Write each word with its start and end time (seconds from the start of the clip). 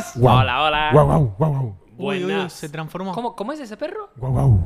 ¡Buenas! 0.00 0.16
Guau. 0.16 0.38
Hola, 0.38 0.62
hola. 0.62 0.90
Guau, 0.92 1.06
guau, 1.06 1.34
guau, 1.38 1.50
guau. 1.52 1.76
Uy, 1.98 2.16
uy, 2.18 2.24
uy, 2.24 2.32
Buenas. 2.32 2.52
se 2.52 2.68
transformó. 2.68 3.12
¿Cómo, 3.12 3.36
¿Cómo 3.36 3.52
es 3.52 3.60
ese 3.60 3.76
perro? 3.76 4.10
Guau, 4.16 4.32
guau. 4.32 4.60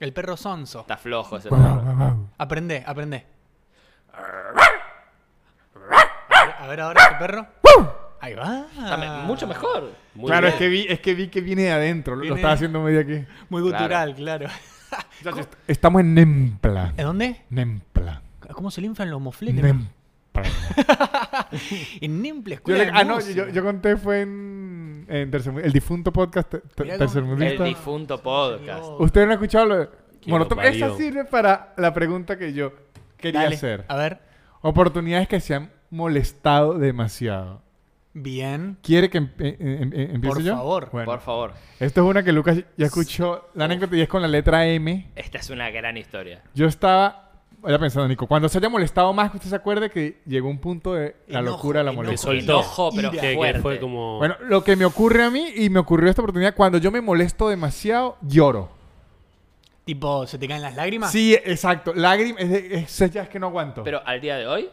El 0.00 0.12
perro 0.12 0.36
sonso. 0.36 0.80
Está 0.80 0.96
flojo 0.96 1.36
ese 1.36 1.48
Guau, 1.48 1.60
guau, 1.60 1.74
perro. 1.76 1.84
guau, 1.84 1.96
guau. 1.96 2.28
Aprende, 2.38 2.82
aprende. 2.86 3.26
A 6.58 6.66
ver 6.68 6.80
ahora 6.80 7.02
ese 7.02 7.14
perro. 7.16 7.46
Ahí 8.20 8.34
va. 8.34 8.66
Está 8.76 8.96
me- 8.96 9.22
mucho 9.26 9.46
mejor. 9.46 9.92
Muy 10.14 10.26
Claro, 10.26 10.42
bien. 10.46 10.52
es 10.54 10.58
que, 10.58 10.68
vi, 10.68 10.86
es 10.88 11.00
que 11.00 11.14
vi 11.14 11.28
que 11.28 11.40
viene 11.40 11.62
de 11.62 11.72
adentro. 11.72 12.14
Lo- 12.16 12.22
Viene- 12.22 12.30
Lo 12.30 12.36
estaba 12.36 12.54
haciendo 12.54 12.80
medio 12.80 13.00
aquí. 13.00 13.24
Muy 13.50 13.62
gutural, 13.62 14.14
claro. 14.14 14.48
Estamos 15.68 16.00
en 16.00 16.14
Nempla. 16.14 16.92
¿En 16.96 17.04
dónde? 17.06 17.42
Nempla. 17.50 18.22
¿Cómo 18.52 18.70
se 18.70 18.80
le 18.80 18.86
inflan 18.88 19.10
los 19.10 19.20
mofletes? 19.20 19.62
Nempla. 19.62 19.92
En 22.00 22.22
Nemple, 22.22 22.54
Yo 22.54 22.56
escuela 22.56 22.78
le- 22.80 22.84
de 22.86 22.90
ah, 22.94 23.04
no, 23.04 23.20
yo, 23.20 23.48
yo 23.48 23.62
conté 23.64 23.96
fue 23.96 24.22
en, 24.22 25.06
en 25.08 25.30
Tercermu- 25.30 25.62
el 25.62 25.72
difunto 25.72 26.12
podcast 26.12 26.50
te- 26.50 26.60
tercermundista. 26.84 27.62
El 27.64 27.68
difunto 27.74 28.22
podcast. 28.22 28.84
¿Ustedes 28.98 29.26
no 29.26 29.32
han 29.32 29.36
escuchado 29.38 29.66
lo 29.66 29.76
de 29.78 29.88
Molotov? 30.26 30.60
Esa 30.60 30.96
sirve 30.96 31.24
para 31.24 31.72
la 31.76 31.92
pregunta 31.94 32.36
que 32.38 32.52
yo 32.52 32.72
quería 33.16 33.42
Dale, 33.42 33.54
hacer. 33.56 33.84
A 33.88 33.96
ver. 33.96 34.18
Oportunidades 34.62 35.28
que 35.28 35.40
se 35.40 35.54
han 35.54 35.70
molestado 35.90 36.78
demasiado. 36.78 37.62
Bien. 38.18 38.78
¿Quiere 38.82 39.10
que 39.10 39.18
em- 39.18 39.30
em- 39.38 39.56
em- 39.60 39.92
empiece 40.14 40.26
Por 40.36 40.42
yo? 40.42 40.54
favor. 40.56 40.88
Bueno, 40.90 41.04
Por 41.12 41.20
favor. 41.20 41.52
esto 41.78 42.00
es 42.02 42.06
una 42.10 42.22
que 42.22 42.32
Lucas 42.32 42.58
ya 42.76 42.86
escuchó 42.86 43.50
la 43.54 43.66
anécdota 43.66 43.94
y 43.94 44.00
es 44.00 44.08
con 44.08 44.22
la 44.22 44.28
letra 44.28 44.66
M. 44.66 45.10
Esta 45.14 45.36
es 45.38 45.50
una 45.50 45.68
gran 45.70 45.98
historia. 45.98 46.42
Yo 46.54 46.66
estaba, 46.66 47.25
vaya 47.60 47.78
pensando, 47.78 48.06
Nico, 48.08 48.26
cuando 48.26 48.48
se 48.48 48.58
haya 48.58 48.68
molestado 48.68 49.12
más, 49.12 49.30
que 49.30 49.38
usted 49.38 49.50
se 49.50 49.56
acuerde 49.56 49.90
que 49.90 50.20
llegó 50.26 50.48
un 50.48 50.58
punto 50.58 50.94
de 50.94 51.16
la 51.28 51.40
Enojo, 51.40 51.56
locura 51.56 51.80
de 51.80 51.84
la 51.84 51.92
molestia. 51.92 52.18
soltó. 52.18 52.52
Enojo, 52.52 52.90
pero. 52.94 53.10
Que, 53.10 53.58
fue 53.60 53.80
como. 53.80 54.18
Bueno, 54.18 54.36
lo 54.42 54.62
que 54.64 54.76
me 54.76 54.84
ocurre 54.84 55.24
a 55.24 55.30
mí 55.30 55.48
y 55.56 55.70
me 55.70 55.78
ocurrió 55.80 56.08
esta 56.10 56.22
oportunidad, 56.22 56.54
cuando 56.54 56.78
yo 56.78 56.90
me 56.90 57.00
molesto 57.00 57.48
demasiado, 57.48 58.16
lloro. 58.22 58.70
Tipo, 59.84 60.26
¿se 60.26 60.36
te 60.38 60.48
caen 60.48 60.62
las 60.62 60.74
lágrimas? 60.74 61.12
Sí, 61.12 61.34
exacto. 61.34 61.92
Lágrimas, 61.94 62.42
es, 62.42 63.00
es- 63.00 63.12
ya 63.12 63.22
es 63.22 63.28
que 63.28 63.38
no 63.38 63.46
aguanto. 63.46 63.84
Pero 63.84 64.02
al 64.04 64.20
día 64.20 64.36
de 64.36 64.46
hoy, 64.46 64.68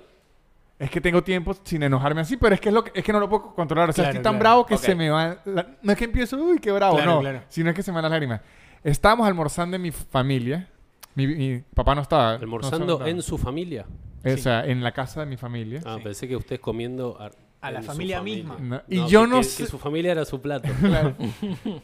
es 0.79 0.89
que 0.89 0.99
tengo 0.99 1.23
tiempo 1.23 1.55
sin 1.63 1.83
enojarme 1.83 2.21
así, 2.21 2.35
pero 2.35 2.55
es 2.55 2.59
que 2.61 2.69
es, 2.69 2.73
lo 2.75 2.83
que, 2.83 2.91
es 2.99 3.05
que 3.05 3.13
no 3.13 3.19
lo 3.19 3.29
puedo 3.29 3.53
controlar. 3.53 3.89
O 3.91 3.93
sea, 3.93 4.05
Claro, 4.05 4.11
estoy 4.17 4.23
tan 4.23 4.33
claro. 4.33 4.39
bravo 4.39 4.65
que 4.65 4.77
se 4.77 4.95
me 4.95 5.09
va... 5.11 5.37
la- 5.45 5.67
no 5.83 5.91
es 5.91 5.97
que 5.99 6.05
empiezo, 6.05 6.35
uy, 6.37 6.57
qué 6.59 6.71
bravo, 6.71 6.95
Claro, 6.95 7.11
no. 7.15 7.19
claro. 7.21 7.41
Sino 7.47 7.69
es 7.69 7.75
que 7.75 7.83
se 7.83 7.91
me 7.91 7.95
van 7.95 8.03
las 8.03 8.11
lágrimas. 8.11 8.41
Estábamos 8.83 9.27
almorzando 9.27 9.75
en 9.75 9.83
mi 9.83 9.91
familia. 9.91 10.67
Mi, 11.15 11.27
mi 11.27 11.59
papá 11.73 11.95
no 11.95 12.01
estaba. 12.01 12.33
almorzando 12.35 12.85
no 12.85 12.93
estaba. 12.93 13.09
en 13.09 13.21
su 13.21 13.37
familia. 13.37 13.85
O 14.25 14.37
sea, 14.37 14.65
en 14.65 14.81
la 14.83 14.91
casa 14.93 15.19
de 15.21 15.25
mi 15.25 15.37
familia. 15.37 15.81
Ah, 15.85 15.95
Sí. 15.97 16.03
pensé 16.03 16.27
que 16.27 16.35
usted 16.35 16.59
comiendo 16.59 17.17
a, 17.19 17.29
A 17.61 17.71
la 17.71 17.81
familia 17.81 18.21
misma. 18.21 18.57
No, 18.59 18.81
y 18.89 18.97
No, 18.97 19.07
yo 19.07 19.21
que- 19.23 19.27
no 19.27 19.37
que- 19.37 19.43
sé... 19.43 19.63
Que 19.63 19.69
su 19.69 19.77
familia 19.79 20.11
era 20.13 20.25
su 20.25 20.41
plato. 20.41 20.69
Claro. 20.79 21.15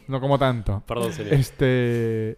no 0.07 0.19
como 0.21 0.37
tanto. 0.39 0.81
Perdón, 0.87 1.11
señor. 1.13 1.33
Este... 1.33 2.37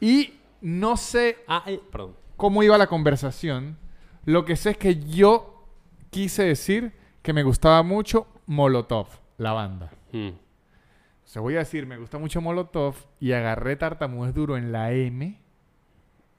Y 0.00 0.34
no 0.60 0.96
sé 0.96 1.38
Ah, 1.46 1.62
eh, 1.66 1.80
perdón. 1.92 2.14
cómo 2.36 2.62
iba 2.62 2.76
la 2.78 2.86
conversación. 2.86 3.78
Lo 4.24 4.44
que 4.44 4.56
sé 4.56 4.70
es 4.70 4.76
que 4.78 4.96
yo 5.04 5.66
quise 6.10 6.42
decir 6.44 6.92
que 7.22 7.32
me 7.34 7.42
gustaba 7.42 7.82
mucho 7.82 8.26
Molotov, 8.46 9.08
la 9.38 9.52
banda. 9.52 9.90
Mm. 10.12 10.28
O 10.28 11.26
sea, 11.26 11.40
voy 11.42 11.56
a 11.56 11.60
decir, 11.60 11.86
me 11.86 11.96
gusta 11.98 12.18
mucho 12.18 12.40
Molotov 12.40 12.94
y 13.20 13.32
agarré 13.32 13.76
tartamudez 13.76 14.34
duro 14.34 14.56
en 14.56 14.72
la 14.72 14.92
M 14.92 15.40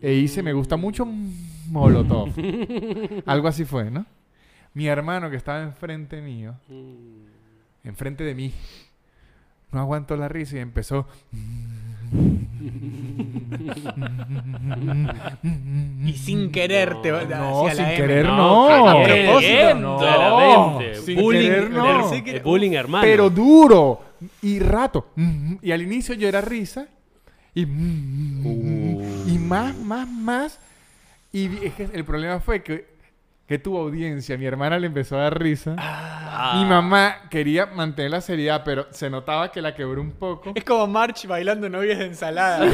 e 0.01 0.13
hice, 0.13 0.43
me 0.43 0.53
gusta 0.53 0.77
mucho 0.77 1.05
Molotov. 1.67 2.31
Algo 3.25 3.47
así 3.47 3.65
fue, 3.65 3.89
¿no? 3.89 4.05
Mi 4.73 4.87
hermano 4.87 5.29
que 5.29 5.37
estaba 5.37 5.61
enfrente 5.63 6.21
mío, 6.21 6.53
enfrente 7.83 8.23
de 8.23 8.35
mí, 8.35 8.51
no 9.71 9.79
aguantó 9.79 10.17
la 10.17 10.27
risa 10.27 10.57
y 10.57 10.59
empezó... 10.59 11.07
Y 16.05 16.13
sin 16.13 16.51
querer 16.51 17.01
te 17.01 17.11
va 17.11 17.23
No, 17.23 17.69
sin 17.69 17.85
querer 17.85 18.25
No, 18.25 18.89
a 18.89 19.03
propósito. 19.03 20.79
Sin 21.05 21.21
bullying, 21.21 21.41
querer, 21.41 21.71
no. 21.71 22.09
Bullying 22.43 22.71
hermano. 22.71 23.03
Pero 23.03 23.29
duro 23.29 24.01
y 24.41 24.59
rato. 24.59 25.07
Y 25.61 25.71
al 25.71 25.81
inicio 25.81 26.15
yo 26.15 26.27
era 26.27 26.41
risa. 26.41 26.87
Y, 27.55 27.61
y 27.61 29.37
más, 29.39 29.75
más, 29.77 30.07
más. 30.09 30.59
Y 31.31 31.65
es 31.65 31.73
que 31.73 31.89
el 31.93 32.05
problema 32.05 32.39
fue 32.39 32.61
que, 32.63 32.85
que 33.47 33.57
tuvo 33.59 33.79
audiencia. 33.79 34.37
Mi 34.37 34.45
hermana 34.45 34.77
le 34.77 34.87
empezó 34.87 35.15
a 35.17 35.23
dar 35.23 35.39
risa. 35.41 35.75
Ah. 35.77 36.59
Mi 36.61 36.65
mamá 36.69 37.29
quería 37.29 37.65
mantener 37.65 38.11
la 38.11 38.21
seriedad, 38.21 38.61
pero 38.65 38.87
se 38.91 39.09
notaba 39.09 39.51
que 39.51 39.61
la 39.61 39.73
quebró 39.73 40.01
un 40.01 40.11
poco. 40.11 40.51
Es 40.53 40.63
como 40.65 40.85
March 40.87 41.25
bailando 41.27 41.69
novias 41.69 41.97
de 41.99 42.05
ensalada. 42.07 42.65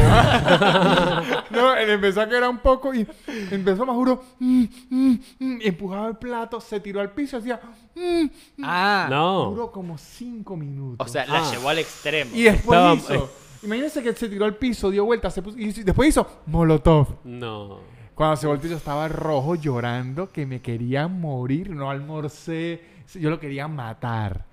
No, 1.51 1.75
él 1.77 1.89
empezó 1.91 2.21
a 2.21 2.27
quebrar 2.29 2.49
un 2.49 2.57
poco 2.59 2.93
y 2.93 3.05
empezó 3.51 3.85
más 3.85 3.95
duro. 3.95 4.23
mm, 4.39 4.63
mm, 4.89 5.13
mm, 5.39 5.59
empujaba 5.61 6.07
el 6.07 6.17
plato, 6.17 6.59
se 6.59 6.79
tiró 6.79 7.01
al 7.01 7.11
piso, 7.11 7.37
hacía. 7.37 7.59
mm, 7.95 8.25
ah. 8.63 9.07
No. 9.09 9.45
Duró 9.51 9.71
como 9.71 9.97
cinco 9.97 10.57
minutos. 10.57 11.07
o 11.07 11.11
sea, 11.11 11.25
la 11.27 11.39
Ah. 11.47 11.51
llevó 11.51 11.69
al 11.69 11.77
extremo. 11.79 12.31
y 12.33 12.43
después 12.43 12.79
Estaba- 12.79 12.95
hizo. 12.95 13.31
Imagínense 13.63 14.01
que 14.01 14.13
se 14.13 14.27
tiró 14.27 14.45
al 14.45 14.55
piso, 14.55 14.89
dio 14.89 15.05
vuelta, 15.05 15.29
se 15.29 15.41
puso, 15.41 15.57
y 15.57 15.71
después 15.71 16.09
hizo 16.09 16.41
Molotov. 16.47 17.17
No. 17.23 17.79
Cuando 18.15 18.35
se 18.35 18.47
volteó 18.47 18.69
yo 18.69 18.77
estaba 18.77 19.07
rojo 19.07 19.55
llorando 19.55 20.31
que 20.31 20.45
me 20.45 20.61
quería 20.61 21.07
morir, 21.07 21.69
no 21.69 21.89
almorcé, 21.89 22.81
yo 23.13 23.29
lo 23.29 23.39
quería 23.39 23.67
matar. 23.67 24.45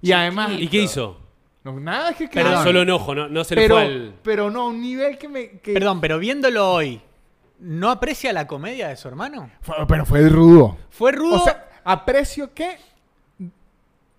Y 0.00 0.12
además... 0.12 0.52
¿Y 0.58 0.68
qué 0.68 0.82
hizo? 0.82 1.18
No, 1.64 1.78
nada, 1.78 2.10
es 2.10 2.16
que... 2.16 2.28
Claro, 2.28 2.62
Solo 2.64 2.82
enojo, 2.82 3.14
no, 3.14 3.28
no 3.28 3.44
se 3.44 3.54
le 3.54 3.62
pero, 3.62 3.74
fue 3.76 3.84
al. 3.84 4.14
pero 4.22 4.50
no, 4.50 4.66
un 4.68 4.80
nivel 4.80 5.18
que 5.18 5.28
me... 5.28 5.50
que- 5.60 5.74
Perdón, 5.74 6.00
pero 6.00 6.18
viéndolo 6.18 6.72
hoy, 6.72 7.00
¿no 7.60 7.90
aprecia 7.90 8.32
la 8.32 8.46
comedia 8.48 8.88
de 8.88 8.96
su 8.96 9.06
hermano? 9.08 9.50
Fue- 9.60 9.76
pero 9.86 10.04
fue 10.06 10.28
rudo. 10.28 10.76
Fue 10.90 11.12
rudo. 11.12 11.40
O 11.40 11.44
sea, 11.44 11.68
aprecio 11.84 12.52
que 12.52 12.76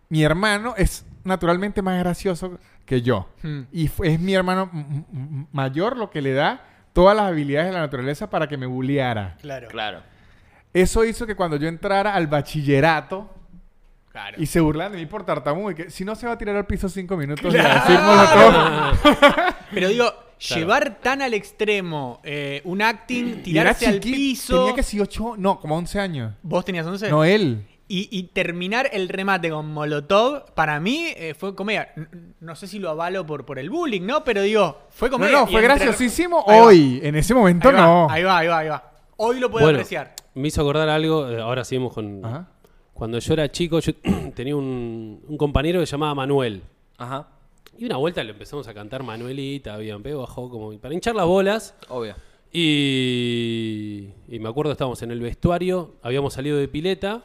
mi 0.10 0.24
hermano 0.24 0.76
es 0.78 1.06
naturalmente 1.24 1.82
más 1.82 2.00
gracioso 2.00 2.60
que 2.86 3.02
yo. 3.02 3.28
Hmm. 3.42 3.62
Y 3.72 3.88
fue- 3.88 4.14
es 4.14 4.20
mi 4.20 4.34
hermano 4.34 4.70
mayor 5.52 5.98
lo 5.98 6.10
que 6.10 6.22
le 6.22 6.34
da 6.34 6.62
todas 6.94 7.16
las 7.16 7.26
habilidades 7.28 7.68
de 7.70 7.74
la 7.74 7.80
naturaleza 7.82 8.30
para 8.30 8.48
que 8.48 8.58
me 8.58 8.66
bulleara. 8.66 9.38
claro. 9.42 9.68
Claro. 9.70 10.02
Eso 10.74 11.06
hizo 11.06 11.28
que 11.28 11.36
cuando 11.36 11.56
yo 11.58 11.68
entrara 11.68 12.16
al 12.16 12.26
bachillerato 12.26 13.30
Claro. 14.12 14.38
y 14.42 14.46
se 14.48 14.60
burlan 14.60 14.92
de 14.92 14.98
mí 14.98 15.06
por 15.06 15.24
tartamudo 15.24 15.70
y 15.72 15.76
que 15.76 15.90
si 15.92 16.04
no 16.04 16.16
se 16.16 16.26
va 16.26 16.34
a 16.34 16.38
tirar 16.38 16.56
al 16.56 16.66
piso 16.66 16.90
cinco 16.90 17.16
minutos 17.16 17.54
y 17.54 17.58
a 17.58 17.76
decir 17.76 18.00
Molotov. 18.00 19.54
Pero 19.72 19.88
digo, 19.90 20.06
llevar 20.40 21.00
tan 21.00 21.22
al 21.22 21.34
extremo 21.36 22.22
eh, 22.24 22.62
un 22.66 22.82
acting, 22.82 23.26
Y 23.46 23.58
era 23.58 23.74
tirarse 23.76 23.88
al 23.88 24.00
piso. 24.00 24.60
Tenía 24.60 24.76
que 24.76 24.84
si 24.84 25.00
ocho, 25.00 25.36
no, 25.38 25.60
como 25.60 25.76
11 25.78 26.00
años. 26.00 26.34
¿Vos 26.42 26.66
tenías 26.66 26.86
11? 26.88 27.10
No 27.10 27.24
él. 27.24 27.66
Y, 27.88 28.08
y 28.12 28.24
terminar 28.24 28.90
el 28.94 29.10
remate 29.10 29.50
con 29.50 29.68
Molotov, 29.72 30.54
para 30.54 30.80
mí 30.80 31.08
eh, 31.18 31.34
fue 31.38 31.54
comedia. 31.54 31.90
No 32.40 32.56
sé 32.56 32.66
si 32.68 32.80
lo 32.80 32.90
avalo 32.90 33.26
por, 33.26 33.46
por 33.46 33.60
el 33.60 33.70
bullying, 33.70 34.02
¿no? 34.02 34.24
Pero 34.24 34.42
digo, 34.42 34.80
fue 34.90 35.10
No, 35.10 35.14
comedia. 35.18 35.34
no, 35.40 35.44
y 35.44 35.52
fue 35.52 35.62
entre- 35.62 35.76
graciosísimo 35.86 36.44
Ahí 36.48 36.60
va, 36.60 36.66
hoy. 36.66 37.00
En 37.04 37.16
ese 37.16 37.34
momento 37.34 37.70
ahí 37.70 37.76
va, 37.76 37.82
no. 37.82 38.08
Ahí 38.10 38.24
va, 38.24 38.38
ahí 38.38 38.48
va, 38.48 38.58
ahí 38.60 38.70
va. 38.70 38.92
Hoy 39.18 39.40
lo 39.40 39.52
puedo 39.52 39.66
Bueno, 39.66 39.78
apreciar. 39.80 40.16
me 40.34 40.48
hizo 40.48 40.62
acordar 40.62 40.88
algo. 40.90 41.30
eh, 41.30 41.42
Ahora 41.42 41.64
seguimos 41.66 41.94
con. 41.94 42.24
Ajá. 42.26 42.48
Cuando 42.94 43.20
yo 43.20 43.34
era 43.34 43.52
chico, 43.52 43.80
yo 43.80 43.92
tenía 44.36 44.56
un, 44.56 45.22
un 45.28 45.38
compañero 45.38 45.80
que 45.82 45.86
se 45.86 45.92
llamaba 45.92 46.16
Manuel. 46.16 46.64
Ajá. 46.98 47.28
Y 47.78 47.86
una 47.86 47.98
vuelta 47.98 48.24
le 48.24 48.32
empezamos 48.32 48.68
a 48.68 48.74
cantar 48.74 49.04
Manuelita, 49.04 49.76
bien, 49.78 50.02
pego, 50.02 50.22
bajó 50.22 50.50
como 50.50 50.72
para 50.80 50.94
hinchar 50.94 51.16
las 51.16 51.26
bolas. 51.26 51.76
Obvio. 51.90 52.16
Y, 52.56 54.10
y 54.28 54.40
me 54.40 54.50
acuerdo, 54.50 54.72
estábamos 54.72 55.02
en 55.02 55.12
el 55.12 55.20
vestuario, 55.20 55.96
habíamos 56.02 56.34
salido 56.34 56.58
de 56.58 56.68
pileta 56.68 57.24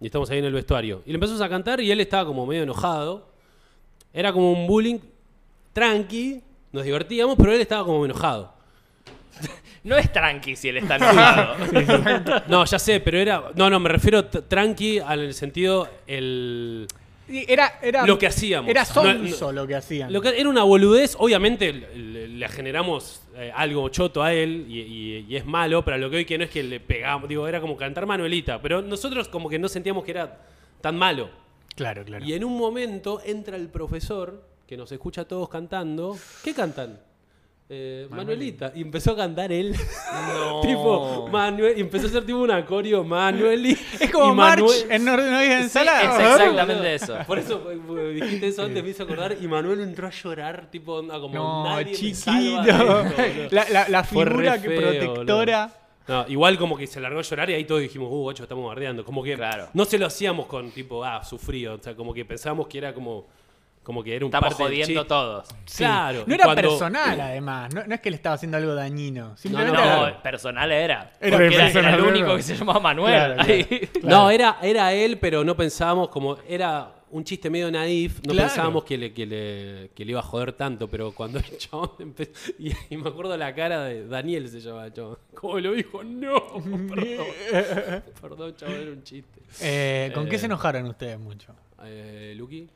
y 0.00 0.06
estamos 0.06 0.30
ahí 0.30 0.38
en 0.38 0.46
el 0.46 0.52
vestuario. 0.52 1.02
Y 1.04 1.10
le 1.10 1.16
empezamos 1.16 1.42
a 1.42 1.48
cantar 1.48 1.80
y 1.80 1.90
él 1.90 2.00
estaba 2.00 2.24
como 2.24 2.46
medio 2.46 2.62
enojado. 2.62 3.28
Era 4.12 4.32
como 4.32 4.50
un 4.50 4.66
bullying 4.66 4.98
tranqui, 5.72 6.42
nos 6.72 6.84
divertíamos, 6.84 7.36
pero 7.36 7.52
él 7.52 7.60
estaba 7.60 7.84
como 7.84 8.04
enojado. 8.04 8.54
No 9.82 9.96
es 9.96 10.12
tranqui 10.12 10.56
si 10.56 10.68
él 10.68 10.76
está 10.76 10.96
enojado. 10.96 12.42
No, 12.48 12.66
ya 12.66 12.78
sé, 12.78 13.00
pero 13.00 13.16
era... 13.16 13.44
No, 13.54 13.70
no, 13.70 13.80
me 13.80 13.88
refiero 13.88 14.26
tranqui 14.26 14.98
al 14.98 15.32
sentido 15.32 15.88
el... 16.06 16.86
Era, 17.48 17.78
era, 17.82 18.06
Lo 18.06 18.18
que 18.18 18.26
hacíamos. 18.26 18.68
Era 18.70 18.84
sonso 18.84 19.46
no. 19.46 19.52
lo 19.62 19.66
que 19.66 19.76
hacían. 19.76 20.12
Lo 20.12 20.20
que 20.20 20.28
era 20.40 20.48
una 20.48 20.62
boludez, 20.64 21.14
obviamente 21.18 21.72
le, 21.72 21.96
le- 21.96 22.28
le 22.28 22.48
generamos 22.48 23.22
eh, 23.36 23.52
algo 23.54 23.88
choto 23.90 24.22
a 24.22 24.32
él 24.34 24.66
y, 24.68 24.80
y- 24.80 25.26
y 25.28 25.36
es 25.36 25.44
malo, 25.46 25.84
pero 25.84 25.98
lo 25.98 26.10
que 26.10 26.16
hoy 26.18 26.24
que 26.24 26.38
no 26.38 26.44
es 26.44 26.50
que 26.50 26.62
le 26.62 26.80
pegamos, 26.80 27.28
digo, 27.28 27.46
era 27.46 27.60
como 27.60 27.76
cantar 27.76 28.06
Manuelita, 28.06 28.60
pero 28.60 28.82
nosotros 28.82 29.28
como 29.28 29.48
que 29.48 29.58
no 29.58 29.68
sentíamos 29.68 30.04
que 30.04 30.10
era 30.12 30.38
tan 30.80 30.96
malo. 30.96 31.30
Claro, 31.76 32.04
claro. 32.04 32.24
Y 32.24 32.32
en 32.34 32.44
un 32.44 32.56
momento 32.58 33.20
entra 33.24 33.56
el 33.56 33.68
profesor 33.68 34.42
que 34.66 34.76
nos 34.76 34.90
escucha 34.92 35.22
a 35.22 35.24
todos 35.24 35.48
cantando. 35.48 36.16
¿Qué 36.44 36.52
cantan? 36.54 36.98
Eh, 37.72 38.06
Manuelita. 38.10 38.72
Y 38.74 38.82
empezó 38.82 39.12
a 39.12 39.16
cantar 39.16 39.52
él. 39.52 39.74
No. 40.34 40.60
tipo, 40.62 41.28
Manuel. 41.30 41.78
Y 41.78 41.80
empezó 41.80 42.06
a 42.06 42.08
hacer 42.10 42.26
tipo 42.26 42.38
un 42.40 42.50
acorio, 42.50 43.04
Manueli. 43.04 43.78
Es 44.00 44.10
como 44.10 44.32
y 44.32 44.36
March 44.36 44.60
Manuel- 44.60 44.90
en 44.90 45.04
No, 45.04 45.16
no 45.16 45.22
Sí, 45.40 45.46
ensalada. 45.52 46.02
es 46.02 46.40
exactamente 46.40 46.94
eso. 46.94 47.16
Por 47.26 47.38
eso 47.38 47.70
eh, 47.70 48.12
dijiste 48.20 48.48
eso 48.48 48.62
antes, 48.64 48.82
me 48.82 48.90
hizo 48.90 49.04
acordar. 49.04 49.36
Y 49.40 49.46
Manuel 49.46 49.80
entró 49.80 50.08
a 50.08 50.10
llorar, 50.10 50.66
tipo, 50.70 50.94
onda, 50.94 51.20
como 51.20 51.34
No, 51.34 51.64
nadie 51.64 51.84
me 51.86 51.92
chiquito. 51.92 52.16
salva 52.18 53.08
esto. 53.24 53.54
La, 53.72 53.88
la- 53.88 54.04
figura 54.04 54.60
que 54.60 54.68
feo, 54.68 54.80
protectora. 54.80 55.70
No, 56.08 56.24
igual 56.26 56.58
como 56.58 56.76
que 56.76 56.88
se 56.88 56.98
largó 57.00 57.20
a 57.20 57.22
llorar 57.22 57.50
y 57.50 57.54
ahí 57.54 57.64
todos 57.64 57.82
dijimos, 57.82 58.08
uh, 58.10 58.24
ocho, 58.26 58.42
estamos 58.42 58.66
bardeando. 58.66 59.04
Como 59.04 59.22
que 59.22 59.36
Claro. 59.36 59.68
no 59.74 59.84
se 59.84 59.96
lo 59.96 60.06
hacíamos 60.06 60.46
con 60.46 60.72
tipo, 60.72 61.04
ah, 61.04 61.22
sufrido. 61.22 61.74
O 61.74 61.78
sea, 61.80 61.94
como 61.94 62.12
que 62.12 62.24
pensábamos 62.24 62.66
que 62.66 62.78
era 62.78 62.92
como, 62.92 63.28
como 63.82 64.04
que 64.04 64.14
era 64.14 64.24
un 64.24 64.28
Estamos 64.30 64.50
parte 64.54 64.62
del 64.62 64.72
jodiendo 64.72 65.00
chiste. 65.00 65.08
todos. 65.08 65.48
Sí. 65.64 65.78
Claro. 65.78 66.24
No 66.26 66.32
y 66.32 66.34
era 66.36 66.44
cuando- 66.44 66.62
personal, 66.62 67.20
además. 67.20 67.74
No, 67.74 67.84
no 67.86 67.94
es 67.94 68.00
que 68.00 68.10
le 68.10 68.16
estaba 68.16 68.34
haciendo 68.34 68.56
algo 68.58 68.74
dañino. 68.74 69.36
Simplemente 69.36 69.76
no, 69.76 69.84
era- 69.84 70.10
No, 70.12 70.22
personal 70.22 70.70
era. 70.70 71.12
Era 71.20 71.36
Porque 71.36 71.54
era, 71.54 71.64
personal, 71.64 71.84
era 71.86 71.94
el 71.94 72.00
era. 72.04 72.08
único 72.12 72.36
que 72.36 72.42
se 72.42 72.56
llamaba 72.56 72.80
Manuel. 72.80 73.12
Claro, 73.14 73.34
claro. 73.36 73.50
Ahí. 73.52 73.88
No, 74.02 74.30
era, 74.30 74.58
era 74.62 74.92
él, 74.92 75.18
pero 75.18 75.42
no 75.44 75.56
pensábamos 75.56 76.08
como. 76.10 76.36
Era 76.48 76.94
un 77.12 77.24
chiste 77.24 77.50
medio 77.50 77.70
naif. 77.72 78.20
No 78.24 78.32
Claro. 78.32 78.48
pensábamos 78.48 78.84
que 78.84 78.96
le, 78.98 79.12
que, 79.12 79.26
le, 79.26 79.90
que 79.96 80.04
le 80.04 80.10
iba 80.12 80.20
a 80.20 80.22
joder 80.22 80.52
tanto. 80.52 80.86
Pero 80.86 81.10
cuando 81.12 81.38
el 81.38 81.58
chabón 81.58 81.90
empezó. 81.98 82.30
Y, 82.58 82.72
y 82.90 82.96
me 82.96 83.08
acuerdo 83.08 83.36
la 83.36 83.52
cara 83.54 83.82
de 83.84 84.06
Daniel 84.06 84.48
se 84.48 84.60
llamaba 84.60 84.86
el 84.86 84.92
chabón. 84.92 85.18
Como 85.34 85.58
lo 85.58 85.72
dijo, 85.72 86.04
no, 86.04 86.34
perdón. 86.94 87.26
perdón, 88.20 88.54
chabón, 88.56 88.74
era 88.76 88.90
un 88.92 89.02
chiste. 89.02 89.40
Eh, 89.62 90.10
¿Con 90.14 90.28
qué 90.28 90.36
Eh. 90.36 90.38
se 90.38 90.46
enojaron 90.46 90.84
ustedes 90.86 91.18
mucho? 91.18 91.54
Eh, 91.82 92.34
Luqui. 92.36 92.68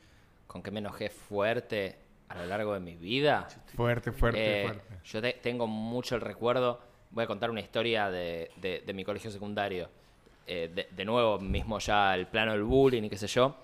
Con 0.54 0.62
que 0.62 0.70
me 0.70 0.78
enojé 0.78 1.10
fuerte 1.10 1.96
a 2.28 2.36
lo 2.36 2.46
largo 2.46 2.74
de 2.74 2.78
mi 2.78 2.94
vida. 2.94 3.48
Fuerte, 3.74 4.12
fuerte, 4.12 4.60
Eh, 4.62 4.62
fuerte. 4.68 4.94
Yo 5.04 5.20
te- 5.20 5.32
tengo 5.32 5.66
mucho 5.66 6.14
el 6.14 6.20
recuerdo. 6.20 6.80
Voy 7.10 7.24
a 7.24 7.26
contar 7.26 7.50
una 7.50 7.58
historia 7.60 8.08
de, 8.08 8.52
de- 8.58 8.84
de 8.86 8.92
mi 8.94 9.02
colegio 9.04 9.32
secundario. 9.32 9.88
Eh, 10.46 10.70
de, 10.72 10.86
de 10.92 11.04
nuevo, 11.04 11.40
mismo 11.40 11.80
ya 11.80 12.14
el 12.14 12.28
plano 12.28 12.52
del 12.52 12.62
bullying 12.62 13.02
y 13.02 13.10
qué 13.10 13.16
sé 13.18 13.26
yo. 13.26 13.56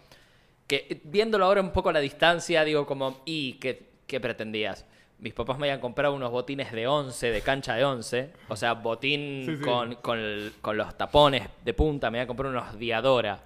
Que 0.66 1.00
viéndolo 1.04 1.44
ahora 1.44 1.60
un 1.60 1.70
poco 1.70 1.90
a 1.90 1.92
la 1.92 2.00
distancia, 2.00 2.64
digo 2.64 2.84
como, 2.86 3.22
¿y 3.24 3.52
qué, 3.60 3.90
qué 4.08 4.18
pretendías? 4.18 4.84
Mis 5.20 5.34
papás 5.34 5.58
me 5.58 5.66
habían 5.66 5.80
comprado 5.80 6.14
unos 6.14 6.30
botines 6.30 6.72
de 6.72 6.86
11, 6.86 7.30
de 7.30 7.40
cancha 7.42 7.74
de 7.74 7.84
11. 7.84 8.30
O 8.48 8.56
sea, 8.56 8.72
botín 8.74 9.42
Sí, 9.46 9.56
sí. 9.56 9.62
Con, 9.62 9.94
con 9.96 10.18
el- 10.18 10.52
con 10.62 10.76
los 10.78 10.96
tapones 10.96 11.46
de 11.64 11.74
punta. 11.74 12.10
Me 12.10 12.18
habían 12.18 12.26
comprado 12.28 12.52
unos 12.56 12.78
Diadora. 12.78 13.40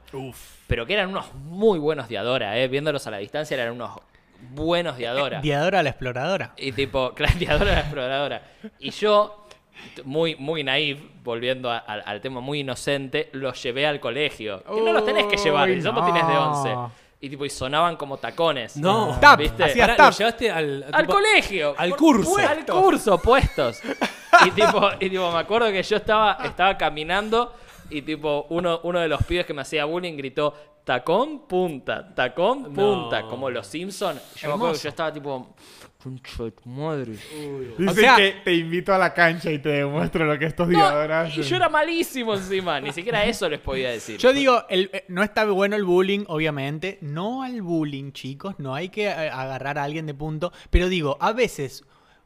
Pero 0.69 0.87
que 0.87 0.93
eran 0.94 1.09
unos 1.11 1.35
muy 1.35 1.79
buenos 1.81 2.09
Diadora, 2.09 2.56
¿eh? 2.59 2.69
Viéndolos 2.69 3.06
a 3.06 3.11
la 3.11 3.19
distancia 3.19 3.55
eran 3.61 3.73
unos 3.75 3.91
buenos 4.53 4.97
Diadora. 4.97 5.41
Diadora 5.43 5.82
la 5.82 5.91
exploradora. 5.91 6.53
Y 6.56 6.71
tipo, 6.73 7.11
gladiadora 7.17 7.73
la 7.73 7.81
exploradora. 7.81 8.43
Y 8.79 8.91
yo, 8.91 9.49
muy, 10.05 10.37
muy 10.37 10.62
naif, 10.62 11.00
volviendo 11.25 11.73
a- 11.73 11.79
al- 11.79 12.05
al 12.06 12.21
tema 12.21 12.41
muy 12.41 12.61
inocente, 12.61 13.31
los 13.32 13.61
llevé 13.61 13.87
al 13.87 13.99
colegio. 13.99 14.62
Que 14.62 14.81
no 14.81 14.93
los 14.93 15.05
tenés 15.05 15.26
que 15.26 15.37
llevar, 15.38 15.69
Uy, 15.69 15.82
son 15.82 15.94
no. 15.97 16.03
botines 16.03 16.26
de 16.29 16.35
11. 16.37 16.71
Y 17.25 17.31
tipo, 17.31 17.44
y 17.47 17.50
sonaban 17.50 17.97
como 17.97 18.19
tacones. 18.19 18.76
No. 18.76 19.17
Tap, 19.19 19.38
¿Viste? 19.38 19.65
hacías 19.65 19.87
Pará, 19.88 19.97
tap. 19.97 20.12
lo 20.12 20.19
llevaste 20.19 20.50
al. 20.50 20.85
Al 20.93 21.06
colegio. 21.06 21.75
al 21.79 21.88
por 21.91 21.99
curso. 21.99 22.37
Al 22.37 22.67
curso, 22.67 23.19
puestos. 23.19 23.81
Y 24.47 24.50
tipo, 24.50 24.91
y 25.00 25.09
tipo, 25.09 25.32
me 25.32 25.38
acuerdo 25.38 25.71
que 25.73 25.82
yo 25.82 25.97
estaba, 25.97 26.38
estaba 26.44 26.76
caminando 26.76 27.55
y 27.88 28.03
tipo, 28.03 28.47
uno, 28.50 28.81
uno 28.82 29.00
de 29.00 29.09
los 29.09 29.23
pibes 29.25 29.47
que 29.47 29.55
me 29.55 29.62
hacía 29.62 29.85
bullying 29.87 30.17
gritó, 30.19 30.53
tacón, 30.85 31.47
punta, 31.47 32.15
tacón, 32.15 32.75
punta, 32.75 33.23
No. 33.23 33.29
como 33.31 33.49
los 33.49 33.67
Simpsons. 33.67 34.21
Yo 34.37 34.49
me 34.49 34.55
acuerdo 34.56 34.75
que 34.75 34.81
yo 34.81 34.88
estaba 34.91 35.11
tipo, 35.12 35.55
concha 36.04 36.44
de 36.44 36.50
tu 36.52 36.68
madre. 36.68 37.12
Dicen 37.12 37.88
o 37.88 37.92
sea- 37.94 38.16
que 38.16 38.34
te 38.44 38.54
invito 38.54 38.92
a 38.94 38.98
la 38.98 39.12
cancha 39.14 39.50
y 39.50 39.58
te 39.58 39.70
demuestro 39.70 40.24
lo 40.26 40.38
que 40.38 40.44
estos 40.44 40.68
No, 40.68 40.76
diadoras 40.76 41.36
y 41.36 41.42
yo 41.42 41.56
era 41.56 41.68
malísimo 41.68 42.34
encima, 42.34 42.80
ni 42.80 42.92
siquiera 42.92 43.24
eso 43.24 43.48
les 43.48 43.58
podía 43.60 43.90
decir. 43.90 44.18
Yo 44.18 44.32
digo, 44.32 44.64
el- 44.68 44.90
eh, 44.92 45.04
no 45.08 45.22
está 45.22 45.44
bueno 45.46 45.74
el 45.76 45.84
bullying, 45.84 46.24
obviamente. 46.28 46.98
No 47.00 47.42
al 47.42 47.62
bullying, 47.62 48.12
chicos. 48.12 48.54
No 48.58 48.74
hay 48.74 48.90
que 48.90 49.06
eh, 49.06 49.10
agarrar 49.30 49.78
a 49.78 49.84
alguien 49.84 50.06
de 50.06 50.14
punto. 50.14 50.52
Pero 50.70 50.88
digo, 50.88 51.16
a 51.20 51.32
veces 51.32 51.84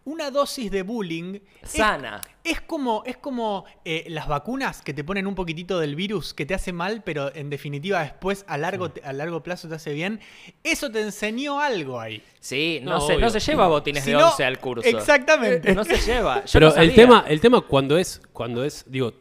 una 0.08 0.30
dosis 0.30 0.70
de 0.70 0.82
bullying 0.82 1.38
Sana. 1.62 2.20
Es, 2.42 2.60
como, 2.62 3.02
es 3.04 3.16
como 3.18 3.64
eh, 3.84 4.06
las 4.08 4.26
vacunas 4.26 4.80
que 4.80 4.94
te 4.94 5.04
ponen 5.04 5.26
un 5.26 5.34
poquitito 5.34 5.78
del 5.78 5.94
virus 5.96 6.32
que 6.32 6.46
te 6.46 6.54
hace 6.54 6.72
mal, 6.72 7.02
pero 7.04 7.34
en 7.34 7.50
definitiva 7.50 8.00
después 8.00 8.44
a 8.48 8.56
largo, 8.56 8.90
a 9.04 9.12
largo 9.12 9.42
plazo 9.42 9.68
te 9.68 9.74
hace 9.74 9.92
bien. 9.92 10.20
Eso 10.64 10.90
te 10.90 11.02
enseñó 11.02 11.60
algo 11.60 12.00
ahí. 12.00 12.22
Sí, 12.40 12.80
no, 12.82 12.92
No, 12.92 13.00
se, 13.02 13.16
no 13.18 13.28
se 13.30 13.40
lleva 13.40 13.68
botines 13.68 14.02
Si 14.04 14.10
de 14.12 14.16
no- 14.16 14.28
11 14.30 14.44
al 14.44 14.58
curso. 14.58 14.88
Exactamente. 14.88 15.74
No 15.74 15.84
se 15.84 15.96
lleva. 15.98 16.44
Yo 16.44 16.50
Pero 16.52 16.70
no 16.70 16.76
el 16.76 16.94
tema, 16.94 17.24
el 17.28 17.40
tema 17.40 17.60
cuando 17.60 17.98
es, 17.98 18.22
cuando 18.32 18.64
es, 18.64 18.84
digo, 18.88 19.12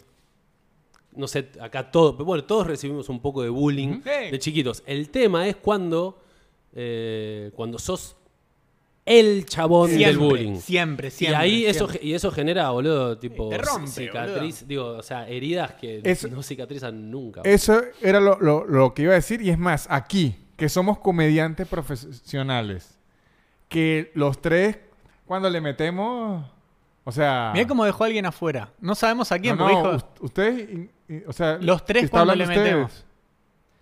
no 1.14 1.28
sé, 1.28 1.50
acá 1.60 1.90
todo, 1.92 2.14
pero 2.16 2.26
bueno, 2.26 2.44
todos 2.44 2.68
recibimos 2.68 3.10
un 3.10 3.20
poco 3.22 3.42
de 3.44 3.50
bullying 3.50 4.02
Sí. 4.04 4.32
de 4.32 4.40
chiquitos. 4.40 4.84
El 4.86 5.10
tema 5.10 5.48
es 5.48 5.56
cuando, 5.56 6.22
eh, 6.74 7.52
cuando 7.56 7.80
sos 7.80 8.17
el 9.08 9.46
chabón 9.46 9.88
Siempre, 9.90 10.08
del 10.08 10.18
bullying. 10.18 10.56
Siempre, 10.58 11.08
y 11.08 11.12
siempre. 11.12 11.38
ahí 11.38 11.66
eso, 11.66 11.88
y 12.02 12.14
eso 12.14 12.30
genera, 12.30 12.70
boludo, 12.72 13.18
tipo 13.18 13.50
Te 13.50 13.58
rompe, 13.58 13.88
cicatriz, 13.88 14.68
digo, 14.68 14.86
o 14.98 15.02
sea, 15.02 15.28
heridas 15.28 15.72
que 15.76 16.02
Eso- 16.04 16.28
no 16.28 16.44
cicatrizan 16.44 17.10
nunca. 17.10 17.42
Eso 17.46 17.82
era 18.02 18.20
lo, 18.20 18.38
lo- 18.40 18.66
lo 18.66 18.94
que 18.94 19.04
iba 19.04 19.14
a 19.14 19.16
decir. 19.16 19.42
Y 19.42 19.50
es 19.50 19.58
más, 19.58 19.88
aquí, 19.90 20.36
que 20.58 20.68
somos 20.70 21.00
comediantes 21.00 21.68
profesionales, 21.68 22.98
que 23.70 24.12
los 24.14 24.42
tres, 24.42 24.78
cuando 25.26 25.50
le 25.50 25.62
metemos, 25.62 26.46
o 27.04 27.12
sea... 27.12 27.52
Mirá 27.54 27.68
cómo 27.68 27.86
dejó 27.86 28.04
a 28.04 28.08
alguien 28.08 28.26
afuera. 28.26 28.72
No 28.82 28.94
sabemos 28.96 29.32
a 29.32 29.40
quién, 29.40 29.58
No, 29.58 29.68
no, 29.70 29.94
dijo- 29.94 30.08
ustedes, 30.22 30.70
y- 30.70 31.14
y- 31.14 31.24
o 31.28 31.34
sea... 31.34 31.58
Los 31.62 31.86
tres 31.86 32.10
cuando 32.10 32.36
le 32.36 32.44
ustedes. 32.44 32.64
metemos. 32.64 33.06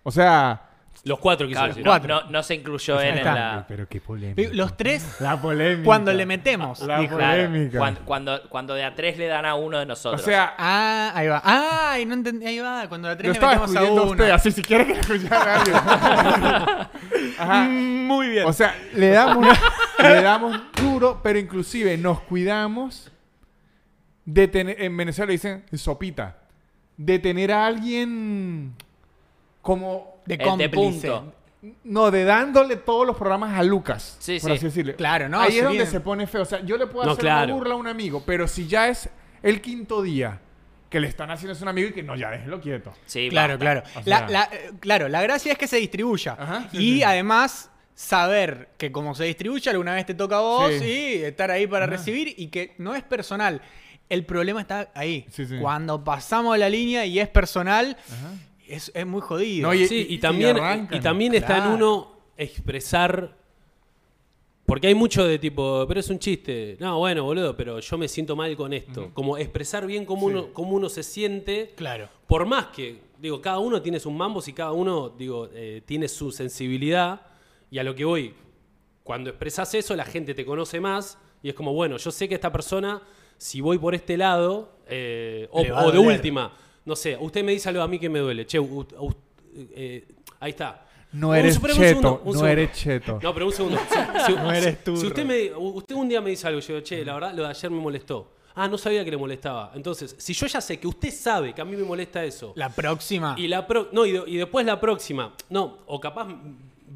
O 0.02 0.10
sea... 0.10 0.65
Los 1.04 1.18
cuatro 1.18 1.46
quiso 1.46 1.58
Claro, 1.58 1.68
decir. 1.68 1.84
no, 1.84 1.90
Cuatro. 1.90 2.08
no- 2.24 2.30
no 2.30 2.42
se 2.42 2.54
incluyó 2.54 3.00
él 3.00 3.08
en 3.10 3.18
está. 3.18 3.34
la... 3.34 3.64
Pero 3.68 3.86
qué 3.88 4.00
polémica. 4.00 4.50
los 4.54 4.76
tres 4.76 5.16
La 5.20 5.40
polémica. 5.40 5.84
cuando 5.84 6.12
le 6.12 6.26
metemos. 6.26 6.80
La 6.80 6.98
dijo. 7.00 7.16
Claro, 7.16 7.44
polémica. 7.46 7.78
cuando, 7.78 8.00
cuando, 8.04 8.42
cuando 8.48 8.74
de 8.74 8.84
a 8.84 8.94
tres 8.94 9.16
le 9.18 9.26
dan 9.26 9.44
a 9.46 9.54
uno 9.54 9.78
de 9.78 9.84
O 9.84 9.86
nosotros. 9.86 10.22
sea, 10.22 10.54
Ah, 10.58 11.12
ahí 11.14 11.28
va. 11.28 11.40
Ah, 11.44 11.98
y 12.00 12.06
no 12.06 12.14
entendí. 12.14 12.46
Ahí 12.46 12.58
va. 12.58 12.88
Cuando 12.88 13.08
la 13.08 13.14
lo 13.14 13.18
tres 13.18 13.28
le 13.28 13.32
estaba 13.34 13.52
metemos 13.54 13.76
a 13.76 13.80
a 13.80 13.92
uno. 13.92 14.02
usted, 14.10 14.30
así 14.30 14.50
si 14.50 14.62
quiere 14.62 14.86
que 14.86 14.94
lo 14.94 15.00
escuchara 15.00 15.60
alguien. 15.60 15.76
Ajá. 17.38 17.64
Muy 17.68 18.28
bien. 18.30 18.46
O 18.46 18.52
sea, 18.52 18.74
le 18.94 19.10
damos, 19.10 19.46
le 20.02 20.22
damos 20.22 20.58
duro, 20.80 21.20
pero 21.22 21.38
inclusive 21.38 21.96
nos 21.98 22.20
cuidamos 22.22 23.10
de 24.24 24.48
tener, 24.48 24.80
en 24.82 24.96
Venezuela 24.96 25.30
dicen 25.30 25.64
sopita, 25.74 26.38
de 26.96 27.18
tener 27.18 27.52
a 27.52 27.66
alguien 27.66 28.74
como, 29.62 30.15
de 30.26 30.68
punto. 30.68 31.32
no, 31.84 32.10
de 32.10 32.24
dándole 32.24 32.76
todos 32.76 33.06
los 33.06 33.16
programas 33.16 33.58
a 33.58 33.62
Lucas, 33.62 34.16
Sí, 34.20 34.38
por 34.40 34.50
sí. 34.50 34.56
así 34.56 34.66
decirlo. 34.66 34.94
Claro, 34.96 35.28
no, 35.28 35.40
Ahí 35.40 35.56
es 35.58 35.62
donde 35.64 35.78
bien- 35.78 35.90
se 35.90 36.00
pone 36.00 36.26
feo. 36.26 36.42
O 36.42 36.44
sea, 36.44 36.60
yo 36.64 36.76
le 36.76 36.86
puedo 36.86 37.06
No, 37.06 37.12
hacer 37.12 37.22
claro. 37.22 37.46
una 37.46 37.54
burla 37.54 37.74
a 37.74 37.76
un 37.76 37.86
amigo, 37.88 38.22
pero 38.26 38.46
si 38.46 38.66
ya 38.66 38.88
es 38.88 39.08
el 39.42 39.60
quinto 39.60 40.02
día 40.02 40.40
que 40.90 41.00
le 41.00 41.08
están 41.08 41.30
haciendo 41.30 41.52
es 41.52 41.60
un 41.62 41.68
amigo 41.68 41.88
y 41.88 41.92
que 41.92 42.02
no, 42.02 42.14
ya 42.14 42.30
déjelo 42.30 42.60
quieto. 42.60 42.92
Sí, 43.06 43.28
Claro, 43.30 43.54
basta. 43.58 43.64
claro. 43.64 43.82
O 43.96 44.02
La, 44.08 44.18
sea- 44.18 44.28
la- 44.28 44.48
eh, 44.52 44.70
claro, 44.80 45.08
la 45.08 45.22
gracia 45.22 45.52
es 45.52 45.58
que 45.58 45.66
se 45.66 45.76
distribuya. 45.78 46.36
Ajá, 46.38 46.68
y 46.72 47.02
además 47.02 47.70
saber 47.94 48.68
que 48.76 48.92
como 48.92 49.14
se 49.14 49.24
distribuye, 49.24 49.68
alguna 49.70 49.94
vez 49.94 50.06
te 50.06 50.14
toca 50.14 50.36
a 50.36 50.40
vos 50.40 50.72
Sí. 50.78 50.84
y 50.84 51.24
estar 51.24 51.50
ahí 51.50 51.66
para 51.66 51.86
recibir 51.86 52.34
y 52.36 52.48
que 52.48 52.74
no 52.78 52.94
es 52.94 53.02
personal. 53.02 53.60
El 54.08 54.24
problema 54.24 54.60
está 54.60 54.90
ahí. 54.94 55.26
Sí, 55.30 55.46
sí. 55.46 55.56
Cuando 55.60 56.04
pasamos 56.04 56.56
la 56.58 56.68
línea 56.68 57.04
y 57.06 57.18
es 57.18 57.28
personal, 57.28 57.96
Ajá. 58.06 58.30
Es, 58.68 58.90
es 58.94 59.06
muy 59.06 59.20
jodido. 59.20 59.68
No, 59.68 59.74
y- 59.74 59.86
Sí, 59.86 60.06
y 60.08 60.18
también, 60.18 60.56
arrancan. 60.56 60.98
y 60.98 61.00
también 61.02 61.34
está 61.34 61.58
en 61.66 61.72
uno 61.72 62.12
expresar. 62.36 63.36
Porque 64.64 64.88
hay 64.88 64.94
mucho 64.96 65.24
de 65.24 65.38
tipo, 65.38 65.84
pero 65.86 66.00
es 66.00 66.10
un 66.10 66.18
chiste. 66.18 66.76
No, 66.80 66.98
bueno, 66.98 67.22
boludo, 67.22 67.56
pero 67.56 67.78
yo 67.78 67.98
me 67.98 68.08
siento 68.08 68.34
mal 68.34 68.56
con 68.56 68.72
esto. 68.72 69.10
Como 69.14 69.38
expresar 69.38 69.86
bien 69.86 70.04
cómo, 70.04 70.28
Sí. 70.28 70.34
uno, 70.34 70.52
cómo 70.52 70.72
uno 70.72 70.88
se 70.88 71.04
siente. 71.04 71.72
Claro. 71.76 72.08
Por 72.26 72.46
más 72.46 72.66
que, 72.68 72.98
digo, 73.20 73.40
cada 73.40 73.58
uno 73.60 73.80
tiene 73.80 74.00
sus 74.00 74.12
mambos 74.12 74.48
y 74.48 74.52
cada 74.52 74.72
uno, 74.72 75.10
digo, 75.10 75.48
eh, 75.54 75.82
tiene 75.86 76.08
su 76.08 76.32
sensibilidad. 76.32 77.20
Y 77.70 77.78
a 77.78 77.84
lo 77.84 77.94
que 77.94 78.04
voy, 78.04 78.34
cuando 79.04 79.30
expresas 79.30 79.72
eso, 79.74 79.94
la 79.94 80.04
gente 80.04 80.34
te 80.34 80.44
conoce 80.44 80.80
más. 80.80 81.16
Y 81.44 81.48
es 81.48 81.54
como, 81.54 81.72
bueno, 81.72 81.96
yo 81.96 82.10
sé 82.10 82.28
que 82.28 82.34
esta 82.34 82.50
persona, 82.50 83.00
si 83.38 83.60
voy 83.60 83.78
por 83.78 83.94
este 83.94 84.16
lado, 84.16 84.72
eh, 84.88 85.46
o, 85.52 85.92
de 85.92 85.98
última, 85.98 86.52
no 86.86 86.96
sé, 86.96 87.16
usted 87.20 87.44
me 87.44 87.52
dice 87.52 87.68
algo 87.68 87.82
a 87.82 87.88
mí 87.88 87.98
que 87.98 88.08
me 88.08 88.18
duele. 88.20 88.46
Che, 88.46 88.58
u- 88.58 88.80
u- 88.98 89.14
eh, 89.74 90.06
ahí 90.40 90.50
está. 90.50 90.82
No 91.12 91.34
eres 91.34 91.56
un 91.56 91.62
cheto, 91.62 91.74
segundo, 91.78 92.10
un 92.10 92.24
no 92.26 92.32
segundo. 92.32 92.46
eres 92.48 92.72
cheto. 92.72 93.18
No, 93.22 93.32
pero 93.34 93.46
un 93.46 93.52
segundo. 93.52 93.78
Si, 93.78 93.94
si- 94.26 94.34
No 94.34 94.52
eres 94.52 94.76
si 94.78 94.84
turro. 94.84 95.06
usted, 95.08 95.24
me, 95.24 95.54
usted 95.54 95.94
un 95.94 96.08
día 96.08 96.20
me 96.20 96.30
dice 96.30 96.46
algo, 96.46 96.60
yo 96.60 96.74
digo, 96.74 96.80
che, 96.84 97.04
la 97.04 97.14
verdad, 97.14 97.34
lo 97.34 97.42
de 97.44 97.48
ayer 97.50 97.70
me 97.70 97.80
molestó. 97.80 98.32
Ah, 98.54 98.68
no 98.68 98.78
sabía 98.78 99.04
que 99.04 99.10
le 99.10 99.16
molestaba. 99.18 99.72
Entonces, 99.74 100.14
si 100.18 100.32
yo 100.32 100.46
ya 100.46 100.60
sé 100.62 100.78
que 100.80 100.86
usted 100.88 101.10
sabe 101.12 101.52
que 101.54 101.60
a 101.60 101.64
mí 101.64 101.76
me 101.76 101.84
molesta 101.84 102.24
eso, 102.24 102.52
La 102.56 102.70
próxima. 102.70 103.34
y 103.38 103.48
la 103.48 103.66
pro- 103.66 103.88
no, 103.92 104.06
y, 104.06 104.12
de- 104.12 104.24
y 104.26 104.36
después 104.36 104.64
la 104.64 104.80
próxima, 104.80 105.34
no, 105.50 105.78
o 105.86 106.00
capaz 106.00 106.26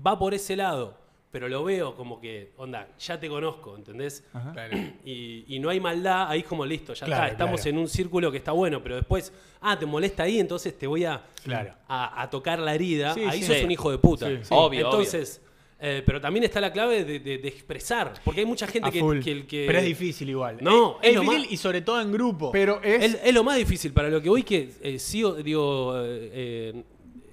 va 0.06 0.18
por 0.18 0.32
ese 0.35 0.56
lado, 0.56 0.94
pero 1.30 1.49
lo 1.49 1.62
veo 1.64 1.94
como 1.94 2.20
que, 2.20 2.50
onda, 2.56 2.88
ya 2.99 3.18
te 3.20 3.28
conozco, 3.28 3.76
¿entendés? 3.76 4.25
Claro. 4.52 4.76
Y, 5.04 5.44
y 5.49 5.58
no 5.60 5.68
hay 5.70 5.78
maldad, 5.80 6.28
ahí 6.28 6.40
es 6.40 6.46
como 6.46 6.66
listo, 6.66 6.92
ya 6.94 7.06
Claro, 7.06 7.22
está, 7.25 7.32
estamos 7.32 7.60
claro. 7.60 7.76
en 7.76 7.78
un 7.82 7.88
círculo 7.88 8.30
que 8.32 8.38
está 8.38 8.52
bueno, 8.52 8.82
pero 8.82 8.96
después, 8.96 9.32
ah, 9.60 9.78
te 9.78 9.87
molesta 9.87 10.25
ahí, 10.25 10.38
entonces 10.40 10.76
te 10.78 10.87
voy 10.87 11.04
a, 11.04 11.22
Claro. 11.44 11.75
a, 11.88 12.22
a 12.22 12.28
tocar 12.30 12.58
la 12.58 12.75
herida, 12.75 13.14
Sí, 13.14 13.20
ahí 13.26 13.40
sí. 13.40 13.46
sos 13.46 13.56
Sí. 13.58 13.64
un 13.64 13.70
hijo 13.70 13.90
de 13.90 13.99
puta. 13.99 14.28
Sí, 14.28 14.38
sí. 14.42 14.49
Obvio, 14.50 14.84
Entonces, 14.87 15.40
eh, 15.82 16.02
pero 16.04 16.20
también 16.20 16.44
está 16.44 16.60
la 16.60 16.70
clave 16.72 17.04
de, 17.04 17.20
de- 17.20 17.38
de 17.38 17.49
expresar, 17.49 18.12
porque 18.25 18.40
hay 18.40 18.46
mucha 18.46 18.66
gente 18.66 18.88
A 18.88 18.92
que, 18.92 19.00
que, 19.25 19.46
que- 19.46 19.64
Pero 19.66 19.78
es 19.78 19.84
difícil 19.87 20.28
igual. 20.28 20.58
No, 20.60 20.99
es, 21.00 21.14
difícil 21.14 21.26
más- 21.40 21.52
y 21.52 21.56
sobre 21.56 21.80
todo 21.80 22.00
en 22.02 22.12
grupo. 22.12 22.50
Pero 22.52 22.82
es... 22.82 23.14
Es, 23.14 23.20
es 23.25 23.32
lo 23.34 23.42
más 23.44 23.56
difícil 23.56 23.92
para 23.92 24.08
lo 24.10 24.20
que 24.20 24.28
voy 24.28 24.42
que 24.42 24.70
eh, 24.82 24.99
sigo, 24.99 25.34
digo, 25.37 25.94
eh, 26.04 26.30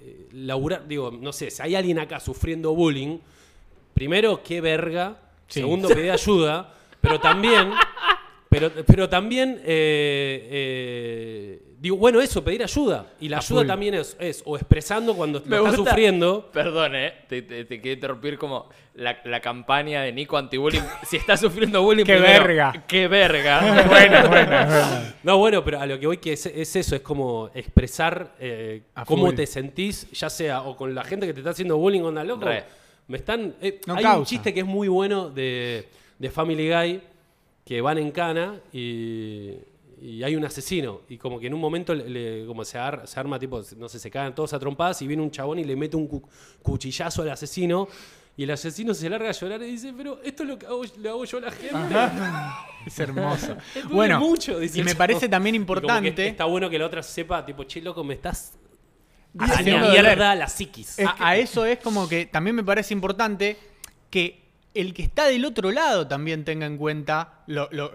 eh, 0.00 0.28
laburar, 0.32 0.86
digo, 0.88 1.10
no 1.10 1.32
sé, 1.32 1.50
si 1.50 1.62
hay 1.62 1.74
alguien 1.74 1.98
acá 1.98 2.20
sufriendo 2.20 2.74
bullying, 2.74 3.18
primero, 3.98 4.40
qué 4.44 4.60
verga, 4.60 5.16
Sí. 5.48 5.58
segundo, 5.60 5.88
pedir 5.88 6.12
ayuda, 6.12 6.72
pero 7.00 7.18
también, 7.18 7.70
pero, 8.48 8.70
pero 8.86 9.08
también, 9.08 9.60
eh, 9.64 10.48
eh, 10.50 11.62
digo, 11.80 11.96
bueno, 11.96 12.20
eso, 12.20 12.44
pedir 12.44 12.62
ayuda. 12.62 13.06
Y 13.20 13.28
la 13.28 13.38
A 13.38 13.40
ayuda 13.40 13.60
full. 13.62 13.66
también 13.66 13.94
es, 13.94 14.16
es 14.20 14.42
o 14.46 14.56
expresando 14.56 15.14
cuando 15.14 15.40
Me 15.44 15.56
lo 15.56 15.64
estás 15.64 15.76
gusta- 15.78 15.90
sufriendo. 15.90 16.48
Perdón, 16.52 16.94
eh. 16.94 17.12
Te, 17.28 17.42
te- 17.42 17.64
te 17.64 17.80
quiero 17.80 17.94
interrumpir 17.94 18.38
como 18.38 18.68
la, 18.94 19.18
la 19.24 19.40
campaña 19.40 20.02
de 20.02 20.12
Nico 20.12 20.36
anti-bullying. 20.38 20.82
Si 21.06 21.16
estás 21.16 21.40
sufriendo 21.40 21.82
bullying, 21.82 22.04
¡Qué 22.04 22.14
primero, 22.16 22.44
verga! 22.44 22.84
¡Qué 22.86 23.08
verga! 23.08 23.60
bueno, 23.88 24.28
bueno, 24.28 24.50
bueno. 24.66 25.00
No, 25.24 25.38
bueno, 25.38 25.64
pero 25.64 25.80
a 25.80 25.86
lo 25.86 25.98
que 25.98 26.06
voy 26.06 26.18
que 26.18 26.34
es, 26.34 26.46
es 26.46 26.76
eso, 26.76 26.94
es 26.94 27.02
como 27.02 27.50
expresar 27.54 28.34
eh, 28.38 28.82
cómo 29.06 29.26
full. 29.26 29.34
te 29.34 29.46
sentís, 29.46 30.08
ya 30.12 30.30
sea 30.30 30.62
o 30.62 30.76
con 30.76 30.94
la 30.94 31.02
gente 31.04 31.26
que 31.26 31.32
te 31.32 31.40
está 31.40 31.50
haciendo 31.50 31.76
bullying, 31.76 32.02
onda 32.02 32.22
loco. 32.24 32.44
Re. 32.46 32.64
Me 33.08 33.16
están. 33.18 33.54
eh, 33.60 33.80
No 33.86 33.94
hay 33.94 34.04
un 34.04 34.24
chiste 34.24 34.52
que 34.54 34.60
es 34.60 34.66
muy 34.66 34.88
bueno 34.88 35.28
de, 35.30 35.88
de 36.18 36.30
Family 36.30 36.70
Guy 36.70 37.00
que 37.64 37.80
van 37.80 37.98
en 37.98 38.10
cana 38.12 38.60
y, 38.72 39.52
y 40.00 40.22
hay 40.22 40.36
un 40.36 40.44
asesino. 40.44 41.00
Y 41.08 41.16
como 41.18 41.38
que 41.40 41.46
en 41.48 41.54
un 41.54 41.60
momento 41.60 41.94
le, 41.94 42.08
le- 42.08 42.46
como 42.46 42.64
se, 42.64 42.78
ar- 42.78 43.06
se 43.06 43.18
arma 43.20 43.38
tipo, 43.38 43.60
no 43.76 43.88
sé, 43.88 43.98
se 43.98 44.10
cagan 44.10 44.34
todos 44.34 44.52
a 44.52 44.58
trompadas 44.58 45.02
y 45.02 45.06
viene 45.06 45.22
un 45.22 45.30
chabón 45.30 45.58
y 45.58 45.64
le 45.64 45.74
mete 45.76 45.96
un 45.96 46.06
cu- 46.06 46.22
cuchillazo 46.62 47.22
al 47.22 47.30
asesino. 47.30 47.88
Y 48.36 48.44
el 48.44 48.50
asesino 48.52 48.94
se 48.94 49.10
larga 49.10 49.30
a 49.30 49.32
llorar 49.32 49.60
y 49.62 49.66
dice, 49.66 49.92
pero 49.96 50.20
esto 50.22 50.44
es 50.44 50.48
lo 50.48 50.56
que 50.58 50.66
hago, 50.66 50.82
le 51.00 51.08
hago 51.08 51.24
yo 51.24 51.38
a 51.38 51.40
la 51.40 51.50
gente. 51.50 51.76
Es 52.86 52.98
hermoso. 53.00 53.56
Bueno, 53.90 54.20
mucho, 54.20 54.58
dice 54.60 54.80
y 54.80 54.84
me 54.84 54.94
parece 54.94 55.28
también 55.28 55.54
importante. 55.56 56.28
está 56.28 56.44
bueno 56.44 56.70
que 56.70 56.78
la 56.78 56.86
otra 56.86 57.02
sepa, 57.02 57.44
tipo, 57.44 57.64
che, 57.64 57.82
loco, 57.82 58.02
me 58.04 58.14
estás 58.14 58.52
Doler. 59.32 59.80
mierda 59.90 60.34
la 60.34 60.48
psiquis. 60.48 60.98
a, 61.00 61.28
a 61.28 61.36
eso 61.36 61.64
es 61.64 61.78
como 61.78 62.08
que 62.08 62.26
también 62.26 62.56
me 62.56 62.64
parece 62.64 62.94
importante 62.94 63.56
que 64.10 64.42
el 64.74 64.94
que 64.94 65.02
está 65.02 65.26
del 65.26 65.44
otro 65.44 65.70
lado 65.72 66.06
también 66.06 66.44
tenga 66.44 66.66
en 66.66 66.76
cuenta, 66.76 67.40
lo- 67.46 67.68
lo- 67.72 67.92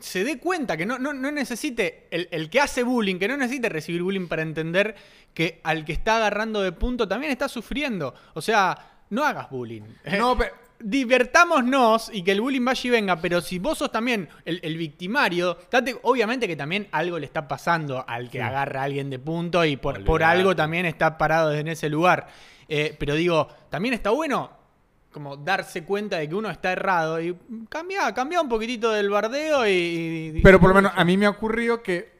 se 0.00 0.24
dé 0.24 0.38
cuenta 0.38 0.76
que 0.76 0.86
no, 0.86 0.98
no, 0.98 1.12
no 1.12 1.30
necesite, 1.30 2.06
el, 2.10 2.28
el 2.30 2.48
que 2.48 2.60
hace 2.60 2.82
bullying, 2.82 3.16
que 3.18 3.28
no 3.28 3.36
necesite 3.36 3.68
recibir 3.68 4.02
bullying 4.02 4.26
para 4.28 4.42
entender 4.42 4.94
que 5.34 5.60
al 5.64 5.84
que 5.84 5.92
está 5.92 6.16
agarrando 6.16 6.62
de 6.62 6.72
punto 6.72 7.06
también 7.08 7.32
está 7.32 7.48
sufriendo. 7.48 8.14
O 8.34 8.40
sea, 8.42 8.76
no 9.10 9.24
hagas 9.24 9.50
bullying. 9.50 9.82
No, 10.18 10.36
pero... 10.38 10.54
divertámonos 10.82 12.10
y 12.12 12.22
que 12.22 12.32
el 12.32 12.40
bullying 12.40 12.64
vaya 12.64 12.88
y 12.88 12.90
venga, 12.90 13.16
pero 13.20 13.40
si 13.40 13.58
vos 13.58 13.78
sos 13.78 13.90
también 13.92 14.28
el, 14.44 14.60
el 14.62 14.76
victimario, 14.76 15.58
date, 15.70 15.96
obviamente 16.02 16.46
que 16.46 16.56
también 16.56 16.88
algo 16.92 17.18
le 17.18 17.26
está 17.26 17.46
pasando 17.48 18.04
al 18.06 18.30
que 18.30 18.42
agarra 18.42 18.80
a 18.80 18.84
alguien 18.84 19.10
de 19.10 19.18
punto 19.18 19.64
y 19.64 19.76
por, 19.76 20.04
por 20.04 20.22
algo 20.22 20.54
también 20.56 20.86
está 20.86 21.16
parado 21.18 21.52
en 21.52 21.68
ese 21.68 21.88
lugar. 21.88 22.28
Eh, 22.68 22.96
pero 22.98 23.14
digo, 23.14 23.48
también 23.70 23.94
está 23.94 24.10
bueno 24.10 24.50
como 25.12 25.36
darse 25.36 25.84
cuenta 25.84 26.16
de 26.16 26.28
que 26.28 26.34
uno 26.34 26.48
está 26.48 26.72
errado 26.72 27.20
y 27.20 27.36
cambia, 27.68 28.12
cambia 28.14 28.40
un 28.40 28.48
poquitito 28.48 28.90
del 28.92 29.10
bardeo 29.10 29.66
y... 29.68 30.32
y- 30.36 30.40
Pero 30.42 30.58
por 30.58 30.70
lo 30.70 30.74
menos 30.76 30.92
a 30.96 31.04
mí 31.04 31.18
me 31.18 31.26
ha 31.26 31.30
ocurrido 31.30 31.82
que. 31.82 32.12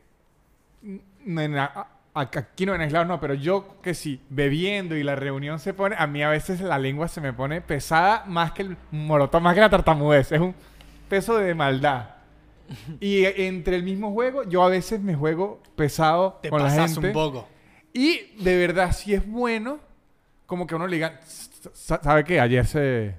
en 0.85 1.55
la- 1.57 1.65
a- 1.65 1.89
aquí 2.15 2.67
no 2.67 2.75
en 2.75 2.81
aislados 2.83 3.09
no, 3.09 3.21
pero 3.21 3.35
yo 3.35 3.77
que 3.83 3.95
sí, 3.95 4.21
bebiendo 4.29 4.97
y 4.97 5.03
la 5.03 5.17
reunión 5.17 5.59
se 5.59 5.73
pone, 5.75 5.97
a 5.99 6.07
mí 6.07 6.23
a 6.23 6.29
veces 6.29 6.61
la 6.61 6.79
lengua 6.79 7.09
se 7.09 7.21
me 7.21 7.33
pone 7.33 7.61
pesada 7.61 8.25
más 8.27 8.53
que 8.53 8.63
el 8.63 8.77
molotov, 8.91 9.41
más 9.43 9.55
que 9.55 9.61
la 9.61 9.71
tartamudez. 9.71 10.33
Es 10.33 10.41
un 10.41 10.55
peso 11.09 11.39
de 11.39 11.55
maldad. 11.55 12.11
Y 13.01 13.25
entre 13.25 13.77
el 13.77 13.83
mismo 13.83 14.13
juego, 14.13 14.45
yo 14.45 14.63
a 14.63 14.69
veces 14.69 15.01
me 15.01 15.15
juego 15.15 15.63
pesado 15.77 16.39
te 16.43 16.49
con 16.51 16.63
la 16.63 16.71
gente. 16.71 17.07
un 17.09 17.13
poco. 17.13 17.49
Y 17.93 18.33
de 18.43 18.57
verdad, 18.57 18.93
si 18.93 19.13
es 19.15 19.27
bueno, 19.27 19.79
como 20.47 20.67
que 20.67 20.75
a 20.75 20.77
uno 20.77 20.87
le 20.87 20.97
diga, 20.97 21.21
"S- 21.23 21.51
¿sabe 21.75 22.25
qué? 22.25 22.41
Ayer 22.41 22.65
se, 22.67 23.15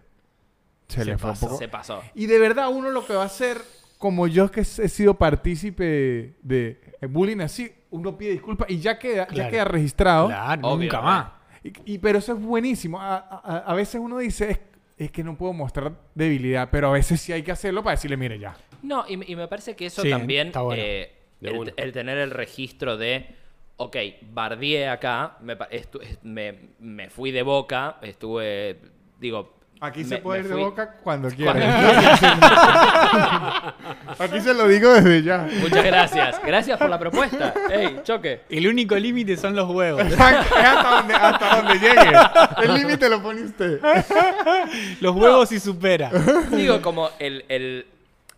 se, 0.87 0.99
Se 0.99 1.05
le 1.05 1.17
fue 1.17 1.31
pasó. 1.31 1.45
un 1.45 1.49
poco. 1.51 1.59
Se 1.59 1.67
pasó. 1.67 2.01
Y 2.15 2.25
de 2.25 2.39
verdad 2.39 2.69
uno 2.71 2.89
lo 2.89 3.05
que 3.05 3.13
va 3.13 3.23
a 3.23 3.25
hacer, 3.27 3.57
como 3.99 4.25
yo 4.27 4.49
que 4.49 4.61
he 4.61 4.65
sido 4.65 5.13
partícipe 5.15 6.35
de 6.41 6.79
bullying 7.09 7.41
así, 7.41 7.71
uno 7.93 8.17
pide 8.17 8.31
disculpas 8.31 8.69
y 8.69 8.79
ya 8.79 8.97
queda, 8.97 9.27
ya 9.31 9.49
queda 9.49 9.65
registrado. 9.65 10.27
Claro, 10.27 10.67
Obvio, 10.67 10.85
nunca 10.91 11.01
más. 11.01 11.27
Y, 11.63 11.93
y- 11.93 11.97
pero 11.99 12.19
eso 12.19 12.33
es 12.33 12.39
buenísimo. 12.41 12.99
A, 12.99 13.17
a- 13.17 13.57
a 13.67 13.73
veces 13.73 14.01
uno 14.03 14.17
dice, 14.17 14.51
es, 14.51 14.59
es 14.97 15.11
que 15.11 15.23
no 15.23 15.37
puedo 15.37 15.53
mostrar 15.53 15.93
debilidad, 16.15 16.69
pero 16.71 16.89
a 16.89 16.91
veces 16.91 17.21
sí 17.21 17.31
hay 17.31 17.43
que 17.43 17.51
hacerlo 17.51 17.83
para 17.83 17.95
decirle, 17.95 18.17
mire 18.17 18.39
ya. 18.39 18.55
No, 18.81 19.05
y, 19.07 19.17
me- 19.17 19.25
y 19.27 19.35
me 19.35 19.47
parece 19.47 19.75
que 19.75 19.85
eso 19.85 20.01
Sí, 20.01 20.09
también, 20.09 20.47
está 20.47 20.61
bueno. 20.61 20.81
eh, 20.83 21.11
el, 21.77 21.91
tener 21.91 22.17
el 22.17 22.31
registro 22.31 22.97
de, 22.97 23.27
ok, 23.77 23.95
bardié 24.31 24.89
acá, 24.89 25.37
me, 25.41 25.57
estu- 25.57 26.01
me, 26.23 26.69
me 26.79 27.09
fui 27.09 27.31
de 27.31 27.43
boca, 27.43 27.97
estuve, 28.01 28.79
digo... 29.19 29.53
Aquí 29.81 30.03
me- 30.03 30.09
se 30.09 30.17
puede 30.19 30.43
me 30.43 30.49
ir 30.49 30.55
de 30.55 30.61
boca 30.63 30.95
cuando 31.03 31.29
quiera. 31.29 31.53
Aquí 34.19 34.41
se 34.41 34.53
lo 34.53 34.67
digo 34.67 34.93
desde 34.93 35.23
ya. 35.23 35.47
Muchas 35.59 35.83
gracias. 35.83 36.41
Gracias 36.45 36.77
por 36.77 36.89
la 36.89 36.99
propuesta. 36.99 37.53
Ey, 37.69 37.99
choque. 38.03 38.41
El 38.49 38.67
único 38.67 38.95
límite 38.95 39.37
son 39.37 39.55
los 39.55 39.69
huevos. 39.69 40.01
Es 40.07 40.19
hasta 40.19 40.89
donde, 40.97 41.13
hasta 41.13 41.55
donde 41.57 41.79
llegue. 41.79 42.11
El 42.63 42.73
límite 42.75 43.09
lo 43.09 43.21
pone 43.21 43.41
usted. 43.43 43.79
los 45.01 45.15
huevos 45.15 45.51
y 45.51 45.59
supera. 45.59 46.11
Digo, 46.51 46.81
como 46.81 47.09
el, 47.19 47.45
el- 47.49 47.85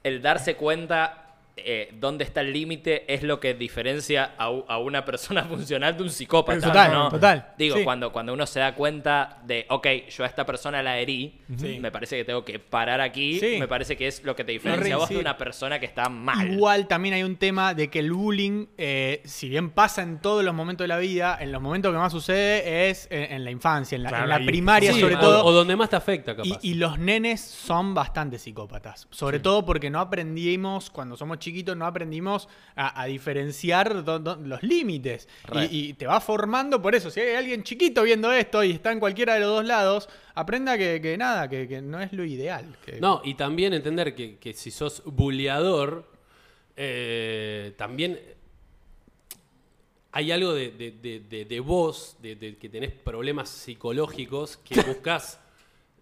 el 0.03 0.21
darse 0.21 0.55
cuenta 0.55 1.24
eh, 1.57 1.89
dónde 1.99 2.23
está 2.25 2.41
el 2.41 2.51
límite 2.51 3.11
es 3.13 3.23
lo 3.23 3.39
que 3.39 3.53
diferencia 3.53 4.33
a, 4.37 4.49
una 4.77 5.05
persona 5.05 5.43
funcional 5.45 5.95
de 5.95 6.03
un 6.03 6.09
psicópata. 6.09 6.59
Total, 6.67 6.91
¿no? 6.93 7.09
total. 7.09 7.53
Digo, 7.57 7.77
Sí. 7.77 7.83
cuando, 7.83 8.11
cuando 8.11 8.33
uno 8.33 8.45
se 8.45 8.59
da 8.59 8.75
cuenta 8.75 9.39
de, 9.45 9.65
ok, 9.69 9.87
yo 10.09 10.23
a 10.23 10.27
esta 10.27 10.45
persona 10.45 10.83
la 10.83 10.99
herí, 10.99 11.39
Sí. 11.57 11.79
me 11.79 11.91
parece 11.91 12.17
que 12.17 12.25
tengo 12.25 12.43
que 12.43 12.59
parar 12.59 12.99
aquí, 13.01 13.39
Sí. 13.39 13.55
me 13.59 13.67
parece 13.67 13.95
que 13.95 14.07
es 14.07 14.23
lo 14.23 14.35
que 14.35 14.43
te 14.43 14.51
diferencia 14.51 14.95
a 14.95 14.97
vos 14.97 15.09
de 15.09 15.17
una 15.17 15.37
persona 15.37 15.79
que 15.79 15.85
está 15.85 16.09
mal. 16.09 16.51
Igual 16.53 16.87
también 16.87 17.15
hay 17.15 17.23
un 17.23 17.37
tema 17.37 17.73
de 17.73 17.89
que 17.89 17.99
el 17.99 18.11
bullying, 18.11 18.65
eh, 18.77 19.21
si 19.23 19.47
bien 19.47 19.69
pasa 19.69 20.01
en 20.01 20.19
todos 20.19 20.43
los 20.43 20.53
momentos 20.53 20.83
de 20.83 20.89
la 20.89 20.97
vida, 20.97 21.37
en 21.39 21.51
los 21.53 21.61
momentos 21.61 21.91
que 21.93 21.97
más 21.97 22.11
sucede 22.11 22.89
es 22.89 23.07
en, 23.09 23.31
en 23.31 23.43
la 23.45 23.51
infancia, 23.51 23.95
en 23.95 24.03
la, 24.03 24.09
Claro, 24.09 24.23
en 24.25 24.29
la 24.29 24.35
ahí- 24.37 24.45
primaria 24.45 24.91
Sí, 24.93 24.99
sobre 24.99 25.15
o- 25.15 25.19
todo. 25.19 25.45
O, 25.45 25.51
donde 25.53 25.75
más 25.77 25.89
te 25.89 25.95
afecta, 25.95 26.35
capaz. 26.35 26.59
y, 26.61 26.71
y 26.71 26.73
los 26.73 26.99
nenes 26.99 27.39
son 27.41 27.93
bastante 27.93 28.37
psicópatas. 28.39 29.07
Sobre 29.09 29.39
todo 29.39 29.65
porque 29.65 29.89
no 29.89 29.99
aprendimos, 30.01 30.89
cuando 30.89 31.15
somos 31.15 31.39
chiquitos, 31.45 31.77
no 31.77 31.85
aprendimos 31.85 32.49
a, 32.75 33.01
a 33.01 33.05
diferenciar 33.05 34.03
do- 34.03 34.19
do- 34.19 34.35
los 34.37 34.61
límites. 34.63 35.27
Y, 35.71 35.89
y 35.89 35.93
te 35.93 36.05
va 36.07 36.19
formando 36.19 36.81
por 36.81 36.95
eso. 36.95 37.09
Si 37.09 37.19
hay 37.21 37.35
alguien 37.35 37.63
chiquito 37.63 38.03
viendo 38.03 38.31
esto 38.31 38.63
y 38.63 38.71
está 38.71 38.91
en 38.91 38.99
cualquiera 38.99 39.35
de 39.35 39.39
los 39.41 39.49
dos 39.49 39.65
lados, 39.65 40.09
aprenda 40.33 40.77
que, 40.77 40.99
que 41.01 41.17
nada, 41.17 41.47
que, 41.49 41.67
que 41.67 41.81
no 41.81 42.01
es 42.01 42.11
lo 42.11 42.25
ideal. 42.25 42.75
que- 42.85 42.99
No, 42.99 43.21
y 43.23 43.35
también 43.35 43.73
entender 43.73 44.13
que, 44.15 44.37
que 44.37 44.53
si 44.53 44.71
sos 44.71 45.01
bulleador, 45.05 46.11
eh, 46.75 47.73
también 47.77 48.19
hay 50.11 50.31
algo 50.31 50.53
de, 50.53 50.71
de- 50.71 51.45
de- 51.45 51.59
vos, 51.59 52.17
de 52.21 52.57
que 52.59 52.69
tenés 52.69 52.91
problemas 52.91 53.49
psicológicos, 53.49 54.57
que 54.57 54.75
buscas 54.87 55.39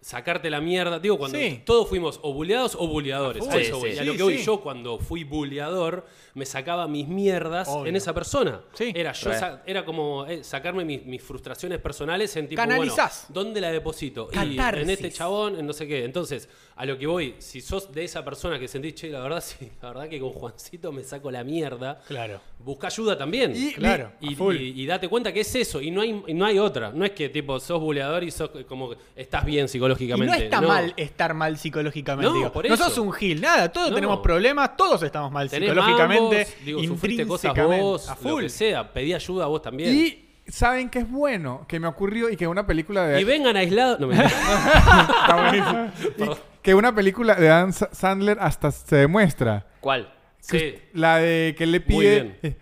sacarte 0.04 0.50
la 0.50 0.60
mierda. 0.60 0.98
Digo, 0.98 1.16
cuando 1.16 1.38
Sí. 1.38 1.62
todos 1.64 1.88
fuimos 1.88 2.20
o 2.22 2.34
bulleados 2.34 2.76
o 2.78 2.86
bulleadores. 2.86 3.48
A 3.48 3.54
A 3.54 3.56
eso 3.56 3.78
voy. 3.78 3.92
Sí, 3.92 3.96
Y 3.96 3.98
a 4.00 4.04
lo 4.04 4.12
que 4.28 4.36
sí. 4.38 4.44
yo 4.44 4.60
cuando 4.60 4.98
fui 4.98 5.24
bulleador, 5.24 6.04
me 6.34 6.44
sacaba 6.44 6.86
mis 6.86 7.08
mierdas 7.08 7.68
Obvio. 7.70 7.86
en 7.86 7.96
esa 7.96 8.12
persona. 8.12 8.60
Sí. 8.74 8.92
Era, 8.94 9.12
yo 9.12 9.30
era 9.64 9.84
como 9.86 10.26
eh, 10.26 10.44
sacarme 10.44 10.84
mis, 10.84 11.06
mis 11.06 11.22
frustraciones 11.22 11.78
personales 11.78 12.36
en 12.36 12.48
tipo, 12.48 12.60
Canalizás. 12.60 13.26
bueno, 13.30 13.44
¿dónde 13.46 13.60
la 13.62 13.72
deposito? 13.72 14.28
Y 14.34 14.58
en 14.58 14.90
este 14.90 15.10
chabón, 15.10 15.58
en 15.58 15.66
no 15.66 15.72
sé 15.72 15.86
qué. 15.88 16.04
Entonces, 16.04 16.50
a 16.76 16.84
lo 16.86 16.98
que 16.98 17.06
voy, 17.06 17.36
si 17.38 17.60
sos 17.60 17.92
de 17.92 18.02
esa 18.04 18.24
persona 18.24 18.58
que 18.58 18.66
sentís, 18.66 18.94
che, 18.96 19.08
la 19.08 19.20
verdad, 19.20 19.40
sí, 19.46 19.70
la 19.80 19.88
verdad 19.90 20.08
que 20.08 20.18
con 20.18 20.30
Juancito 20.30 20.90
me 20.90 21.04
saco 21.04 21.30
la 21.30 21.44
mierda, 21.44 22.00
Claro. 22.08 22.40
busca 22.58 22.88
ayuda 22.88 23.16
también. 23.16 23.52
Y- 23.54 23.72
Claro. 23.74 24.10
Y, 24.20 24.84
date 24.86 25.08
cuenta 25.08 25.32
que 25.32 25.40
es 25.40 25.54
eso, 25.54 25.80
y 25.80 25.90
no 25.90 26.00
hay, 26.00 26.22
y 26.26 26.34
no 26.34 26.44
hay 26.44 26.58
otra. 26.58 26.90
No 26.90 27.04
es 27.04 27.12
que 27.12 27.28
tipo 27.28 27.60
sos 27.60 27.80
buleador 27.80 28.24
y 28.24 28.30
sos 28.30 28.50
como 28.68 28.90
que 28.90 28.96
estás 29.14 29.44
bien 29.44 29.66
Y 29.66 29.68
psicológicamente. 29.68 30.36
no 30.36 30.42
está 30.42 30.60
mal 30.60 30.92
estar 30.96 31.32
mal 31.34 31.56
psicológicamente. 31.58 32.30
No, 32.30 32.36
digo. 32.36 32.52
por 32.52 32.66
no 32.68 32.74
eso. 32.74 32.84
sos 32.88 32.98
un 32.98 33.12
gil, 33.12 33.40
nada, 33.40 33.70
todos 33.70 33.90
No. 33.90 33.94
tenemos 33.94 34.18
problemas, 34.20 34.76
todos 34.76 35.02
estamos 35.04 35.30
mal 35.30 35.48
Tenés 35.48 35.68
psicológicamente. 35.70 36.36
mambos, 36.46 36.64
digo, 36.64 36.82
sufriste 36.84 37.26
cosas 37.26 37.54
vos, 37.54 38.08
a 38.08 38.14
lo 38.14 38.16
full. 38.20 38.42
que 38.42 38.48
sea, 38.48 38.92
pedí 38.92 39.12
ayuda 39.12 39.44
a 39.44 39.46
vos 39.48 39.62
también. 39.62 39.94
Y 39.94 40.24
¿saben 40.50 40.90
qué 40.90 40.98
es 41.00 41.10
bueno? 41.10 41.64
Que 41.68 41.78
me 41.78 41.86
ocurrió 41.86 42.28
y 42.30 42.36
que 42.36 42.46
una 42.48 42.66
película 42.66 43.06
de... 43.06 43.20
Y 43.20 43.24
vengan 43.24 43.56
aislados. 43.56 44.00
No, 44.00 44.08
me 44.08 44.16
Está 44.24 45.50
buenísimo. 45.50 46.36
Que 46.64 46.74
una 46.74 46.92
película 46.94 47.34
de 47.36 47.46
Dan 47.46 47.72
Sa- 47.72 47.90
Sandler 47.92 48.38
hasta 48.40 48.72
se 48.72 48.96
demuestra. 48.96 49.66
¿Cuál? 49.80 50.12
Sí. 50.40 50.74
La 50.94 51.18
de 51.18 51.54
que 51.56 51.66
le 51.66 51.78
Muy 51.80 51.86
pide... 51.86 52.20
bien. 52.22 52.38
eh, 52.42 52.56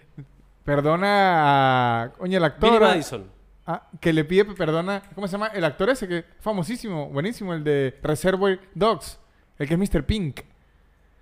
Perdona 0.65 2.03
a... 2.05 2.13
Coño, 2.19 2.39
el 2.39 2.45
actor... 2.45 2.71
Billy 2.71 2.81
Madison. 2.85 3.31
ah, 3.67 3.89
que 4.01 4.13
le 4.13 4.25
pide 4.25 4.45
perdona... 4.45 5.03
¿Cómo 5.15 5.27
se 5.27 5.33
llama? 5.33 5.49
El 5.49 5.65
actor 5.65 5.91
ese 5.91 6.07
que 6.07 6.19
es 6.19 6.25
famosísimo, 6.41 7.09
buenísimo, 7.11 7.53
el 7.55 7.65
de 7.65 7.99
Reservoir 8.03 8.61
Dogs. 8.75 9.19
El 9.59 9.67
que 9.69 9.75
es 9.75 9.81
Mr. 9.81 10.05
Pink. 10.05 10.41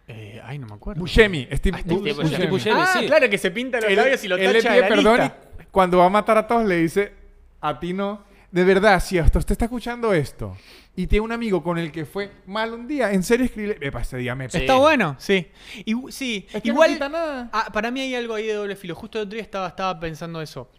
Eh, 0.09 0.41
ay, 0.45 0.59
no 0.59 0.67
me 0.67 0.75
acuerdo. 0.75 1.01
Buscemi. 1.01 1.47
Steve, 1.53 1.79
Ah, 1.79 1.81
Steve 1.83 1.95
Bu- 2.01 2.15
Buscemi. 2.17 2.29
Steve 2.35 2.51
Buscemi, 2.51 2.81
ah, 2.81 2.87
sí. 2.99 3.07
claro, 3.07 3.31
que 3.31 3.39
se 3.39 3.51
pinta 3.51 3.81
los 3.81 3.89
Él- 3.91 3.97
labios 3.97 4.25
y 4.25 4.29
lo 4.29 4.37
él 4.37 4.53
le 4.53 4.63
tacha 4.63 4.75
de 4.75 4.81
pide 4.83 4.89
perdón 4.89 5.21
y 5.61 5.65
cuando 5.71 5.99
va 5.99 6.07
a 6.07 6.11
matar 6.11 6.37
a 6.39 6.47
todos 6.47 6.67
le 6.67 6.77
dice 6.77 7.13
a 7.61 7.79
ti 7.79 7.93
no. 7.93 8.25
De 8.51 8.65
verdad, 8.65 8.99
si 9.01 9.17
hasta 9.19 9.39
usted 9.39 9.53
está 9.53 9.67
escuchando 9.67 10.13
esto 10.13 10.57
y 11.03 11.07
tiene 11.07 11.25
un 11.25 11.33
amigo 11.33 11.63
con 11.63 11.79
el 11.79 11.91
que 11.93 12.05
fue 12.05 12.31
mal 12.47 12.73
un 12.73 12.87
día, 12.87 13.13
en 13.13 13.23
serio 13.23 13.47
escribe, 13.47 13.79
epa, 13.81 14.01
ese 14.01 14.17
día 14.19 14.35
me 14.35 14.49
Sí. 14.49 14.59
Está 14.59 14.75
bueno, 14.77 15.17
sí. 15.19 15.47
Sí, 16.11 16.47
Es 16.53 16.63
que 16.63 16.69
no 16.69 16.75
igual. 16.75 16.93
quita 16.93 17.09
nada. 17.09 17.49
ah, 17.53 17.69
para 17.73 17.91
mí 17.91 18.01
hay 18.01 18.15
algo 18.15 18.35
ahí 18.35 18.47
de 18.47 18.55
doble 18.55 18.77
filo. 18.77 18.95
Justo 18.95 19.19
el 19.19 19.27
otro 19.27 19.35
día 19.35 19.43
estaba, 19.43 19.69
estaba 19.69 19.99
pensando 20.01 20.41
eso. 20.43 20.71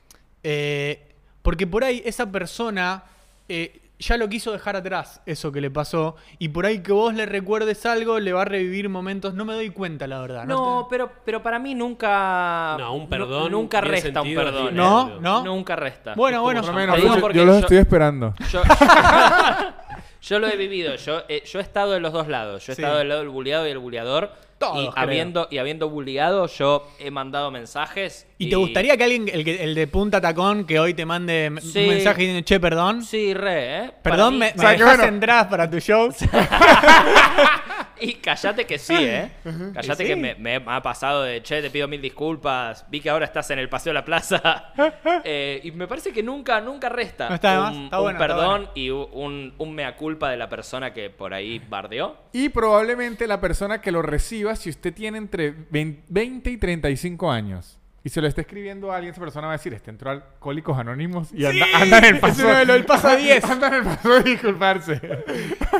Eh, 0.43 1.13
porque 1.41 1.65
por 1.67 1.83
ahí 1.83 2.01
esa 2.05 2.31
persona 2.31 3.03
eh, 3.49 3.77
ya 3.99 4.17
lo 4.17 4.27
quiso 4.29 4.51
dejar 4.51 4.75
atrás, 4.75 5.21
eso 5.27 5.51
que 5.51 5.61
le 5.61 5.69
pasó. 5.69 6.15
Y 6.39 6.49
por 6.49 6.65
ahí 6.65 6.79
que 6.81 6.91
vos 6.91 7.13
le 7.13 7.27
recuerdes 7.27 7.85
algo, 7.85 8.19
le 8.19 8.33
va 8.33 8.41
a 8.41 8.45
revivir 8.45 8.89
momentos. 8.89 9.35
No 9.35 9.45
me 9.45 9.53
doy 9.53 9.69
cuenta, 9.69 10.07
la 10.07 10.19
verdad. 10.19 10.45
No, 10.45 10.85
te- 10.89 10.95
pero, 10.95 11.11
pero 11.23 11.43
para 11.43 11.59
mí 11.59 11.75
nunca. 11.75 12.75
No, 12.79 12.95
un 12.95 13.07
perdón 13.07 13.51
nunca 13.51 13.79
resta 13.81 14.21
un 14.23 14.33
perdón. 14.33 14.75
No, 14.75 14.99
sentido. 15.01 15.21
no. 15.21 15.43
Nunca 15.43 15.75
resta. 15.75 16.15
Bueno, 16.15 16.41
bueno. 16.41 16.61
Por 16.61 16.69
lo 16.71 16.75
Te 16.75 16.81
menos, 16.81 16.95
digo 17.01 17.15
yo- 17.15 17.21
porque 17.21 17.37
yo 17.37 17.45
los 17.45 17.55
yo- 17.57 17.59
estoy 17.61 17.77
esperando. 17.77 18.33
Yo, 18.51 18.61
yo 20.21 20.39
lo 20.39 20.47
he 20.47 20.55
vivido. 20.55 20.95
Yo, 20.95 21.23
eh, 21.29 21.43
yo 21.45 21.59
he 21.59 21.61
estado 21.61 21.91
de 21.91 21.99
los 21.99 22.13
dos 22.13 22.27
lados. 22.27 22.65
Yo 22.65 22.73
he 22.73 22.75
Sí. 22.75 22.81
estado 22.81 22.97
del 22.99 23.09
lado 23.09 23.21
del 23.21 23.29
buleado 23.29 23.67
y 23.67 23.71
el 23.71 23.77
buleador. 23.79 24.31
Todos, 24.57 24.77
y 24.77 24.89
creo. 24.91 24.93
habiendo, 25.03 25.47
y 25.49 25.57
habiendo 25.57 25.89
buleado, 25.89 26.45
yo 26.45 26.87
he 26.99 27.09
mandado 27.09 27.49
mensajes. 27.49 28.27
¿Y 28.37 28.47
te 28.47 28.55
gustaría 28.57 28.95
que 28.95 29.03
alguien, 29.05 29.27
el, 29.27 29.43
que- 29.43 29.63
el 29.63 29.73
de 29.73 29.87
punta 29.87 30.21
tacón, 30.21 30.65
que 30.67 30.79
hoy 30.79 30.93
te 30.93 31.03
mande 31.03 31.45
m- 31.45 31.59
Sí. 31.61 31.79
un 31.79 31.87
mensaje 31.87 32.21
diciendo, 32.21 32.45
che, 32.45 32.59
perdón? 32.59 33.01
Sí, 33.03 33.33
re, 33.33 33.77
¿eh? 33.85 33.91
Para 34.03 34.15
Perdón, 34.17 34.33
mí- 34.35 34.39
me, 34.41 34.53
me 34.53 34.57
¿Sabes 34.61 34.77
qué 34.77 34.83
dejás 34.83 34.97
bueno? 34.97 35.13
entradas 35.15 35.47
para 35.47 35.67
tu 35.67 35.79
show. 35.79 36.13
Y 38.01 38.15
callate 38.15 38.65
que 38.65 38.79
sí, 38.79 38.95
¿eh? 38.97 39.29
Callate 39.73 40.05
que 40.05 40.15
me, 40.15 40.35
me 40.35 40.59
ha 40.65 40.81
pasado 40.81 41.21
de, 41.21 41.43
che, 41.43 41.61
te 41.61 41.69
pido 41.69 41.87
mil 41.87 42.01
disculpas, 42.01 42.83
vi 42.89 42.99
que 42.99 43.09
ahora 43.11 43.25
estás 43.25 43.51
en 43.51 43.59
el 43.59 43.69
Paseo 43.69 43.91
de 43.91 43.95
la 43.95 44.05
Plaza. 44.05 44.73
Eh, 45.23 45.61
y 45.63 45.71
me 45.71 45.87
parece 45.87 46.11
que 46.11 46.23
nunca, 46.23 46.59
nunca 46.61 46.89
resta 46.89 47.29
No 47.29 47.35
está 47.35 47.69
un, 47.71 47.83
está 47.83 47.97
un 47.97 48.03
bueno, 48.03 48.19
está 48.19 48.27
perdón 48.27 48.61
bueno. 48.61 48.71
y 48.75 48.89
un, 48.89 49.53
un 49.57 49.75
mea 49.75 49.95
culpa 49.95 50.29
de 50.31 50.37
la 50.37 50.49
persona 50.49 50.93
que 50.93 51.09
por 51.09 51.33
ahí 51.33 51.59
bardeó. 51.69 52.17
Y 52.33 52.49
probablemente 52.49 53.27
la 53.27 53.39
persona 53.39 53.81
que 53.81 53.91
lo 53.91 54.01
reciba, 54.01 54.55
si 54.55 54.69
usted 54.69 54.93
tiene 54.93 55.19
entre 55.19 55.53
20 55.69 56.49
y 56.49 56.57
35 56.57 57.31
años 57.31 57.80
y 58.03 58.09
se 58.09 58.19
lo 58.21 58.27
está 58.27 58.41
escribiendo 58.41 58.91
a 58.91 58.95
alguien, 58.95 59.11
esa 59.11 59.21
persona 59.21 59.47
va 59.47 59.53
a 59.53 59.57
decir, 59.57 59.73
este 59.73 59.91
entró 59.91 60.09
a 60.09 60.13
Alcohólicos 60.13 60.77
Anónimos 60.77 61.31
y 61.33 61.45
anda, 61.45 61.65
anda 61.75 61.97
en 61.99 62.05
el 62.05 62.19
paso. 62.19 62.49
el 62.49 62.85
paso 62.85 63.15
10. 63.15 63.43
anda 63.45 63.67
en 63.67 63.73
el 63.75 63.83
paso 63.83 64.09
de 64.15 64.23
disculparse. 64.23 65.01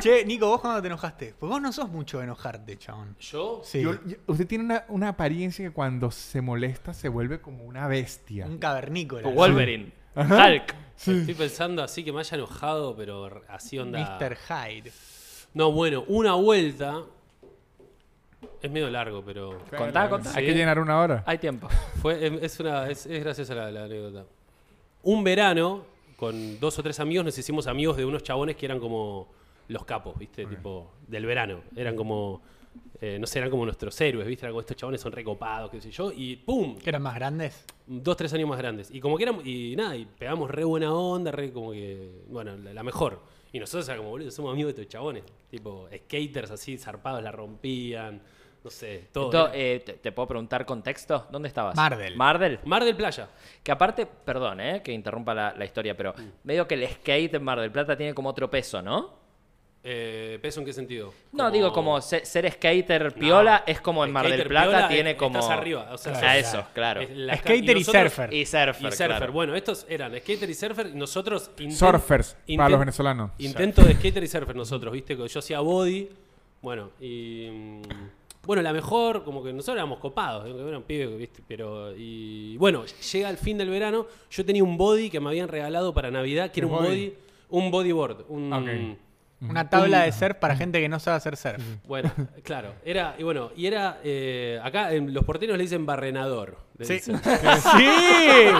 che, 0.02 0.24
Nico, 0.26 0.48
¿vos 0.48 0.62
cuándo 0.62 0.82
te 0.82 0.88
enojaste? 0.88 1.34
Porque 1.40 1.52
vos 1.54 1.62
no 1.62 1.72
sos 1.72 1.90
mucho 1.90 2.20
de 2.20 2.26
enojarte, 2.26 2.78
chabón. 2.78 3.16
Yo, 3.20 3.62
Sí. 3.64 3.82
Yo- 3.82 4.04
yo- 4.06 4.18
usted 4.28 4.46
tiene 4.48 4.64
una, 4.66 4.86
una 4.90 5.10
apariencia 5.10 5.66
que 5.68 5.74
cuando 5.74 6.12
se 6.12 6.42
molesta 6.42 6.94
se 6.94 7.10
vuelve 7.10 7.42
como 7.42 7.64
una 7.64 7.88
bestia. 7.88 8.46
Un 8.46 8.58
cavernícola. 8.60 9.28
O 9.28 9.32
Wolverine, 9.32 9.92
Hulk. 10.16 10.76
estoy 10.98 11.34
pensando 11.34 11.84
así 11.84 12.04
que 12.04 12.12
me 12.14 12.20
haya 12.20 12.36
enojado, 12.38 12.96
pero 12.96 13.42
así 13.50 13.80
onda. 13.80 14.00
Mr. 14.20 14.38
Hyde. 14.38 14.92
No, 15.54 15.72
bueno, 15.72 16.04
una 16.08 16.34
vuelta. 16.34 17.02
Es 18.62 18.72
medio 18.72 18.90
largo, 18.90 19.24
pero. 19.26 19.60
Contá, 19.76 20.10
contá. 20.10 20.32
Hay 20.36 20.46
que 20.46 20.54
llenar 20.54 20.80
una 20.80 21.00
hora. 21.00 21.24
Hay 21.26 21.38
tiempo. 21.38 21.68
Fue, 22.02 22.26
em, 22.26 22.40
es, 22.42 22.60
una, 22.60 22.90
es, 22.90 23.06
es 23.06 23.24
graciosa 23.24 23.56
la, 23.56 23.72
la 23.72 23.84
anécdota. 23.86 24.26
Un 25.04 25.24
verano, 25.24 25.84
con 26.16 26.60
dos 26.60 26.78
o 26.78 26.84
tres 26.84 27.00
amigos, 27.00 27.26
nos 27.26 27.38
hicimos 27.38 27.68
amigos 27.68 27.98
de 27.98 28.06
unos 28.06 28.24
chabones 28.24 28.56
que 28.56 28.66
eran 28.66 28.80
como 28.80 29.28
los 29.68 29.86
capos, 29.86 30.18
¿viste? 30.18 30.46
Tipo, 30.46 30.92
del 31.08 31.26
verano. 31.26 31.62
Eran 31.76 31.96
como, 31.96 32.42
eh, 33.00 33.18
no 33.20 33.26
sé, 33.26 33.40
eran 33.40 33.50
como 33.50 33.66
nuestros 33.66 34.00
héroes, 34.00 34.28
¿viste? 34.28 34.46
Eran 34.46 34.54
como 34.54 34.62
estos 34.62 34.78
chabones 34.78 35.02
son 35.02 35.12
recopados, 35.12 35.72
qué 35.72 35.82
sé 35.82 35.90
yo. 35.92 36.12
Y 36.12 36.36
¡pum! 36.36 36.78
¿Que 36.78 36.90
eran 36.90 37.02
más 37.02 37.16
grandes? 37.16 37.66
Dos, 37.88 38.18
tres 38.18 38.34
años 38.34 38.48
más 38.48 38.60
grandes. 38.60 38.92
Y 38.92 39.00
como 39.00 39.18
que 39.18 39.24
éramos, 39.24 39.46
y 39.46 39.76
nada, 39.76 39.96
y 39.96 40.06
pegamos 40.06 40.52
re 40.52 40.64
buena 40.64 40.94
onda, 40.94 41.32
re 41.32 41.52
como 41.52 41.72
que, 41.72 42.24
bueno, 42.28 42.56
la, 42.58 42.74
la 42.74 42.84
mejor. 42.84 43.20
Y 43.54 43.60
nosotros 43.60 43.88
era 43.88 43.98
como, 43.98 44.10
boludo, 44.10 44.30
somos 44.32 44.54
amigos 44.54 44.76
de 44.76 44.82
estos 44.82 44.92
chabones. 44.92 45.24
Tipo, 45.50 45.88
skaters 46.06 46.52
así, 46.52 46.78
zarpados, 46.78 47.24
la 47.24 47.32
rompían, 47.32 48.22
no 48.64 48.70
sé, 48.70 49.08
todo. 49.12 49.26
Entonces, 49.26 49.56
eh, 49.60 49.84
te, 49.86 49.94
te 49.94 50.12
puedo 50.12 50.28
preguntar 50.28 50.66
contexto? 50.66 51.28
¿Dónde 51.32 51.48
estabas? 51.48 51.76
Mardel. 51.76 52.16
Mardel. 52.16 52.60
Mar 52.66 52.84
del 52.84 52.96
Playa. 52.96 53.28
Que 53.64 53.72
aparte, 53.72 54.06
perdón, 54.06 54.60
¿eh? 54.62 54.82
que 54.84 54.92
interrumpa 54.92 55.34
la, 55.34 55.54
la 55.58 55.66
historia, 55.66 55.96
pero 55.98 56.14
Mm. 56.16 56.28
medio 56.44 56.68
que 56.68 56.76
el 56.76 56.88
skate 56.88 57.34
en 57.36 57.44
Mar 57.44 57.60
del 57.60 57.72
Plata 57.72 57.98
tiene 57.98 58.14
como 58.14 58.30
otro 58.30 58.50
peso, 58.50 58.82
¿no? 58.82 59.20
Eh, 59.84 60.38
¿Peso 60.44 60.60
en 60.60 60.68
qué 60.68 60.74
sentido? 60.74 61.12
No, 61.32 61.50
digo 61.50 61.74
como 61.74 62.00
se- 62.02 62.24
ser 62.24 62.52
skater 62.52 63.14
piola 63.16 63.64
No. 63.66 63.74
es 63.74 63.82
como 63.82 64.06
en 64.06 64.12
Mar 64.12 64.30
del 64.30 64.46
Plata 64.48 64.70
piola 64.70 64.88
tiene 64.90 65.12
es- 65.12 65.18
como... 65.18 65.40
Estás 65.40 65.58
arriba. 65.58 65.90
O 65.92 65.98
sea, 65.98 66.12
A 66.14 66.16
sos- 66.20 66.36
eso, 66.54 66.66
claro. 66.76 67.02
la- 67.16 67.36
Skater 67.38 67.64
y 67.78 67.80
nosotros- 67.80 68.14
surfer. 68.14 68.32
Y 68.34 68.46
surfer, 68.46 68.76
Y 68.76 68.92
surfer. 68.92 69.08
claro. 69.08 69.32
Bueno, 69.34 69.56
estos 69.56 69.88
eran 69.90 70.16
skater 70.20 70.48
y 70.48 70.54
surfer 70.54 70.86
y 70.86 70.94
nosotros... 70.94 71.50
Surfers, 71.72 72.38
para 72.56 72.70
los 72.70 72.80
venezolanos. 72.80 73.32
Intento 73.40 73.82
de 73.82 73.96
skater 73.96 74.22
y 74.24 74.28
surfer 74.28 74.56
nosotros, 74.56 74.94
¿viste? 74.94 75.18
Que 75.18 75.28
Yo 75.28 75.40
hacía 75.40 75.60
body. 75.62 76.10
Bueno, 76.62 76.92
y... 77.00 77.82
Bueno, 78.46 78.62
la 78.64 78.74
mejor, 78.74 79.24
como 79.24 79.44
que 79.44 79.54
nosotros 79.54 79.76
éramos 79.76 80.00
copados, 80.00 80.48
¿eh? 80.48 80.68
eran 80.68 80.84
pibes, 80.84 81.16
¿viste? 81.18 81.44
Pero... 81.48 81.96
Y 81.96 82.58
bueno, 82.58 82.84
llega 83.12 83.30
el 83.30 83.38
fin 83.38 83.58
del 83.58 83.70
verano, 83.70 84.08
yo 84.32 84.44
tenía 84.46 84.64
un 84.64 84.78
body 84.78 85.10
que 85.10 85.20
me 85.20 85.30
habían 85.30 85.48
regalado 85.48 85.94
para 85.94 86.10
Navidad, 86.10 86.52
que 86.52 86.62
era 86.62 86.68
¿Qué 86.68 86.74
un 86.74 86.80
body? 86.80 86.88
body... 86.88 87.14
Un 87.50 87.70
bodyboard. 87.72 88.26
Un, 88.30 88.54
Ok. 88.54 88.70
Una 89.42 89.70
tabla 89.70 90.04
de 90.04 90.12
surf 90.12 90.36
para 90.38 90.56
gente 90.56 90.80
que 90.80 90.88
no 90.88 91.00
sabe 91.00 91.18
hacer 91.18 91.36
surf. 91.36 91.62
Bueno, 91.88 92.12
claro, 92.44 92.74
era, 92.86 93.16
y 93.18 93.24
bueno, 93.24 93.50
y 93.56 93.66
era, 93.66 94.00
eh, 94.04 94.60
acá 94.64 94.94
en 94.94 95.14
los 95.14 95.24
porteños 95.26 95.58
le 95.58 95.64
dicen 95.64 95.86
barrenador. 95.86 96.58
le 96.78 96.86
Sí. 96.86 96.94
dicen. 96.94 97.18
¡Sí! 97.78 97.88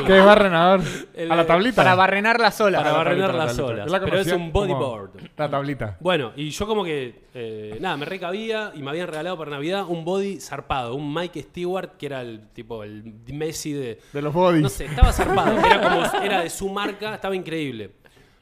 ¿Qué 0.06 0.18
es 0.20 0.26
barrenador? 0.26 0.82
El- 1.14 1.32
a 1.32 1.36
la 1.36 1.46
tablita. 1.46 1.76
Para 1.84 1.96
barrenar 1.96 2.40
las 2.40 2.60
olas. 2.62 2.82
Para 2.82 2.92
la 2.92 2.98
barrenar 2.98 3.34
las 3.36 3.58
olas. 3.60 3.86
Yo 3.88 3.92
la 3.92 4.00
Pero 4.00 4.20
es 4.20 4.28
conocía 4.28 4.36
un 4.36 4.52
como 4.52 4.66
bodyboard. 4.68 5.12
La 5.38 5.50
tablita. 5.50 5.98
Bueno, 6.00 6.32
y 6.36 6.50
yo 6.50 6.68
como 6.68 6.84
que, 6.84 7.26
eh, 7.34 7.78
nada, 7.80 7.98
me 7.98 8.06
recabía 8.06 8.72
y 8.76 8.82
me 8.82 8.90
habían 8.92 9.08
regalado 9.08 9.38
para 9.38 9.52
Navidad 9.52 9.86
un 9.88 10.04
body 10.06 10.40
zarpado, 10.40 10.96
un 10.96 11.14
Mike 11.14 11.42
Stewart, 11.44 11.92
que 11.98 12.06
era 12.08 12.22
el 12.22 12.50
tipo, 12.54 12.84
el 12.84 13.04
Messi 13.34 13.74
de... 13.74 14.00
De 14.14 14.22
los 14.22 14.34
bodies. 14.34 14.62
No 14.64 14.70
sé, 14.70 14.86
estaba 14.86 15.12
zarpado, 15.14 15.58
era, 15.66 15.82
como, 15.82 16.24
era 16.24 16.42
de 16.42 16.50
su 16.50 16.70
marca, 16.70 17.16
estaba 17.16 17.36
increíble. 17.36 17.92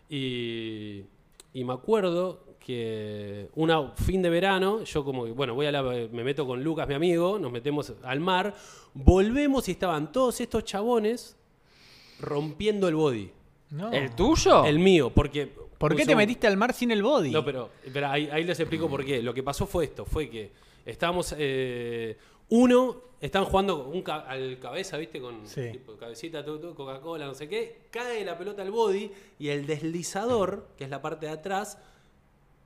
Y, 0.10 1.04
y 1.54 1.64
me 1.64 1.74
acuerdo 1.74 2.44
que 2.60 3.50
una 3.56 3.92
fin 3.92 4.22
de 4.22 4.30
verano, 4.30 4.84
yo 4.84 5.04
como 5.04 5.26
que, 5.26 5.32
bueno, 5.32 5.56
voy 5.56 5.66
a 5.66 5.72
la, 5.72 5.82
me 5.82 6.24
meto 6.24 6.46
con 6.46 6.64
Lucas, 6.64 6.88
mi 6.88 6.94
amigo, 6.94 7.40
nos 7.40 7.52
metemos 7.52 7.94
al 8.04 8.20
mar, 8.20 8.54
volvemos 8.94 9.68
y 9.70 9.72
estaban 9.72 10.12
todos 10.12 10.40
estos 10.42 10.64
chabones 10.66 11.36
rompiendo 12.20 12.88
el 12.88 12.96
body. 12.96 13.32
No. 13.72 13.92
¿El 13.92 14.12
tuyo? 14.16 14.66
El 14.66 14.80
mío, 14.80 15.10
porque... 15.12 15.48
¿Por 15.78 15.96
qué 15.96 16.02
son- 16.04 16.08
te 16.10 16.16
metiste 16.18 16.46
al 16.48 16.58
mar 16.58 16.74
sin 16.74 16.92
el 16.92 17.02
body? 17.02 17.32
no, 17.32 17.44
pero, 17.46 17.70
pero 17.94 18.08
ahí, 18.10 18.30
ahí 18.32 18.44
les 18.44 18.60
explico 18.60 18.90
por 18.90 19.06
qué. 19.06 19.22
Lo 19.24 19.34
que 19.34 19.42
pasó 19.44 19.66
fue 19.66 19.86
esto, 19.86 20.06
fue 20.06 20.30
que 20.30 20.52
estábamos... 20.86 21.34
eh, 21.38 22.18
uno, 22.50 22.98
estaban 23.22 23.48
jugando 23.48 23.88
un 23.88 24.02
ca- 24.02 24.22
al 24.28 24.60
cabeza, 24.60 24.98
¿viste? 24.98 25.20
Con 25.22 25.46
Sí. 25.46 25.72
tipo, 25.72 25.96
cabecita, 25.98 26.44
Coca-Cola, 26.44 27.26
no 27.26 27.34
sé 27.36 27.48
qué. 27.48 27.82
Cae 27.92 28.24
la 28.26 28.38
pelota 28.38 28.62
al 28.62 28.72
body 28.72 29.12
y 29.40 29.50
el 29.50 29.66
deslizador, 29.68 30.68
que 30.78 30.86
es 30.86 30.90
la 30.90 31.02
parte 31.02 31.26
de 31.28 31.34
atrás, 31.34 31.78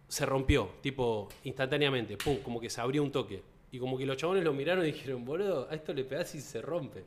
se 0.07 0.25
rompió, 0.25 0.69
tipo, 0.81 1.27
instantáneamente. 1.43 2.17
Pum, 2.17 2.37
como 2.43 2.59
que 2.59 2.69
se 2.69 2.79
abrió 2.81 3.01
un 3.03 3.11
toque. 3.11 3.41
Y 3.71 3.79
como 3.79 3.97
que 3.97 4.05
los 4.05 4.17
chabones 4.17 4.43
lo 4.43 4.53
miraron 4.53 4.83
y 4.85 4.91
dijeron, 4.91 5.25
boludo, 5.25 5.67
a 5.69 5.73
esto 5.73 5.93
le 5.93 6.03
pegás 6.03 6.35
y 6.35 6.41
se 6.41 6.61
rompe. 6.61 7.03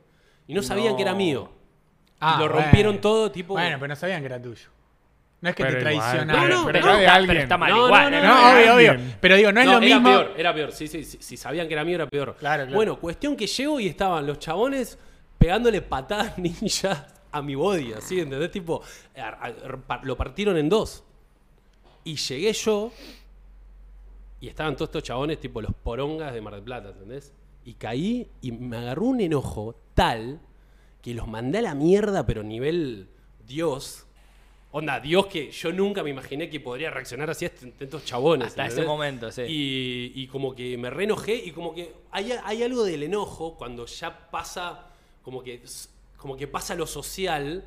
Y 0.47 0.53
no 0.53 0.61
sabían 0.61 0.95
que 0.97 1.01
era 1.03 1.13
mío. 1.15 1.49
Ah, 2.19 2.35
y 2.37 2.43
lo 2.43 2.49
bueno. 2.49 2.61
rompieron 2.63 2.99
todo, 2.99 3.31
tipo... 3.31 3.53
Bueno, 3.53 3.77
pero 3.79 3.87
no 3.89 3.95
sabían 3.95 4.19
que 4.21 4.25
era 4.25 4.41
tuyo. 4.41 4.67
No 5.39 5.49
es 5.49 5.55
que 5.55 5.63
Pero 5.63 5.83
te. 5.83 6.25
No, 6.25 6.47
no, 6.47 6.65
pero 6.65 6.79
era 6.79 6.95
de 6.95 7.01
está, 7.03 7.13
alguien. 7.15 7.27
pero 7.27 7.39
está 7.41 7.57
mal 7.57 7.69
No, 7.71 7.85
igual. 7.85 8.11
no. 8.11 8.23
No, 8.23 8.51
obvio, 8.53 8.75
obvio. 8.75 8.97
Pero 9.21 9.35
digo, 9.35 9.51
no 9.51 9.59
es 9.59 9.65
No, 9.67 9.71
lo 9.73 9.77
era 9.77 9.95
mismo. 9.95 10.09
peor, 10.09 10.33
era 10.35 10.53
peor. 10.53 10.71
Sí, 10.71 10.87
sí, 10.87 11.03
sí, 11.03 11.17
si 11.21 11.37
sabían 11.37 11.67
que 11.67 11.73
era 11.73 11.83
mío 11.85 11.95
era 11.95 12.07
peor. 12.07 12.35
Claro, 12.39 12.63
claro. 12.63 12.75
Bueno, 12.75 12.99
cuestión 12.99 13.35
que 13.35 13.45
llego 13.45 13.79
y 13.79 13.87
estaban 13.87 14.25
los 14.25 14.39
chabones 14.39 14.97
pegándole 15.37 15.81
patadas 15.83 16.37
ninjas 16.39 17.05
a 17.31 17.41
mi 17.43 17.53
body, 17.53 17.93
así, 17.93 18.19
¿entendés? 18.19 18.49
Tipo, 18.49 18.81
a- 19.15 19.47
a- 19.47 19.77
pa- 19.85 20.01
lo 20.03 20.17
partieron 20.17 20.57
en 20.57 20.69
dos. 20.69 21.03
Y 22.03 22.15
llegué 22.15 22.51
yo 22.53 22.91
y 24.39 24.47
estaban 24.47 24.75
todos 24.75 24.87
estos 24.89 25.03
chabones, 25.03 25.39
tipo 25.39 25.61
los 25.61 25.73
porongas 25.75 26.33
de 26.33 26.41
Mar 26.41 26.55
del 26.55 26.63
Plata, 26.63 26.89
¿entendés? 26.89 27.31
Y 27.63 27.73
caí 27.75 28.27
y 28.41 28.51
me 28.53 28.77
agarró 28.77 29.03
un 29.03 29.19
enojo 29.21 29.75
tal 29.93 30.39
que 31.03 31.13
los 31.13 31.27
mandé 31.27 31.59
a 31.59 31.61
la 31.61 31.75
mierda, 31.75 32.25
pero 32.25 32.41
nivel 32.41 33.09
Dios. 33.45 34.06
Onda, 34.77 34.99
Dios 34.99 35.25
que 35.25 35.49
yo 35.51 35.71
nunca 35.73 36.03
me 36.03 36.11
imaginé 36.11 36.49
que 36.51 36.59
podría 36.59 36.91
reaccionar 36.91 37.27
así 37.31 37.45
a 37.45 37.51
estos 37.79 38.05
chabones. 38.05 38.49
Hasta 38.49 38.67
ese 38.67 38.83
momento, 38.83 39.31
sí. 39.31 39.41
Y, 39.47 40.11
y 40.15 40.27
como 40.27 40.53
que 40.53 40.77
me 40.77 40.91
reenojé 40.91 41.33
y 41.35 41.49
como 41.51 41.73
que 41.73 41.93
hay, 42.11 42.31
hay 42.43 42.61
algo 42.61 42.83
del 42.83 43.01
enojo 43.01 43.55
cuando 43.57 43.87
ya 43.87 44.29
pasa, 44.29 44.85
como 45.23 45.41
que, 45.41 45.63
como 46.17 46.37
que 46.37 46.47
pasa 46.47 46.75
lo 46.75 46.85
social, 46.85 47.63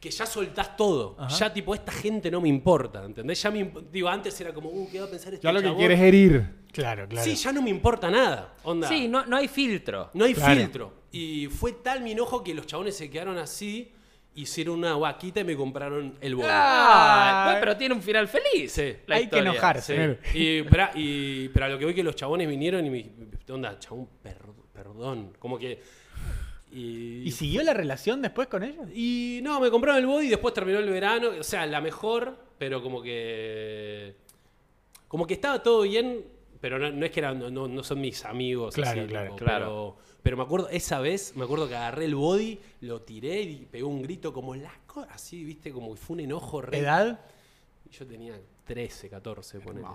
que 0.00 0.10
ya 0.10 0.26
soltás 0.26 0.76
todo. 0.76 1.16
Ya 1.38 1.52
tipo, 1.52 1.72
esta 1.72 1.92
gente 1.92 2.32
no 2.32 2.40
me 2.40 2.48
importa, 2.48 3.04
¿entendés? 3.04 3.40
Ya 3.40 3.52
me, 3.52 3.60
imp- 3.60 3.90
digo, 3.92 4.08
antes 4.08 4.40
era 4.40 4.52
como, 4.52 4.70
uh, 4.70 4.88
¿qué 4.90 4.98
va 4.98 5.06
a 5.06 5.10
pensar 5.10 5.32
este 5.34 5.46
Ya 5.46 5.52
lo 5.52 5.62
que 5.62 5.72
quieres 5.76 6.00
es 6.00 6.04
herir. 6.04 6.44
Claro, 6.72 7.06
claro. 7.08 7.24
Sí, 7.30 7.36
ya 7.36 7.52
no 7.52 7.62
me 7.62 7.70
importa 7.70 8.10
nada. 8.10 8.56
Onda. 8.64 8.88
Sí, 8.88 9.06
no, 9.06 9.24
no 9.26 9.36
hay 9.36 9.46
filtro. 9.46 10.10
No 10.14 10.24
hay 10.24 10.34
Claro. 10.34 10.60
filtro. 10.60 10.94
Y 11.12 11.46
fue 11.46 11.72
tal 11.74 12.00
mi 12.02 12.10
enojo 12.10 12.42
que 12.42 12.54
los 12.54 12.66
chabones 12.66 12.96
se 12.96 13.08
quedaron 13.08 13.38
así, 13.38 13.92
hicieron 14.34 14.78
una 14.78 14.96
vaquita 14.96 15.40
y 15.40 15.44
me 15.44 15.56
compraron 15.56 16.16
el 16.20 16.34
boli. 16.36 16.48
Ah, 16.50 17.42
bueno, 17.46 17.60
pero 17.60 17.76
tiene 17.76 17.94
un 17.94 18.02
final 18.02 18.28
feliz. 18.28 18.72
Sí. 18.72 18.94
la 19.06 19.16
Hay 19.16 19.28
que 19.28 19.38
enojarse. 19.38 20.18
Sí. 20.32 20.38
Y, 20.38 20.62
pero, 20.62 20.88
y- 20.94 21.48
pero 21.48 21.66
a 21.66 21.68
lo 21.68 21.78
que 21.78 21.84
voy 21.84 21.94
que 21.94 22.02
los 22.02 22.14
chabones 22.16 22.48
vinieron 22.48 22.84
y 22.86 22.90
me 22.90 23.10
onda, 23.52 23.78
chabón, 23.78 24.08
per- 24.22 24.38
perdón. 24.72 25.32
Como 25.38 25.58
que. 25.58 25.80
Y, 26.72 27.22
¿Y 27.24 27.30
siguió 27.32 27.64
la 27.64 27.74
relación 27.74 28.22
después 28.22 28.46
con 28.46 28.62
ellos? 28.62 28.86
y 28.94 29.40
no, 29.42 29.58
me 29.58 29.70
compraron 29.70 29.98
el 30.00 30.06
body 30.06 30.26
y 30.26 30.30
después 30.30 30.54
terminó 30.54 30.78
el 30.78 30.88
verano. 30.88 31.30
O 31.40 31.42
sea, 31.42 31.66
la 31.66 31.80
mejor, 31.80 32.36
pero 32.58 32.80
como 32.82 33.02
que. 33.02 34.14
Como 35.08 35.26
que 35.26 35.34
estaba 35.34 35.60
todo 35.60 35.82
bien, 35.82 36.24
pero 36.60 36.78
no, 36.78 36.88
no 36.92 37.04
es 37.04 37.10
que 37.10 37.18
eran, 37.18 37.40
no, 37.40 37.50
no- 37.50 37.66
no 37.66 37.82
son 37.82 38.00
mis 38.00 38.24
amigos. 38.24 38.74
Claro, 38.76 39.00
así, 39.00 39.08
claro, 39.08 39.24
tipo, 39.34 39.36
claro. 39.44 39.66
Pero, 39.66 40.09
pero 40.22 40.36
me 40.36 40.42
acuerdo, 40.42 40.68
esa 40.70 41.00
vez, 41.00 41.34
me 41.36 41.44
acuerdo 41.44 41.68
que 41.68 41.76
agarré 41.76 42.04
el 42.06 42.14
body, 42.14 42.58
lo 42.82 43.02
tiré 43.02 43.40
y 43.42 43.66
pegó 43.66 43.88
un 43.88 44.02
grito 44.02 44.32
como 44.32 44.54
laco, 44.54 45.06
así, 45.10 45.44
viste, 45.44 45.72
como 45.72 45.90
que 45.94 45.96
fue 46.00 46.14
un 46.14 46.20
enojo 46.20 46.60
re. 46.62 46.78
¿Edad? 46.78 47.20
Yo 47.90 48.06
tenía 48.06 48.34
13, 48.66 49.08
14, 49.08 49.60
ponele. 49.60 49.86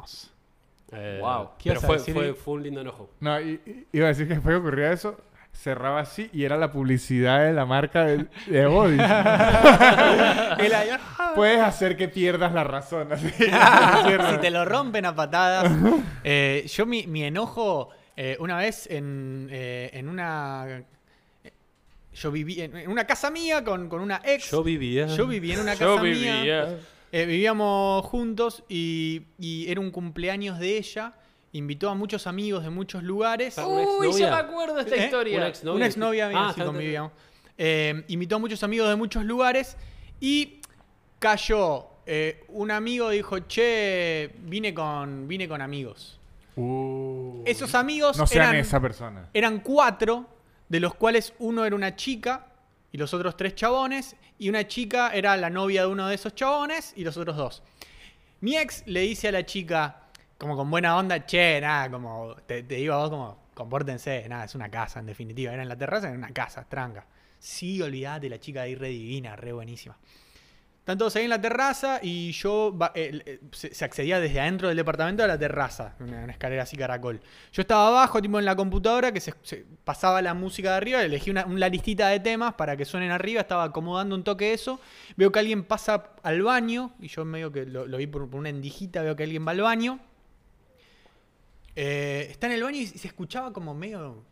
Eh, 0.92 1.20
Wow. 1.22 1.50
¿Qué 1.58 1.70
Pero 1.70 1.82
fue, 1.82 2.00
fue, 2.00 2.34
fue 2.34 2.54
un 2.56 2.64
lindo 2.64 2.82
enojo. 2.82 3.10
No, 3.20 3.40
y- 3.42 3.60
y- 3.66 3.88
iba 3.94 4.06
a 4.06 4.10
decir 4.10 4.28
que 4.28 4.36
después 4.36 4.54
que 4.54 4.60
ocurría 4.60 4.92
eso, 4.92 5.18
cerraba 5.54 6.02
así 6.02 6.30
y 6.34 6.44
era 6.44 6.58
la 6.58 6.72
publicidad 6.72 7.46
de 7.46 7.54
la 7.54 7.66
marca 7.66 8.04
de, 8.06 8.28
de 8.48 8.66
Body. 8.66 8.98
Ahí, 9.00 10.70
Puedes 11.36 11.60
hacer 11.60 11.96
que 11.98 12.08
pierdas 12.08 12.54
la 12.54 12.64
razón. 12.64 13.12
así. 13.12 13.30
si 14.32 14.38
te 14.42 14.50
lo 14.52 14.66
rompen 14.66 15.06
a 15.06 15.16
patadas. 15.16 15.72
Eh, 16.28 16.66
yo 16.68 16.86
mi, 16.88 17.06
mi 17.06 17.24
enojo, 17.24 17.90
eh, 18.17 18.38
una 18.39 18.58
vez 18.58 18.88
en, 18.89 19.47
eh, 19.51 19.89
en 19.93 20.10
una... 20.10 20.84
Yo 22.13 22.32
viví 22.32 22.62
en, 22.62 22.75
en 22.78 22.89
una 22.89 23.06
casa 23.06 23.30
mía 23.30 23.63
con, 23.63 23.89
con 23.89 23.99
una 23.99 24.21
ex. 24.23 24.49
Yo 24.51 24.63
vivía. 24.63 25.08
Yo 25.08 25.28
viví 25.28 25.51
en 25.51 25.60
una 25.60 25.73
Yo 25.73 25.95
casa 25.95 26.01
mía. 26.04 26.12
vivía. 26.38 26.80
Eh, 27.12 27.25
vivíamos 27.25 28.06
juntos 28.06 28.63
y, 28.69 29.23
y 29.38 29.69
era 29.69 29.82
un 29.82 29.91
cumpleaños 29.91 30.58
de 30.60 30.78
ella. 30.78 31.13
Invitó 31.51 31.89
a 31.89 31.95
muchos 31.95 32.25
amigos 32.28 32.63
de 32.63 32.69
muchos 32.69 33.04
lugares. 33.04 33.58
¿Una 33.58 33.86
Uy, 33.99 34.12
ya 34.13 34.30
me 34.32 34.36
acuerdo 34.38 34.75
de 34.75 34.82
esta 34.84 34.95
¿Eh? 34.95 35.06
historia. 35.06 35.38
Una 35.38 35.47
exnovia. 35.47 35.75
Una 35.75 35.86
exnovia 35.88 36.28
mía, 36.30 36.38
Ah, 36.41 36.54
sí, 36.56 36.62
convivíamos. 36.62 37.12
Eh, 37.58 38.04
invitó 38.10 38.36
a 38.36 38.39
muchos 38.39 38.63
amigos 38.63 38.88
de 38.89 38.95
muchos 38.95 39.23
lugares 39.25 39.75
y 40.21 40.60
cayó. 41.19 41.88
eh, 42.06 42.43
un 42.49 42.71
amigo 42.71 43.10
dijo, 43.10 43.39
che, 43.39 44.32
vine 44.43 44.73
con, 44.73 45.28
vine 45.28 45.47
con 45.47 45.62
amigos. 45.62 46.19
Uh, 46.56 47.44
Esos 47.46 47.76
amigos 47.76 48.18
no 48.18 48.26
sean 48.28 48.50
eran, 48.50 48.56
esa 48.58 48.80
persona. 48.80 49.30
eran 49.34 49.60
cuatro, 49.60 50.26
de 50.70 50.80
los 50.80 50.96
cuales 50.96 51.34
uno 51.39 51.65
era 51.65 51.76
una 51.76 51.96
chica 51.96 52.48
y 52.91 52.98
los 52.98 53.13
otros 53.13 53.36
tres 53.36 53.56
chabones, 53.56 54.15
y 54.38 54.50
una 54.50 54.68
chica 54.68 55.10
era 55.13 55.36
la 55.38 55.50
novia 55.50 55.82
de 55.82 55.88
uno 55.88 56.08
de 56.08 56.15
esos 56.15 56.34
chabones 56.34 56.94
y 56.96 57.04
los 57.04 57.18
otros 57.18 57.36
dos. 57.36 57.63
Mi 58.41 58.58
ex 58.58 58.84
le 58.86 59.02
dice 59.02 59.28
a 59.28 59.32
la 59.32 59.46
chica, 59.46 60.04
como 60.38 60.56
con 60.56 60.70
buena 60.72 60.98
onda, 60.98 61.26
che, 61.26 61.60
nada, 61.62 61.89
como 61.89 62.36
te, 62.46 62.63
te 62.63 62.76
digo 62.76 62.94
a 62.94 62.98
vos 63.00 63.10
como, 63.10 63.38
compórtense, 63.54 64.28
nada, 64.30 64.46
es 64.46 64.56
una 64.56 64.70
casa 64.70 65.00
en 65.00 65.06
definitiva, 65.08 65.54
era 65.54 65.63
en 65.63 65.70
la 65.70 65.78
terraza, 65.78 66.08
era 66.08 66.18
una 66.18 66.32
casa, 66.32 66.63
tranca. 66.68 67.06
Sí, 67.38 67.82
olvidate, 67.82 68.30
la 68.30 68.39
chica 68.39 68.62
ahí 68.62 68.76
re 68.76 68.89
divina, 68.89 69.36
re 69.36 69.52
buenísima. 69.52 69.98
Están 70.86 71.00
todos 71.00 71.15
ahí 71.15 71.24
en 71.24 71.32
la 71.32 71.41
terraza 71.41 72.00
y 72.00 72.32
yo 72.34 72.78
eh, 72.93 73.19
eh, 73.26 73.39
se, 73.54 73.84
accedía 73.84 74.19
desde 74.19 74.39
adentro 74.39 74.67
del 74.67 74.78
departamento 74.78 75.24
a 75.24 75.28
la 75.28 75.36
terraza, 75.36 75.95
una, 76.00 76.26
escalera 76.26 76.62
así 76.62 76.78
caracol. 76.78 77.21
Yo 77.52 77.62
estaba 77.63 77.88
abajo, 77.88 78.21
tipo 78.21 78.38
en 78.38 78.45
la 78.45 78.56
computadora, 78.56 79.12
que 79.12 79.19
se, 79.19 79.34
pasaba 79.84 80.21
la 80.21 80.36
música 80.36 80.69
de 80.69 80.78
arriba, 80.78 81.02
elegí 81.02 81.32
una, 81.32 81.48
una 81.48 81.69
listita 81.69 82.10
de 82.10 82.19
temas 82.19 82.54
para 82.54 82.78
que 82.78 82.86
suenen 82.86 83.10
arriba, 83.10 83.41
estaba 83.41 83.63
acomodando 83.63 84.13
un 84.13 84.24
toque 84.24 84.54
eso. 84.54 84.80
Veo 85.17 85.32
que 85.32 85.39
alguien 85.39 85.63
pasa 85.63 86.12
al 86.21 86.43
baño, 86.43 86.93
y 87.00 87.08
yo 87.08 87.26
medio 87.26 87.52
que 87.52 87.65
lo, 87.65 87.88
vi 87.98 88.06
por, 88.06 88.30
por 88.30 88.39
una 88.39 88.50
endijita, 88.50 89.02
veo 89.02 89.15
que 89.15 89.24
alguien 89.24 89.43
va 89.43 89.54
al 89.54 89.62
baño. 89.62 90.00
Eh, 91.76 92.28
está 92.30 92.45
en 92.45 92.54
el 92.54 92.63
baño 92.63 92.78
y 92.78 92.86
se 92.86 93.08
escuchaba 93.08 93.52
como 93.52 93.74
medio 93.74 94.24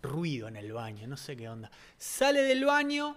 ruido 0.00 0.46
en 0.46 0.54
el 0.54 0.72
baño, 0.72 1.08
no 1.08 1.16
sé 1.16 1.36
qué 1.36 1.48
onda. 1.48 1.72
Sale 1.96 2.42
del 2.42 2.64
baño 2.64 3.16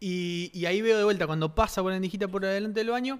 y, 0.00 0.50
y 0.54 0.66
ahí 0.66 0.80
veo 0.82 0.96
de 0.98 1.04
vuelta 1.04 1.26
cuando 1.26 1.54
pasa 1.54 1.82
por 1.82 1.90
la 1.90 1.96
endijita 1.96 2.28
por 2.28 2.42
delante 2.42 2.80
del 2.80 2.90
baño. 2.90 3.18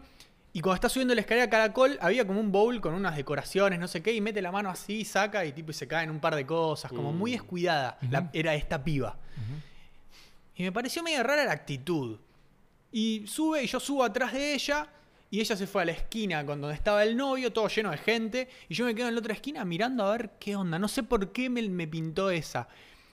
Y 0.53 0.61
cuando 0.61 0.77
está 0.77 0.89
subiendo 0.89 1.15
la 1.15 1.21
escalera 1.21 1.51
caracol, 1.51 1.99
había 2.01 2.27
como 2.27 2.41
un 2.41 2.51
bowl 2.51 2.81
con 2.81 2.95
unas 2.95 3.15
decoraciones, 3.17 3.79
no 3.79 3.87
sé 3.87 4.03
qué, 4.03 4.13
y 4.15 4.21
mete 4.21 4.41
la 4.41 4.51
mano 4.51 4.71
así, 4.71 5.05
saca 5.05 5.45
y 5.45 5.53
tipo 5.53 5.71
y 5.71 5.75
se 5.75 5.87
caen 5.87 6.11
un 6.11 6.21
par 6.21 6.35
de 6.35 6.47
cosas, 6.47 6.91
como 6.91 7.13
muy 7.13 7.33
descuidada 7.33 7.99
la- 8.11 8.31
era 8.33 8.55
esta 8.55 8.83
piba. 8.83 9.17
Y 10.57 10.63
me 10.63 10.73
pareció 10.73 11.03
medio 11.03 11.23
rara 11.23 11.45
la 11.45 11.53
actitud. 11.53 12.19
Y 12.91 13.25
sube, 13.27 13.63
y 13.63 13.67
yo 13.67 13.79
subo 13.79 14.03
atrás 14.03 14.33
de 14.33 14.55
ella, 14.55 14.89
y 15.31 15.41
ella 15.41 15.55
se 15.55 15.67
fue 15.67 15.83
a 15.83 15.85
la 15.85 15.93
esquina 15.93 16.45
con 16.47 16.61
donde 16.61 16.75
estaba 16.75 17.03
el 17.05 17.17
novio, 17.17 17.53
todo 17.53 17.69
lleno 17.69 17.91
de 17.91 17.99
gente, 17.99 18.49
y 18.69 18.75
yo 18.75 18.87
me 18.87 18.95
quedo 18.95 19.09
en 19.09 19.15
la 19.15 19.21
otra 19.21 19.35
esquina 19.35 19.65
mirando 19.67 20.05
a 20.05 20.13
ver 20.17 20.31
qué 20.41 20.57
onda. 20.57 20.79
No 20.79 20.89
sé 20.89 21.03
por 21.03 21.31
qué 21.33 21.51
me, 21.51 21.63
me 21.69 21.87
pintó 21.87 22.31
esa. 22.31 22.69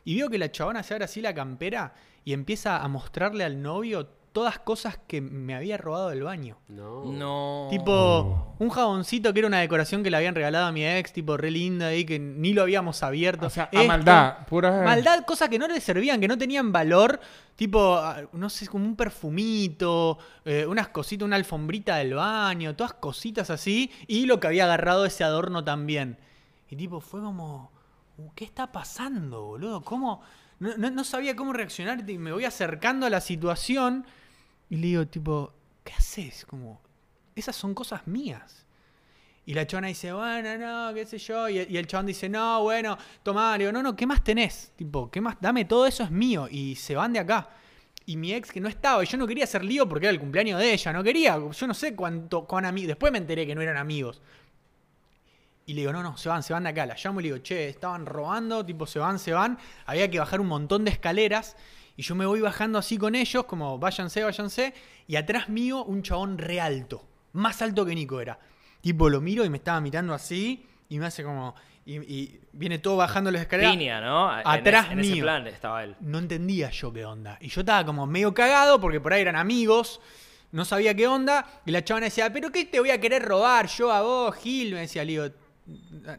Y 0.06 0.16
veo 0.18 0.30
que 0.30 0.38
la 0.38 0.50
chabona 0.52 0.82
se 0.84 0.94
abre 0.94 1.06
así 1.06 1.20
la 1.22 1.34
campera 1.34 1.94
y 2.26 2.34
empieza 2.34 2.84
a 2.84 2.88
mostrarle 2.90 3.44
al 3.44 3.62
novio 3.62 4.08
todas 4.36 4.60
cosas 4.60 5.00
que 5.08 5.22
me 5.22 5.56
había 5.56 5.78
robado 5.78 6.10
del 6.10 6.24
baño. 6.24 6.58
No. 6.68 7.06
No. 7.06 7.68
Tipo, 7.70 8.54
un 8.60 8.70
jaboncito 8.70 9.32
que 9.32 9.40
era 9.40 9.48
una 9.48 9.62
decoración 9.62 10.04
que 10.04 10.12
le 10.12 10.18
habían 10.18 10.36
regalado 10.36 10.66
a 10.66 10.74
mi 10.74 10.86
ex, 10.86 11.14
tipo 11.14 11.38
re 11.38 11.52
linda 11.52 11.88
ahí, 11.88 12.04
que 12.04 12.20
ni 12.20 12.52
lo 12.52 12.64
habíamos 12.64 13.02
abierto. 13.02 13.46
O 13.46 13.50
sea, 13.50 13.70
a 13.74 13.84
maldad, 13.84 14.46
pura... 14.48 14.84
Maldad, 14.84 15.24
cosas 15.24 15.48
que 15.48 15.58
no 15.58 15.70
le 15.70 15.80
servían, 15.80 16.20
que 16.20 16.28
no 16.28 16.38
tenían 16.38 16.74
valor, 16.74 17.22
tipo, 17.56 17.96
ah, 17.96 18.24
no 18.34 18.50
sé, 18.50 18.68
como 18.68 18.84
un 18.84 18.98
perfumito, 18.98 20.18
eh, 20.44 20.66
unas 20.68 20.90
cositas, 20.90 21.26
una 21.26 21.38
alfombrita 21.38 21.96
del 21.96 22.16
baño, 22.16 22.76
todas 22.76 22.92
cositas 22.92 23.50
así, 23.50 23.90
y 24.06 24.26
lo 24.26 24.42
que 24.42 24.48
había 24.48 24.66
agarrado 24.66 25.06
ese 25.06 25.24
adorno 25.24 25.64
también. 25.64 26.18
Y 26.70 26.76
tipo, 26.76 27.00
fue 27.00 27.22
como, 27.22 27.72
uh, 28.18 28.32
¿qué 28.36 28.44
está 28.44 28.74
pasando, 28.74 29.44
boludo? 29.46 29.82
¿Cómo? 29.82 30.22
No, 30.60 30.78
no- 30.78 30.90
no 30.92 31.04
sabía 31.04 31.36
cómo 31.36 31.54
reaccionar 31.54 32.10
y 32.10 32.18
me 32.18 32.32
voy 32.32 32.46
acercando 32.46 33.06
a 33.06 33.10
la 33.10 33.22
situación 33.22 34.06
y 34.70 34.78
le 34.78 34.88
digo, 34.88 35.08
tipo, 35.08 35.54
¿qué 35.84 35.94
haces? 35.94 36.46
Como, 36.46 36.82
esas 37.36 37.56
son 37.56 37.74
cosas 37.74 38.08
mías. 38.08 38.66
Y 39.48 39.54
la 39.54 39.68
chabona 39.68 39.90
dice, 39.90 40.12
bueno, 40.12 40.58
no, 40.58 40.94
qué 40.96 41.06
sé 41.06 41.20
yo. 41.20 41.48
Y, 41.50 41.60
el 41.60 41.86
chabón 41.86 42.08
dice, 42.08 42.28
no, 42.28 42.64
bueno, 42.64 42.98
tomá. 43.22 43.58
Le 43.58 43.66
digo, 43.66 43.72
no, 43.72 43.84
no, 43.84 43.96
¿qué 43.96 44.08
más 44.08 44.24
tenés? 44.24 44.72
Tipo, 44.76 45.12
¿qué 45.12 45.22
más? 45.22 45.38
Dame 45.40 45.66
todo 45.66 45.86
eso, 45.86 46.04
es 46.04 46.10
mío. 46.10 46.48
Y 46.50 46.76
se 46.76 46.96
van 46.96 47.14
de 47.14 47.20
acá. 47.20 47.50
Y 48.08 48.18
mi 48.18 48.34
ex 48.34 48.52
que 48.52 48.60
no 48.62 48.68
estaba, 48.70 49.04
y 49.04 49.08
yo 49.08 49.18
no 49.18 49.28
quería 49.28 49.44
hacer 49.46 49.64
lío 49.64 49.88
porque 49.90 50.06
era 50.08 50.12
el 50.14 50.20
cumpleaños 50.20 50.60
de 50.60 50.74
ella, 50.74 50.94
no 50.94 51.04
quería, 51.04 51.38
yo 51.52 51.68
no 51.68 51.74
sé 51.74 51.96
cuánto, 51.96 52.46
cuán 52.46 52.66
amigos. 52.66 52.90
Después 52.90 53.12
me 53.12 53.18
enteré 53.18 53.48
que 53.48 53.56
no 53.56 53.62
eran 53.62 53.78
amigos. 53.78 54.22
Y 55.68 55.74
le 55.74 55.82
digo, 55.82 55.92
no, 55.92 56.04
no, 56.04 56.16
se 56.18 56.30
van, 56.30 56.44
se 56.44 56.54
van 56.54 56.64
de 56.64 56.70
acá. 56.70 56.86
La 56.86 56.96
llamo 56.96 57.20
y 57.20 57.24
le 57.24 57.30
digo, 57.30 57.44
che, 57.44 57.70
estaban 57.70 58.06
robando, 58.06 58.64
tipo, 58.66 58.86
se 58.86 59.00
van, 59.00 59.18
se 59.18 59.34
van. 59.34 59.58
Había 59.86 60.10
que 60.12 60.20
bajar 60.20 60.40
un 60.40 60.48
montón 60.48 60.86
de 60.86 60.92
escaleras. 60.92 61.58
Y 61.98 62.04
yo 62.04 62.14
me 62.14 62.26
voy 62.26 62.42
bajando 62.42 62.78
así 62.78 62.98
con 62.98 63.16
ellos, 63.16 63.46
como 63.46 63.80
váyanse, 63.80 64.24
váyanse. 64.24 64.74
Y 65.08 65.16
atrás 65.16 65.50
mío, 65.50 65.84
un 65.84 66.04
chabón 66.04 66.38
re 66.38 66.62
alto. 66.62 67.08
Más 67.34 67.62
alto 67.62 67.86
que 67.86 67.96
Nico 67.96 68.22
era. 68.22 68.38
Tipo, 68.82 69.10
lo 69.10 69.22
miro 69.22 69.44
y 69.44 69.50
me 69.50 69.58
estaba 69.58 69.82
mirando 69.82 70.14
así. 70.14 70.66
Y 70.90 71.00
me 71.00 71.08
hace 71.08 71.24
como. 71.24 71.56
Y, 71.84 71.96
y 71.98 72.40
viene 72.52 72.80
todo 72.80 72.98
bajando 72.98 73.32
las 73.32 73.42
escaleras. 73.42 73.72
Piña, 73.76 74.02
¿no? 74.02 74.40
En 74.40 74.48
Atrás 74.48 74.92
en 74.92 75.00
ese 75.00 75.14
mío. 75.14 75.24
plan 75.24 75.48
estaba 75.48 75.84
él. 75.84 75.96
No 76.00 76.20
entendía 76.20 76.70
yo 76.70 76.94
qué 76.94 77.06
onda. 77.06 77.38
Y 77.42 77.48
yo 77.48 77.62
estaba 77.62 77.86
como 77.86 78.06
medio 78.06 78.34
cagado 78.34 78.80
porque 78.80 79.00
por 79.00 79.14
ahí 79.14 79.22
eran 79.22 79.36
amigos. 79.36 80.00
No 80.52 80.64
sabía 80.66 80.96
qué 80.96 81.08
onda. 81.08 81.62
Y 81.66 81.72
la 81.72 81.84
chavana 81.84 82.06
decía, 82.06 82.32
¿pero 82.32 82.52
qué 82.52 82.66
te 82.66 82.80
voy 82.80 82.92
a 82.92 83.00
querer 83.00 83.24
robar 83.24 83.68
yo 83.68 83.92
a 83.92 84.02
vos, 84.02 84.36
Gil? 84.36 84.74
Me 84.74 84.82
decía, 84.82 85.04
le 85.04 85.12
digo, 85.12 85.30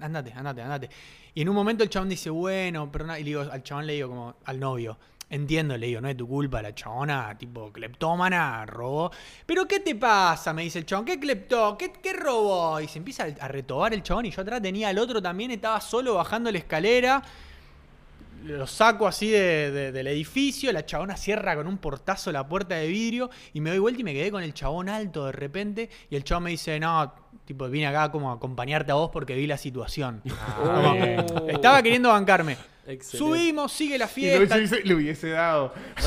andate, 0.01 0.33
andate, 0.33 0.63
andate. 0.63 0.91
Y 1.35 1.43
en 1.43 1.49
un 1.49 1.55
momento 1.55 1.85
el 1.85 1.91
chabón 1.91 2.09
dice, 2.09 2.31
bueno, 2.31 2.91
perdona. 2.91 3.19
Y 3.19 3.25
le 3.25 3.29
digo, 3.31 3.41
al 3.43 3.63
chabón 3.63 3.87
le 3.87 3.95
digo 3.95 4.09
como 4.09 4.37
al 4.45 4.59
novio. 4.61 4.99
Entiendo, 5.29 5.77
le 5.77 5.89
digo, 5.89 6.01
no 6.01 6.09
es 6.09 6.17
tu 6.17 6.29
culpa, 6.29 6.63
la 6.63 6.73
chabona, 6.73 7.37
tipo, 7.37 7.73
cleptómana, 7.73 8.65
robó. 8.65 9.11
¿Pero 9.45 9.67
qué 9.67 9.81
te 9.81 9.97
pasa? 9.97 10.53
Me 10.53 10.63
dice 10.63 10.79
el 10.79 10.87
chabón, 10.87 11.05
¿qué 11.05 11.19
cleptó? 11.19 11.77
¿Qué, 11.77 11.93
qué 11.93 12.13
robó? 12.13 12.81
Y 12.81 12.87
se 12.87 12.99
empieza 12.99 13.25
a 13.41 13.49
retobar 13.49 13.93
el 13.93 14.05
chabón 14.05 14.27
y 14.27 14.31
yo 14.31 14.43
atrás 14.43 14.63
tenía 14.63 14.89
al 14.89 14.99
otro 14.99 15.21
también, 15.21 15.51
estaba 15.51 15.81
solo 15.81 16.15
bajando 16.15 16.53
la 16.53 16.59
escalera 16.59 17.23
lo 18.45 18.67
saco 18.67 19.09
así 19.09 19.29
de- 19.29 19.91
del 19.93 20.07
edificio, 20.07 20.71
la 20.73 20.87
chabona 20.87 21.17
cierra 21.17 21.57
con 21.57 21.67
un 21.67 21.79
portazo 21.79 22.31
la 22.31 22.47
puerta 22.47 22.77
de 22.77 22.87
vidrio 22.87 23.29
y 23.53 23.61
me 23.61 23.71
doy 23.71 23.79
vuelta 23.81 24.01
y 24.01 24.05
me 24.05 24.13
quedé 24.13 24.31
con 24.31 24.43
el 24.43 24.55
chabón 24.55 24.89
alto 24.89 25.27
de 25.27 25.33
repente 25.33 25.91
y 26.11 26.15
el 26.17 26.23
chabón 26.23 26.45
me 26.45 26.51
dice, 26.51 26.79
no, 26.79 27.13
tipo, 27.45 27.69
vine 27.69 27.87
acá 27.87 28.11
como 28.11 28.31
a 28.31 28.35
acompañarte 28.35 28.93
a 28.93 28.95
vos 28.97 29.11
porque 29.13 29.35
vi 29.35 29.47
la 29.47 29.57
situación. 29.59 30.23
Como, 30.63 30.93
bien. 30.95 31.25
Estaba 31.49 31.83
queriendo 31.83 32.09
bancarme. 32.11 32.57
Excelente. 32.89 33.19
Subimos, 33.19 33.73
sigue 33.73 33.99
la 33.99 34.05
Y 34.05 34.09
lo 34.09 34.13
fiesta. 34.15 34.57
hubiese- 34.57 34.83
le 34.85 34.95
hubiese 34.95 35.31
dado. 35.31 35.75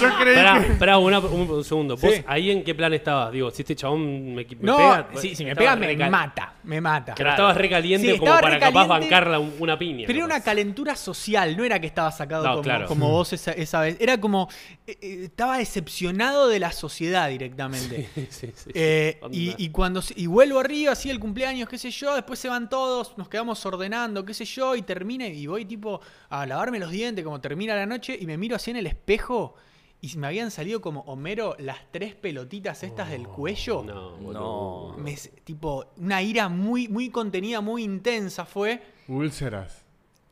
Yo 0.00 0.08
creí 0.20 0.36
Esperá, 0.36 0.60
que... 0.60 0.72
esperá 0.72 0.98
una- 0.98 1.18
un, 1.20 1.48
un 1.50 1.64
segundo. 1.64 1.96
¿Vos 1.96 2.12
Sí. 2.12 2.22
ahí 2.26 2.50
en 2.50 2.64
qué 2.64 2.74
plan 2.74 2.92
estabas? 2.92 3.32
Digo, 3.32 3.50
si 3.50 3.62
este 3.62 3.76
chabón 3.76 4.34
me, 4.34 4.44
me 4.44 4.56
No, 4.60 4.76
pega. 4.76 5.08
sí, 5.16 5.34
si 5.36 5.44
me 5.44 5.54
pega 5.54 5.76
me 5.76 5.86
recal- 5.94 6.10
mata, 6.10 6.54
me 6.64 6.80
mata. 6.80 7.14
Pero 7.16 7.30
estabas 7.30 7.56
recaliente 7.56 8.06
Sí, 8.12 8.18
como 8.18 8.24
estaba 8.32 8.40
para 8.40 8.58
capaz 8.58 8.82
recaliente, 8.82 9.14
bancarla 9.14 9.38
un- 9.38 9.54
una 9.60 9.78
piña. 9.78 10.04
Pero 10.06 10.16
era 10.18 10.24
una 10.26 10.34
capaz. 10.36 10.44
calentura 10.44 10.96
social, 10.96 11.56
no 11.56 11.64
era 11.64 11.80
que 11.80 11.86
estaba 11.86 12.10
sacado 12.10 12.42
No, 12.44 12.50
como, 12.50 12.62
claro. 12.62 12.86
como 12.86 13.10
vos 13.10 13.32
esa, 13.32 13.52
esa 13.52 13.80
vez. 13.80 13.96
Era 14.00 14.20
como. 14.20 14.48
eh, 14.86 14.98
eh, 15.00 15.20
estaba 15.24 15.58
decepcionado 15.58 16.48
de 16.48 16.58
la 16.58 16.72
sociedad 16.72 17.28
directamente. 17.28 18.08
Sí, 18.14 18.26
sí, 18.30 18.52
sí. 18.54 18.70
Eh, 18.74 19.20
y, 19.30 19.54
y 19.64 19.68
cuando 19.78 20.02
y 20.16 20.26
vuelvo 20.26 20.58
arriba, 20.58 20.90
así 20.90 21.08
el 21.08 21.20
cumpleaños, 21.20 21.68
qué 21.68 21.78
sé 21.78 21.92
yo, 21.92 22.16
después 22.16 22.40
se 22.40 22.48
van 22.48 22.68
todos, 22.68 23.16
nos 23.16 23.28
quedamos 23.28 23.64
ordenando, 23.64 24.24
qué 24.24 24.34
sé 24.34 24.44
yo, 24.44 24.74
y 24.74 24.82
termina 24.82 25.28
y 25.28 25.46
voy 25.46 25.64
tipo 25.66 26.00
a 26.30 26.44
lavarme 26.46 26.80
los 26.80 26.90
dientes, 26.90 27.24
como 27.24 27.40
termina 27.40 27.76
la 27.76 27.86
noche, 27.86 28.18
y 28.20 28.26
me 28.26 28.36
miro 28.36 28.56
así 28.56 28.72
en 28.72 28.78
el 28.78 28.88
espejo 28.88 29.54
y 30.00 30.16
me 30.16 30.26
habían 30.26 30.50
salido 30.50 30.80
como 30.80 31.02
Homero 31.02 31.54
las 31.60 31.76
tres 31.92 32.16
pelotitas 32.16 32.82
estas 32.82 33.08
del 33.10 33.28
cuello. 33.28 33.84
No, 33.84 34.16
No. 34.32 34.96
Me- 34.98 35.14
tipo, 35.44 35.86
una 35.96 36.22
ira 36.22 36.48
muy, 36.48 36.88
muy 36.88 37.10
contenida, 37.10 37.60
muy 37.60 37.84
intensa 37.84 38.44
fue. 38.44 38.82
Úlceras. 39.06 39.84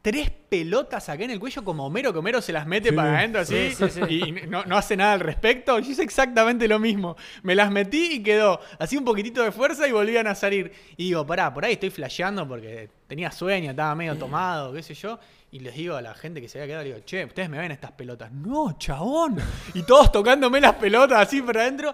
Tres 0.07 0.31
pelotas 0.31 1.09
acá 1.09 1.25
en 1.25 1.33
el 1.33 1.41
cuello 1.41 1.65
como 1.65 1.85
Homero, 1.85 2.13
que 2.13 2.21
Homero 2.21 2.41
se 2.41 2.53
las 2.53 2.65
mete 2.65 2.91
Sí. 2.91 2.95
para 2.95 3.19
adentro 3.19 3.41
así 3.41 3.73
y 4.09 4.33
no, 4.47 4.65
no 4.65 4.77
hace 4.77 4.97
nada 4.97 5.15
al 5.15 5.19
respecto. 5.21 5.77
Yo 5.81 5.91
hice 5.91 6.05
exactamente 6.05 6.69
lo 6.69 6.79
mismo. 6.79 7.17
Me 7.43 7.57
las 7.57 7.73
metí 7.73 8.13
y 8.13 8.23
quedó 8.23 8.61
así 8.79 8.97
un 8.97 9.05
poquitito 9.05 9.43
de 9.43 9.51
fuerza 9.51 9.89
y 9.89 9.91
volvían 9.91 10.29
a 10.29 10.37
salir. 10.37 10.73
Y 10.97 11.07
digo, 11.07 11.27
pará, 11.27 11.53
por 11.53 11.65
ahí 11.65 11.73
estoy 11.73 11.91
flasheando 11.91 12.47
porque 12.47 12.89
tenía 13.09 13.33
sueño, 13.33 13.71
estaba 13.71 13.97
medio 13.97 14.15
tomado, 14.17 14.73
qué 14.73 14.81
sé 14.85 14.95
yo. 14.95 15.19
Y 15.51 15.59
les 15.59 15.75
digo 15.75 15.97
a 15.97 16.03
la 16.03 16.15
gente 16.15 16.41
que 16.41 16.49
se 16.49 16.59
había 16.61 16.69
quedado, 16.69 16.85
le 16.85 16.91
digo, 16.95 17.05
che, 17.05 17.25
ustedes 17.25 17.49
me 17.51 17.59
ven 17.59 17.73
estas 17.73 17.91
pelotas. 17.91 18.31
No, 18.31 18.79
chabón. 18.79 19.39
Y 19.75 19.83
todos 19.83 20.13
tocándome 20.13 20.61
las 20.61 20.75
pelotas 20.75 21.19
así 21.27 21.43
para 21.43 21.63
adentro. 21.63 21.93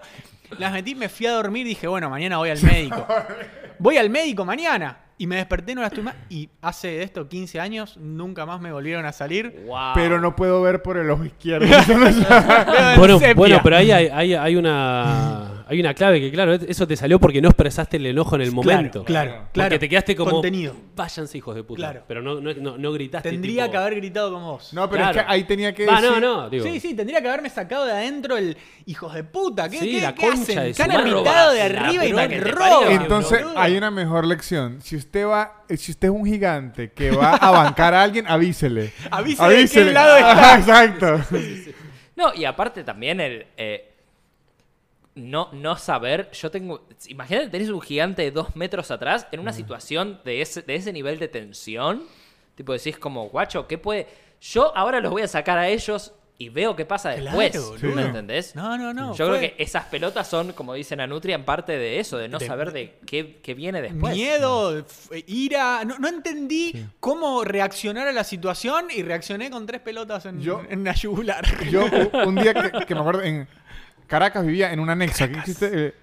Las 0.59 0.71
metí, 0.71 0.93
me 0.93 1.09
fui 1.09 1.25
a 1.25 1.31
dormir 1.31 1.65
y 1.65 1.69
dije, 1.69 1.87
bueno, 1.87 2.11
mañana 2.11 2.37
voy 2.37 2.51
al 2.51 2.61
médico. 2.61 3.07
Voy 3.79 3.97
al 3.97 4.11
médico 4.11 4.45
mañana. 4.45 4.99
Y 5.17 5.27
me 5.27 5.35
desperté, 5.37 5.75
no 5.75 5.81
las 5.81 5.91
tuve 5.91 6.03
más. 6.03 6.15
Y 6.29 6.49
hace 6.61 6.87
de 6.87 7.03
esto 7.03 7.29
15 7.29 7.59
años, 7.59 7.97
nunca 7.97 8.45
más 8.45 8.59
me 8.59 8.71
volvieron 8.71 9.05
a 9.05 9.11
salir. 9.11 9.63
Wow. 9.67 9.93
Pero 9.93 10.19
no 10.19 10.35
puedo 10.35 10.61
ver 10.61 10.81
por 10.81 10.97
el 10.97 11.09
ojo 11.09 11.25
izquierdo. 11.25 11.67
Bueno, 13.35 13.59
pero 13.63 13.77
ahí 13.77 13.91
hay, 13.91 14.07
hay, 14.07 14.33
hay 14.33 14.55
una 14.55 15.63
hay 15.67 15.79
una 15.79 15.93
clave 15.93 16.19
que 16.19 16.31
claro, 16.31 16.53
eso 16.53 16.87
te 16.87 16.95
salió 16.95 17.19
porque 17.19 17.41
no 17.41 17.49
expresaste 17.49 17.97
el 17.97 18.05
enojo 18.05 18.35
en 18.35 18.41
el 18.41 18.49
Claro, 18.51 18.63
momento. 18.63 19.03
Claro, 19.03 19.31
Porque 19.31 19.51
claro. 19.53 19.69
Porque 19.69 19.79
te 19.79 19.89
quedaste 19.89 20.15
como 20.15 20.31
Contenido. 20.31 20.75
váyanse 20.95 21.37
hijos 21.37 21.55
de 21.55 21.63
puta. 21.63 21.77
Claro. 21.77 22.03
Pero 22.07 22.21
no, 22.21 22.39
no, 22.39 22.53
no, 22.53 22.77
no 22.77 22.91
gritaste. 22.91 23.29
Tendría 23.31 23.63
tipo, 23.63 23.71
que 23.71 23.77
haber 23.77 23.95
gritado 23.95 24.31
como 24.31 24.51
vos. 24.53 24.73
No, 24.73 24.89
pero 24.89 25.05
es 25.05 25.11
que 25.11 25.23
ahí 25.25 25.43
tenía 25.45 25.73
que 25.73 25.85
decir... 25.85 26.01
no, 26.01 26.19
no, 26.19 26.49
digo. 26.49 26.65
Sí, 26.65 26.79
sí, 26.79 26.93
tendría 26.93 27.21
que 27.21 27.27
haberme 27.27 27.49
sacado 27.49 27.85
de 27.85 27.93
adentro 27.93 28.37
el 28.37 28.57
hijos 28.85 29.13
de 29.13 29.23
puta. 29.23 29.69
¿Qué, 29.69 29.79
Sí, 29.79 29.91
qué- 29.91 30.01
la 30.01 30.13
qué 30.13 30.27
concha 30.27 30.41
hacen? 30.41 30.63
de 30.65 30.73
su 30.73 30.83
de 31.53 31.61
arriba 31.61 32.05
y 32.05 32.13
me 32.13 32.39
roban. 32.39 32.91
Entonces 32.91 33.43
hay 33.55 33.77
una 33.77 33.89
mejor 33.89 34.25
lección. 34.25 34.79
Si 34.81 34.95
usted 35.03 35.25
va, 35.25 35.63
si 35.69 35.91
usted 35.91 36.07
es 36.07 36.13
un 36.13 36.25
gigante 36.25 36.91
que 36.91 37.11
va 37.11 37.35
a 37.35 37.51
bancar 37.51 37.93
a 37.93 38.01
alguien, 38.03 38.25
avísele. 38.27 38.91
Avísele 39.11 39.55
de 39.55 39.69
qué 39.69 39.85
lado 39.85 40.17
está. 40.17 40.31
Ajá, 40.31 40.55
exacto. 40.55 41.37
No, 42.15 42.31
y 42.35 42.45
aparte 42.45 42.83
también 42.83 43.19
el. 43.19 43.47
eh, 43.57 43.91
no, 45.15 45.49
no 45.51 45.75
saber. 45.77 46.29
Yo 46.31 46.51
tengo. 46.51 46.87
Imagínate, 47.07 47.49
tenés 47.49 47.69
un 47.69 47.81
gigante 47.81 48.21
de 48.21 48.31
dos 48.31 48.55
metros 48.55 48.91
atrás 48.91 49.27
en 49.31 49.39
una 49.39 49.51
situación 49.51 50.21
de 50.23 50.41
ese, 50.41 50.61
de 50.61 50.75
ese 50.75 50.93
nivel 50.93 51.17
de 51.17 51.27
tensión. 51.27 52.03
Tipo, 52.55 52.73
decís 52.73 52.97
como, 52.97 53.29
guacho, 53.29 53.67
¿qué 53.67 53.79
puede.? 53.79 54.07
Yo 54.41 54.75
ahora 54.77 54.99
los 54.99 55.11
voy 55.11 55.23
a 55.23 55.27
sacar 55.27 55.57
a 55.57 55.67
ellos 55.69 56.13
y 56.37 56.49
veo 56.49 56.75
qué 56.75 56.85
pasa 56.85 57.11
después. 57.11 57.51
Claro. 57.51 57.95
¿Me 57.95 58.01
entendés? 58.01 58.55
No, 58.55 58.77
no, 58.77 58.93
no. 58.93 59.15
Yo 59.15 59.27
fue 59.27 59.37
creo 59.37 59.39
que 59.55 59.63
esas 59.63 59.85
pelotas 59.85 60.27
son, 60.27 60.51
como 60.53 60.73
dicen 60.73 60.99
a 60.99 61.07
Nutria, 61.07 61.35
en 61.35 61.45
parte 61.45 61.77
de 61.77 61.99
eso, 61.99 62.17
de 62.17 62.27
no 62.27 62.39
De- 62.39 62.47
saber 62.47 62.71
de 62.73 62.97
qué, 63.05 63.39
qué 63.41 63.53
viene 63.53 63.81
después. 63.81 64.13
Miedo, 64.15 64.85
ira. 65.27 65.85
No, 65.85 65.97
no 65.99 66.07
entendí 66.07 66.73
cómo 66.99 67.43
reaccionar 67.43 68.07
a 68.07 68.11
la 68.11 68.23
situación 68.23 68.87
y 68.93 69.03
reaccioné 69.03 69.49
con 69.51 69.65
tres 69.65 69.81
pelotas 69.81 70.25
en, 70.25 70.41
Yo- 70.41 70.63
en 70.69 70.83
la 70.83 70.93
yugular. 70.93 71.43
Yo 71.71 71.85
un 72.25 72.35
día 72.35 72.53
que, 72.53 72.85
que 72.85 72.95
me 72.95 73.01
acuerdo 73.01 73.21
en 73.23 73.47
Caracas 74.07 74.45
vivía 74.45 74.73
en 74.73 74.79
un 74.79 74.89
anexo. 74.89 75.23
Aquí 75.23 75.35
existe 75.37 75.67
el 75.67 75.93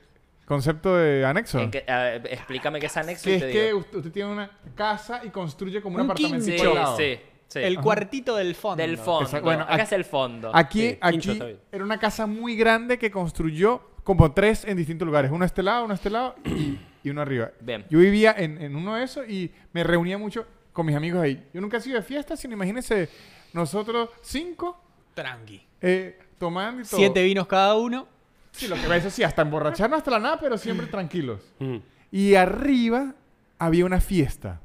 concepto 0.46 0.96
de 0.96 1.24
anexo. 1.24 1.58
En 1.58 1.70
que- 1.70 1.84
a 1.86 1.98
ver, 2.04 2.28
explícame 2.30 2.80
qué 2.80 2.86
es 2.86 2.96
anexo 2.96 3.24
Que 3.24 3.30
y 3.30 3.34
es 3.34 3.40
te 3.42 3.52
que 3.52 3.64
digo. 3.66 3.78
usted, 3.80 3.96
usted 3.98 4.12
tiene 4.12 4.30
una 4.32 4.50
casa 4.74 5.20
y 5.24 5.28
construye 5.30 5.82
como 5.82 5.96
un, 5.96 6.02
Un 6.02 6.06
apartamento 6.10 6.44
Sí, 6.46 6.56
sí, 6.96 7.18
sí. 7.50 7.58
el 7.58 7.78
cuartito 7.80 8.34
del 8.36 8.54
fondo. 8.54 8.82
Del 8.82 8.96
fondo. 8.96 9.24
Exacto. 9.26 9.44
Bueno, 9.44 9.64
Acá 9.64 9.74
aquí- 9.74 9.82
es 9.82 9.92
el 9.92 10.04
fondo. 10.04 10.50
Aquí, 10.54 10.80
Sí, 10.90 10.98
aquí 11.00 11.12
quincho 11.18 11.32
está 11.32 11.44
bien. 11.44 11.58
era 11.70 11.84
una 11.84 11.98
casa 11.98 12.26
muy 12.26 12.56
grande 12.56 12.98
que 12.98 13.10
construyó 13.10 13.82
como 14.04 14.32
tres 14.32 14.64
en 14.64 14.76
distintos 14.78 15.04
lugares. 15.06 15.30
Uno 15.30 15.42
a 15.44 15.46
este 15.46 15.62
lado, 15.62 15.84
uno 15.84 15.92
a 15.92 15.96
este 15.96 16.08
lado 16.10 16.34
y, 16.46 16.78
y 17.04 17.10
uno 17.10 17.20
arriba. 17.20 17.50
Bien. 17.60 17.84
Yo 17.90 17.98
vivía 17.98 18.34
en, 18.36 18.60
en 18.62 18.74
uno 18.74 18.94
de 18.96 19.04
esos 19.04 19.28
y 19.28 19.52
me 19.72 19.84
reunía 19.84 20.16
mucho 20.16 20.46
con 20.72 20.86
mis 20.86 20.96
amigos 20.96 21.20
ahí. 21.22 21.46
Yo 21.52 21.60
nunca 21.60 21.76
he 21.76 21.80
sido 21.80 21.96
de 21.96 22.02
fiesta, 22.02 22.36
sino 22.36 22.54
imagínense 22.54 23.08
nosotros 23.52 24.08
cinco 24.22 24.82
Tranqui. 25.14 25.60
eh, 25.82 26.18
tomando 26.38 26.80
y 26.80 26.84
todo. 26.84 26.96
Siete 26.96 27.22
vinos 27.22 27.46
cada 27.46 27.74
uno. 27.76 28.08
Sí, 28.52 28.66
lo 28.66 28.74
que 28.76 28.86
va 28.88 28.96
eso 28.96 29.10
sí, 29.10 29.22
hasta 29.22 29.42
emborracharnos 29.42 29.98
hasta 29.98 30.10
la 30.12 30.18
nada, 30.18 30.40
pero 30.40 30.56
siempre 30.58 30.86
tranquilos. 30.86 31.40
Mm. 31.58 31.76
Y 32.10 32.34
arriba 32.34 33.14
había 33.58 33.84
una 33.84 34.00
fiesta. 34.00 34.60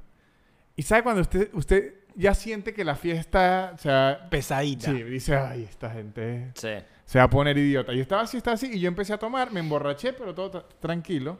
Y 0.76 0.82
sabe 0.84 1.04
cuando 1.04 1.22
usted, 1.22 1.50
usted 1.54 1.94
ya 2.16 2.34
siente 2.34 2.74
que 2.74 2.84
la 2.84 2.96
fiesta, 2.96 3.72
o 3.76 3.78
sea, 3.78 4.28
Pesadita. 4.30 4.92
sí, 4.92 5.04
dice, 5.04 5.36
ay, 5.36 5.64
esta 5.70 5.90
gente 5.90 6.52
Sí. 6.56 6.70
se 7.06 7.18
va 7.20 7.26
a 7.26 7.30
poner 7.30 7.58
idiota. 7.58 7.94
Y 7.94 8.00
estaba 8.00 8.22
así, 8.24 8.38
estaba 8.38 8.56
así, 8.56 8.70
y 8.74 8.80
yo 8.80 8.88
empecé 8.88 9.14
a 9.14 9.18
tomar, 9.18 9.52
me 9.52 9.60
emborraché, 9.60 10.14
pero 10.14 10.34
todo 10.34 10.52
tra- 10.52 10.66
tranquilo. 10.80 11.40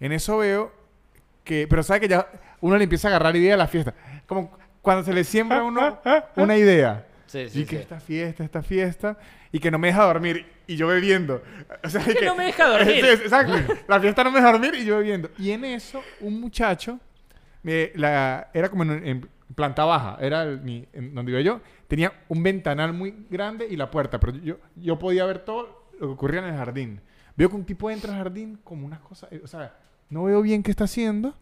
En 0.00 0.12
eso 0.12 0.38
veo 0.38 0.72
que, 1.44 1.66
pero 1.68 1.82
sabe 1.82 2.00
que 2.00 2.08
ya 2.08 2.26
uno 2.60 2.76
le 2.76 2.84
empieza 2.84 3.08
a 3.08 3.10
agarrar 3.10 3.34
idea 3.36 3.54
a 3.54 3.56
la 3.56 3.66
fiesta. 3.68 3.94
Como 4.26 4.56
cuando 4.80 5.04
se 5.04 5.12
le 5.12 5.24
siembra 5.24 5.58
a 5.58 5.62
uno 5.64 6.00
una 6.36 6.56
idea. 6.56 7.06
Sí, 7.26 7.48
sí, 7.48 7.60
y 7.60 7.64
que 7.64 7.76
sí. 7.76 7.82
esta 7.82 7.98
fiesta, 8.00 8.44
esta 8.44 8.62
fiesta, 8.62 9.16
y 9.50 9.58
que 9.58 9.70
no 9.70 9.78
me 9.78 9.88
deja 9.88 10.04
dormir, 10.04 10.44
y 10.66 10.76
yo 10.76 10.88
bebiendo. 10.88 11.42
O 11.82 11.88
sea, 11.88 12.04
Que 12.04 12.26
no 12.26 12.34
me 12.36 12.44
deja 12.44 12.66
dormir. 12.68 12.96
Sí, 13.02 13.06
exacto. 13.08 13.54
La 13.88 13.98
fiesta 14.00 14.22
no 14.24 14.30
me 14.30 14.38
deja 14.40 14.52
dormir 14.52 14.74
y 14.74 14.84
yo 14.84 14.98
bebiendo. 14.98 15.30
Y 15.38 15.50
en 15.52 15.64
eso, 15.64 16.02
un 16.20 16.38
muchacho, 16.40 16.98
me- 17.62 17.90
la, 17.94 18.50
era 18.52 18.68
como 18.68 18.82
en, 18.82 19.06
en 19.06 19.28
planta 19.54 19.84
baja, 19.84 20.16
era 20.20 20.42
el- 20.42 20.60
mi- 20.60 20.86
en 20.92 21.14
donde 21.14 21.32
iba 21.32 21.40
yo, 21.40 21.60
tenía 21.88 22.12
un 22.28 22.42
ventanal 22.42 22.92
muy 22.92 23.26
grande 23.30 23.66
y 23.68 23.76
la 23.76 23.90
puerta, 23.90 24.18
pero 24.20 24.34
yo, 24.36 24.56
yo 24.76 24.98
podía 24.98 25.24
ver 25.24 25.40
todo 25.40 25.88
lo 26.00 26.06
que 26.08 26.12
ocurría 26.12 26.40
en 26.40 26.46
el 26.46 26.56
jardín. 26.56 27.00
Veo 27.36 27.48
que 27.48 27.56
un 27.56 27.64
tipo 27.64 27.90
entra 27.90 28.12
al 28.12 28.18
jardín 28.18 28.58
como 28.64 28.86
unas 28.86 29.00
cosas, 29.00 29.30
eh, 29.32 29.40
o 29.42 29.46
sea, 29.46 29.74
no 30.10 30.24
veo 30.24 30.42
bien 30.42 30.62
qué 30.62 30.70
está 30.70 30.84
haciendo. 30.84 31.34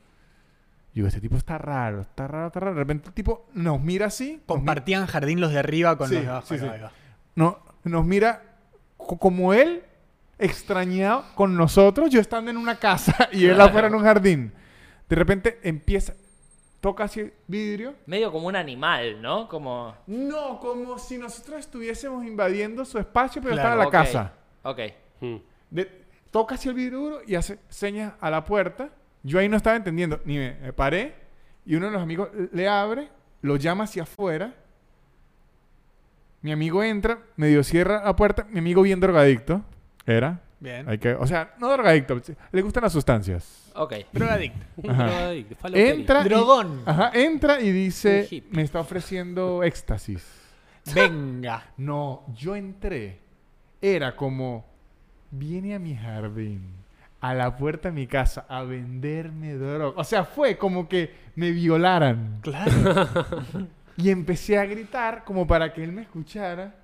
Y 0.93 0.97
digo, 0.97 1.09
este 1.09 1.21
tipo 1.21 1.37
está 1.37 1.57
raro, 1.59 2.01
está 2.01 2.27
raro, 2.27 2.49
está 2.49 2.61
raro. 2.61 2.75
De 2.75 2.81
repente 2.81 3.09
el 3.09 3.15
tipo 3.15 3.47
nos 3.55 3.81
mira 3.81 4.07
así. 4.07 4.41
Compartían 4.47 5.07
jardín 5.07 5.41
los 5.41 5.53
de 5.53 5.59
arriba 5.61 5.97
con 5.97 6.09
Sí, 6.09 6.15
los 6.17 6.25
de 6.25 6.29
abajo. 6.31 6.47
sí, 6.49 6.59
sí. 6.59 6.67
no, 7.37 7.59
nos 7.85 8.05
mira 8.05 8.43
co- 8.97 9.17
como 9.19 9.55
él, 9.55 9.83
extrañado 10.39 11.25
con 11.35 11.57
nosotros, 11.57 12.11
yo 12.11 12.21
estando 12.21 12.51
en 12.51 12.57
una 12.57 12.77
casa 12.77 13.29
y 13.33 13.47
él 13.47 13.61
afuera 13.61 13.89
en 13.89 13.95
un 13.95 14.03
jardín. 14.03 14.53
De 15.09 15.17
repente 15.17 15.59
empieza, 15.63 16.15
toca 16.81 17.05
así 17.05 17.21
el 17.21 17.33
vidrio. 17.47 17.95
Medio 18.07 18.33
como 18.33 18.47
un 18.49 18.57
animal, 18.57 19.21
¿no? 19.21 19.49
Como. 19.49 19.95
No, 20.07 20.59
como 20.61 20.99
si 20.99 21.19
nosotros 21.19 21.61
estuviésemos 21.61 22.25
invadiendo 22.25 22.85
su 22.85 22.99
espacio, 22.99 23.41
pero 23.43 23.55
Claro, 23.55 23.83
estaba 23.83 23.83
en 23.83 23.87
la 23.87 23.91
casa. 23.91 24.33
Ok. 24.63 24.81
Mm. 25.21 25.37
De- 25.71 26.01
toca 26.31 26.55
así 26.55 26.69
el 26.69 26.75
vidrio 26.75 26.99
duro 26.99 27.19
y 27.27 27.35
hace 27.35 27.59
señas 27.69 28.15
a 28.21 28.31
la 28.31 28.45
puerta. 28.45 28.91
Yo 29.23 29.39
ahí 29.39 29.49
no 29.49 29.57
estaba 29.57 29.77
entendiendo, 29.77 30.21
ni 30.25 30.39
me, 30.39 30.55
me 30.55 30.73
paré. 30.73 31.15
Y 31.67 31.75
uno 31.77 31.87
de 31.87 31.93
los 31.93 32.03
amigos 32.03 32.31
le 32.53 32.67
abre, 32.69 33.11
lo 33.43 33.57
llama 33.57 33.85
hacia 33.85 34.05
afuera. 34.05 34.55
Mi 36.43 36.53
amigo 36.53 36.83
entra, 36.83 37.19
medio 37.37 37.63
cierra 37.63 38.03
la 38.03 38.17
puerta. 38.17 38.47
Mi 38.51 38.61
amigo 38.61 38.81
bien 38.83 38.99
drogadicto. 38.99 39.63
Era. 40.07 40.41
Bien. 40.61 40.87
Hay 40.89 40.99
que, 40.99 41.15
o 41.15 41.27
sea, 41.27 41.55
no 41.59 41.73
drogadicto, 41.73 42.21
le 42.53 42.63
gustan 42.63 42.83
las 42.83 42.93
sustancias. 42.93 43.73
Ok. 43.75 43.95
Drogadicto. 44.13 44.67
Ajá. 44.89 45.05
Drogadicto, 45.07 45.55
faloperio. 45.57 45.95
Entra 45.95 46.21
y, 46.21 46.29
Drogón. 46.29 46.83
ajá, 46.85 47.11
entra 47.15 47.61
y 47.61 47.73
dice, 47.73 48.29
hippie. 48.31 48.55
me 48.55 48.63
está 48.63 48.81
ofreciendo 48.81 49.63
éxtasis. 49.63 50.23
Venga. 50.95 51.65
No, 51.79 52.25
yo 52.37 52.55
entré. 52.57 53.19
Era 53.81 54.15
como, 54.15 54.67
viene 55.31 55.75
a 55.75 55.79
mi 55.79 55.95
jardín, 55.97 56.75
a 57.21 57.33
la 57.33 57.57
puerta 57.57 57.89
de 57.89 57.95
mi 57.95 58.07
casa, 58.07 58.45
a 58.47 58.63
venderme 58.63 59.55
droga. 59.55 59.99
O 59.99 60.05
sea, 60.05 60.25
fue 60.25 60.59
como 60.59 60.87
que 60.89 61.15
me 61.37 61.51
violaran. 61.53 62.41
Claro. 62.43 62.71
Y 63.97 64.09
empecé 64.09 64.57
a 64.57 64.65
gritar 64.65 65.25
como 65.25 65.47
para 65.47 65.75
que 65.75 65.85
él 65.85 65.93
me 65.93 66.03
escuchara. 66.03 66.75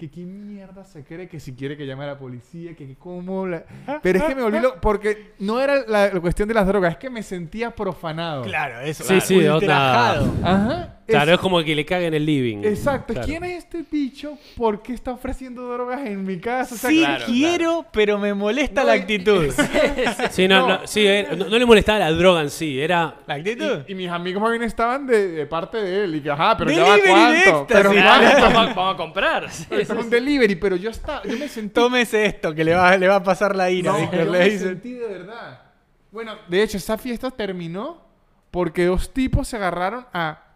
Que 0.00 0.10
qué 0.10 0.22
mierda 0.22 0.82
se 0.82 1.04
cree 1.04 1.28
que 1.28 1.38
si 1.40 1.54
quiere 1.54 1.76
que 1.76 1.84
llame 1.84 2.04
a 2.04 2.06
la 2.06 2.18
policía, 2.18 2.74
que, 2.74 2.86
que 2.86 2.96
cómo 2.96 3.46
la... 3.46 3.64
Pero 4.02 4.18
es 4.18 4.24
que 4.24 4.34
me 4.34 4.40
volví 4.40 4.58
lo... 4.58 4.80
Porque 4.80 5.34
no 5.40 5.60
era 5.60 5.84
la, 5.86 6.08
la 6.08 6.20
cuestión 6.20 6.48
de 6.48 6.54
las 6.54 6.66
drogas, 6.66 6.92
es 6.92 6.96
que 6.98 7.10
me 7.10 7.22
sentía 7.22 7.70
profanado. 7.72 8.42
Claro, 8.44 8.80
eso. 8.80 9.04
Sí, 9.04 9.20
sí, 9.20 9.40
de 9.40 9.52
ultrajado. 9.52 10.32
Ajá. 10.42 10.99
Claro, 11.10 11.30
es- 11.32 11.34
es 11.36 11.40
como 11.40 11.62
que 11.62 11.74
le 11.74 11.84
caga 11.84 12.06
en 12.06 12.14
el 12.14 12.24
living. 12.24 12.64
Exacto. 12.64 13.12
Claro. 13.12 13.26
¿Quién 13.26 13.44
es 13.44 13.58
este 13.64 13.84
bicho? 13.90 14.38
¿Por 14.56 14.82
qué 14.82 14.92
está 14.94 15.12
ofreciendo 15.12 15.70
drogas 15.72 16.00
en 16.06 16.24
mi 16.24 16.38
casa? 16.38 16.74
O 16.74 16.78
sea, 16.78 16.90
Sí 16.90 16.98
claro, 17.00 17.24
quiero, 17.26 17.86
pero 17.92 18.18
me 18.18 18.32
molesta 18.34 18.80
No, 18.82 18.86
la 18.88 18.92
actitud. 18.94 19.52
Sí, 20.30 20.48
no, 20.48 20.60
No. 20.60 20.68
no, 20.80 20.86
sí, 20.86 21.06
no, 21.36 21.44
no 21.48 21.58
le 21.58 21.66
molestaba 21.66 21.98
la 21.98 22.12
droga 22.12 22.42
en 22.42 22.50
sí, 22.50 22.80
era... 22.80 23.16
¿La 23.26 23.34
actitud? 23.34 23.80
Y, 23.86 23.92
y 23.92 23.94
mis 23.94 24.08
amigos 24.10 24.40
más 24.42 24.50
bien 24.52 24.62
estaban 24.62 25.06
de, 25.06 25.28
de 25.28 25.46
parte 25.46 25.78
de 25.78 26.04
él. 26.04 26.14
Y 26.16 26.20
que, 26.20 26.30
ajá, 26.30 26.56
pero 26.56 26.70
ya 26.70 26.84
va 26.84 26.96
cuánto. 27.06 27.66
Pero 27.68 27.92
vamos, 27.94 28.34
a- 28.34 28.74
vamos 28.74 28.94
a 28.94 28.96
comprar. 28.96 29.50
Sí, 29.50 29.66
es 29.70 29.90
un 29.90 30.08
delivery, 30.10 30.54
pero 30.56 30.76
yo 30.76 30.90
estaba, 30.90 31.22
yo 31.24 31.36
me 31.36 31.48
sentí. 31.48 31.74
Tómese 31.74 32.24
esto, 32.26 32.54
que 32.54 32.64
le 32.64 32.74
va, 32.74 32.96
le 32.96 33.08
va 33.08 33.16
a 33.16 33.22
pasar 33.22 33.54
la 33.56 33.70
ira. 33.70 33.92
No, 33.92 33.98
Víctor, 33.98 34.24
yo 34.26 34.32
le 34.32 34.38
me 34.38 34.44
dice. 34.50 34.64
sentí 34.64 34.92
de 34.92 35.06
verdad. 35.06 35.60
Bueno, 36.12 36.34
de 36.48 36.62
hecho, 36.62 36.76
esa 36.76 36.96
fiesta 36.98 37.30
terminó 37.30 38.02
porque 38.50 38.84
dos 38.86 39.12
tipos 39.12 39.48
se 39.48 39.56
agarraron 39.56 40.06
a 40.12 40.52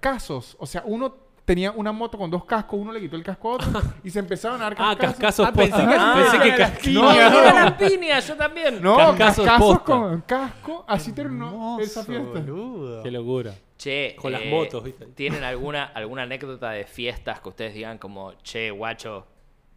casos. 0.00 0.56
O 0.58 0.66
sea, 0.66 0.82
uno 0.84 1.28
tenía 1.44 1.70
una 1.72 1.92
moto 1.92 2.18
con 2.18 2.30
dos 2.30 2.44
cascos, 2.44 2.78
uno 2.78 2.92
le 2.92 3.00
quitó 3.00 3.16
el 3.16 3.22
casco 3.22 3.50
a 3.50 3.54
otro 3.54 3.68
y 4.04 4.10
se 4.10 4.18
empezaron 4.18 4.60
a 4.60 4.64
dar 4.64 4.76
Ah, 4.78 4.96
cascazos. 4.98 5.46
Ah, 5.48 5.52
pensé 5.52 5.76
que- 5.78 5.94
Ah, 5.98 6.14
Pensé 6.16 6.38
que 6.42 6.58
las 6.58 6.70
cas- 6.70 6.78
piñas. 6.80 7.02
No, 7.02 7.10
¡Mira 7.12 7.30
no. 7.30 7.40
las 7.42 7.72
piñas! 7.90 8.28
Yo 8.28 8.36
también. 8.36 8.82
No, 8.82 8.96
Cascazos 8.96 9.44
cascazos 9.46 9.80
con 9.80 10.20
casco. 10.22 10.84
Así 10.86 11.12
terminó 11.12 11.78
esa 11.80 12.04
fiesta. 12.04 12.40
boludo. 12.40 13.02
Qué 13.02 13.10
locura. 13.10 13.52
Che, 13.78 14.16
Con 14.20 14.32
las 14.32 14.42
eh, 14.42 14.50
motos, 14.50 14.82
¿viste? 14.82 15.06
¿Tienen 15.06 15.42
alguna, 15.44 15.84
alguna 15.94 16.24
anécdota 16.24 16.70
de 16.70 16.84
fiestas 16.84 17.40
que 17.40 17.48
ustedes 17.48 17.74
digan 17.74 17.96
como, 17.98 18.32
che, 18.42 18.70
guacho, 18.72 19.24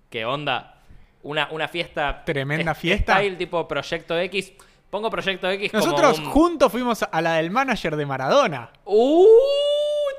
qué 0.10 0.26
onda? 0.26 0.80
Una, 1.24 1.48
una 1.52 1.68
fiesta... 1.68 2.24
Tremenda 2.26 2.72
es- 2.72 2.78
fiesta. 2.80 3.14
Style 3.18 3.36
tipo 3.38 3.68
Proyecto 3.68 4.18
X. 4.18 4.54
Pongo 4.90 5.10
Proyecto 5.10 5.48
X 5.50 5.72
Nosotros 5.72 6.16
como 6.16 6.28
un... 6.28 6.34
juntos 6.34 6.72
fuimos 6.72 7.04
a 7.10 7.22
la 7.22 7.36
del 7.36 7.50
manager 7.52 7.96
de 7.96 8.06
Maradona. 8.08 8.72
¡Uh! 8.84 9.26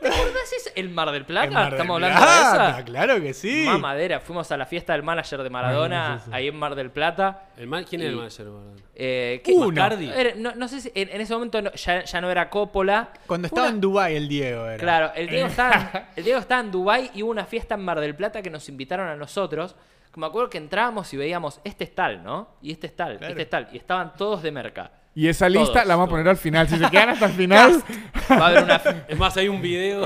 ¿Te 0.03 0.09
acordás 0.09 0.53
ese? 0.59 0.73
¿El 0.77 0.91
Mar 0.91 1.11
del 1.13 1.25
Plata? 1.25 1.47
En 1.47 1.53
Mar 1.55 1.65
del 1.65 1.73
¿Estamos 1.75 1.95
hablando 1.97 2.19
Plata, 2.19 2.63
de 2.65 2.71
esa? 2.73 2.85
Claro 2.85 3.21
que 3.23 3.33
sí. 3.35 3.65
Mamadera. 3.67 4.21
Fuimos 4.21 4.51
a 4.53 4.57
la 4.57 4.67
fiesta 4.67 4.93
del 4.93 5.03
manager 5.03 5.43
de 5.43 5.51
Maradona, 5.51 6.23
ahí 6.33 6.49
en 6.49 6.57
Mar 6.57 6.75
del 6.75 6.91
Plata. 6.91 7.49
El 7.57 7.69
¿Quién 7.87 8.01
era 8.03 8.11
el 8.11 8.17
manager? 8.17 8.47
Maradona? 8.47 8.83
Eh, 8.95 9.41
¿qué- 9.45 9.53
Uno. 9.53 9.69
Bacardi. 9.69 10.11
Era- 10.11 10.33
no, 10.37 10.55
no 10.55 10.69
sé 10.69 10.81
si 10.81 10.93
en, 10.95 11.09
en 11.09 11.21
ese 11.21 11.33
momento 11.33 11.63
no- 11.63 11.73
ya, 11.73 12.05
ya 12.05 12.21
no 12.21 12.31
era 12.31 12.51
Coppola. 12.51 13.09
Cuando 13.27 13.47
estaba 13.47 13.67
una- 13.69 13.75
en 13.75 13.81
Dubai 13.81 14.17
el 14.17 14.29
Diego 14.29 14.67
era. 14.67 14.77
Claro, 14.79 15.13
el 15.15 15.29
Diego, 15.29 15.47
estaba 15.47 15.75
en, 15.95 16.05
el 16.17 16.25
Diego 16.25 16.39
estaba 16.41 16.61
en 16.61 16.71
Dubai 16.71 17.11
y 17.15 17.23
hubo 17.23 17.31
una 17.31 17.47
fiesta 17.47 17.75
en 17.77 17.81
Mar 17.85 18.01
del 18.01 18.15
Plata 18.15 18.43
que 18.43 18.51
nos 18.51 18.69
invitaron 18.69 19.09
a 19.09 19.17
nosotros. 19.17 19.75
Me 20.15 20.27
acuerdo 20.27 20.51
que 20.51 20.59
entrábamos 20.59 21.11
y 21.15 21.17
veíamos, 21.17 21.59
este 21.65 21.85
es 21.85 21.95
tal, 21.95 22.23
¿no? 22.23 22.57
Y 22.61 22.71
este 22.73 22.87
es 22.89 22.95
tal, 22.95 23.17
Claro. 23.17 23.31
este 23.33 23.43
es 23.43 23.49
tal. 23.51 23.69
Y 23.73 23.79
estaban 23.79 24.13
todos 24.15 24.43
de 24.43 24.53
merca. 24.53 24.91
Y 25.15 25.29
esa 25.29 25.49
lista 25.49 25.85
la 25.85 25.95
vamos 25.97 26.09
a 26.09 26.11
poner 26.11 26.29
al 26.29 26.37
final. 26.39 26.69
Si 26.69 26.79
se 26.79 26.91
quedan 26.91 27.11
hasta 27.11 27.27
el 27.27 27.33
final. 27.33 27.83
Va 28.31 28.37
a 28.37 28.47
haber 28.49 28.65
una, 28.65 28.77
Es 29.09 29.19
más, 29.19 29.37
hay 29.37 29.49
un 29.49 29.61
video. 29.61 30.05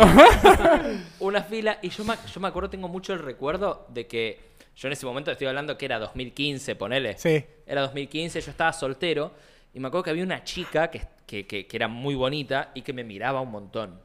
una 1.21 1.43
fila. 1.43 1.79
Y 1.83 1.91
yo 1.91 2.05
me, 2.05 2.15
yo 2.33 2.41
me 2.41 2.49
acuerdo, 2.49 2.71
tengo 2.71 2.89
mucho 2.89 3.13
el 3.13 3.21
recuerdo 3.21 3.87
de 3.91 4.07
que 4.07 4.41
yo 4.75 4.89
en 4.89 4.93
ese 4.93 5.07
momento 5.07 5.31
estoy 5.31 5.47
hablando 5.47 5.79
que 5.79 5.85
era 5.87 5.99
2015, 6.01 6.75
ponele. 6.75 7.17
Sí. 7.19 7.45
Era 7.67 7.83
2015, 7.83 8.41
yo 8.41 8.51
estaba 8.51 8.73
soltero. 8.73 9.33
Y 9.73 9.79
me 9.81 9.89
acuerdo 9.89 10.05
que 10.05 10.11
había 10.11 10.25
una 10.25 10.43
chica 10.43 10.91
que, 10.91 11.03
que, 11.27 11.47
que- 11.47 11.67
que 11.67 11.77
era 11.77 11.87
muy 11.87 12.15
bonita 12.15 12.71
y 12.75 12.83
que 12.83 12.93
me 12.93 13.05
miraba 13.05 13.41
un 13.41 13.51
montón. 13.53 14.01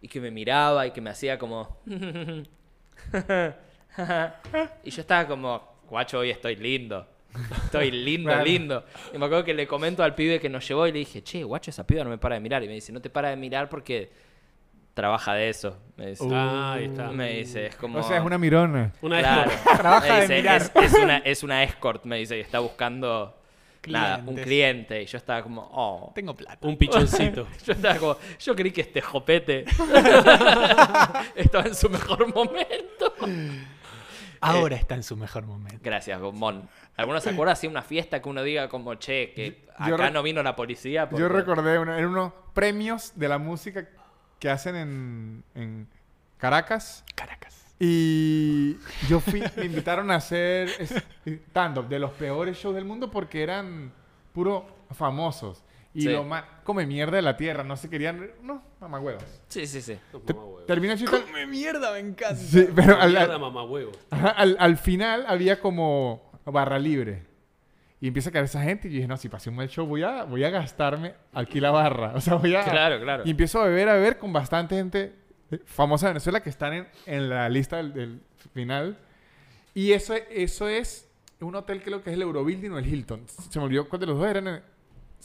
Y 0.00 0.08
que 0.08 0.20
me 0.20 0.30
miraba 0.30 0.86
y 0.86 0.92
que 0.92 1.00
me 1.00 1.10
hacía 1.10 1.38
como... 1.38 1.78
y 4.84 4.90
yo 4.90 5.00
estaba 5.00 5.26
como, 5.26 5.76
guacho, 5.88 6.18
hoy 6.18 6.30
estoy 6.30 6.56
lindo. 6.56 7.06
Estoy 7.64 7.90
lindo, 7.90 8.30
Claro. 8.30 8.44
lindo. 8.44 8.84
Y 9.14 9.18
me 9.18 9.26
acuerdo 9.26 9.44
que 9.44 9.54
le 9.54 9.66
comento 9.66 10.02
al 10.02 10.14
pibe 10.14 10.40
que 10.40 10.48
nos 10.48 10.66
llevó 10.66 10.86
y 10.86 10.92
le 10.92 10.98
dije, 11.00 11.22
che, 11.22 11.42
guacho, 11.44 11.70
esa 11.70 11.86
piba 11.86 12.04
no 12.04 12.10
me 12.10 12.18
para 12.18 12.34
de 12.36 12.40
mirar. 12.40 12.62
Y 12.64 12.68
me 12.68 12.74
dice, 12.74 12.92
no 12.92 13.00
te 13.00 13.10
para 13.10 13.30
de 13.30 13.36
mirar 13.36 13.68
porque 13.68 14.10
trabaja 14.94 15.34
de 15.34 15.48
eso. 15.50 15.76
Me 15.96 16.06
dice, 16.08 16.24
Ah, 16.32 16.72
ahí 16.74 16.84
está. 16.86 17.10
me 17.10 17.34
dice 17.34 17.66
es 17.66 17.76
como... 17.76 17.98
O 17.98 18.02
sea, 18.02 18.18
es 18.18 18.24
una 18.24 18.38
mirona. 18.38 18.92
Una 19.02 19.18
Claro. 19.20 19.50
Trabaja 19.76 20.06
Me 20.08 20.14
de 20.14 20.20
dice, 20.22 20.36
mirar. 20.36 20.62
Es, 20.62 20.72
es 20.74 20.94
una, 20.94 21.16
es 21.18 21.42
una 21.42 21.62
escort, 21.64 22.04
me 22.04 22.16
dice, 22.18 22.36
y 22.38 22.40
está 22.40 22.58
buscando 22.60 23.38
nada, 23.88 24.22
un 24.26 24.34
cliente. 24.36 25.02
Y 25.02 25.06
yo 25.06 25.16
estaba 25.18 25.42
como, 25.42 25.68
oh. 25.72 26.12
Tengo 26.14 26.34
plata. 26.34 26.66
un 26.66 26.76
pichoncito. 26.76 27.46
Yo 27.66 27.72
estaba 27.74 27.94
como, 27.96 28.16
yo 28.40 28.56
creí 28.56 28.72
que 28.72 28.80
este 28.80 29.00
jopete 29.00 29.64
estaba 31.36 31.64
en 31.66 31.74
su 31.74 31.88
mejor 31.90 32.34
momento. 32.34 33.12
Ahora 34.40 34.76
está 34.76 34.94
en 34.94 35.02
su 35.02 35.16
mejor 35.16 35.46
momento. 35.46 35.78
Gracias, 35.82 36.20
Mon. 36.20 36.68
¿Alguno 36.96 37.20
se 37.20 37.30
acuerda 37.30 37.52
así 37.52 37.66
una 37.66 37.82
fiesta 37.82 38.20
que 38.22 38.28
uno 38.28 38.42
diga 38.42 38.68
como, 38.68 38.94
che, 38.96 39.32
que 39.34 39.66
Yo 39.86 39.94
acá 39.94 40.10
no 40.10 40.22
vino 40.22 40.42
la 40.42 40.56
policía? 40.56 41.08
porque- 41.08 41.20
Yo 41.22 41.28
recordé, 41.28 41.78
una- 41.78 41.98
eran 41.98 42.10
unos 42.10 42.32
premios 42.54 43.12
de 43.16 43.28
la 43.28 43.38
música 43.38 43.88
que 44.38 44.50
hacen 44.50 44.76
en, 44.76 45.44
en 45.54 45.88
Caracas. 46.38 47.04
Caracas. 47.14 47.64
Y 47.78 48.76
yo 49.08 49.20
fui, 49.20 49.42
me 49.56 49.64
invitaron 49.66 50.10
a 50.10 50.16
hacer 50.16 50.70
es- 50.78 50.94
stand-up 51.26 51.88
de 51.88 51.98
los 51.98 52.10
peores 52.12 52.56
shows 52.56 52.74
del 52.74 52.84
mundo 52.84 53.10
porque 53.10 53.42
eran 53.42 53.92
puro 54.32 54.66
famosos. 54.92 55.62
Y 55.96 56.02
Sí. 56.02 56.08
lo 56.10 56.24
más, 56.24 56.44
come 56.62 56.84
mierda 56.84 57.16
de 57.16 57.22
la 57.22 57.36
tierra, 57.38 57.64
no 57.64 57.74
se 57.76 57.88
querían, 57.88 58.30
no, 58.42 58.62
mamahuevos. 58.80 59.24
Sí, 59.48 59.66
sí, 59.66 59.80
sí. 59.80 59.98
Mamá 60.12 60.44
huevo. 60.44 60.58
Termina 60.66 60.92
el. 60.92 61.04
Come 61.08 61.46
mierda, 61.46 61.90
me 61.92 62.00
encanta. 62.00 62.36
Sí, 62.36 62.68
pero 62.74 63.00
al, 63.00 63.12
Mierda, 63.12 63.38
mamá 63.38 63.64
huevo. 63.64 63.92
ajá, 64.10 64.28
al- 64.30 64.56
al 64.60 64.76
final 64.76 65.24
había 65.26 65.58
como 65.58 66.30
barra 66.44 66.78
libre. 66.78 67.24
Y 67.98 68.08
empieza 68.08 68.28
a 68.28 68.32
caer 68.32 68.44
esa 68.44 68.62
gente 68.62 68.88
y 68.88 68.90
yo 68.90 68.94
dije, 68.96 69.08
no, 69.08 69.16
si 69.16 69.30
pasé 69.30 69.48
un 69.48 69.56
mal 69.56 69.68
show 69.70 69.86
voy 69.86 70.02
a, 70.02 70.24
voy 70.24 70.44
a 70.44 70.50
gastarme 70.50 71.14
aquí 71.32 71.60
la 71.60 71.70
barra. 71.70 72.12
O 72.14 72.20
sea, 72.20 72.34
voy 72.34 72.54
a... 72.54 72.62
Claro, 72.62 73.00
claro. 73.00 73.22
Y 73.24 73.30
empiezo 73.30 73.62
a 73.62 73.64
beber, 73.64 73.88
a 73.88 73.94
beber 73.94 74.18
con 74.18 74.34
bastante 74.34 74.76
gente 74.76 75.14
eh, 75.50 75.60
famosa 75.64 76.08
de 76.08 76.12
Venezuela 76.12 76.42
que 76.42 76.50
están 76.50 76.74
en, 76.74 76.88
en 77.06 77.30
la 77.30 77.48
lista 77.48 77.78
del, 77.78 77.94
del 77.94 78.20
final. 78.52 78.98
Y 79.72 79.92
eso, 79.92 80.12
es- 80.12 80.24
eso 80.30 80.68
es 80.68 81.08
un 81.40 81.54
hotel 81.54 81.82
creo 81.82 82.02
que 82.02 82.10
es 82.10 82.16
el 82.16 82.22
Eurobuilding 82.22 82.72
o 82.72 82.78
el 82.78 82.86
Hilton. 82.86 83.22
Se 83.28 83.58
me 83.58 83.64
olvidó 83.64 83.88
cuál 83.88 84.00
de 84.00 84.06
los 84.06 84.18
dos 84.18 84.28
eran 84.28 84.46
el 84.48 84.62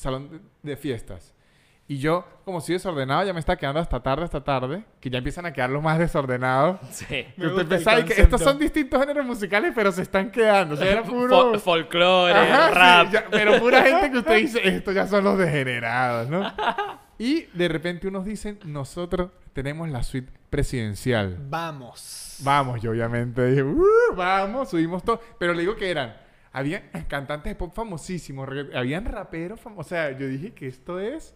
salón 0.01 0.29
de, 0.29 0.39
de 0.71 0.77
fiestas. 0.77 1.33
Y 1.87 1.97
yo, 1.97 2.25
como 2.45 2.61
si 2.61 2.71
desordenado, 2.71 3.25
ya 3.25 3.33
me 3.33 3.39
está 3.41 3.57
quedando 3.57 3.81
hasta 3.81 4.01
tarde, 4.01 4.23
hasta 4.23 4.41
tarde, 4.41 4.85
que 5.01 5.09
ya 5.09 5.17
empiezan 5.17 5.45
a 5.45 5.51
quedar 5.51 5.69
los 5.69 5.83
más 5.83 5.99
desordenados. 5.99 6.79
Sí. 6.91 7.25
Me 7.35 7.47
gusta 7.47 7.61
el 7.63 7.67
pensaba 7.67 8.05
que 8.05 8.21
estos 8.21 8.41
son 8.41 8.57
distintos 8.57 8.99
géneros 9.01 9.25
musicales, 9.25 9.73
pero 9.75 9.91
se 9.91 10.03
están 10.03 10.31
quedando. 10.31 10.75
O 10.75 10.77
sea, 10.77 10.89
era 10.89 11.03
puro... 11.03 11.53
Fol- 11.53 11.59
folclore, 11.59 12.33
Ajá, 12.33 12.67
sí, 12.69 12.73
rap. 12.75 13.11
ya, 13.11 13.25
pero 13.29 13.59
pura 13.59 13.83
gente 13.83 14.09
que 14.11 14.17
usted 14.19 14.35
dice, 14.37 14.67
estos 14.67 14.93
ya 14.95 15.05
son 15.07 15.23
los 15.25 15.37
degenerados, 15.37 16.29
¿no? 16.29 16.51
Y 17.17 17.43
de 17.53 17.67
repente 17.67 18.07
unos 18.07 18.25
dicen, 18.25 18.57
nosotros 18.65 19.29
tenemos 19.53 19.87
la 19.89 20.01
suite 20.01 20.31
presidencial. 20.49 21.37
Vamos. 21.49 22.37
Vamos, 22.43 22.81
yo 22.81 22.89
obviamente 22.91 23.45
dije, 23.47 23.61
"Uh, 23.61 24.15
vamos, 24.15 24.69
subimos 24.71 25.03
todo. 25.03 25.21
Pero 25.37 25.53
le 25.53 25.61
digo 25.61 25.75
que 25.75 25.91
eran, 25.91 26.15
había 26.51 26.89
cantantes 27.07 27.51
de 27.51 27.55
pop 27.55 27.73
famosísimos, 27.73 28.47
habían 28.73 29.05
raperos 29.05 29.59
famosos. 29.59 29.85
O 29.85 29.89
sea, 29.89 30.11
yo 30.17 30.27
dije 30.27 30.53
que 30.53 30.67
esto 30.67 30.99
es... 30.99 31.35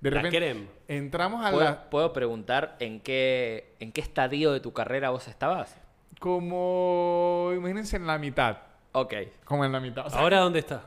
De 0.00 0.10
La 0.10 0.16
repente 0.20 0.38
creme. 0.38 0.66
entramos 0.88 1.44
a 1.46 1.50
¿Puedo, 1.52 1.64
la... 1.64 1.88
puedo 1.88 2.12
preguntar 2.12 2.76
en 2.80 2.98
qué, 3.00 3.76
en 3.78 3.92
qué 3.92 4.00
estadio 4.00 4.52
de 4.52 4.58
tu 4.58 4.72
carrera 4.72 5.10
vos 5.10 5.28
estabas? 5.28 5.76
Como, 6.18 7.50
imagínense 7.54 7.96
en 7.96 8.08
la 8.08 8.18
mitad. 8.18 8.58
Ok. 8.90 9.14
Como 9.44 9.64
en 9.64 9.70
la 9.70 9.78
mitad. 9.78 10.06
O 10.06 10.10
sea, 10.10 10.20
¿Ahora 10.20 10.38
dónde 10.40 10.58
está? 10.58 10.82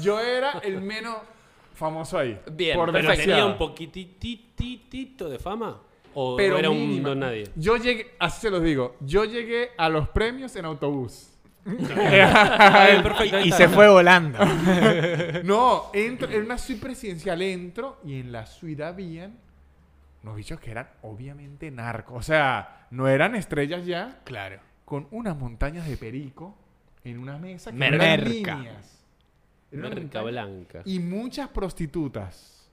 yo 0.00 0.18
era 0.18 0.60
el 0.60 0.80
menos 0.80 1.16
famoso 1.74 2.18
ahí. 2.18 2.40
Bien, 2.52 2.76
por 2.78 2.90
perfecto. 2.90 3.16
¿Pero 3.16 3.26
tenía 3.32 3.46
un 3.46 3.58
poquititito 3.58 5.28
de 5.28 5.38
fama? 5.38 5.80
¿O 6.14 6.36
pero 6.36 6.56
era 6.58 6.70
un 6.70 6.78
mínima. 6.78 7.10
don 7.10 7.20
nadie? 7.20 7.50
Yo 7.56 7.76
llegué, 7.76 8.14
así 8.18 8.40
se 8.40 8.50
los 8.50 8.62
digo, 8.62 8.96
yo 9.00 9.24
llegué 9.26 9.70
a 9.76 9.88
los 9.90 10.08
premios 10.08 10.56
en 10.56 10.64
autobús. 10.64 11.33
Perfecto, 11.64 13.40
Y 13.44 13.52
se 13.52 13.68
fue 13.68 13.88
volando. 13.88 14.38
No, 15.44 15.90
entro, 15.92 16.30
en 16.30 16.42
una 16.42 16.58
suite 16.58 16.80
presidencial 16.80 17.40
entro 17.42 18.00
y 18.04 18.20
en 18.20 18.32
la 18.32 18.46
suite 18.46 18.84
habían 18.84 19.38
unos 20.22 20.36
bichos 20.36 20.58
que 20.60 20.70
eran 20.70 20.88
obviamente 21.02 21.70
narcos. 21.70 22.16
O 22.18 22.22
sea, 22.22 22.86
no 22.90 23.08
eran 23.08 23.34
estrellas 23.34 23.84
ya, 23.84 24.20
claro. 24.24 24.60
con 24.84 25.06
unas 25.10 25.36
montañas 25.36 25.86
de 25.86 25.96
perico 25.96 26.56
en 27.04 27.18
una 27.18 27.38
mesa 27.38 27.70
que 27.70 27.76
Merca. 27.76 28.14
eran 28.14 28.28
niñas. 28.30 29.04
Era 29.70 29.88
Merca 29.88 30.22
blanca. 30.22 30.82
Y 30.84 30.98
muchas 31.00 31.48
prostitutas. 31.48 32.70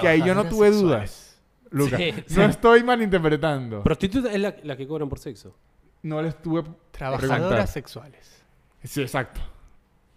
Que 0.00 0.08
ahí 0.08 0.22
yo 0.24 0.34
no 0.34 0.44
tuve 0.44 0.68
Trabajadoras 0.70 0.80
dudas. 0.80 1.28
Lucas, 1.70 2.00
Sí, 2.26 2.36
no 2.36 2.44
estoy 2.44 2.82
malinterpretando. 2.84 3.82
Prostituta 3.82 4.30
es 4.30 4.40
la, 4.40 4.54
la 4.62 4.76
que 4.76 4.86
cobran 4.86 5.08
por 5.08 5.18
sexo. 5.18 5.54
No 6.02 6.20
les 6.22 6.40
tuve 6.40 6.62
Trabajadoras 6.90 7.38
preguntar. 7.38 7.66
sexuales. 7.68 8.42
Sí, 8.84 9.02
exacto. 9.02 9.40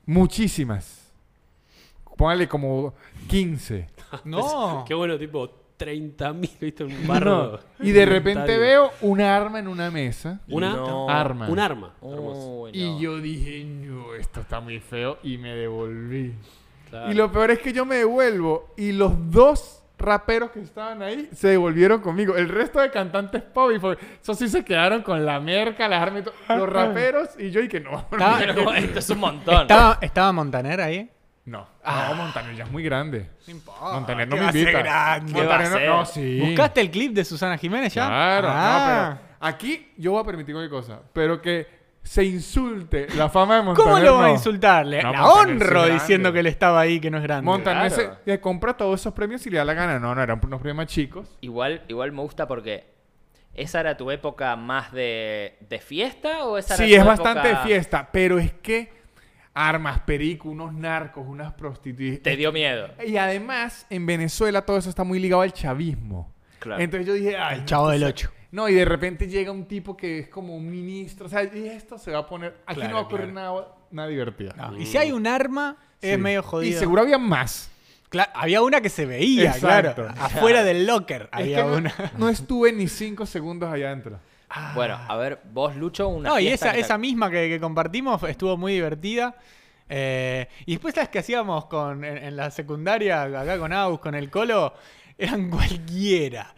Muchísimas. 0.05 1.11
Póngale 2.17 2.47
como 2.47 2.93
15. 3.27 3.89
No. 4.23 4.85
Qué 4.87 4.93
bueno, 4.93 5.17
tipo, 5.17 5.51
30.000, 5.77 6.59
¿viste? 6.59 6.83
Un 6.85 7.05
barro. 7.07 7.59
No. 7.79 7.85
Y 7.85 7.91
de 7.91 8.05
repente 8.05 8.57
veo 8.57 8.91
una 9.01 9.35
arma 9.35 9.59
en 9.59 9.67
una 9.67 9.91
mesa. 9.91 10.39
Una, 10.47 10.73
No. 10.73 11.09
Arma. 11.09 11.49
un 11.49 11.59
arma. 11.59 11.93
Uy, 12.01 12.71
no. 12.71 12.77
Y 12.77 12.99
yo 12.99 13.19
dije, 13.19 13.65
no, 13.65 14.13
esto 14.15 14.41
está 14.41 14.61
muy 14.61 14.79
feo. 14.79 15.17
Y 15.23 15.37
me 15.37 15.53
devolví. 15.55 16.33
Claro. 16.89 17.11
Y 17.11 17.15
lo 17.15 17.29
peor 17.31 17.51
es 17.51 17.59
que 17.59 17.73
yo 17.73 17.83
me 17.85 17.95
devuelvo. 17.97 18.73
Y 18.77 18.93
los 18.93 19.13
dos 19.31 19.83
raperos 20.05 20.51
que 20.51 20.59
estaban 20.61 21.01
ahí 21.01 21.29
se 21.33 21.49
devolvieron 21.49 22.01
conmigo. 22.01 22.35
El 22.35 22.47
resto 22.49 22.79
de 22.79 22.91
cantantes 22.91 23.41
pop 23.41 23.71
y 23.75 23.79
fue- 23.79 23.97
esos 24.21 24.37
sí 24.37 24.47
se 24.47 24.63
quedaron 24.63 25.01
con 25.01 25.25
la 25.25 25.39
merca, 25.39 25.87
las 25.87 26.01
armas 26.01 26.21
y 26.21 26.23
todo. 26.25 26.35
Los 26.57 26.69
raperos 26.69 27.29
y 27.39 27.49
yo 27.51 27.59
y 27.61 27.67
que 27.67 27.79
no. 27.79 28.05
Estaba- 28.11 28.37
Pero 28.39 28.73
esto 28.73 28.99
es 28.99 29.09
un 29.09 29.19
montón. 29.19 29.61
¿Estaba, 29.63 29.97
¿Estaba 30.01 30.31
Montaner 30.31 30.79
ahí? 30.81 31.09
No, 31.45 31.67
no, 31.85 32.15
Montaner 32.15 32.55
ya 32.55 32.63
es 32.63 32.71
muy 32.71 32.81
grande. 32.83 33.29
Montaner 33.79 34.27
no 34.27 34.35
¿qué 34.35 34.41
me 34.41 34.47
invita. 34.47 35.19
Montaner 35.31 35.87
no, 35.87 36.05
sí. 36.05 36.39
¿Buscaste 36.39 36.81
el 36.81 36.89
clip 36.89 37.13
de 37.13 37.23
Susana 37.23 37.57
Jiménez 37.57 37.93
ya? 37.93 38.07
Claro, 38.07 38.47
Ah. 38.51 39.09
no, 39.11 39.19
pero 39.19 39.47
aquí 39.53 39.91
yo 39.97 40.13
voy 40.13 40.21
a 40.21 40.25
permitir 40.25 40.55
cualquier 40.55 40.71
cosa. 40.71 40.99
Pero 41.13 41.41
que 41.41 41.67
se 42.05 42.23
insulte 42.23 43.07
la 43.17 43.27
fama 43.29 43.57
de 43.57 43.61
Montaner. 43.63 43.91
¿Cómo 43.93 44.05
lo 44.05 44.17
va 44.19 44.27
a 44.27 44.31
insultarle? 44.31 45.01
No, 45.03 45.11
la 45.11 45.25
honro 45.27 45.85
diciendo 45.87 46.31
que 46.31 46.39
él 46.39 46.45
estaba 46.47 46.79
ahí, 46.79 46.99
que 46.99 47.09
no 47.11 47.17
es 47.17 47.23
grande. 47.23 47.43
Montaner 47.45 47.91
Claro. 47.91 48.15
se, 48.23 48.31
le 48.31 48.39
compra 48.39 48.77
todos 48.77 49.01
esos 49.01 49.11
premios 49.13 49.45
y 49.47 49.49
le 49.49 49.57
da 49.57 49.65
la 49.65 49.73
gana. 49.73 49.99
No, 49.99 50.13
no, 50.13 50.21
eran 50.21 50.39
unos 50.43 50.61
premios 50.61 50.85
chicos. 50.87 51.27
Igual, 51.41 51.81
igual 51.87 52.11
me 52.11 52.21
gusta 52.21 52.47
porque. 52.47 52.93
¿Esa 53.55 53.79
era 53.79 53.95
tu 53.97 54.11
época 54.11 54.55
más 54.57 54.91
de, 54.91 55.57
de 55.69 55.79
fiesta 55.79 56.43
o 56.45 56.57
esa 56.57 56.75
era 56.75 56.83
Sí, 56.85 56.89
tu 56.91 56.95
es 56.95 57.01
época- 57.01 57.15
bastante 57.23 57.47
de 57.49 57.55
fiesta, 57.57 58.09
pero 58.11 58.37
es 58.37 58.51
que 58.53 58.91
armas, 59.53 60.01
perico, 60.01 60.49
unos 60.49 60.73
narcos, 60.73 61.25
unas 61.25 61.53
prostitutas. 61.53 62.21
Te 62.21 62.35
dio 62.35 62.51
miedo. 62.51 62.89
Y 63.07 63.15
además, 63.17 63.87
en 63.89 64.05
Venezuela 64.05 64.61
todo 64.63 64.77
eso 64.77 64.89
está 64.89 65.03
muy 65.05 65.19
ligado 65.19 65.41
al 65.41 65.53
chavismo. 65.53 66.33
Claro. 66.59 66.81
Entonces 66.81 67.07
yo 67.07 67.13
dije, 67.13 67.37
ay, 67.37 67.59
El 67.59 67.65
chavo 67.65 67.89
del 67.89 68.03
esto 68.03 68.27
8. 68.27 68.34
No, 68.55 68.69
y 68.69 68.73
de 68.73 68.85
repente 68.85 69.27
llega 69.27 69.51
un 69.51 69.65
tipo 69.65 69.97
que 69.97 70.19
es 70.19 70.29
como 70.29 70.55
un 70.55 70.69
ministro. 70.69 71.25
O 71.25 71.29
sea, 71.29 71.43
y 71.43 71.67
esto 71.67 71.97
se 71.97 72.11
va 72.11 72.19
a 72.19 72.25
poner. 72.27 72.55
Aquí 72.65 72.75
Claro, 72.75 72.89
no 72.89 72.95
va 72.95 73.01
a 73.01 73.03
ocurrir 73.05 73.31
claro. 73.31 73.53
nada, 73.53 73.75
nada 73.91 74.07
divertido. 74.07 74.53
No, 74.55 74.77
Y 74.77 74.85
si 74.85 74.97
hay 74.97 75.11
un 75.11 75.27
arma, 75.27 75.75
es 76.01 76.15
Sí. 76.15 76.17
medio 76.21 76.39
Y 76.39 76.43
jodido. 76.43 76.79
seguro 76.79 77.01
había 77.01 77.17
más. 77.17 77.69
Cla- 78.09 78.29
había 78.33 78.61
una 78.61 78.79
que 78.79 78.87
se 78.89 79.05
veía, 79.05 79.51
Exacto. 79.51 79.95
claro. 80.05 80.13
Afuera 80.21 80.63
del 80.63 80.85
locker 80.87 81.23
Es 81.23 81.29
había 81.39 81.63
que 81.65 81.69
una. 81.69 81.93
no 82.17 82.29
estuve 82.29 82.71
ni 82.71 82.87
cinco 82.87 83.25
segundos 83.25 83.71
allá 83.73 83.87
adentro. 83.87 84.19
Bueno, 84.73 84.97
a 85.05 85.17
ver, 85.17 85.41
vos, 85.51 85.75
Lucho, 85.75 86.07
una 86.07 86.29
No, 86.29 86.39
y 86.39 86.47
esa, 86.47 86.71
que 86.71 86.79
esa 86.79 86.97
misma 86.97 87.29
que, 87.29 87.49
que 87.49 87.59
compartimos 87.59 88.23
estuvo 88.23 88.55
muy 88.55 88.71
divertida. 88.73 89.35
Eh, 89.89 90.47
y 90.65 90.73
después 90.73 90.95
las 90.95 91.09
que 91.09 91.19
hacíamos 91.19 91.65
con, 91.65 92.05
en, 92.05 92.17
en 92.17 92.35
la 92.37 92.49
secundaria, 92.51 93.23
acá 93.23 93.57
con 93.59 93.73
Aus, 93.73 93.99
con 93.99 94.15
el 94.15 94.29
Colo, 94.29 94.73
eran 95.17 95.49
cualquiera. 95.49 96.53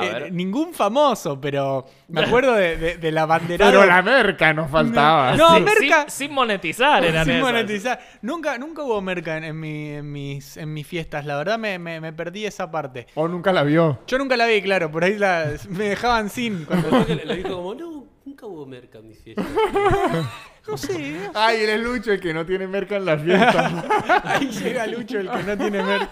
Eh, 0.00 0.30
ningún 0.30 0.72
famoso, 0.72 1.40
pero 1.40 1.84
me 2.08 2.20
acuerdo 2.24 2.54
de, 2.54 2.76
de, 2.76 2.96
de 2.96 3.12
la 3.12 3.26
banderada. 3.26 3.70
Pero 3.70 3.84
la 3.84 4.00
merca 4.02 4.52
nos 4.54 4.70
faltaba. 4.70 5.36
No, 5.36 5.56
Sí, 5.56 5.62
merca- 5.62 6.02
Sin, 6.08 6.28
sin 6.28 6.32
monetizar 6.34 7.04
eran 7.04 7.24
Sin 7.24 7.34
esas. 7.34 7.44
monetizar. 7.44 8.00
Nunca, 8.22 8.56
nunca 8.58 8.82
hubo 8.82 9.00
merca 9.02 9.36
en, 9.36 9.44
en 9.44 9.60
mi- 9.60 9.90
en 9.90 10.10
mis, 10.10 10.56
en 10.56 10.72
mis 10.72 10.86
fiestas. 10.86 11.26
La 11.26 11.36
verdad 11.36 11.58
me, 11.58 11.78
me- 11.78 12.00
me 12.00 12.12
perdí 12.12 12.46
esa 12.46 12.70
parte. 12.70 13.06
O 13.14 13.28
nunca 13.28 13.52
la 13.52 13.62
vio. 13.64 14.00
Yo 14.06 14.18
nunca 14.18 14.36
la 14.36 14.46
vi, 14.46 14.62
claro. 14.62 14.90
Por 14.90 15.04
ahí 15.04 15.18
la- 15.18 15.52
me 15.68 15.84
dejaban 15.90 16.30
sin. 16.30 16.64
cuando- 16.66 17.04
que 17.06 17.14
le, 17.14 17.24
le 17.26 17.36
dijo 17.36 17.50
como, 17.56 17.74
no, 17.74 18.06
nunca 18.24 18.46
hubo 18.46 18.64
merca 18.66 18.98
en 18.98 19.08
mis 19.08 19.22
fiestas. 19.22 19.46
no 20.68 20.76
sé. 20.78 21.16
Ay, 21.34 21.62
él 21.64 21.68
es 21.70 21.80
Lucho, 21.80 22.12
el 22.12 22.20
que 22.20 22.32
no 22.32 22.46
tiene 22.46 22.66
merca 22.66 22.96
en 22.96 23.04
las 23.04 23.20
fiestas. 23.22 23.72
Ahí 24.24 24.48
llega 24.48 24.86
Lucho, 24.86 25.18
el 25.18 25.28
que 25.30 25.42
no 25.42 25.58
tiene 25.58 25.82
merca. 25.82 26.08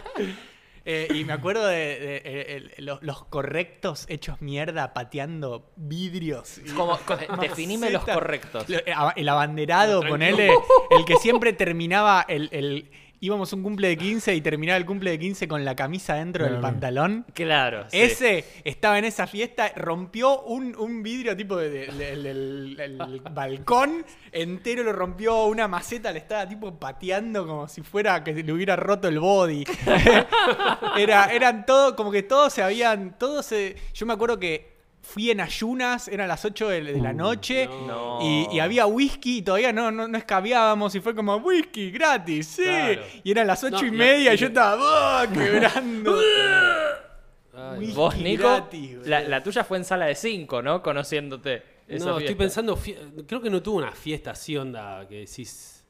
Eh, 0.93 1.09
y 1.15 1.25
me 1.25 1.33
acuerdo 1.33 1.67
de, 1.67 1.77
de- 1.77 2.17
el- 2.57 2.73
el- 2.79 2.85
los, 2.87 3.25
correctos 3.27 4.07
hechos 4.09 4.41
mierda 4.43 4.93
pateando 4.93 5.71
vidrios. 5.77 6.59
y- 6.59 6.71
Como, 6.71 6.99
co- 6.99 7.17
definime 7.41 7.91
los 7.91 8.05
correctos. 8.05 8.69
Eh, 8.69 8.83
El 9.17 9.29
abanderado, 9.29 10.03
ponele. 10.03 10.51
El 10.91 11.05
que 11.05 11.15
siempre 11.17 11.53
terminaba 11.53 12.25
el, 12.29 12.49
el- 12.53 12.91
Íbamos 13.23 13.53
a 13.53 13.57
un 13.57 13.63
cumple 13.63 13.89
de 13.89 13.99
15 13.99 14.35
y 14.35 14.41
terminaba 14.41 14.79
el 14.79 14.87
cumple 14.87 15.11
de 15.11 15.19
15 15.19 15.47
con 15.47 15.63
la 15.63 15.77
camisa 15.77 16.15
dentro 16.15 16.47
del 16.47 16.59
pantalón. 16.59 17.27
Claro. 17.35 17.85
sí. 17.91 17.99
Ese 18.01 18.47
estaba 18.65 18.99
en 18.99 19.05
esa 19.05 19.27
fiesta, 19.27 19.71
rompió 19.77 20.41
un, 20.43 20.75
un 20.77 21.03
vidrio 21.03 21.37
tipo 21.37 21.57
de- 21.59 21.69
de- 21.69 21.87
del 21.93 22.23
del- 22.23 22.77
del 22.77 23.21
balcón 23.31 24.07
entero, 24.33 24.83
lo 24.85 24.95
rompió 24.95 25.45
una 25.47 25.69
maceta, 25.69 26.13
le 26.13 26.19
estaba 26.19 26.49
tipo 26.49 26.75
pateando 26.79 27.47
como 27.47 27.69
si 27.69 27.83
fuera 27.83 28.25
que 28.25 28.33
le 28.33 28.51
hubiera 28.53 28.75
roto 28.77 29.09
el 29.09 29.19
body. 29.21 29.65
Era, 30.97 31.27
eran 31.27 31.67
todo, 31.67 31.95
como 31.97 32.11
que 32.11 32.23
todos 32.23 32.53
se 32.53 32.63
habían, 32.63 33.19
todos 33.19 33.45
se... 33.47 33.77
Yo 33.95 34.07
me 34.07 34.13
acuerdo 34.15 34.39
que 34.39 34.70
fui 35.03 35.31
en 35.31 35.41
ayunas, 35.41 36.09
eran 36.09 36.29
las 36.29 36.45
8 36.45 36.69
de, 36.69 36.83
de 36.83 37.01
la 37.01 37.13
noche. 37.13 37.67
No. 37.67 38.19
Y, 38.23 38.49
y 38.53 38.61
había 38.61 38.87
whisky 38.87 39.39
y 39.39 39.43
todavía 39.43 39.73
no, 39.73 39.91
no, 39.91 40.07
no 40.07 40.19
escabiábamos 40.19 40.95
y 40.95 41.01
fue 41.01 41.15
como 41.15 41.37
whisky 41.37 41.91
gratis, 41.91 42.47
sí. 42.47 42.63
Claro. 42.65 43.03
Y 43.25 43.31
eran 43.31 43.47
las 43.47 43.65
ocho 43.65 43.77
No, 43.77 43.85
y 43.85 43.89
y- 43.89 43.91
media 43.93 44.33
y, 44.33 44.35
y- 44.35 44.39
yo 44.39 44.47
estaba 44.49 45.23
¡ah! 45.23 45.27
quebrando. 45.33 46.19
Ay, 47.53 47.79
Whisky 47.81 47.95
Vos, 47.95 48.17
Nico, 48.17 48.43
gratis, 48.45 48.97
la, 49.07 49.21
la 49.23 49.43
tuya 49.43 49.65
fue 49.65 49.77
en 49.79 49.85
sala 49.85 50.07
de 50.07 50.15
5, 50.15 50.63
¿no? 50.63 50.83
Conociéndote. 50.83 51.63
esa 51.89 52.07
no, 52.07 52.19
estoy 52.19 52.35
pensando, 52.35 52.79
creo 53.27 53.41
que 53.43 53.51
no 53.51 53.61
tuve 53.63 53.79
una 53.79 53.93
fiesta 53.93 54.31
así 54.31 54.57
onda 54.57 55.07
que 55.09 55.21
decís... 55.27 55.85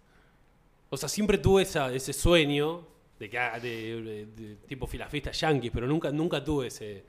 O 0.89 0.97
sea, 0.97 1.09
siempre 1.09 1.39
tuve 1.39 1.63
esa, 1.63 1.93
ese 1.93 2.13
sueño 2.13 2.85
de 3.19 3.31
que 3.31 3.39
ah, 3.39 3.61
de, 3.61 4.03
de- 4.03 4.27
de- 4.27 4.57
tipo 4.67 4.89
la 4.95 5.09
fiesta 5.09 5.31
yankees, 5.31 5.71
pero 5.73 5.87
nunca, 5.87 6.11
nunca 6.11 6.43
tuve 6.43 6.69
ese... 6.69 7.05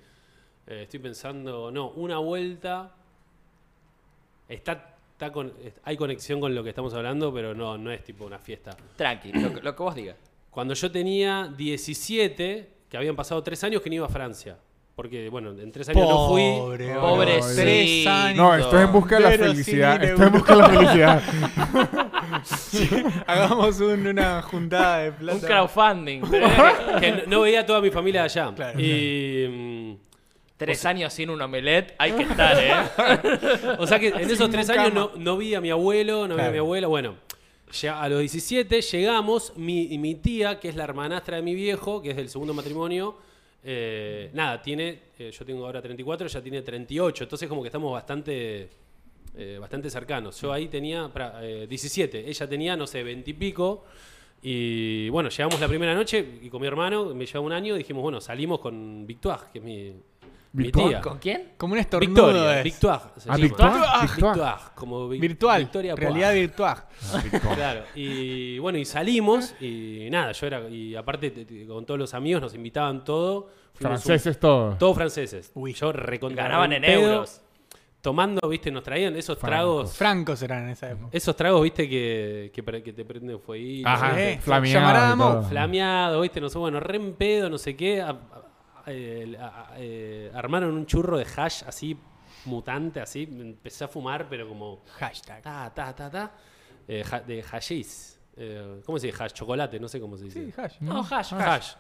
eh, 0.67 0.81
estoy 0.83 0.99
pensando, 0.99 1.71
no, 1.71 1.89
una 1.91 2.17
vuelta... 2.19 2.91
Está, 4.49 4.95
está 5.13 5.31
con, 5.31 5.53
es- 5.63 5.73
hay 5.83 5.95
conexión 5.95 6.41
con 6.41 6.53
lo 6.53 6.63
que 6.63 6.69
estamos 6.69 6.93
hablando, 6.93 7.33
pero 7.33 7.53
no, 7.53 7.77
no 7.77 7.91
es 7.91 8.03
tipo 8.03 8.25
una 8.25 8.39
fiesta. 8.39 8.75
Tranqui, 8.97 9.31
lo, 9.31 9.53
que- 9.53 9.61
lo 9.61 9.75
que 9.75 9.83
vos 9.83 9.95
digas. 9.95 10.17
Cuando 10.49 10.73
yo 10.73 10.91
tenía 10.91 11.51
17, 11.55 12.69
que 12.89 12.97
habían 12.97 13.15
pasado 13.15 13.41
tres 13.41 13.63
años 13.63 13.81
que 13.81 13.89
no 13.89 13.95
iba 13.95 14.05
a 14.07 14.09
Francia. 14.09 14.57
Porque, 14.93 15.29
bueno, 15.29 15.51
en 15.51 15.71
tres 15.71 15.87
años 15.87 16.07
no 16.07 16.27
fui. 16.27 16.41
Pobre, 16.59 16.93
Pobrecito. 16.95 17.55
Tres 17.61 18.07
años. 18.07 18.37
No, 18.37 18.55
esto 18.55 18.77
es 18.77 18.85
en 18.85 18.91
busca 18.91 19.15
de 19.15 19.21
la 19.21 19.29
Pero 19.29 19.43
felicidad. 19.45 19.93
sí, 19.95 19.99
le 20.01 20.07
Esto 20.09 20.21
es 20.21 20.27
en 20.27 20.33
busca 20.33 20.53
de 20.53 20.59
la 20.61 20.69
felicidad. 20.69 21.23
Hagamos 23.27 23.79
un- 23.79 24.07
una 24.07 24.41
juntada 24.41 24.97
de 24.99 25.11
plata. 25.13 25.39
Un 25.39 25.41
crowdfunding. 25.41 26.21
Que 26.99 27.11
no, 27.11 27.17
no 27.27 27.41
veía 27.41 27.61
a 27.61 27.65
toda 27.65 27.79
mi 27.81 27.89
familia 27.89 28.23
allá. 28.25 28.53
Claro, 28.53 28.79
y. 28.79 29.97
Tres 30.65 30.85
años 30.85 31.11
sin 31.13 31.29
un 31.29 31.41
omelette, 31.41 31.95
hay 31.97 32.11
que 32.13 32.23
estar, 32.23 32.57
¿eh? 32.59 33.75
o 33.79 33.87
sea 33.87 33.99
que 33.99 34.09
en 34.09 34.29
esos 34.29 34.49
tres 34.49 34.69
años 34.69 34.93
no, 34.93 35.11
no 35.17 35.37
vi 35.37 35.55
a 35.55 35.61
mi 35.61 35.69
abuelo, 35.71 36.27
no 36.27 36.35
vi 36.35 36.41
a 36.41 36.51
mi 36.51 36.57
abuela. 36.59 36.87
Bueno, 36.87 37.15
ya 37.71 38.01
a 38.01 38.07
los 38.09 38.19
17 38.19 38.81
llegamos. 38.81 39.53
Mi, 39.57 39.83
y 39.93 39.97
mi 39.97 40.15
tía, 40.15 40.59
que 40.59 40.69
es 40.69 40.75
la 40.75 40.83
hermanastra 40.83 41.37
de 41.37 41.41
mi 41.41 41.55
viejo, 41.55 42.01
que 42.01 42.11
es 42.11 42.15
del 42.17 42.29
segundo 42.29 42.53
matrimonio. 42.53 43.17
eh, 43.63 44.29
nada, 44.33 44.61
tiene. 44.61 44.99
eh, 45.19 45.31
yo 45.31 45.45
tengo 45.45 45.65
ahora 45.65 45.81
34, 45.81 46.27
ella 46.27 46.41
tiene 46.41 46.61
38. 46.61 47.23
Entonces, 47.23 47.47
como 47.49 47.61
que 47.61 47.67
estamos 47.69 47.91
bastante. 47.93 48.69
eh, 49.37 49.57
bastante 49.59 49.89
cercanos. 49.89 50.39
Yo 50.41 50.51
ahí 50.51 50.67
tenía 50.67 51.07
pará, 51.07 51.39
eh, 51.43 51.65
17, 51.67 52.29
ella 52.29 52.47
tenía, 52.49 52.75
no 52.75 52.85
sé, 52.85 53.01
20 53.03 53.29
y 53.31 53.33
pico. 53.33 53.85
Y 54.43 55.07
bueno, 55.09 55.29
llegamos 55.29 55.59
la 55.59 55.67
primera 55.67 55.93
noche 55.95 56.23
y 56.41 56.49
con 56.49 56.59
mi 56.61 56.67
hermano, 56.67 57.13
me 57.15 57.25
lleva 57.25 57.39
un 57.39 57.51
año, 57.53 57.75
dijimos, 57.75 58.01
bueno, 58.03 58.19
salimos 58.19 58.59
con 58.59 59.05
Victoire, 59.07 59.43
que 59.53 59.59
es 59.59 59.63
mi, 59.65 59.93
mi 60.53 60.63
¿Victoire? 60.65 60.89
tía. 60.89 61.01
¿Con 61.01 61.17
quién? 61.19 61.51
Como 61.57 61.73
un 61.73 61.79
estornudo 61.79 62.09
Victoria, 62.27 62.57
es. 62.57 62.63
Victoire. 62.65 62.99
se 63.17 63.29
Ah, 63.29 63.33
llama. 63.33 63.37
Victoire, 63.37 63.73
Victoire, 63.79 64.07
Victoire. 64.33 64.61
como 64.75 65.07
vi- 65.09 65.19
Virtual. 65.19 65.61
Victoria 65.61 65.95
realidad 65.95 66.33
virtual. 66.33 66.77
Claro, 67.55 67.83
y 67.95 68.59
bueno, 68.59 68.77
y 68.77 68.85
salimos 68.85 69.55
y 69.61 70.07
nada, 70.11 70.31
yo 70.33 70.47
era, 70.47 70.67
y 70.69 70.95
aparte 70.95 71.31
te- 71.31 71.45
te- 71.45 71.65
con 71.65 71.85
todos 71.85 71.99
los 71.99 72.13
amigos 72.13 72.41
nos 72.41 72.53
invitaban 72.53 73.03
todo. 73.03 73.49
Fuimos 73.73 73.99
un- 73.99 74.03
Franceses 74.03 74.39
todos. 74.39 74.77
todos 74.77 74.95
franceses. 74.95 75.51
Uy. 75.55 75.73
yo 75.73 75.91
recontra 75.93 76.43
Ganaban 76.43 76.73
en 76.73 76.81
pedo, 76.81 77.01
euros. 77.13 77.41
Tomando, 78.01 78.49
viste, 78.49 78.71
nos 78.71 78.83
traían 78.83 79.15
esos 79.15 79.37
tragos. 79.37 79.95
Francos 79.95 80.41
eran 80.41 80.63
en 80.63 80.69
esa 80.69 80.89
época. 80.89 81.09
Esos 81.11 81.35
tragos, 81.35 81.61
viste, 81.61 81.87
que, 81.87 82.51
que, 82.53 82.63
pre- 82.63 82.81
que 82.81 82.93
te 82.93 83.05
prenden 83.05 83.39
fueguito. 83.39 83.87
Ajá, 83.87 84.15
Sí. 84.17 84.37
flameado 84.41 84.65
y 84.65 84.73
Llamaramos 84.87 85.31
todo. 85.33 85.43
Flameado, 85.43 86.21
viste, 86.21 86.41
no 86.41 86.49
sé, 86.49 86.57
bueno, 86.57 86.79
re 86.79 86.97
en 86.97 87.13
pedo, 87.13 87.47
no 87.49 87.57
sé 87.59 87.75
qué. 87.75 88.01
a- 88.01 88.09
a- 88.09 88.41
eh, 88.87 89.37
eh, 89.77 90.31
armaron 90.33 90.73
un 90.73 90.85
churro 90.85 91.17
de 91.17 91.25
hash 91.35 91.63
así, 91.67 91.97
mutante, 92.45 92.99
así. 93.01 93.23
Empecé 93.23 93.83
a 93.83 93.87
fumar, 93.87 94.27
pero 94.29 94.47
como. 94.47 94.81
Hashtag. 94.97 95.41
Ta, 95.41 95.71
ta, 95.73 95.93
ta, 95.95 96.09
ta. 96.09 96.31
eh, 96.87 97.03
ha- 97.11 97.19
de 97.21 97.41
hashish. 97.43 98.17
Eh, 98.37 98.81
¿Cómo 98.85 98.97
se 98.97 99.07
dice? 99.07 99.23
Hash, 99.23 99.33
chocolate, 99.33 99.79
no 99.79 99.87
sé 99.87 99.99
cómo 99.99 100.17
se 100.17 100.25
dice. 100.25 100.45
Sí, 100.47 100.53
hash. 100.61 100.77
No, 100.79 101.01
hash, 101.03 101.33
hash. 101.33 101.33
Hash. 101.33 101.73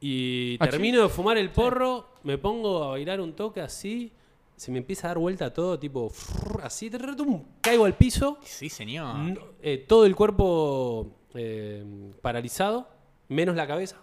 Y 0.00 0.56
Ah, 0.60 0.68
termino 0.68 1.02
de 1.02 1.08
fumar 1.08 1.36
el 1.38 1.50
porro, 1.50 2.14
me 2.22 2.38
pongo 2.38 2.84
a 2.84 2.88
bailar 2.90 3.20
un 3.20 3.34
toque 3.34 3.60
así, 3.60 4.12
se 4.56 4.70
me 4.70 4.78
empieza 4.78 5.06
a 5.06 5.10
dar 5.10 5.18
vuelta 5.18 5.52
todo, 5.52 5.76
tipo, 5.78 6.08
frrr, 6.08 6.60
así, 6.64 6.88
trrrrum, 6.88 7.42
caigo 7.60 7.84
al 7.84 7.94
piso, 7.96 8.38
Sí, 8.42 8.68
señor. 8.68 9.16
no- 9.16 9.40
eh, 9.60 9.78
todo 9.88 10.06
el 10.06 10.14
cuerpo 10.14 11.16
eh, 11.34 11.84
paralizado, 12.22 12.88
menos 13.28 13.54
la 13.56 13.66
cabeza. 13.66 13.96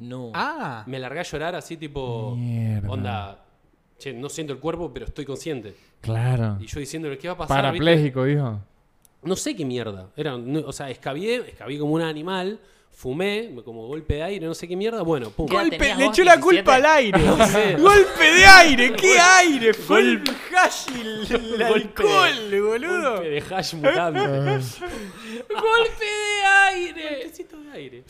No. 0.00 0.32
Ah. 0.34 0.82
Me 0.86 0.98
largué 0.98 1.20
a 1.20 1.24
llorar 1.24 1.54
así 1.54 1.76
tipo... 1.76 2.34
Mierda. 2.36 2.88
Onda, 2.90 3.44
che, 3.98 4.12
no 4.12 4.28
siento 4.28 4.52
el 4.52 4.58
cuerpo, 4.58 4.92
pero 4.92 5.06
estoy 5.06 5.24
consciente. 5.24 5.76
Claro. 6.00 6.56
Y 6.60 6.66
yo 6.66 6.80
diciéndole, 6.80 7.18
¿qué 7.18 7.28
va 7.28 7.34
a 7.34 7.38
pasar? 7.38 7.56
¿viste? 7.72 7.84
Parapléjico, 7.84 8.24
dijo. 8.24 8.60
No 9.22 9.36
sé 9.36 9.54
qué 9.54 9.64
mierda. 9.64 10.08
Era, 10.16 10.36
no- 10.38 10.60
o 10.66 10.72
sea, 10.72 10.88
escabié, 10.90 11.50
escabié 11.50 11.78
como 11.78 11.92
un 11.92 12.02
animal, 12.02 12.58
fumé, 12.92 13.50
como 13.64 13.86
golpe 13.86 14.16
de 14.16 14.22
aire, 14.24 14.46
no 14.46 14.54
sé 14.54 14.68
qué 14.68 14.76
mierda. 14.76 15.02
Bueno, 15.02 15.30
pum. 15.30 15.46
¿Qué 15.46 15.54
edad 15.54 15.62
Golpe, 15.62 15.78
tenías 15.78 15.98
le 15.98 16.04
echó 16.06 16.24
la 16.24 16.36
17? 16.36 16.42
culpa 16.42 16.74
al 16.76 16.86
aire. 16.86 17.18
sé. 17.50 17.76
Golpe 17.76 18.24
de 18.24 18.44
aire, 18.46 18.92
¿qué 18.92 19.18
aire? 19.18 19.74
Fue 19.74 20.00
el 20.00 20.22
hash 20.54 20.86
y 20.94 21.00
el, 21.00 21.08
el 21.22 21.28
Golpe- 21.58 21.74
alcohol, 21.74 22.62
boludo. 22.62 23.12
Golpe 23.14 23.28
de 23.30 23.42
hash 23.54 23.74
mutante. 23.74 24.20
¡Golpe 25.48 26.04
de 26.04 26.44
aire! 26.68 27.18
Necesito 27.24 27.60
de 27.60 27.70
aire. 27.72 28.04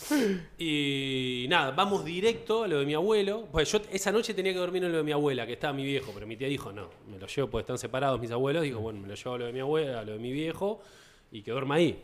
Y 0.58 1.46
nada, 1.48 1.70
vamos 1.70 2.04
directo 2.04 2.64
a 2.64 2.68
lo 2.68 2.80
de 2.80 2.86
mi 2.86 2.94
abuelo. 2.94 3.46
Pues 3.52 3.70
yo 3.70 3.80
esa 3.92 4.10
noche 4.10 4.34
tenía 4.34 4.52
que 4.52 4.58
dormir 4.58 4.82
en 4.84 4.92
lo 4.92 4.98
de 4.98 5.04
mi 5.04 5.12
abuela, 5.12 5.46
que 5.46 5.52
estaba 5.52 5.72
mi 5.72 5.84
viejo, 5.84 6.10
pero 6.12 6.26
mi 6.26 6.36
tía 6.36 6.48
dijo, 6.48 6.72
no, 6.72 6.88
me 7.10 7.18
lo 7.18 7.26
llevo 7.26 7.48
porque 7.48 7.62
están 7.62 7.78
separados 7.78 8.20
mis 8.20 8.30
abuelos. 8.30 8.62
Dijo, 8.62 8.80
bueno, 8.80 9.00
me 9.00 9.08
lo 9.08 9.14
llevo 9.14 9.34
a 9.34 9.38
lo 9.38 9.46
de 9.46 9.52
mi 9.52 9.60
abuela, 9.60 10.00
a 10.00 10.04
lo 10.04 10.12
de 10.12 10.18
mi 10.18 10.32
viejo, 10.32 10.80
y 11.30 11.42
que 11.42 11.50
duerma 11.52 11.76
ahí. 11.76 12.02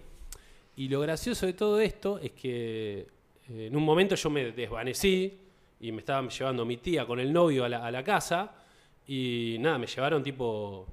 Y 0.77 0.89
lo 0.89 1.01
gracioso 1.01 1.47
de 1.47 1.53
todo 1.55 1.81
esto 1.81 2.19
es 2.19 2.33
que 2.33 3.07
eh, 3.49 3.67
en 3.69 3.77
un 3.77 3.85
momento 3.85 4.15
yo 4.15 4.29
me 4.31 4.53
desvanecí 4.53 5.39
y 5.81 5.93
me 5.93 5.99
estaban 6.01 6.29
llevando 6.29 6.65
mi 6.65 6.77
tía 6.79 7.07
con 7.07 7.19
el 7.21 7.33
novio 7.33 7.65
a 7.65 7.69
la, 7.69 7.85
a 7.87 7.91
la 7.91 8.03
casa 8.05 8.53
y 9.07 9.57
nada, 9.61 9.79
me 9.79 9.87
llevaron 9.87 10.23
tipo... 10.23 10.87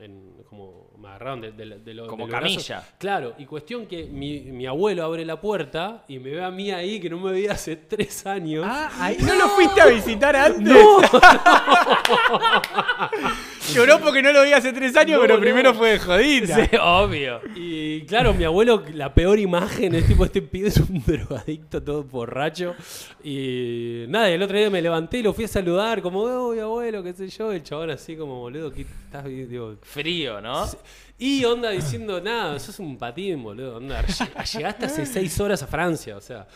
En, 0.00 0.42
como 0.50 0.90
me 0.98 1.06
agarraron 1.06 1.40
de, 1.40 1.52
de- 1.52 1.78
de 1.78 1.94
lo- 1.94 2.08
Como 2.08 2.26
de 2.26 2.32
los 2.32 2.40
brazos. 2.40 2.66
camilla. 2.66 2.88
Claro, 2.98 3.34
y 3.38 3.46
cuestión 3.46 3.86
que 3.86 4.06
mi, 4.06 4.40
mi 4.40 4.66
abuelo 4.66 5.04
abre 5.04 5.24
la 5.24 5.40
puerta 5.40 6.04
y 6.08 6.18
me 6.18 6.30
ve 6.30 6.42
a 6.42 6.50
mí 6.50 6.72
ahí 6.72 6.98
que 6.98 7.08
no 7.08 7.20
me 7.20 7.30
veía 7.30 7.52
hace 7.52 7.76
tres 7.76 8.26
años. 8.26 8.64
Ah, 8.66 8.90
ahí 8.98 9.16
no 9.20 9.36
lo 9.36 9.48
fuiste 9.50 9.80
a 9.80 9.86
visitar 9.86 10.34
antes. 10.34 10.76
Lloró 13.74 14.00
porque 14.00 14.22
no 14.22 14.32
lo 14.32 14.42
vi 14.42 14.52
hace 14.52 14.72
tres 14.72 14.96
años, 14.96 15.16
No, 15.16 15.22
pero 15.22 15.34
no. 15.34 15.40
primero 15.40 15.74
fue 15.74 15.90
de 15.92 15.98
jodita. 15.98 16.64
Sí, 16.66 16.76
obvio. 16.80 17.40
Y 17.56 18.02
claro, 18.06 18.32
mi 18.34 18.44
abuelo, 18.44 18.82
la 18.94 19.12
peor 19.14 19.38
imagen 19.38 19.94
es 19.94 20.06
tipo, 20.06 20.24
este 20.24 20.42
pibe 20.42 20.68
es 20.68 20.76
un 20.78 21.02
drogadicto 21.04 21.82
todo 21.82 22.04
borracho. 22.04 22.74
Y 23.22 24.04
nada, 24.08 24.30
y 24.30 24.34
el 24.34 24.42
otro 24.42 24.56
día 24.56 24.70
me 24.70 24.80
levanté 24.82 25.18
y 25.18 25.22
lo 25.22 25.32
fui 25.32 25.44
a 25.44 25.48
saludar, 25.48 26.00
como, 26.02 26.20
oh, 26.22 26.52
mi 26.54 26.60
abuelo, 26.60 27.02
qué 27.02 27.12
sé 27.12 27.28
yo. 27.28 27.52
El 27.52 27.62
chabón 27.62 27.90
así 27.90 28.16
como, 28.16 28.38
boludo, 28.40 28.72
¿qué 28.72 28.82
estás 28.82 29.24
bien? 29.24 29.48
Digo, 29.48 29.76
Frío, 29.82 30.40
¿no? 30.40 30.66
y 31.16 31.44
onda 31.44 31.70
diciendo, 31.70 32.20
nada, 32.20 32.58
sos 32.58 32.80
un 32.80 32.98
patín, 32.98 33.40
boludo. 33.42 33.76
Onda, 33.76 34.02
lle- 34.04 34.52
llegaste 34.56 34.86
hace 34.86 35.06
seis 35.06 35.38
horas 35.40 35.62
a 35.62 35.66
Francia, 35.68 36.16
o 36.16 36.20
sea. 36.20 36.46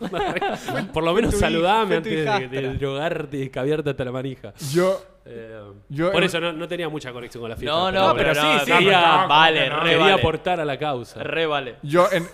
por 0.92 1.04
lo 1.04 1.14
menos 1.14 1.34
saludame 1.34 1.96
antes 1.96 2.50
de 2.50 2.74
drogarte 2.74 3.38
y 3.38 3.48
caviarte 3.50 3.90
hasta 3.90 4.04
la 4.04 4.12
manija. 4.12 4.52
Yo, 4.72 5.02
Eh, 5.28 5.72
Yo- 5.88 6.12
por 6.12 6.22
eso 6.22 6.38
no, 6.40 6.52
no 6.52 6.68
tenía 6.68 6.88
mucha 6.88 7.12
conexión 7.12 7.40
con 7.42 7.50
la 7.50 7.56
fiesta. 7.56 7.76
No, 7.76 7.90
no, 7.90 8.14
pero 8.14 8.30
pero 8.32 8.40
sí, 8.42 8.46
no, 8.46 8.58
sí. 8.64 8.72
quería- 8.72 9.00
No, 9.22 9.28
vale, 9.28 9.68
no, 9.68 9.76
re 9.80 9.90
Quería 9.90 9.98
vale. 10.04 10.12
aportar 10.12 10.60
a 10.60 10.64
la 10.64 10.78
causa. 10.78 11.22
Re 11.22 11.46
vale. 11.46 11.76
yo 11.82 12.08
en 12.12 12.26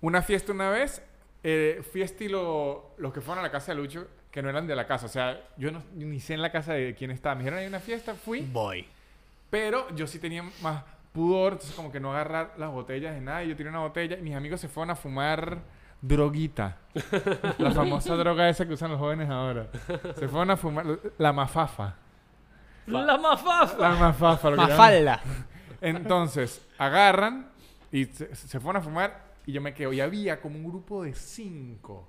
una 0.00 0.20
fiesta 0.22 0.52
una 0.52 0.68
vez, 0.70 1.02
eh, 1.42 1.82
fui 1.92 2.02
estilo 2.02 2.94
los 2.98 3.12
que 3.12 3.20
fueron 3.20 3.40
a 3.44 3.46
la 3.46 3.50
casa 3.52 3.72
de 3.72 3.78
Lucho, 3.78 4.06
que 4.30 4.42
no 4.42 4.48
eran 4.50 4.66
de 4.66 4.76
la 4.76 4.86
casa. 4.86 5.06
O 5.06 5.08
sea, 5.08 5.40
yo 5.56 5.70
no, 5.70 5.82
ni 5.94 6.20
sé 6.20 6.34
en 6.34 6.42
la 6.42 6.50
casa 6.52 6.74
de 6.74 6.94
quién 6.94 7.10
estaba. 7.10 7.34
Me 7.36 7.40
dijeron, 7.42 7.58
hay 7.60 7.66
una 7.66 7.80
fiesta, 7.80 8.14
fui. 8.14 8.40
Voy. 8.40 8.86
Pero 9.50 9.86
yo 9.94 10.06
sí 10.06 10.18
tenía 10.18 10.42
más 10.62 10.82
pudor, 11.12 11.52
entonces 11.52 11.74
como 11.76 11.92
que 11.92 12.00
no 12.00 12.10
agarrar 12.12 12.52
las 12.58 12.70
botellas 12.70 13.14
de 13.14 13.20
nada. 13.20 13.44
Y 13.44 13.48
yo 13.48 13.56
tenía 13.56 13.70
una 13.70 13.80
botella 13.80 14.18
y 14.18 14.22
mis 14.22 14.34
amigos 14.34 14.60
se 14.60 14.68
fueron 14.68 14.90
a 14.90 14.96
fumar 14.96 15.58
droguita. 16.06 16.78
la 17.58 17.70
famosa 17.72 18.14
droga 18.16 18.48
esa 18.48 18.66
que 18.66 18.74
usan 18.74 18.90
los 18.92 19.00
jóvenes 19.00 19.28
ahora. 19.30 19.68
Se 20.18 20.28
fueron 20.28 20.50
a 20.50 20.56
fumar 20.56 20.86
la 21.18 21.32
mafafa. 21.32 21.96
La 22.86 23.16
mafafa. 23.18 23.78
La 23.78 23.94
mafafa. 23.96 24.50
lo 24.50 24.56
que. 24.56 24.62
Mafalda. 24.62 25.20
Entonces, 25.80 26.66
agarran 26.78 27.48
y 27.90 28.04
se, 28.06 28.34
se 28.34 28.60
fueron 28.60 28.80
a 28.80 28.84
fumar 28.84 29.24
y 29.46 29.52
yo 29.52 29.60
me 29.60 29.72
quedo. 29.74 29.92
Y 29.92 30.00
había 30.00 30.40
como 30.40 30.56
un 30.56 30.64
grupo 30.64 31.02
de 31.04 31.14
cinco 31.14 32.08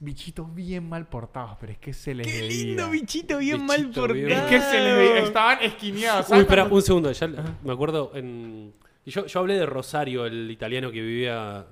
bichitos 0.00 0.52
bien 0.54 0.88
mal 0.88 1.06
portados, 1.06 1.56
pero 1.60 1.72
es 1.72 1.78
que 1.78 1.92
se 1.94 2.14
les 2.14 2.26
Qué 2.26 2.40
veía. 2.42 2.64
lindo 2.66 2.90
bichito 2.90 3.38
bien 3.38 3.64
mal 3.64 3.84
portado. 3.86 4.12
bien- 4.14 4.30
Es 4.30 4.42
que 4.42 4.60
se 4.60 4.80
les 4.80 4.96
veía. 4.96 5.18
Estaban 5.20 5.58
esquineados. 5.62 6.26
Uy, 6.26 6.28
¿sabes 6.30 6.42
espera, 6.42 6.64
un 6.64 6.82
segundo. 6.82 7.12
Ya 7.12 7.26
me 7.62 7.72
acuerdo 7.72 8.10
en. 8.14 8.74
y 9.06 9.10
Yo, 9.10 9.26
yo 9.26 9.40
hablé 9.40 9.54
de 9.54 9.66
Rosario, 9.66 10.26
el 10.26 10.50
italiano 10.50 10.90
que 10.90 11.00
vivía. 11.00 11.64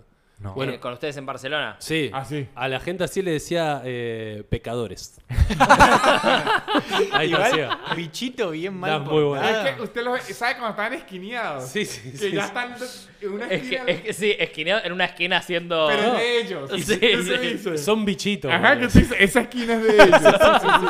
No. 0.43 0.55
Bueno. 0.55 0.73
Eh, 0.73 0.81
con 0.81 0.93
ustedes 0.93 1.17
en 1.17 1.25
Barcelona. 1.25 1.77
Sí. 1.79 2.11
Ah, 2.13 2.25
sí. 2.25 2.49
A 2.57 2.67
la 2.69 2.81
gente 2.81 3.05
así 3.05 3.23
le 3.23 3.31
decía 3.31 3.81
eh, 3.85 4.43
pecadores. 4.51 5.21
Ahí 7.13 7.33
está, 7.33 7.51
Igual, 7.51 7.79
sí. 7.91 7.95
bichito 7.97 8.51
bien 8.51 8.75
mal 8.75 8.91
Está 9.03 9.11
muy 9.11 9.23
bueno. 9.23 9.43
portado. 9.43 9.67
Es 9.69 9.77
que 9.77 9.83
usted 9.83 10.03
lo 10.03 10.13
ve, 10.13 10.21
¿sabe 10.21 10.53
cuando 10.55 10.71
estaban 10.71 10.93
esquineados? 10.95 11.69
Sí, 11.69 11.85
sí, 11.85 12.11
Que 12.13 12.17
sí, 12.19 12.31
ya 12.33 12.43
sí. 12.43 12.47
están 12.49 12.75
en 13.21 13.31
una 13.33 13.45
Es 13.47 13.49
que, 13.63 13.75
esquina. 13.75 13.85
es 13.87 14.01
que 14.03 14.13
sí, 14.13 14.35
esquineado 14.39 14.85
en 14.85 14.93
una 14.93 15.05
esquina 15.05 15.37
haciendo. 15.39 15.87
Pero 15.89 16.03
es 16.03 16.13
de 16.19 16.41
ellos. 16.41 16.71
Sí, 16.85 16.97
dice. 16.97 17.79
Son 17.79 18.05
bichitos. 18.05 18.51
Ajá, 18.53 18.79
que 18.79 18.87
esa 18.87 19.41
esquina 19.41 19.75
es 19.75 19.83
de 19.85 19.95
ellos. 20.03 20.21
Sí, 20.23 20.29
sí, 20.61 20.69
sí, 20.81 20.87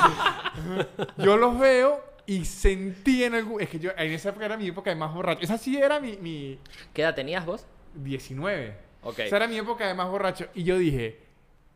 sí. 0.96 1.04
Yo 1.18 1.36
los 1.36 1.58
veo 1.58 2.02
y 2.26 2.44
sentí 2.44 3.24
en 3.24 3.34
algún... 3.34 3.60
Es 3.60 3.68
que 3.68 3.78
yo 3.78 3.90
en 3.96 4.12
esa 4.12 4.30
época 4.30 4.46
era 4.46 4.56
mi 4.56 4.68
época 4.68 4.90
de 4.90 4.96
más 4.96 5.12
borracho. 5.12 5.40
Esa 5.42 5.58
sí 5.58 5.76
era 5.76 6.00
mi, 6.00 6.16
mi 6.18 6.58
¿Qué 6.94 7.02
edad 7.02 7.14
tenías 7.14 7.44
vos? 7.44 7.66
19. 7.94 8.91
Ok. 9.02 9.18
Esa 9.20 9.36
era 9.36 9.48
mi 9.48 9.56
época 9.58 9.86
de 9.86 9.94
más 9.94 10.08
borracho. 10.08 10.46
Y 10.54 10.62
yo 10.64 10.78
dije, 10.78 11.20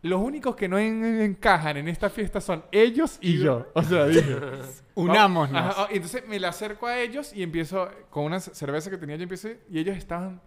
los 0.03 0.21
únicos 0.21 0.55
que 0.57 0.69
no 0.69 0.79
en- 0.79 1.05
encajan 1.21 1.77
en 1.77 1.89
esta 1.89 2.09
fiesta 2.11 2.41
son 2.41 2.65
ellos 2.73 3.19
y 3.21 3.39
yo. 3.39 3.67
O 3.75 3.83
sea, 3.83 4.07
dije... 4.07 4.37
Unámonos. 4.95 5.77
Ajá, 5.77 5.89
y 5.93 5.97
entonces 5.97 6.27
me 6.27 6.39
le 6.41 6.47
acerco 6.47 6.87
a 6.87 6.99
ellos 6.99 7.33
y 7.35 7.43
empiezo 7.43 7.91
con 8.11 8.25
una 8.25 8.41
c- 8.41 8.55
cerveza 8.55 8.89
que 8.91 8.97
tenía 8.97 9.17
yo 9.17 9.27
y 9.71 9.79
ellos 9.79 9.97
estaban 9.97 10.41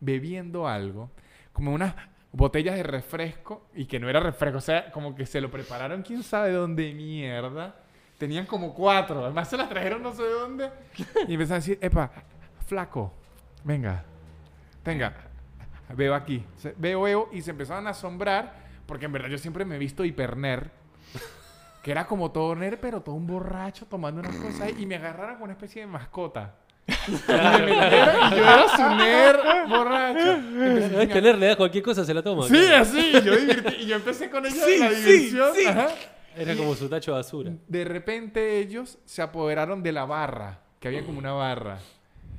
bebiendo 0.00 0.66
algo 0.66 1.10
como 1.52 1.72
unas 1.72 1.94
botellas 2.32 2.74
de 2.76 2.82
refresco 2.82 3.66
y 3.74 3.84
que 3.84 4.00
no 4.00 4.08
era 4.08 4.18
refresco, 4.18 4.58
o 4.58 4.62
sea, 4.62 4.90
como 4.90 5.14
que 5.14 5.26
se 5.26 5.40
lo 5.40 5.50
prepararon 5.50 6.02
quién 6.02 6.22
sabe 6.22 6.50
dónde 6.52 6.92
mierda. 6.94 7.76
Tenían 8.18 8.46
como 8.46 8.72
cuatro, 8.74 9.22
además 9.24 9.48
se 9.50 9.56
las 9.56 9.68
trajeron 9.68 10.02
no 10.02 10.12
sé 10.14 10.22
de 10.22 10.30
dónde 10.30 10.70
y 11.28 11.34
empezaron 11.34 11.52
a 11.52 11.56
decir, 11.56 11.78
"Epa, 11.82 12.10
flaco, 12.66 13.12
venga. 13.64 14.04
Venga, 14.84 15.14
veo 15.96 16.14
aquí." 16.14 16.44
Veo, 16.76 17.02
veo 17.02 17.28
y 17.32 17.42
se 17.42 17.50
empezaron 17.50 17.86
a 17.86 17.90
asombrar 17.90 18.54
porque 18.86 19.06
en 19.06 19.12
verdad 19.12 19.28
yo 19.28 19.38
siempre 19.38 19.64
me 19.64 19.76
he 19.76 19.78
visto 19.78 20.04
hiper 20.04 20.36
nerd. 20.36 20.68
Que 21.82 21.90
era 21.90 22.06
como 22.06 22.30
todo 22.30 22.54
nerd, 22.54 22.78
pero 22.80 23.00
todo 23.00 23.14
un 23.16 23.26
borracho 23.26 23.86
tomando 23.86 24.20
unas 24.20 24.36
cosas 24.36 24.70
y 24.78 24.86
me 24.86 24.94
agarraron 24.96 25.34
con 25.36 25.44
una 25.44 25.52
especie 25.54 25.82
de 25.82 25.88
mascota. 25.88 26.54
Y 26.86 26.92
yo 27.12 28.44
era 28.44 28.66
su 28.76 28.94
nerd 28.96 29.68
borracho. 29.68 30.38
Y 30.38 30.62
empecé 30.62 30.96
a 30.96 31.02
Es 31.02 31.08
tener, 31.08 31.38
le 31.38 31.46
das 31.46 31.56
cualquier 31.56 31.82
cosa, 31.82 32.04
se 32.04 32.14
la 32.14 32.22
toma. 32.22 32.44
Sí, 32.46 32.50
claro. 32.54 32.82
así. 32.82 33.12
Yo, 33.24 33.32
y 33.80 33.86
yo 33.86 33.96
empecé 33.96 34.30
con 34.30 34.44
ellos 34.46 34.58
Sí, 34.64 34.74
en 34.74 34.80
la 34.80 34.90
sí, 34.90 35.02
diversión. 35.02 35.54
sí. 35.54 35.66
ajá. 35.66 35.88
Era 36.36 36.56
como 36.56 36.74
su 36.74 36.88
tacho 36.88 37.10
de 37.12 37.16
basura. 37.18 37.52
De 37.68 37.84
repente 37.84 38.58
ellos 38.58 38.98
se 39.04 39.20
apoderaron 39.20 39.82
de 39.82 39.92
la 39.92 40.04
barra, 40.06 40.60
que 40.80 40.88
había 40.88 41.04
como 41.04 41.18
una 41.18 41.32
barra. 41.32 41.78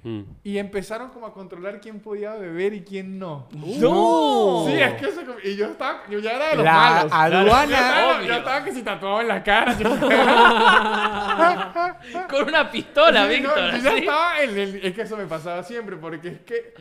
Mm. 0.03 0.21
Y 0.43 0.57
empezaron 0.57 1.11
como 1.11 1.25
a 1.27 1.33
controlar 1.33 1.79
quién 1.79 2.01
podía 2.01 2.35
beber 2.35 2.73
y 2.73 2.83
quién 2.83 3.17
no. 3.17 3.47
¡No! 3.53 4.65
Sí, 4.67 4.73
es 4.73 4.93
que 4.95 5.05
eso... 5.07 5.21
Y 5.43 5.55
yo 5.55 5.67
estaba... 5.67 6.03
Yo 6.09 6.19
ya 6.19 6.31
era 6.33 6.49
de 6.49 6.55
los 6.57 6.65
La 6.65 6.73
malos. 6.73 7.11
aduana- 7.13 7.69
Yo 7.69 7.75
estaba, 7.77 8.21
yo 8.23 8.33
estaba 8.33 8.63
que 8.65 8.71
si 8.73 8.81
tatuado 8.83 9.21
en 9.21 9.27
la 9.29 9.41
cara. 9.43 9.77
Con 12.29 12.47
una 12.47 12.71
pistola, 12.71 13.27
Sí, 13.29 13.41
no, 13.41 13.49
Víctor. 13.49 13.71
yo 13.71 13.77
ya 13.77 13.89
así. 13.91 13.99
estaba 13.99 14.41
en 14.41 14.57
el... 14.57 14.75
Es 14.85 14.93
que 14.93 15.01
eso 15.03 15.17
me 15.17 15.25
pasaba 15.25 15.63
siempre, 15.63 15.95
porque 15.97 16.27
es 16.29 16.39
que... 16.41 16.73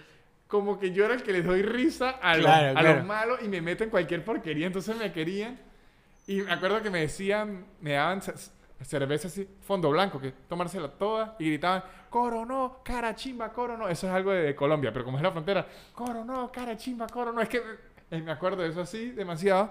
Como 0.49 0.79
que 0.79 0.93
yo 0.93 1.07
era 1.07 1.15
el 1.15 1.23
que 1.23 1.33
les 1.33 1.47
doy 1.47 1.63
risa 1.63 2.11
a, 2.21 2.37
los, 2.37 2.45
Claro, 2.45 2.77
a 2.77 2.81
claro. 2.81 2.97
los 2.99 3.07
malos 3.07 3.39
y 3.43 3.49
me 3.49 3.63
meto 3.63 3.85
en 3.85 3.91
cualquier 3.91 4.23
porquería. 4.23 4.67
Entonces 4.67 4.95
me 4.99 5.11
querían. 5.11 5.59
Y 6.27 6.43
me 6.43 6.53
acuerdo 6.53 6.83
que 6.83 6.91
me 6.91 7.01
decían, 7.01 7.65
me 7.81 7.93
daban 7.93 8.21
cerveza 8.85 9.29
así, 9.29 9.49
fondo 9.61 9.91
blanco, 9.91 10.21
que 10.21 10.33
tomársela 10.49 10.89
toda. 10.89 11.37
Y 11.39 11.47
gritaban, 11.47 11.85
coro 12.11 12.45
no, 12.45 12.79
cara 12.85 13.15
chimba, 13.15 13.53
coro 13.53 13.77
no. 13.77 13.89
Eso 13.89 14.07
es 14.07 14.13
algo 14.13 14.31
de, 14.33 14.43
de 14.43 14.55
Colombia, 14.55 14.93
pero 14.93 15.05
como 15.05 15.17
es 15.19 15.23
la 15.23 15.31
frontera, 15.33 15.67
coro 15.95 16.25
no, 16.25 16.51
cara 16.53 16.77
chimba, 16.77 17.07
coro 17.07 17.33
no. 17.33 17.41
Es 17.41 17.49
que 17.49 17.63
eh, 18.11 18.21
me 18.21 18.33
acuerdo 18.33 18.63
de 18.63 18.69
eso 18.71 18.81
así 18.83 19.11
demasiado. 19.13 19.71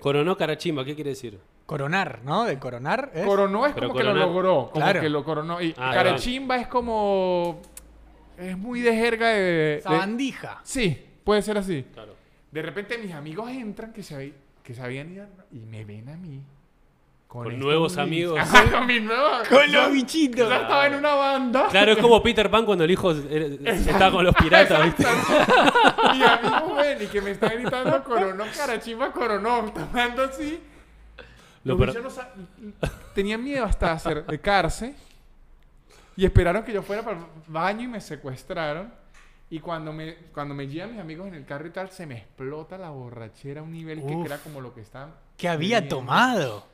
Coronó 0.00 0.36
carachimba, 0.36 0.84
¿qué 0.84 0.94
quiere 0.96 1.10
decir? 1.10 1.38
Coronar, 1.64 2.20
¿no? 2.24 2.42
De 2.44 2.58
coronar. 2.58 3.10
¿es? 3.14 3.24
Coronó 3.24 3.66
es 3.66 3.72
Pero 3.72 3.88
como 3.88 3.98
que 4.00 4.04
lo 4.04 4.14
logró, 4.14 4.70
como 4.72 4.84
Claro. 4.84 5.00
que 5.00 5.08
lo 5.08 5.24
coronó. 5.24 5.60
Y 5.62 5.72
Ah, 5.78 5.92
carechimba 5.94 6.56
es 6.56 6.66
como... 6.66 7.62
Es 8.36 8.58
muy 8.58 8.80
de 8.80 8.96
jerga 8.96 9.28
de... 9.28 9.40
de- 9.42 9.80
Sabandija. 9.82 10.60
Sí, 10.64 11.06
puede 11.22 11.40
ser 11.42 11.56
así. 11.58 11.84
Claro. 11.94 12.14
De 12.50 12.62
repente 12.62 12.98
mis 12.98 13.12
amigos 13.12 13.48
entran 13.50 13.92
que 13.92 14.02
se, 14.02 14.32
que 14.64 14.74
se 14.74 14.82
habían 14.82 15.12
ido 15.12 15.26
y 15.52 15.60
me 15.60 15.84
ven 15.84 16.08
a 16.08 16.16
mí 16.16 16.42
Con 17.32 17.46
estos 17.46 17.64
nuevos 17.64 17.92
bichos. 17.92 18.02
amigos. 18.06 18.38
Ajá, 18.40 18.70
con 18.70 18.86
mis 18.86 19.02
nuevos. 19.02 19.48
Con 19.48 19.72
los 19.72 19.90
bichitos. 19.92 20.48
Yo 20.50 20.54
estaba 20.54 20.86
en 20.86 20.94
una 20.96 21.14
banda. 21.14 21.68
Claro, 21.70 21.92
es 21.92 21.98
como 21.98 22.22
Peter 22.22 22.50
Pan 22.50 22.66
cuando 22.66 22.84
el 22.84 22.90
hijo 22.90 23.10
estaba 23.12 24.10
con 24.12 24.24
los 24.24 24.34
piratas, 24.34 24.84
¿viste? 24.84 25.06
Mi 26.12 26.22
amigo 26.22 26.74
ven 26.76 26.98
y 27.02 27.06
que 27.06 27.20
me 27.22 27.30
está 27.30 27.48
gritando 27.48 28.04
coronó, 28.04 28.44
carachimba, 28.54 29.12
coronó, 29.12 29.72
tomando 29.72 30.24
así. 30.24 30.60
Lo 31.64 31.78
per- 31.78 31.94
no 32.02 32.10
tenían 33.14 33.42
miedo 33.42 33.64
hasta 33.64 33.92
acercarse 33.92 34.94
y 36.16 36.24
esperaron 36.26 36.64
que 36.64 36.72
yo 36.72 36.82
fuera 36.82 37.02
para 37.02 37.16
el 37.18 37.24
baño 37.46 37.82
y 37.84 37.88
me 37.88 38.00
secuestraron. 38.00 38.92
Y 39.48 39.60
cuando 39.60 39.92
me, 39.92 40.16
cuando 40.34 40.54
me 40.54 40.66
llevan 40.66 40.92
mis 40.92 41.00
amigos 41.00 41.28
en 41.28 41.34
el 41.34 41.44
carro 41.44 41.66
y 41.66 41.70
tal, 41.70 41.90
se 41.90 42.04
me 42.06 42.16
explota 42.16 42.76
la 42.78 42.90
borrachera 42.90 43.60
a 43.60 43.64
un 43.64 43.72
nivel 43.72 44.00
que 44.00 44.14
Uf. 44.14 44.26
era 44.26 44.38
como 44.38 44.60
lo 44.60 44.74
que 44.74 44.80
estaban. 44.80 45.14
¿Qué 45.36 45.48
había 45.48 45.76
bebiendo. 45.76 45.96
tomado? 45.96 46.66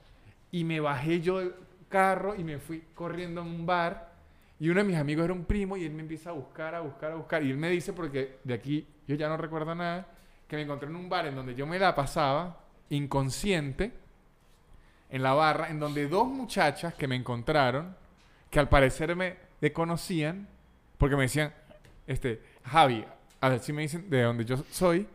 Y 0.51 0.64
me 0.64 0.80
bajé 0.80 1.20
yo 1.20 1.38
del 1.38 1.55
carro 1.88 2.34
y 2.34 2.44
me 2.44 2.59
fui 2.59 2.82
corriendo 2.94 3.40
a 3.40 3.44
un 3.44 3.66
bar. 3.66 4.12
Y 4.61 4.68
uno 4.68 4.80
de 4.80 4.86
mis 4.86 4.96
amigos 4.96 5.24
era 5.24 5.32
un 5.32 5.44
primo 5.44 5.76
y 5.76 5.84
él 5.84 5.92
me 5.92 6.03
empieza 6.03 6.30
a 6.30 6.32
buscar, 6.32 6.74
a 6.74 6.80
buscar, 6.80 7.12
a 7.12 7.14
buscar. 7.16 7.42
Y 7.42 7.51
él 7.51 7.57
me 7.57 7.70
dice, 7.70 7.92
porque 7.92 8.38
de 8.44 8.55
aquí 8.55 8.86
yo 9.07 9.14
ya 9.14 9.28
no 9.28 9.36
recuerdo 9.36 9.74
nada, 9.74 10.07
que 10.46 10.57
me 10.57 10.62
encontré 10.62 10.88
en 10.88 10.96
un 10.96 11.09
bar 11.09 11.26
en 11.26 11.36
donde 11.36 11.55
yo 11.55 11.66
me 11.66 11.78
la 11.78 11.94
pasaba 11.94 12.61
inconsciente, 12.90 13.92
en 15.11 15.22
la 15.22 15.34
barra, 15.34 15.68
en 15.68 15.78
donde 15.78 16.09
dos 16.09 16.28
muchachas 16.28 16.94
que 16.94 17.07
me 17.07 17.16
encontraron, 17.16 17.94
que 18.51 18.59
al 18.59 18.68
parecer 18.68 19.14
me 19.14 19.36
conocían, 19.72 20.49
porque 20.99 21.16
me 21.16 21.22
decían, 21.22 21.53
este, 22.07 22.42
Javi, 22.64 23.05
a 23.40 23.49
ver 23.49 23.61
me 23.72 23.82
dicen 23.82 24.11
de 24.11 24.22
donde 24.22 24.44
yo 24.44 24.57
soy, 24.70 25.07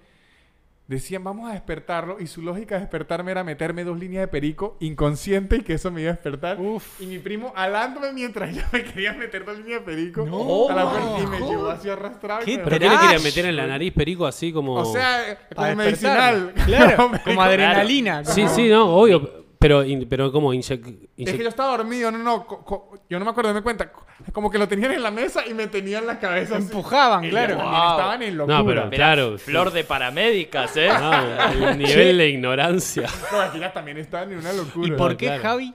decían, 0.94 1.24
vamos 1.24 1.50
a 1.50 1.54
despertarlo, 1.54 2.18
y 2.20 2.28
su 2.28 2.42
lógica 2.42 2.76
de 2.76 2.82
despertarme 2.82 3.32
era 3.32 3.44
meterme 3.44 3.84
dos 3.84 3.98
líneas 4.00 4.22
de 4.22 4.28
perico 4.28 4.78
inconsciente 4.80 5.58
y 5.58 5.62
que 5.62 5.74
eso 5.74 5.92
me 5.92 6.02
iba 6.02 6.12
a 6.12 6.14
despertar. 6.14 6.60
Uf. 6.60 7.02
Y 7.02 7.06
mi 7.08 7.20
primo 7.20 7.52
alándome 7.56 8.12
mientras 8.14 8.56
yo 8.56 8.62
me 8.72 8.84
quería 8.84 9.14
meter 9.14 9.46
dos 9.46 9.58
líneas 9.58 9.86
de 9.86 9.86
perico 9.86 10.26
No, 10.26 10.70
a 10.70 10.76
la 10.76 10.90
puerta 10.92 11.20
y 11.24 11.28
me 11.28 11.40
no. 11.40 11.50
llevó 11.50 11.70
así 11.70 11.90
arrastrado. 11.90 12.42
y 12.42 12.46
¿Qué 12.46 12.58
¿Pero 12.60 12.70
qué 12.70 12.80
le 12.80 12.80
querían 12.90 13.10
Trash. 13.10 13.24
meter 13.24 13.46
en 13.46 13.56
la 13.56 13.68
nariz 13.68 13.94
perico 13.94 14.26
así 14.26 14.52
como...? 14.54 14.76
O 14.76 14.86
sea, 14.86 15.38
como 15.56 15.76
medicinal. 15.76 16.54
Claro, 16.66 16.96
Como 16.98 17.20
como 17.24 17.42
adrenalina. 17.42 18.24
Sí, 18.26 18.48
sí, 18.48 18.70
no, 18.70 18.86
obvio. 18.96 19.43
Pero, 19.64 19.82
in- 19.86 20.08
pero 20.10 20.30
como 20.30 20.54
inyec- 20.54 21.08
Es 21.16 21.32
que 21.32 21.42
yo 21.42 21.48
estaba 21.48 21.78
dormido, 21.78 22.12
no, 22.12 22.18
no, 22.18 22.46
co- 22.46 22.66
co- 22.66 23.00
yo 23.10 23.18
no 23.18 23.24
me 23.24 23.32
acuerdo, 23.32 23.54
me 23.54 23.62
cuenta, 23.62 23.90
co- 23.94 24.06
como 24.34 24.52
que 24.52 24.58
lo 24.58 24.68
tenían 24.68 24.92
en 24.92 25.02
la 25.02 25.10
mesa 25.10 25.48
y 25.48 25.54
me 25.54 25.68
tenían 25.68 26.06
la 26.06 26.20
cabeza 26.20 26.58
así. 26.58 26.66
Empujaban, 26.66 27.24
Y 27.24 27.30
claro. 27.30 27.54
yo 27.54 27.58
también 27.60 27.82
Wow. 27.82 27.92
estaban 27.92 28.22
en 28.24 28.38
locura. 28.38 28.58
No, 28.58 28.66
pero- 28.66 28.86
Mirá, 28.88 28.96
Claro, 28.98 29.38
Flor 29.38 29.72
de 29.72 29.84
paramédicas, 29.86 30.76
¿eh? 30.76 30.90
Ah, 30.92 31.54
el 31.54 31.78
nivel 31.78 32.18
de 32.18 32.30
ignorancia. 32.30 33.08
No, 33.32 33.40
aquí 33.40 33.60
ya 33.60 33.72
también 33.72 33.98
estaban 34.00 34.34
en 34.34 34.40
una 34.40 34.52
locura. 34.52 34.88
¿Y 34.88 34.92
por 34.92 35.16
qué 35.16 35.28
claro. 35.28 35.44
Javi? 35.44 35.74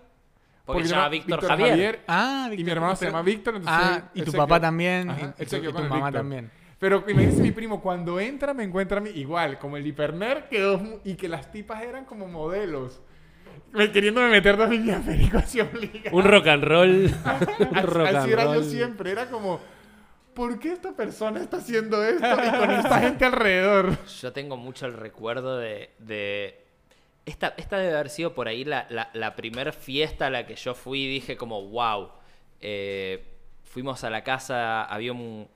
Porque 0.66 0.84
se 0.84 0.90
llama 0.90 1.08
Víctor 1.08 1.46
Javier. 1.46 2.00
Ah, 2.06 2.50
Y 2.54 2.62
mi 2.62 2.70
hermano 2.70 2.94
se 2.94 3.06
llama 3.06 3.22
Víctor, 3.22 3.56
entonces... 3.56 3.80
Ah, 3.82 3.96
él- 3.96 4.02
y 4.12 4.18
él 4.18 4.24
tu 4.26 4.30
se 4.32 4.36
papá 4.36 4.56
quedó- 4.56 4.60
también. 4.66 5.08
Ajá, 5.10 5.20
y 5.20 5.24
él 5.24 5.48
tu, 5.48 5.54
se 5.56 5.60
quedó 5.62 5.70
y 5.70 5.72
con 5.72 5.80
tu 5.80 5.86
el 5.86 5.88
mamá 5.88 6.06
Víctor. 6.08 6.20
también. 6.20 6.50
Pero 6.78 7.00
dice 7.06 7.42
mi 7.42 7.50
primo, 7.52 7.80
cuando 7.80 8.20
entra 8.20 8.52
me 8.52 8.64
encuentra 8.64 8.98
a 8.98 9.00
mí 9.00 9.08
igual, 9.14 9.58
como 9.58 9.78
el 9.78 9.86
hiperner 9.86 10.46
quedó 10.50 10.76
mu- 10.78 10.98
y 11.04 11.14
que 11.14 11.26
las 11.26 11.50
tipas 11.50 11.82
eran 11.82 12.04
como 12.04 12.28
modelos. 12.28 13.00
Me, 13.72 13.90
queriéndome 13.92 14.28
meter 14.28 14.56
dos 14.56 14.68
líneas 14.70 15.04
de 15.04 15.12
perico 15.12 15.38
así 15.38 15.60
obligado. 15.62 16.16
Un 16.16 16.24
rock 16.24 16.46
and 16.48 16.64
roll. 16.64 16.88
Un 17.70 17.82
rock 17.82 18.06
así 18.08 18.16
and 18.16 18.32
era 18.32 18.44
yo 18.54 18.62
siempre, 18.62 19.10
era 19.10 19.30
como, 19.30 19.60
¿por 20.34 20.58
qué 20.58 20.72
esta 20.72 20.92
persona 20.92 21.40
está 21.40 21.58
haciendo 21.58 22.02
esto 22.04 22.26
y 22.26 22.58
con 22.58 22.70
esta 22.70 23.00
gente 23.00 23.24
alrededor? 23.24 23.98
Yo 24.06 24.32
tengo 24.32 24.56
mucho 24.56 24.86
el 24.86 24.94
recuerdo 24.94 25.58
de. 25.58 25.90
de- 25.98 26.64
esta, 27.26 27.52
esta 27.58 27.76
debe 27.76 27.92
haber 27.94 28.08
sido 28.08 28.34
por 28.34 28.48
ahí 28.48 28.64
la, 28.64 28.86
la, 28.88 29.10
la 29.12 29.36
primer 29.36 29.74
fiesta 29.74 30.28
a 30.28 30.30
la 30.30 30.46
que 30.46 30.54
yo 30.56 30.74
fui 30.74 31.02
y 31.04 31.08
dije 31.08 31.36
como, 31.36 31.60
wow. 31.68 32.08
Eh, 32.62 33.22
fuimos 33.64 34.02
a 34.02 34.08
la 34.10 34.24
casa, 34.24 34.82
había 34.84 35.12
un... 35.12 35.46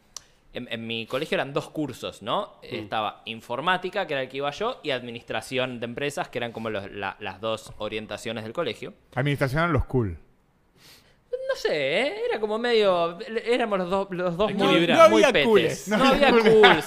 En, 0.55 0.69
en 0.71 0.87
mi 0.87 1.07
colegio 1.07 1.37
eran 1.37 1.53
dos 1.55 1.71
cursos, 1.71 2.21
¿no? 2.23 2.55
Estaba 2.63 3.23
informática, 3.25 4.07
que 4.07 4.13
era 4.13 4.23
el 4.23 4.29
que 4.29 4.37
iba 4.37 4.51
yo, 4.51 4.81
y 4.83 4.91
administración 4.91 5.81
de 5.81 5.87
empresas, 5.87 6.29
que 6.29 6.39
eran 6.39 6.53
como 6.53 6.69
los- 6.69 6.91
la- 6.93 7.17
las 7.21 7.41
dos 7.41 7.73
orientaciones 7.79 8.45
del 8.45 8.53
colegio. 8.53 8.93
Administración 9.15 9.61
eran 9.61 9.73
los 9.73 9.87
cool. 9.87 10.19
No 11.49 11.57
sé, 11.57 12.03
¿eh? 12.03 12.15
era 12.29 12.41
como 12.41 12.59
medio. 12.59 13.19
Éramos 13.45 13.79
los 13.79 13.91
dos, 13.91 14.09
los 14.11 14.37
dos 14.37 14.55
muy, 14.55 14.69
Equilibrado. 14.69 15.11
muy 15.11 15.23
No 15.23 15.29
había 15.29 15.33
petes. 15.33 15.47
cools, 15.47 15.89
No, 15.89 15.97
no 15.99 16.05
había 16.07 16.31
cools. 16.31 16.85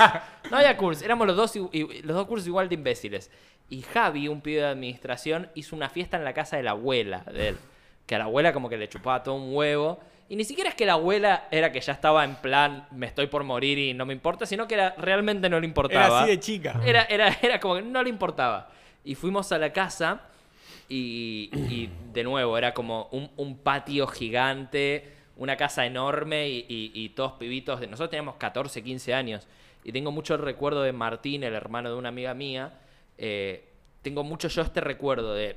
No 0.52 0.58
había 0.58 0.78
cools. 0.78 1.02
Éramos 1.02 1.28
los 1.28 1.36
dos, 1.36 1.56
los 1.56 2.16
dos 2.16 2.28
cursos 2.28 2.48
igual 2.48 2.70
de 2.70 2.76
imbéciles. 2.76 3.32
Y 3.70 3.82
Javi, 3.82 4.28
un 4.28 4.42
pibe 4.42 4.62
de 4.62 4.68
administración, 4.68 5.50
hizo 5.56 5.76
una 5.76 5.90
fiesta 5.90 6.18
en 6.18 6.24
la 6.24 6.34
casa 6.34 6.58
de 6.58 6.64
la 6.64 6.72
abuela 6.72 7.24
de 7.32 7.50
él. 7.50 7.58
Que 8.06 8.16
a 8.16 8.20
la 8.20 8.26
abuela 8.26 8.54
como 8.54 8.70
que 8.70 8.78
le 8.78 8.88
chupaba 8.90 9.24
todo 9.24 9.36
un 9.36 9.56
huevo. 9.56 10.00
Y 10.28 10.36
ni 10.36 10.44
siquiera 10.44 10.70
es 10.70 10.76
que 10.76 10.86
la 10.88 10.94
abuela 10.94 11.48
era 11.52 11.72
que 11.72 11.80
ya 11.80 11.94
estaba 11.94 12.24
en 12.24 12.36
plan, 12.36 12.88
me 12.92 13.06
estoy 13.06 13.28
por 13.28 13.44
morir 13.44 13.78
y 13.78 13.94
no 13.94 14.06
me 14.08 14.14
importa, 14.14 14.46
sino 14.46 14.68
que 14.68 14.74
era, 14.74 14.96
realmente 14.98 15.50
no 15.50 15.60
le 15.60 15.68
importaba. 15.68 16.06
Era 16.08 16.20
así 16.22 16.30
de 16.32 16.40
chica. 16.40 16.82
Era, 16.86 17.04
era, 17.04 17.28
era 17.42 17.60
como 17.60 17.76
que 17.76 17.84
no 17.84 18.02
le 18.02 18.10
importaba. 18.10 18.70
Y 19.04 19.14
fuimos 19.16 19.52
a 19.52 19.60
la 19.60 19.72
casa 19.72 20.22
y, 20.90 21.50
y 21.70 21.90
de 22.14 22.24
nuevo 22.24 22.58
era 22.58 22.74
como 22.74 23.08
un, 23.12 23.30
un 23.38 23.58
patio 23.60 24.08
gigante, 24.08 25.12
una 25.38 25.58
casa 25.58 25.86
enorme 25.86 26.48
y, 26.50 26.66
y- 26.68 26.92
y 26.94 27.10
todos 27.10 27.34
pibitos. 27.34 27.80
De, 27.80 27.88
nosotros 27.88 28.10
teníamos 28.10 28.36
14, 28.36 28.84
15 28.84 29.14
años. 29.14 29.48
Y 29.84 29.92
tengo 29.92 30.12
mucho 30.12 30.34
el 30.34 30.42
recuerdo 30.42 30.82
de 30.82 30.92
Martín, 30.92 31.44
el 31.44 31.54
hermano 31.54 31.90
de 31.90 31.96
una 31.96 32.10
amiga 32.10 32.34
mía. 32.34 32.74
eh, 33.18 33.70
tengo 34.02 34.24
mucho 34.24 34.48
yo 34.50 34.62
este 34.62 34.82
recuerdo 34.82 35.34
de 35.34 35.56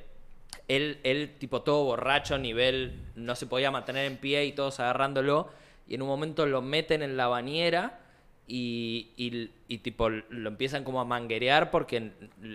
él, 0.69 0.99
él 1.03 1.35
tipo 1.39 1.63
todo 1.63 1.85
borracho, 1.85 2.39
nivel 2.39 2.93
no 3.17 3.35
se 3.35 3.47
podía 3.47 3.71
mantener 3.71 4.05
en 4.07 4.17
pie 4.17 4.45
y 4.47 4.53
todos 4.53 4.81
agarrándolo. 4.81 5.49
Y 5.87 5.95
en 5.95 6.03
un 6.03 6.09
momento 6.09 6.45
lo 6.47 6.61
meten 6.61 7.03
en 7.03 7.17
la 7.17 7.29
bañera 7.29 8.01
y, 8.47 9.09
y- 9.17 9.51
y, 9.69 9.79
tipo 9.79 10.09
lo 10.11 10.49
empiezan 10.49 10.85
como 10.85 11.01
a 11.01 11.05
manguerear 11.05 11.71
porque 11.71 12.13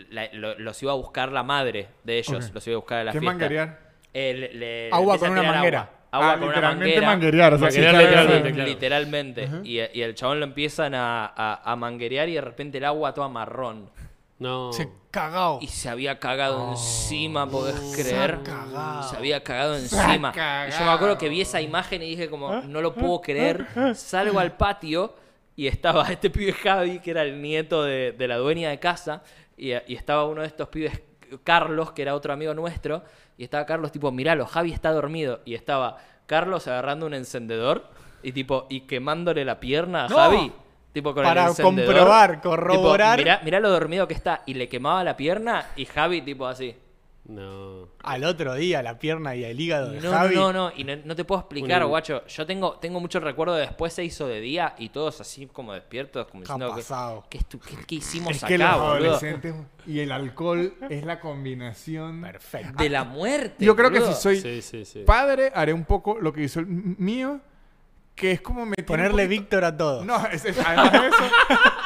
la- 0.09 0.31
lo- 0.33 0.57
los 0.59 0.81
iba 0.83 0.91
a 0.91 0.95
buscar 0.95 1.31
la 1.31 1.43
madre 1.43 1.87
de 2.03 2.17
ellos, 2.19 2.51
los 2.53 2.67
iba 2.67 2.75
a 2.75 2.79
buscar 2.79 2.99
a 2.99 3.03
la 3.05 3.11
¿Qué 3.11 3.19
fiesta. 3.19 3.33
manguerear? 3.37 3.79
Eh, 4.13 4.33
le- 4.33 4.53
le- 4.53 4.89
Agua 4.91 5.17
con 5.17 5.31
una 5.31 5.43
manguera. 5.43 5.79
Agua, 5.81 5.93
Agua 6.11 6.27
Ah, 6.27 6.33
con 6.33 6.43
una 6.43 6.51
literalmente 6.55 6.85
manguera. 7.01 7.07
manguerear. 7.07 7.53
O 7.53 7.57
sea, 7.57 7.67
Manguerear 7.67 8.01
sí, 8.01 8.51
claro, 8.51 8.65
literalmente, 8.67 9.49
y 9.63 10.01
el 10.01 10.13
chabón 10.15 10.39
lo 10.39 10.45
empiezan 10.45 10.93
a, 10.93 11.25
a- 11.25 11.71
a 11.71 11.75
manguerear 11.75 12.29
y 12.29 12.33
de 12.33 12.41
repente 12.41 12.77
el 12.77 12.85
agua 12.85 13.13
toda 13.15 13.27
marrón. 13.29 13.89
No. 14.39 14.73
Se 14.73 14.89
cagao. 15.11 15.59
Y 15.61 15.67
se 15.67 15.89
había 15.89 16.19
cagado 16.19 16.71
encima, 16.71 17.49
podés 17.49 17.75
Se 17.75 18.01
creer. 18.03 18.41
cagado. 18.43 19.03
Se 19.09 19.15
había 19.17 19.43
cagado 19.43 19.75
encima. 19.77 20.31
cagado. 20.31 20.69
Y 20.69 20.71
yo 20.79 20.85
me 20.85 20.91
acuerdo 20.91 21.17
que 21.17 21.29
vi 21.29 21.41
esa 21.41 21.61
imagen 21.61 22.01
y 22.01 22.09
dije 22.09 22.29
como, 22.29 22.61
no 22.61 22.81
lo 22.81 22.93
puedo 22.93 23.21
creer. 23.21 23.67
Salgo 23.95 24.39
al 24.39 24.57
patio 24.57 25.15
y 25.55 25.67
estaba 25.67 26.03
este 26.11 26.29
pibe 26.29 26.51
Javi, 26.53 26.99
que 26.99 27.11
era 27.11 27.21
el 27.21 27.41
nieto 27.41 27.83
de, 27.83 28.11
de 28.11 28.27
la 28.27 28.37
dueña 28.37 28.69
de 28.69 28.79
casa, 28.79 29.21
y, 29.55 29.71
y 29.71 29.95
estaba 29.95 30.25
uno 30.25 30.41
de 30.41 30.47
estos 30.47 30.67
pibes, 30.69 30.99
Carlos, 31.43 31.91
que 31.91 32.01
era 32.01 32.15
otro 32.15 32.33
amigo 32.33 32.53
nuestro, 32.55 33.03
y 33.37 33.43
estaba 33.43 33.65
Carlos 33.65 33.91
tipo, 33.91 34.11
miralo, 34.11 34.45
Javi 34.47 34.73
está 34.73 34.91
dormido. 34.91 35.41
Y 35.45 35.53
estaba 35.53 35.97
Carlos 36.25 36.67
agarrando 36.67 37.05
un 37.05 37.13
encendedor 37.13 37.87
y 38.23 38.31
tipo, 38.31 38.65
y 38.69 38.81
quemándole 38.81 39.45
la 39.45 39.59
pierna 39.59 40.05
a 40.05 40.09
No. 40.09 40.15
Javi. 40.15 40.51
Tipo 40.93 41.13
con 41.13 41.23
Para 41.23 41.47
el 41.47 41.55
comprobar, 41.55 42.35
Tipo, 42.35 42.49
corroborar. 42.51 43.17
mirá, 43.17 43.41
mirá 43.43 43.59
lo 43.59 43.69
dormido 43.71 44.07
que 44.07 44.13
está. 44.13 44.43
Y 44.45 44.53
le 44.53 44.69
quemaba 44.69 45.03
la 45.03 45.17
pierna 45.17 45.65
y 45.75 45.85
Javi 45.85 46.21
tipo 46.21 46.45
así. 46.47 46.75
No. 47.25 47.87
Al 48.03 48.25
otro 48.25 48.53
día, 48.53 48.83
la 48.83 48.99
pierna 48.99 49.33
y 49.33 49.45
el 49.45 49.57
hígado 49.59 49.91
de 49.91 50.01
No, 50.01 50.11
Javi. 50.11 50.35
no, 50.35 50.51
no, 50.51 50.71
y 50.75 50.83
no, 50.83 50.93
no 51.05 51.15
te 51.15 51.23
puedo 51.23 51.39
explicar, 51.39 51.85
guacho. 51.85 52.27
Yo 52.27 52.45
tengo, 52.45 52.73
tengo 52.79 52.99
mucho 52.99 53.21
recuerdo 53.21 53.53
de 53.55 53.61
después 53.61 53.93
se 53.93 54.03
hizo 54.03 54.27
de 54.27 54.41
día 54.41 54.75
y 54.77 54.89
todos 54.89 55.21
así 55.21 55.47
como 55.47 55.71
despiertos, 55.73 56.27
como 56.27 56.43
¿Qué 56.43 56.51
ha 56.51 56.55
diciendo 56.55 56.75
que, 56.75 56.81
pasado? 56.81 57.25
¿qué, 57.29 57.39
estu- 57.39 57.61
qué- 57.61 57.77
qué 57.87 57.95
hicimos 57.95 58.31
Es 58.35 58.43
que 58.43 58.55
acá, 58.55 58.71
los 58.73 58.81
boludo? 58.81 58.93
adolescentes 59.15 59.55
y 59.87 59.99
el 60.01 60.11
alcohol 60.11 60.73
es 60.89 61.05
la 61.05 61.21
combinación. 61.21 62.21
Perfecto. 62.21 62.83
De 62.83 62.89
la 62.89 63.05
muerte. 63.05 63.63
Yo 63.65 63.73
creo 63.75 63.89
que 63.89 64.01
si 64.01 64.13
soy 64.13 64.41
Sí, 64.41 64.61
sí, 64.61 64.83
sí. 64.83 65.03
padre, 65.05 65.49
haré 65.55 65.71
un 65.71 65.85
poco 65.85 66.19
lo 66.19 66.33
que 66.33 66.43
hizo 66.43 66.59
el 66.59 66.65
mío, 66.67 67.39
que 68.15 68.31
es 68.33 68.41
como 68.41 68.65
meter 68.65 68.85
Ponerle 68.85 69.23
poquito- 69.23 69.29
Víctor 69.41 69.63
a 69.65 69.75
todo. 69.77 70.05
No, 70.05 70.25
es- 70.27 70.45
es- 70.45 70.57
además 70.59 70.91
de 70.91 71.07
eso, 71.07 71.31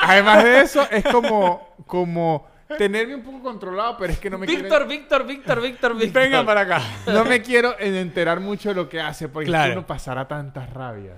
además 0.02 0.44
de 0.44 0.62
eso, 0.62 0.88
es 0.92 1.04
como, 1.06 1.76
como 1.88 2.48
tenerme 2.78 3.16
un 3.16 3.24
poco 3.24 3.42
controlado, 3.42 3.98
pero 3.98 4.12
es 4.12 4.20
que 4.20 4.30
no 4.30 4.38
me 4.38 4.46
Víctor, 4.46 4.68
quiero... 4.68 4.88
Víctor, 4.88 5.26
Víctor, 5.26 5.62
Víctor, 5.62 5.98
Víctor. 5.98 6.22
Vengan 6.24 6.46
para 6.46 6.62
acá. 6.62 6.82
No 7.08 7.24
me 7.24 7.42
quiero 7.42 7.80
enterar 7.80 8.40
mucho 8.42 8.70
de 8.70 8.76
lo 8.76 8.90
que 8.90 9.00
hace, 9.00 9.30
porque 9.30 9.48
Claro. 9.48 9.72
uno 9.74 9.88
pasará 9.88 10.28
tantas 10.28 10.72
rabias. 10.74 11.18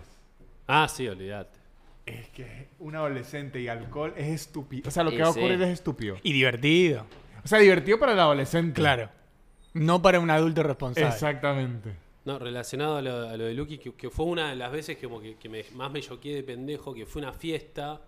Ah, 0.67 0.87
sí, 0.87 1.07
olvídate. 1.07 1.57
Es 2.05 2.29
que 2.29 2.69
un 2.79 2.95
adolescente 2.95 3.59
y 3.61 3.67
alcohol 3.67 4.13
es 4.15 4.27
estúpido. 4.29 4.87
O 4.87 4.91
sea, 4.91 5.03
lo 5.03 5.11
Y 5.11 5.15
que 5.15 5.21
va 5.23 5.27
a 5.27 5.31
ocurrir 5.31 5.61
es 5.61 5.69
estúpido. 5.69 6.17
Y 6.23 6.33
divertido. 6.33 7.05
O 7.43 7.47
sea, 7.47 7.59
divertido 7.59 7.99
para 7.99 8.13
el 8.13 8.19
adolescente. 8.19 8.79
Claro. 8.79 9.09
No 9.73 10.01
para 10.01 10.19
un 10.19 10.29
adulto 10.29 10.61
responsable. 10.63 11.09
Exactamente. 11.09 11.93
No, 12.25 12.37
relacionado 12.37 12.97
a 12.97 13.01
lo, 13.01 13.29
a 13.29 13.37
lo 13.37 13.45
de 13.45 13.53
Lucky, 13.53 13.77
que, 13.77 13.93
que 13.93 14.09
fue 14.09 14.25
una 14.25 14.49
de 14.49 14.55
las 14.55 14.71
veces 14.71 14.97
que, 14.97 15.07
como 15.07 15.21
que, 15.21 15.35
que 15.37 15.49
me- 15.49 15.63
más 15.73 15.89
me 15.91 16.01
choqué 16.01 16.35
de 16.35 16.43
pendejo, 16.43 16.93
que 16.93 17.05
fue 17.05 17.21
una 17.21 17.33
fiesta. 17.33 18.01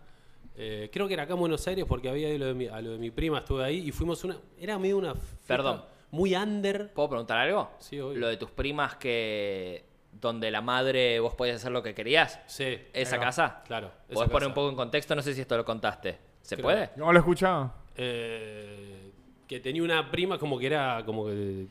eh, 0.55 0.89
creo 0.91 1.07
que 1.07 1.13
era 1.13 1.23
acá 1.23 1.33
en 1.33 1.39
Buenos 1.39 1.65
Aires 1.67 1.85
porque 1.87 2.09
había 2.09 2.27
ido 2.29 2.39
lo 2.39 2.45
de 2.47 2.53
mi- 2.53 2.67
a 2.67 2.81
lo 2.81 2.91
de 2.91 2.97
mi 2.97 3.09
prima, 3.11 3.39
estuve 3.39 3.63
ahí 3.63 3.77
y 3.87 3.91
fuimos 3.91 4.23
una. 4.23 4.37
Era 4.59 4.77
medio 4.77 4.97
una. 4.97 5.13
fiesta 5.15 5.47
Perdón. 5.47 5.81
muy 6.11 6.35
under. 6.35 6.91
¿Puedo 6.93 7.09
preguntar 7.09 7.37
algo? 7.37 7.71
Sí, 7.79 7.99
obvio. 7.99 8.19
Lo 8.19 8.27
de 8.27 8.37
tus 8.37 8.51
primas 8.51 8.95
que... 8.97 9.85
Donde 10.11 10.51
la 10.51 10.59
madre 10.61 11.21
vos 11.21 11.33
podías 11.35 11.55
hacer 11.55 11.71
lo 11.71 11.81
que 11.81 11.95
querías. 11.95 12.41
Sí. 12.45 12.77
¿Esa 12.91 13.17
casa? 13.17 13.63
Claro. 13.65 13.91
esa 14.09 14.13
¿Podés 14.15 14.29
poner 14.29 14.47
un 14.49 14.53
poco 14.53 14.69
en 14.69 14.75
contexto? 14.75 15.15
No 15.15 15.21
sé 15.21 15.33
si 15.33 15.39
esto 15.39 15.55
lo 15.55 15.63
contaste. 15.63 16.17
¿Se 16.41 16.55
Creo. 16.57 16.65
puede? 16.65 16.89
No 16.97 17.13
lo 17.13 17.17
he 17.17 17.21
escuchado. 17.21 17.73
Eh, 17.95 19.10
que 19.51 19.59
tenía 19.59 19.83
una 19.83 20.09
prima 20.09 20.37
como 20.37 20.57
que 20.57 20.65
era 20.65 21.03
como 21.05 21.25
que, 21.25 21.65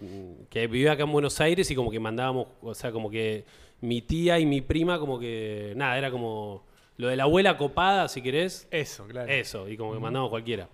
que 0.51 0.67
vivía 0.67 0.93
acá 0.93 1.05
en 1.05 1.13
Buenos 1.13 1.41
Aires 1.41 1.71
y 1.71 1.75
como 1.75 1.91
que 1.91 1.99
mandábamos, 1.99 2.49
o 2.61 2.75
sea, 2.75 2.93
como 2.93 3.09
que 3.09 3.47
mi 3.81 4.03
tía 4.03 4.39
y 4.39 4.45
mi 4.45 4.61
prima 4.61 4.99
como 4.99 5.19
que 5.19 5.73
nada, 5.77 5.97
era 5.97 6.11
como 6.11 6.67
lo 6.99 7.09
de 7.09 7.17
la 7.17 7.23
abuela 7.23 7.57
copada, 7.57 8.07
si 8.09 8.21
querés, 8.21 8.69
Eso, 8.71 9.07
claro. 9.07 9.33
eso, 9.33 9.67
y 9.67 9.79
como 9.79 9.95
que 9.95 9.99
mandamos 9.99 10.29
cualquiera. 10.29 10.69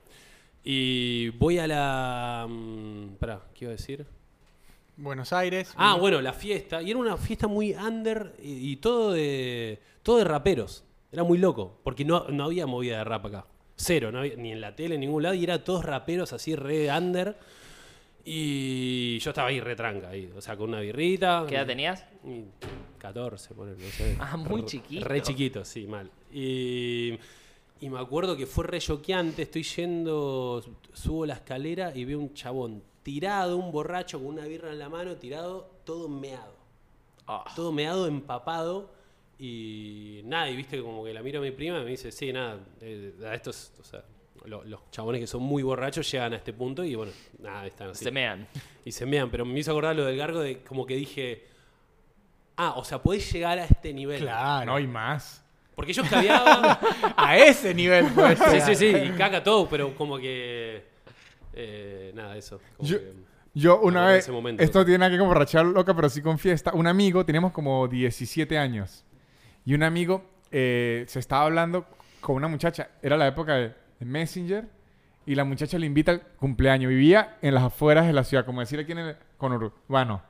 Y 0.64 1.28
voy 1.38 1.60
a 1.60 1.68
la 1.68 2.44
mm, 2.48 3.14
pará, 3.20 3.40
¿qué 3.54 3.66
iba 3.66 3.70
a 3.70 3.76
decir? 3.76 4.04
Buenos 4.96 5.32
Aires. 5.32 5.74
Ah, 5.76 5.94
bueno, 5.94 6.20
la 6.20 6.32
fiesta. 6.32 6.82
Y 6.82 6.90
era 6.90 6.98
una 6.98 7.16
fiesta 7.16 7.46
muy 7.46 7.72
under 7.72 8.34
y, 8.42 8.72
y 8.72 8.76
todo 8.78 9.12
de 9.12 9.78
todo 10.02 10.16
de 10.18 10.24
raperos. 10.24 10.82
Era 11.12 11.22
muy 11.22 11.38
loco, 11.38 11.78
porque 11.84 12.04
no, 12.04 12.26
no 12.30 12.46
había 12.46 12.66
movida 12.66 12.98
de 12.98 13.04
rap 13.04 13.26
acá. 13.26 13.46
Cero, 13.76 14.10
no 14.10 14.20
había- 14.20 14.36
ni 14.36 14.52
en 14.52 14.60
la 14.60 14.74
tele, 14.74 14.94
en 14.94 15.02
ningún 15.02 15.22
lado. 15.22 15.34
Y 15.34 15.44
era 15.44 15.62
todos 15.62 15.84
raperos 15.84 16.32
así, 16.32 16.56
re 16.56 16.90
under. 16.90 17.36
Y 18.24 19.18
yo 19.20 19.30
estaba 19.30 19.48
ahí 19.48 19.60
retranca, 19.60 20.08
ahí, 20.08 20.32
o 20.36 20.40
sea, 20.40 20.56
con 20.56 20.70
una 20.70 20.80
birrita. 20.80 21.44
¿Qué 21.48 21.54
edad 21.54 21.66
tenías? 21.66 22.04
Y 22.24 22.44
14, 22.98 23.54
poner, 23.54 23.76
no 23.78 23.86
sé. 23.90 24.16
Ah, 24.20 24.36
muy 24.36 24.62
Re- 24.62 24.66
chiquito. 24.66 25.04
Re 25.06 25.22
chiquito, 25.22 25.64
sí, 25.64 25.86
mal. 25.86 26.10
Y, 26.32 27.16
y 27.80 27.88
me 27.88 28.00
acuerdo 28.00 28.36
que 28.36 28.46
fue 28.46 28.64
re 28.66 28.80
choqueante. 28.80 29.42
Estoy 29.42 29.62
yendo, 29.62 30.64
subo 30.92 31.24
la 31.24 31.34
escalera 31.34 31.92
y 31.94 32.04
veo 32.04 32.18
un 32.18 32.34
chabón 32.34 32.82
tirado, 33.04 33.56
un 33.58 33.70
borracho 33.70 34.18
con 34.18 34.26
una 34.28 34.46
birra 34.46 34.72
en 34.72 34.80
la 34.80 34.88
mano, 34.88 35.14
tirado, 35.16 35.70
todo 35.84 36.08
meado. 36.08 36.56
Ah. 37.28 37.44
Todo 37.54 37.70
meado, 37.70 38.08
empapado. 38.08 38.90
Y 39.38 40.22
nada, 40.24 40.48
y 40.48 40.56
viste 40.56 40.80
como 40.80 41.04
que 41.04 41.12
la 41.12 41.22
miro 41.22 41.40
a 41.40 41.42
mi 41.42 41.50
prima 41.50 41.80
y 41.80 41.84
me 41.84 41.90
dice, 41.90 42.10
sí, 42.10 42.32
nada, 42.32 42.58
eh, 42.80 43.12
a 43.26 43.34
estos, 43.34 43.72
o 43.80 43.84
sea, 43.84 44.02
lo- 44.46 44.64
los 44.64 44.90
chabones 44.90 45.20
que 45.20 45.26
son 45.26 45.42
muy 45.42 45.62
borrachos 45.62 46.10
llegan 46.10 46.32
a 46.32 46.36
este 46.36 46.52
punto 46.54 46.82
y 46.84 46.94
bueno, 46.94 47.12
nada, 47.40 47.66
están 47.66 47.90
así 47.90 48.04
Se 48.04 48.10
mean. 48.10 48.46
y 48.84 48.92
se 48.92 49.04
mean, 49.04 49.30
pero 49.30 49.44
me 49.44 49.58
hizo 49.58 49.72
acordar 49.72 49.94
lo 49.94 50.04
del 50.06 50.16
gargo 50.16 50.40
de 50.40 50.62
como 50.62 50.86
que 50.86 50.96
dije, 50.96 51.44
ah, 52.56 52.74
o 52.76 52.84
sea, 52.84 53.02
podés 53.02 53.30
llegar 53.30 53.58
a 53.58 53.64
este 53.64 53.92
nivel. 53.92 54.22
Claro. 54.22 54.72
No, 54.72 54.78
y 54.78 54.86
más. 54.86 55.42
Porque 55.74 55.92
yo 55.92 56.02
escabeaba, 56.02 56.80
A 57.18 57.36
ese 57.36 57.74
nivel, 57.74 58.06
pues. 58.14 58.38
sí, 58.38 58.60
sí, 58.62 58.74
sí, 58.74 58.86
y 58.86 59.10
caca 59.10 59.42
todo, 59.44 59.68
pero 59.68 59.94
como 59.94 60.16
que, 60.16 60.82
eh, 61.52 62.12
nada, 62.14 62.34
eso. 62.38 62.58
como 62.78 62.88
Yo- 62.88 62.98
que- 63.00 63.12
Yo 63.52 63.80
una 63.80 64.06
vez, 64.06 64.18
ese 64.24 64.32
momento. 64.32 64.62
esto 64.62 64.82
tiene 64.84 64.98
nada 64.98 65.10
que 65.10 65.18
con 65.18 65.28
borrachera 65.28 65.62
loca, 65.64 65.94
pero 65.94 66.08
sí 66.08 66.22
con 66.22 66.38
fiesta. 66.38 66.72
Un 66.72 66.86
amigo, 66.86 67.24
teníamos 67.26 67.52
como 67.52 67.86
17 67.88 68.56
años. 68.56 69.02
Y 69.66 69.74
un 69.74 69.82
amigo 69.82 70.24
eh, 70.50 71.04
se 71.08 71.18
estaba 71.18 71.42
hablando 71.44 71.84
con 72.22 72.36
una 72.36 72.48
muchacha. 72.48 72.88
Era 73.02 73.16
la 73.18 73.26
época 73.26 73.54
de, 73.56 73.74
Messenger. 74.00 74.64
Y 75.26 75.34
la 75.34 75.44
muchacha 75.44 75.78
le 75.78 75.86
invita 75.86 76.12
al 76.12 76.20
cumpleaños. 76.38 76.88
Vivía 76.88 77.36
en 77.42 77.52
las 77.54 77.64
afueras 77.64 78.06
de 78.06 78.12
la 78.14 78.22
ciudad, 78.24 78.46
como 78.46 78.60
decir 78.60 78.78
aquí 78.78 78.92
en 78.92 78.98
el 78.98 79.16
conurbano. 79.36 80.22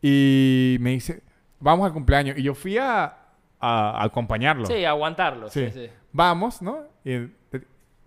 Y 0.00 0.76
me 0.80 0.90
dice, 0.90 1.22
vamos 1.58 1.86
al 1.86 1.92
cumpleaños. 1.92 2.38
Y 2.38 2.42
yo 2.44 2.54
fui 2.54 2.78
a, 2.78 3.04
a- 3.04 3.16
a 3.60 4.04
acompañarlo. 4.04 4.64
Sí, 4.66 4.84
aguantarlo. 4.84 5.50
Sí, 5.50 5.66
Sí. 5.66 5.86
sí. 5.86 5.90
Vamos, 6.12 6.62
¿no? 6.62 6.78
Y, 7.04 7.12
eh, 7.12 7.28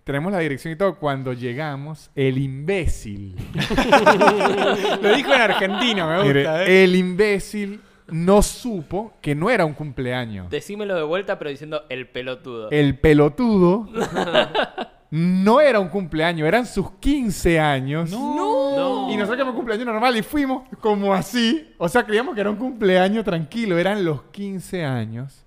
tenemos 0.04 0.32
la 0.32 0.38
dirección 0.38 0.72
y 0.72 0.76
todo. 0.76 0.96
Cuando 0.98 1.32
llegamos, 1.34 2.10
el 2.14 2.38
imbécil. 2.38 3.36
Lo 5.02 5.14
dijo 5.14 5.32
en 5.34 5.40
argentino, 5.40 6.08
me 6.08 6.22
Mire, 6.22 6.40
gusta, 6.44 6.64
¿eh? 6.64 6.84
el 6.84 6.96
imbécil 6.96 7.80
no 8.08 8.42
supo 8.42 9.14
que 9.20 9.34
no 9.34 9.50
era 9.50 9.64
un 9.64 9.74
cumpleaños. 9.74 10.50
Decímelo 10.50 10.94
de 10.96 11.02
vuelta, 11.02 11.38
pero 11.38 11.50
diciendo 11.50 11.82
el 11.88 12.08
pelotudo. 12.08 12.70
El 12.70 12.98
pelotudo 12.98 13.88
no 15.10 15.60
era 15.60 15.78
un 15.78 15.88
cumpleaños, 15.88 16.48
eran 16.48 16.66
sus 16.66 16.90
15 16.92 17.60
años. 17.60 18.10
No. 18.10 19.08
Y 19.10 19.16
nosotros 19.16 19.44
que 19.44 19.50
un 19.50 19.56
cumpleaños 19.56 19.86
normal 19.86 20.16
y 20.16 20.22
fuimos 20.22 20.62
como 20.80 21.12
así. 21.12 21.74
O 21.78 21.88
sea, 21.88 22.04
creíamos 22.04 22.34
que 22.34 22.40
era 22.40 22.50
un 22.50 22.56
cumpleaños 22.56 23.24
tranquilo. 23.24 23.78
Eran 23.78 24.04
los 24.04 24.22
15 24.24 24.84
años. 24.84 25.44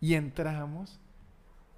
Y 0.00 0.14
entramos. 0.14 0.98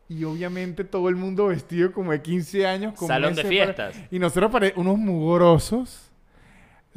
Y 0.08 0.24
obviamente 0.24 0.84
todo 0.84 1.10
el 1.10 1.16
mundo 1.16 1.48
vestido 1.48 1.92
como 1.92 2.12
de 2.12 2.22
15 2.22 2.66
años. 2.66 2.94
Con 2.94 3.08
Salón 3.08 3.34
de 3.34 3.44
fiestas. 3.44 3.94
Y 4.10 4.18
nosotros 4.18 4.50
pare- 4.50 4.72
unos 4.76 4.96
mugrosos. 4.96 6.07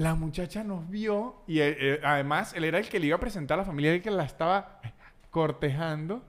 La 0.01 0.15
muchacha 0.15 0.63
nos 0.63 0.89
vio. 0.89 1.43
Y 1.45 1.59
eh, 1.59 1.77
eh, 1.79 2.01
además 2.03 2.53
él 2.55 2.63
era 2.63 2.79
el 2.79 2.89
que 2.89 2.99
le 2.99 3.05
iba 3.05 3.17
a 3.17 3.19
presentar 3.19 3.59
a 3.59 3.61
la 3.61 3.65
familia. 3.65 3.93
El 3.93 4.01
que 4.01 4.09
la 4.09 4.23
estaba 4.23 4.81
cortejando. 5.29 6.23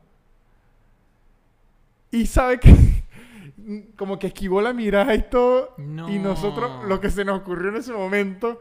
Y 2.11 2.27
sabe 2.27 2.61
que... 2.61 2.75
Como 3.97 4.19
que 4.19 4.27
esquivó 4.27 4.61
la 4.61 4.75
mirada 4.75 5.15
y 5.15 5.23
todo. 5.23 5.75
No. 5.79 6.11
Y 6.11 6.19
nosotros, 6.19 6.85
lo 6.87 7.01
que 7.01 7.09
se 7.09 7.25
nos 7.25 7.41
ocurrió 7.41 7.71
en 7.71 7.77
ese 7.77 7.93
momento, 7.93 8.61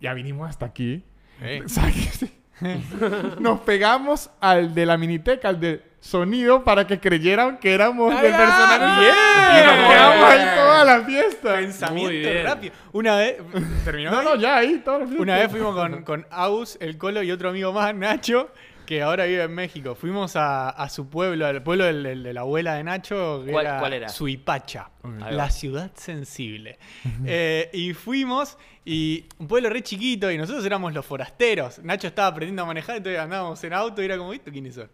ya 0.00 0.12
vinimos 0.14 0.50
hasta 0.50 0.66
aquí. 0.66 1.04
Nos 3.40 3.60
pegamos 3.60 4.30
al 4.40 4.74
de 4.74 4.84
la 4.84 4.98
miniteca, 4.98 5.48
al 5.48 5.60
de 5.60 5.87
sonido, 6.00 6.64
para 6.64 6.86
que 6.86 6.98
creyeran 7.00 7.58
que 7.58 7.74
éramos 7.74 8.10
del 8.20 8.32
¡Ah, 8.32 8.36
personal. 8.38 9.00
bien! 9.00 9.14
Y 9.50 9.66
nos 9.66 9.88
quedamos 9.90 10.30
ahí 10.30 10.56
toda 10.56 10.84
la 10.84 11.00
fiesta. 11.00 11.50
Muy 11.54 11.62
Pensamiento 11.64 12.10
bien. 12.10 12.44
rápido. 12.44 12.74
Una 12.92 13.16
vez. 13.16 13.36
¿Terminó? 13.84 14.10
No, 14.10 14.22
no, 14.22 14.36
ya 14.36 14.56
ahí, 14.56 14.78
toda 14.84 14.98
la 15.00 15.04
fiesta. 15.06 15.22
Una 15.22 15.36
vez 15.36 15.50
fuimos 15.50 15.74
con, 15.74 16.02
con 16.04 16.26
Aus, 16.30 16.78
el 16.80 16.96
Colo 16.98 17.22
y 17.22 17.30
otro 17.32 17.50
amigo 17.50 17.72
más, 17.72 17.94
Nacho, 17.94 18.50
que 18.88 19.02
ahora 19.02 19.26
vive 19.26 19.42
en 19.42 19.52
México. 19.52 19.94
Fuimos 19.94 20.34
a, 20.34 20.70
a 20.70 20.88
su 20.88 21.10
pueblo, 21.10 21.44
al 21.44 21.62
pueblo 21.62 21.84
del- 21.84 22.02
del- 22.02 22.22
de 22.22 22.32
la 22.32 22.40
abuela 22.40 22.74
de 22.76 22.84
Nacho, 22.84 23.42
que 23.44 23.52
¿Cuál- 23.52 23.66
era, 23.66 23.78
cuál 23.80 23.92
era? 23.92 24.08
Suipacha, 24.08 24.88
la 25.30 25.50
ciudad 25.50 25.90
sensible. 25.94 26.78
Eh, 27.26 27.68
y 27.74 27.92
fuimos, 27.92 28.56
y 28.86 29.26
un 29.38 29.46
pueblo 29.46 29.68
re 29.68 29.82
chiquito, 29.82 30.30
y 30.32 30.38
nosotros 30.38 30.64
éramos 30.64 30.94
los 30.94 31.04
forasteros. 31.04 31.80
Nacho 31.80 32.06
estaba 32.06 32.28
aprendiendo 32.28 32.62
a 32.62 32.64
manejar, 32.64 32.96
entonces 32.96 33.20
andábamos 33.20 33.62
en 33.62 33.74
auto 33.74 34.00
y 34.00 34.06
era 34.06 34.16
como, 34.16 34.32
¿esto 34.32 34.50
quiénes 34.50 34.74
son? 34.76 34.90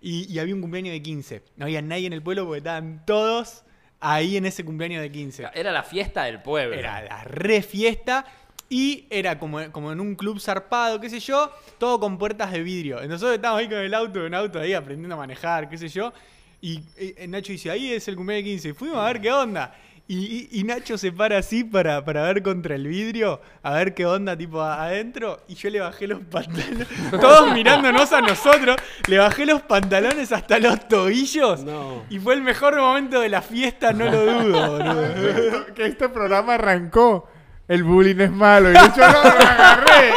Y, 0.00 0.26
y 0.32 0.40
había 0.40 0.52
un 0.52 0.60
cumpleaños 0.60 0.92
de 0.92 1.00
15. 1.02 1.44
No 1.54 1.66
había 1.66 1.80
nadie 1.82 2.08
en 2.08 2.14
el 2.14 2.22
pueblo 2.24 2.46
porque 2.46 2.58
estaban 2.58 3.04
todos 3.06 3.62
ahí 4.00 4.36
en 4.36 4.46
ese 4.46 4.64
cumpleaños 4.64 5.02
de 5.02 5.12
15. 5.12 5.46
Era 5.54 5.70
la 5.70 5.84
fiesta 5.84 6.24
del 6.24 6.42
pueblo. 6.42 6.74
Era 6.74 7.00
la 7.02 7.22
re 7.22 7.62
fiesta. 7.62 8.26
Y 8.68 9.06
era 9.10 9.38
como, 9.38 9.60
como 9.70 9.92
en 9.92 10.00
un 10.00 10.16
club 10.16 10.40
zarpado, 10.40 11.00
qué 11.00 11.08
sé 11.08 11.20
yo, 11.20 11.52
todo 11.78 12.00
con 12.00 12.18
puertas 12.18 12.50
de 12.50 12.62
vidrio. 12.62 13.02
Y 13.04 13.08
Nosotros 13.08 13.36
estábamos 13.36 13.60
ahí 13.62 13.68
con 13.68 13.78
el 13.78 13.94
auto, 13.94 14.18
en 14.20 14.26
un 14.26 14.34
auto 14.34 14.58
ahí 14.58 14.74
aprendiendo 14.74 15.14
a 15.14 15.18
manejar, 15.18 15.68
qué 15.68 15.78
sé 15.78 15.88
yo. 15.88 16.12
Y, 16.60 16.80
Nacho 17.28 17.52
dice, 17.52 17.70
ahí 17.70 17.92
es 17.92 18.08
el 18.08 18.16
cumpleaños 18.16 18.44
de 18.44 18.50
15. 18.50 18.68
Y 18.70 18.72
fuimos 18.72 18.98
a 18.98 19.04
ver 19.06 19.20
qué 19.20 19.30
onda. 19.30 19.72
Y, 20.08 20.18
y- 20.18 20.48
y 20.60 20.64
Nacho 20.64 20.96
se 20.98 21.10
para 21.12 21.38
así 21.38 21.64
para, 21.64 22.04
para 22.04 22.22
ver 22.22 22.40
contra 22.42 22.76
el 22.76 22.86
vidrio, 22.86 23.40
a 23.62 23.72
ver 23.72 23.92
qué 23.94 24.06
onda 24.06 24.36
tipo 24.36 24.60
adentro. 24.62 25.40
Y 25.48 25.54
yo 25.54 25.68
le 25.70 25.80
bajé 25.80 26.06
los 26.08 26.20
pantalones, 26.24 26.86
todos 27.20 27.52
mirándonos 27.52 28.12
a 28.12 28.20
nosotros, 28.20 28.76
le 29.08 29.18
bajé 29.18 29.46
los 29.46 29.62
pantalones 29.62 30.30
hasta 30.32 30.58
los 30.58 30.88
tobillos. 30.88 31.62
No. 31.64 32.04
Y 32.10 32.18
fue 32.18 32.34
el 32.34 32.42
mejor 32.42 32.76
momento 32.76 33.20
de 33.20 33.28
la 33.28 33.42
fiesta, 33.42 33.92
no 33.92 34.04
lo 34.10 34.24
dudo, 34.42 34.70
boludo. 34.78 35.66
que 35.74 35.86
este 35.86 36.08
programa 36.08 36.54
arrancó. 36.54 37.28
El 37.68 37.82
bullying 37.84 38.20
es 38.20 38.30
malo. 38.30 38.70
Y 38.70 38.72
de 38.72 38.78
hecho 38.78 39.00
no, 39.00 39.12
lo 39.12 39.18
agarré 39.28 40.10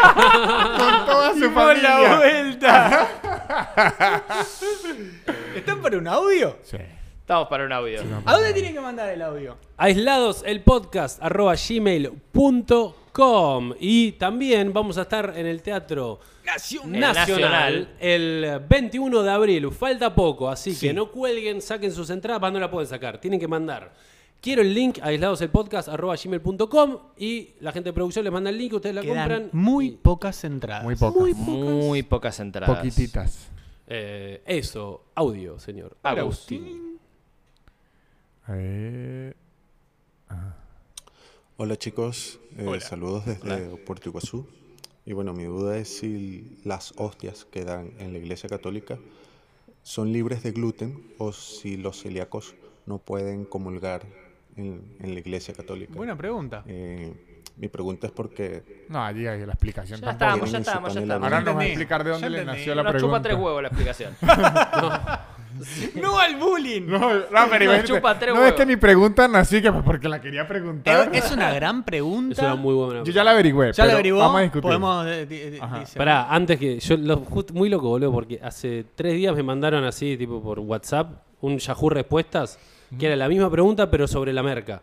con 0.77 1.05
toda 1.05 1.33
su 1.33 1.39
Dimos 1.39 1.81
la 1.81 1.89
familia. 1.89 2.17
vuelta. 2.17 3.07
¿Están 5.55 5.81
para 5.81 5.97
un 5.97 6.07
audio? 6.07 6.57
Sí. 6.63 6.77
Estamos 7.21 7.47
para 7.47 7.65
un 7.65 7.71
audio. 7.71 8.01
¿A 8.25 8.33
dónde 8.33 8.53
tienen 8.53 8.73
que 8.73 8.79
mandar 8.79 9.09
el 9.09 9.21
audio? 9.21 9.57
Aislados 9.77 10.43
el 10.45 10.61
podcast 10.61 11.21
arroba 11.23 11.53
gmail.com 11.55 12.93
y 13.79 14.13
también 14.13 14.73
vamos 14.73 14.97
a 14.97 15.03
estar 15.03 15.33
en 15.35 15.45
el 15.45 15.61
Teatro 15.61 16.19
Nacional. 16.45 16.99
Nacional, 16.99 17.89
el 17.99 18.59
21 18.67 19.21
de 19.23 19.31
abril. 19.31 19.71
Falta 19.71 20.13
poco, 20.15 20.49
así 20.49 20.73
Sí. 20.73 20.87
que 20.87 20.93
no 20.93 21.11
cuelguen, 21.11 21.61
saquen 21.61 21.91
sus 21.91 22.09
entradas, 22.09 22.39
¿para 22.41 22.51
no 22.51 22.59
la 22.59 22.71
pueden 22.71 22.87
sacar? 22.89 23.19
Tienen 23.19 23.39
que 23.39 23.47
mandar. 23.47 23.91
Quiero 24.41 24.61
el 24.61 24.73
link, 24.73 24.99
aislados 25.01 25.41
el 25.41 25.49
podcast 25.49 25.89
arroba 25.89 26.15
gmail.com 26.15 26.97
y 27.17 27.49
la 27.59 27.73
gente 27.73 27.89
de 27.89 27.93
producción 27.93 28.23
les 28.23 28.31
manda 28.31 28.49
el 28.49 28.57
link, 28.57 28.73
ustedes 28.73 28.95
la 28.95 29.01
Quedan 29.01 29.29
compran. 29.29 29.49
muy 29.51 29.87
y, 29.87 29.91
pocas 29.91 30.43
entradas. 30.45 30.83
Muy 30.83 30.95
pocas. 30.95 31.35
Muy 31.37 32.03
pocas 32.03 32.39
entradas. 32.39 32.77
Poquititas. 32.77 33.49
eh, 33.87 34.41
eso, 34.45 35.03
audio, 35.15 35.59
señor. 35.59 35.97
Agustín. 36.03 36.99
Eh, 38.47 39.33
Hola 41.57 41.75
chicos, 41.75 42.39
Eh, 42.57 42.65
Hola. 42.65 42.79
saludos 42.79 43.25
desde 43.25 43.75
Puerto 43.77 44.07
Iguazú. 44.07 44.47
Y 45.05 45.11
bueno, 45.11 45.33
mi 45.33 45.43
duda 45.43 45.77
es 45.77 45.89
si 45.89 46.57
las 46.63 46.93
hostias 46.97 47.43
que 47.43 47.65
dan 47.65 47.91
en 47.99 48.13
la 48.13 48.19
iglesia 48.19 48.47
católica 48.47 48.97
son 49.83 50.13
libres 50.13 50.43
de 50.43 50.51
gluten 50.53 51.03
o 51.17 51.33
si 51.33 51.75
los 51.75 52.01
celíacos 52.01 52.55
no 52.85 52.99
pueden 52.99 53.43
comulgar 53.43 54.03
en, 54.59 54.81
en 54.99 55.13
la 55.13 55.19
iglesia 55.19 55.53
católica. 55.53 55.93
Buena 55.95 56.15
pregunta. 56.15 56.63
Eh, 56.67 57.13
Mi 57.57 57.67
pregunta 57.67 58.07
es 58.07 58.13
porque 58.13 58.85
No, 58.89 59.03
allí 59.03 59.27
hay 59.27 59.45
la 59.45 59.53
explicación 59.53 59.99
Ya 59.99 60.17
tampoco. 60.17 60.45
estábamos, 60.45 60.51
ya 60.51 60.57
estábamos, 60.59 60.93
ya 60.93 61.01
estábamos. 61.01 61.25
Ahora 61.31 61.41
nos 61.41 61.55
va 61.57 61.61
a 61.61 61.65
explicar 61.65 62.03
de 62.03 62.09
dónde 62.11 62.29
le 62.29 62.45
nació 62.45 62.73
la 62.75 62.83
Nos 62.83 62.91
pregunta. 62.93 63.17
chupa 63.17 63.21
tres 63.21 63.35
huevos 63.37 63.61
la 63.61 63.67
explicación. 63.67 64.13
No 65.95 66.19
al 66.19 66.35
bullying. 66.37 66.83
No, 66.85 66.99
no, 66.99 67.49
pero 67.49 67.73
Nos 67.73 67.83
chupa 67.83 68.17
tres 68.19 68.33
no 68.35 68.45
es 68.45 68.53
que 68.53 68.65
mi 68.67 68.75
pregunta 68.77 69.27
nací 69.27 69.61
que 69.61 69.71
pues, 69.71 69.83
porque 69.83 70.07
la 70.07 70.21
quería 70.21 70.47
preguntar. 70.47 71.09
Es, 71.11 71.25
es 71.25 71.31
una 71.31 71.51
gran 71.51 71.83
pregunta. 71.83 72.33
Es 72.33 72.39
una 72.39 72.55
muy 72.55 72.73
buena. 72.75 73.03
Yo 73.03 73.11
ya 73.11 73.23
la 73.23 73.31
averigüé. 73.31 73.73
¿Ya 73.73 73.85
la 73.85 73.93
averiguó? 73.93 74.19
Vamos 74.19 74.37
a 74.37 74.41
discutir. 74.43 74.61
Podemos. 74.61 75.05
eh, 75.07 75.59
Pará, 75.97 76.27
antes 76.33 76.59
que. 76.59 76.79
Yo 76.79 76.97
lo, 76.97 77.17
just- 77.17 77.51
muy 77.51 77.67
loco, 77.67 77.89
boludo, 77.89 78.11
porque 78.11 78.39
hace 78.41 78.85
tres 78.95 79.15
días 79.15 79.35
me 79.35 79.41
mandaron 79.43 79.83
así, 79.83 80.15
tipo 80.17 80.41
por 80.41 80.59
WhatsApp, 80.59 81.11
un 81.41 81.57
Yahoo 81.57 81.89
Respuestas, 81.89 82.59
que 82.97 83.05
era 83.05 83.15
la 83.15 83.27
misma 83.27 83.49
pregunta, 83.51 83.89
pero 83.91 84.07
sobre 84.07 84.33
la 84.33 84.41
merca. 84.43 84.81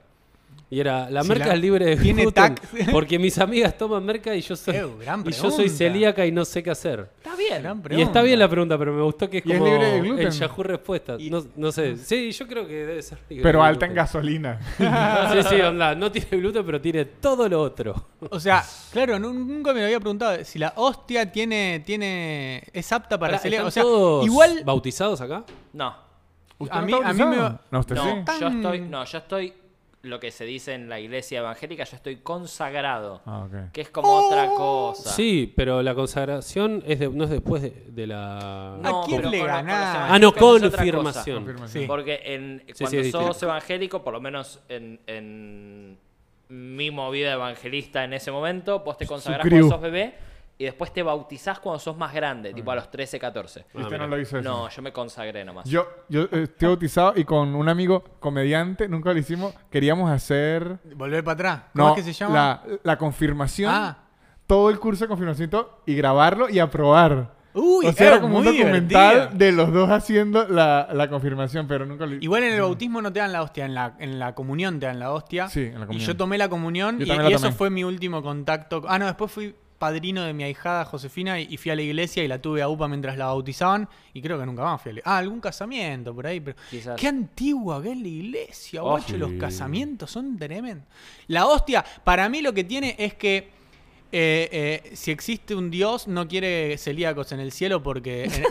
Y 0.69 0.81
era, 0.81 1.09
¿la 1.11 1.23
Si 1.23 1.29
merca 1.29 1.47
la- 1.47 1.55
es 1.55 1.61
libre 1.61 1.85
de 1.85 1.97
tiene 1.97 2.23
gluten? 2.23 2.57
tac. 2.57 2.61
Porque 2.91 3.21
mis 3.21 3.39
amigas 3.39 3.79
toman 3.79 4.05
merca 4.05 4.35
y 4.35 4.41
yo 4.41 4.57
soy, 4.57 4.75
gran 5.01 5.21
y 5.21 5.31
yo 5.31 5.43
soy 5.49 5.51
pregunta. 5.51 5.77
celíaca 5.77 6.27
y 6.27 6.33
no 6.33 6.45
sé 6.45 6.61
qué 6.61 6.71
hacer. 6.73 7.09
Está 7.19 7.37
bien. 7.37 7.63
Gran 7.63 7.77
Y 7.77 7.79
está 7.79 7.83
pregunta. 7.89 8.23
bien 8.23 8.39
la 8.41 8.49
pregunta, 8.49 8.77
pero 8.77 8.93
me 8.93 9.03
gustó 9.03 9.31
que 9.31 9.39
es 9.39 9.47
¿Y 9.47 9.53
es 9.53 9.59
como 9.59 9.71
libre 9.71 9.87
de 9.93 10.01
gluten? 10.01 10.27
el 10.27 10.33
Yahoo 10.33 10.63
Respuestas. 10.65 11.21
No, 11.23 11.45
no 11.55 11.71
sé. 11.71 11.97
Sí, 11.99 12.33
yo 12.33 12.49
creo 12.49 12.67
que 12.67 12.75
debe 12.85 13.01
ser 13.01 13.19
libre 13.31 13.45
Pero 13.45 13.61
de 13.61 13.65
alta 13.65 13.87
en 13.87 13.93
gluten. 13.93 14.05
gasolina. 14.05 14.61
Sí, 15.33 15.49
sí, 15.57 15.61
onda. 15.61 15.95
No 15.95 16.11
tiene 16.11 16.29
gluten, 16.33 16.67
pero 16.67 16.81
tiene 16.81 17.05
todo 17.05 17.49
lo 17.49 17.63
otro. 17.63 17.95
O 18.29 18.41
sea, 18.41 18.65
claro, 18.91 19.21
nu- 19.21 19.33
nunca 19.33 19.73
me 19.73 19.85
había 19.85 20.01
preguntado 20.01 20.45
si 20.45 20.59
la 20.59 20.73
hostia 20.75 21.31
tiene. 21.31 21.81
tiene 21.87 22.65
es 22.73 22.91
apta 22.91 23.17
para 23.21 23.35
Pará, 23.35 23.39
celíacos. 23.39 23.69
¿están 23.69 23.85
O 23.85 23.87
sea, 23.87 23.97
todos 23.97 24.27
igual. 24.27 24.63
bautizados 24.65 25.21
acá? 25.21 25.45
No. 25.73 26.06
¿Usted 26.59 26.77
A 26.77 26.81
no 26.81 26.87
mí- 26.87 26.93
está 26.95 27.09
a 27.09 27.13
mí 27.13 27.25
me 27.25 27.37
No, 27.71 27.79
usted 27.81 27.95
No, 27.97 28.05
sí. 28.05 28.41
yo 28.41 28.49
estoy, 28.49 28.81
no, 28.81 29.05
yo 29.05 29.19
estoy, 29.19 29.53
lo 30.03 30.21
que 30.21 30.31
se 30.31 30.45
dice 30.45 30.73
en 30.75 30.89
la 30.89 31.01
iglesia 31.01 31.41
evangélica, 31.41 31.85
yo 31.85 31.97
estoy 31.97 32.17
consagrado, 32.17 33.21
Ah, 33.27 33.47
que 33.73 33.81
es 33.81 33.91
como 33.91 34.09
otra 34.09 34.47
cosa. 34.47 35.11
Sí, 35.11 35.53
pero 35.57 35.83
la 35.83 35.95
consagración 35.95 36.83
es 36.87 36.99
de- 37.01 37.09
no 37.11 37.25
es 37.25 37.31
después 37.31 37.61
de, 37.63 37.71
de 37.89 38.07
la... 38.07 38.77
No, 38.81 39.03
¿A 39.03 39.05
quién 39.07 39.19
pero 39.19 39.31
le 39.31 39.39
con- 39.41 39.47
ganás? 39.49 39.97
ah, 40.13 40.19
no, 40.19 40.33
confirmación. 40.33 41.37
Confirmación. 41.39 41.83
Sí. 41.83 41.87
Porque 41.89 42.21
en, 42.25 42.63
sí, 42.73 42.85
cuando 42.85 43.11
sos 43.33 43.43
evangélico, 43.43 44.03
por 44.05 44.13
lo 44.13 44.21
menos 44.21 44.61
en, 44.69 45.01
en 45.09 45.99
mi 46.49 46.91
movida 46.93 47.33
evangelista 47.33 48.05
en 48.05 48.13
ese 48.13 48.31
momento, 48.31 48.81
vos 48.81 48.97
te 48.97 49.07
consagrás 49.07 49.47
cuando 49.49 49.69
sos 49.69 49.81
bebé 49.81 50.15
y 50.59 50.65
después 50.65 50.93
te 50.93 51.03
bautizás 51.03 51.59
cuando 51.61 51.79
sos 51.79 51.97
más 51.99 52.15
grande, 52.15 52.55
tipo 52.55 52.71
a 52.71 52.75
los 52.77 52.91
13, 52.91 53.19
14. 53.19 53.67
Y 53.75 53.79
usted 53.79 53.85
mira. 53.93 53.99
no 53.99 54.07
lo 54.17 54.21
hizo 54.21 54.39
eso. 54.39 54.49
No, 54.49 54.69
yo 54.71 54.83
me 54.83 54.93
consagré 54.93 55.45
nomás. 55.45 55.69
Yo, 55.69 55.87
yo 56.09 56.23
eh, 56.23 56.45
estoy 56.45 56.69
bautizado 56.69 57.13
y 57.17 57.25
con 57.25 57.55
un 57.55 57.69
amigo 57.69 58.03
comediante, 58.21 58.89
nunca 58.89 59.13
lo 59.13 59.19
hicimos, 59.19 59.55
queríamos 59.71 60.11
hacer 60.11 60.79
Volver 60.95 61.23
para 61.25 61.35
atrás. 61.35 61.63
¿Cómo 61.75 61.89
no, 61.89 61.95
es 61.95 61.97
que 62.05 62.13
se 62.13 62.13
llama? 62.15 62.35
La, 62.35 62.63
la 62.83 62.97
confirmación, 62.99 63.71
Ah. 63.73 63.99
todo 64.47 64.71
el 64.71 64.79
curso 64.79 65.05
de 65.05 65.09
confirmación 65.09 65.49
y 65.49 65.51
todo, 65.51 65.83
y 65.87 65.95
grabarlo 65.95 66.49
y 66.49 66.59
aprobar. 66.59 67.35
Uy, 67.59 67.87
o 67.87 67.93
sea, 67.93 68.07
era 68.09 68.17
eh, 68.17 68.21
como 68.21 68.37
un 68.39 68.45
muy 68.45 68.59
documental 68.59 69.15
divertido. 69.15 69.39
de 69.39 69.53
los 69.53 69.73
dos 69.73 69.91
haciendo 69.91 70.47
la, 70.47 70.89
la 70.93 71.09
confirmación, 71.09 71.67
pero 71.67 71.87
nunca 71.87 72.05
lo 72.05 72.15
Igual 72.17 72.45
en 72.45 72.53
el 72.53 72.61
bautismo 72.61 73.01
no 73.01 73.11
te 73.13 73.21
dan 73.21 73.33
la 73.33 73.43
hostia, 73.43 73.65
en 73.65 73.75
la, 73.75 73.95
en 73.99 74.19
la 74.19 74.35
comunión 74.35 74.79
te 74.79 74.85
dan 74.87 74.99
la 74.99 75.11
hostia. 75.13 75.49
Sí, 75.49 75.61
en 75.65 75.73
la 75.73 75.79
Y 75.85 75.87
comunión. 75.87 76.07
yo 76.07 76.17
tomé 76.19 76.37
la 76.39 76.49
comunión 76.51 76.99
Yo 76.99 77.05
y, 77.05 77.09
también 77.09 77.25
la 77.25 77.31
y 77.31 77.35
eso 77.35 77.45
tomé. 77.47 77.57
fue 77.57 77.71
mi 77.71 77.83
último 77.85 78.23
contacto. 78.23 78.83
Ah, 78.87 78.99
no, 78.99 79.07
después 79.07 79.33
fui 79.33 79.55
padrino 79.79 80.25
de 80.25 80.33
mi 80.33 80.45
ahijada 80.45 80.85
Josefina 80.85 81.41
y, 81.41 81.47
y 81.51 81.57
fui 81.57 81.71
a 81.71 81.77
la 81.77 81.83
iglesia 81.83 82.25
y 82.25 82.29
la 82.29 82.41
tuve 82.41 82.63
a 82.63 82.69
UPA 82.69 82.89
mientras 82.89 83.17
la 83.17 83.27
bautizaban 83.27 83.89
y 84.15 84.23
creo 84.23 84.39
que 84.39 84.47
nunca 84.47 84.63
más 84.63 84.81
fui 84.83 84.93
a 84.93 84.95
la 84.95 85.01
Ah, 85.05 85.19
algún 85.19 85.41
casamiento 85.41 86.15
por 86.15 86.27
ahí, 86.27 86.41
pero 86.41 86.57
Quizás. 86.71 86.99
qué 87.01 87.09
antigua 87.09 87.83
que 87.83 87.93
es 87.93 87.99
la 87.99 88.09
iglesia, 88.09 88.83
Oh, 88.83 88.91
guacho, 88.91 89.17
los 89.17 89.33
casamientos 89.35 90.11
son 90.11 90.39
tremendos. 90.39 90.87
La 91.29 91.47
hostia, 91.47 91.85
para 92.05 92.29
mí 92.29 92.41
lo 92.43 92.53
que 92.55 92.65
tiene 92.65 92.95
es 92.99 93.15
que 93.15 93.55
eh, 94.13 94.83
eh, 94.85 94.91
si 94.95 95.11
existe 95.11 95.55
un 95.55 95.69
Dios, 95.71 96.07
no 96.07 96.29
quiere 96.29 96.79
celíacos 96.79 97.33
en 97.33 97.41
el 97.41 97.51
cielo 97.53 97.83
porque 97.83 98.25
en, 98.25 98.31
Sí. 98.33 98.43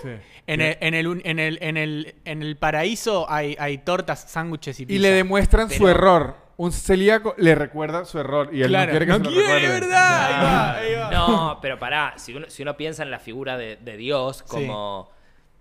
en 0.48 0.62
el, 0.62 0.78
en, 0.82 0.94
el, 0.94 1.22
en, 1.24 1.40
el, 1.40 1.58
en, 1.62 1.78
el, 1.78 2.16
en 2.26 2.42
el 2.44 2.58
paraíso 2.58 3.26
hay, 3.32 3.56
hay 3.58 3.78
tortas, 3.80 4.30
sándwiches 4.30 4.80
y 4.82 4.84
Y 4.84 4.86
pizza. 4.86 5.02
le 5.02 5.12
demuestran 5.12 5.70
su 5.72 5.88
error. 5.88 6.36
Un 6.58 6.72
celíaco 6.72 7.34
le 7.38 7.54
recuerda 7.54 8.06
su 8.06 8.18
error 8.20 8.50
y 8.54 8.62
él 8.62 8.70
Claro, 8.70 8.86
no 8.86 8.92
quiere 8.92 9.06
que 9.06 9.12
no 9.12 9.18
se 9.18 9.24
lo 9.24 9.30
quiere, 9.32 9.54
recuerde. 9.60 9.80
¿verdad? 9.80 10.26
Ahí 10.26 10.44
va, 10.44 10.74
ahí 10.76 10.96
va. 10.96 11.12
No, 11.12 11.60
pero 11.62 11.78
pará, 11.80 12.14
si 12.18 12.34
uno, 12.34 12.46
si 12.50 12.64
uno 12.64 12.78
piensa 12.78 13.04
en 13.04 13.12
la 13.12 13.20
figura 13.20 13.58
de, 13.58 13.76
de 13.76 13.98
Dios 13.98 14.42
como, 14.44 15.10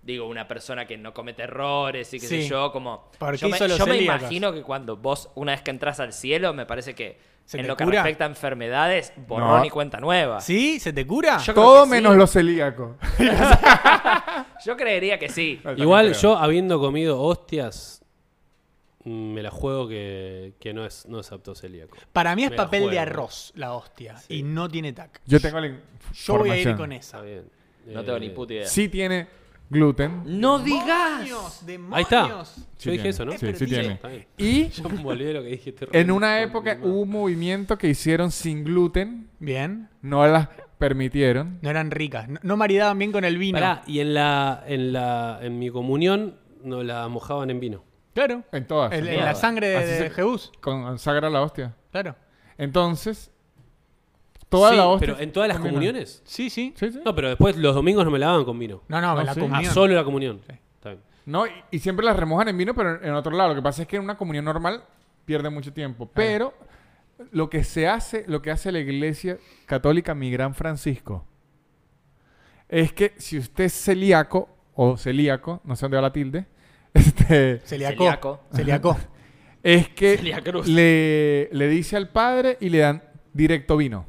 digo, 0.03 0.27
una 0.27 0.47
persona 0.47 0.85
que 0.85 0.97
no 0.97 1.13
comete 1.13 1.43
errores 1.43 2.13
y 2.13 2.19
qué 2.19 2.27
Sí. 2.27 2.43
sé 2.43 2.47
yo, 2.47 2.71
como... 2.71 3.09
¿Por 3.19 3.35
yo 3.35 3.49
me, 3.49 3.57
yo 3.59 3.93
imagino 3.93 4.53
que 4.53 4.61
cuando 4.61 4.95
vos, 4.95 5.29
una 5.35 5.51
vez 5.51 5.61
que 5.61 5.71
entras 5.71 5.99
al 5.99 6.13
cielo, 6.13 6.53
me 6.53 6.65
parece 6.65 6.95
que 6.95 7.17
¿Se 7.43 7.59
en 7.59 7.67
lo 7.67 7.75
que 7.75 7.83
cura? 7.83 8.01
respecta 8.01 8.23
a 8.23 8.27
enfermedades, 8.27 9.11
borrón 9.27 9.59
No. 9.59 9.65
y 9.65 9.69
cuenta 9.69 9.99
nueva. 9.99 10.39
¿Sí? 10.41 10.79
¿Se 10.79 10.93
te 10.93 11.05
cura? 11.05 11.37
Yo 11.39 11.53
Todo 11.53 11.83
sí. 11.83 11.91
menos 11.91 12.15
los 12.15 12.31
celíacos. 12.31 12.95
Yo 14.65 14.75
creería 14.77 15.19
que 15.19 15.29
sí. 15.29 15.61
Igual 15.77 16.13
yo, 16.13 16.37
habiendo 16.37 16.79
comido 16.79 17.21
hostias, 17.21 18.01
me 19.05 19.41
la 19.43 19.51
juego 19.51 19.87
que, 19.87 20.53
que 20.59 20.73
no, 20.73 20.85
es, 20.85 21.05
no 21.07 21.19
es 21.19 21.31
apto 21.31 21.53
celíaco. 21.55 21.95
Para 22.11 22.35
mí 22.35 22.43
es 22.43 22.49
Me 22.51 22.57
papel 22.57 22.89
de 22.89 22.99
arroz 22.99 23.53
la 23.55 23.73
hostia 23.73 24.15
y 24.29 24.43
no 24.43 24.67
tiene 24.67 24.93
tac. 24.93 25.21
Yo 25.25 25.39
tengo 25.39 25.59
la 25.59 25.67
Yo 26.13 26.37
voy 26.37 26.49
a 26.49 26.53
ir 26.55 26.67
información. 26.67 26.77
con 26.77 26.91
esa. 26.91 27.21
bien. 27.21 27.43
No 27.87 28.01
Eh, 28.01 28.03
tengo 28.03 28.19
ni 28.19 28.29
puta 28.29 28.53
idea. 28.53 28.67
Sí 28.67 28.89
tiene 28.89 29.27
gluten. 29.69 30.23
¡No 30.25 30.59
digas! 30.59 31.63
Ahí 31.91 32.03
está. 32.03 32.27
Yo 32.29 32.45
Sí 32.45 32.91
dije 32.91 32.93
tiene. 32.95 33.09
eso, 33.09 33.25
¿no? 33.25 33.31
Sí, 33.37 33.47
sí 33.55 33.65
tiene. 33.65 33.99
Y 34.37 34.69
Yo 34.69 34.89
me 34.89 35.03
olvidé 35.05 35.33
lo 35.33 35.43
que 35.43 35.49
dije. 35.49 35.75
en 35.91 36.11
una 36.11 36.41
época 36.41 36.77
hubo 36.81 37.01
un 37.01 37.09
movimiento 37.09 37.77
que 37.77 37.87
hicieron 37.87 38.31
sin 38.31 38.63
gluten. 38.63 39.29
Bien. 39.39 39.89
No 40.01 40.25
las 40.27 40.49
permitieron. 40.79 41.59
No 41.61 41.69
eran 41.69 41.91
ricas. 41.91 42.27
No, 42.27 42.39
no 42.43 42.57
maridaban 42.57 42.97
bien 42.97 43.11
con 43.11 43.23
el 43.23 43.37
vino. 43.37 43.55
Pará, 43.59 43.83
y 43.87 43.99
en 43.99 44.13
la, 44.13 44.63
en 44.67 44.93
la 44.93 45.39
en 45.41 45.57
mi 45.59 45.69
comunión 45.69 46.37
nos 46.63 46.83
la 46.85 47.07
mojaban 47.07 47.49
en 47.51 47.59
vino. 47.59 47.83
Claro. 48.15 48.43
En 48.51 48.65
todas. 48.65 48.91
En, 48.93 49.05
la 49.05 49.35
sangre 49.35 49.67
de, 49.67 49.85
de 49.85 49.97
se 49.97 50.09
Jehús. 50.09 50.51
Consagra 50.61 51.29
la 51.29 51.41
hostia. 51.43 51.75
Claro. 51.91 52.15
Entonces, 52.57 53.31
toda 54.49 54.71
Sí, 54.71 54.77
la 54.77 54.87
hostia. 54.87 55.07
pero 55.13 55.19
en 55.23 55.31
todas 55.31 55.49
las 55.49 55.59
comuniones. 55.59 56.21
Sí, 56.25 56.49
sí. 56.49 56.73
Sí, 56.75 56.91
sí. 56.93 56.99
No, 57.05 57.13
pero 57.13 57.27
después 57.29 57.55
los 57.57 57.75
domingos 57.75 58.03
no 58.05 58.11
me 58.11 58.17
la 58.17 58.27
daban 58.27 58.45
con 58.45 58.57
vino. 58.57 58.81
No, 58.87 58.99
no, 59.01 59.13
No, 59.15 59.21
la 59.23 59.33
sí. 59.33 59.39
comunión. 59.41 59.69
Ah, 59.69 59.73
solo 59.73 59.93
la 59.93 60.03
comunión. 60.03 60.41
Está 60.47 60.89
bien. 60.89 61.01
No, 61.25 61.45
y, 61.45 61.51
y 61.71 61.79
siempre 61.79 62.05
las 62.05 62.15
remojan 62.17 62.47
en 62.47 62.57
vino, 62.57 62.73
pero 62.73 62.95
en, 63.01 63.05
en 63.09 63.13
otro 63.15 63.31
lado. 63.35 63.49
Lo 63.49 63.55
que 63.55 63.61
pasa 63.61 63.81
es 63.83 63.87
que 63.87 63.97
en 63.97 64.03
una 64.03 64.17
comunión 64.17 64.45
normal 64.45 64.83
pierde 65.25 65.49
mucho 65.49 65.71
tiempo. 65.73 66.09
Pero 66.13 66.53
lo 67.31 67.49
que 67.49 67.63
se 67.65 67.87
hace, 67.87 68.23
lo 68.27 68.41
que 68.41 68.51
hace 68.51 68.71
la 68.71 68.79
iglesia 68.79 69.37
católica, 69.65 70.15
mi 70.15 70.31
gran 70.31 70.55
Francisco, 70.55 71.25
es 72.69 72.93
que 72.93 73.13
si 73.17 73.37
usted 73.37 73.65
es 73.65 73.73
celíaco 73.73 74.49
o 74.73 74.97
celíaco, 74.97 75.61
no 75.65 75.75
sé 75.75 75.83
dónde 75.85 75.97
va 75.97 76.01
la 76.03 76.13
tilde, 76.13 76.45
este, 77.29 77.59
Celíaco. 77.67 77.95
Celíaco. 77.95 78.41
Celíaco. 78.53 78.97
es 79.63 79.89
que 79.89 80.17
Celiacruz. 80.17 80.67
le, 80.67 81.49
le 81.51 81.67
dice 81.67 81.95
al 81.97 82.09
padre 82.09 82.57
y 82.59 82.69
le 82.69 82.79
dan 82.79 83.03
directo 83.33 83.77
vino. 83.77 84.05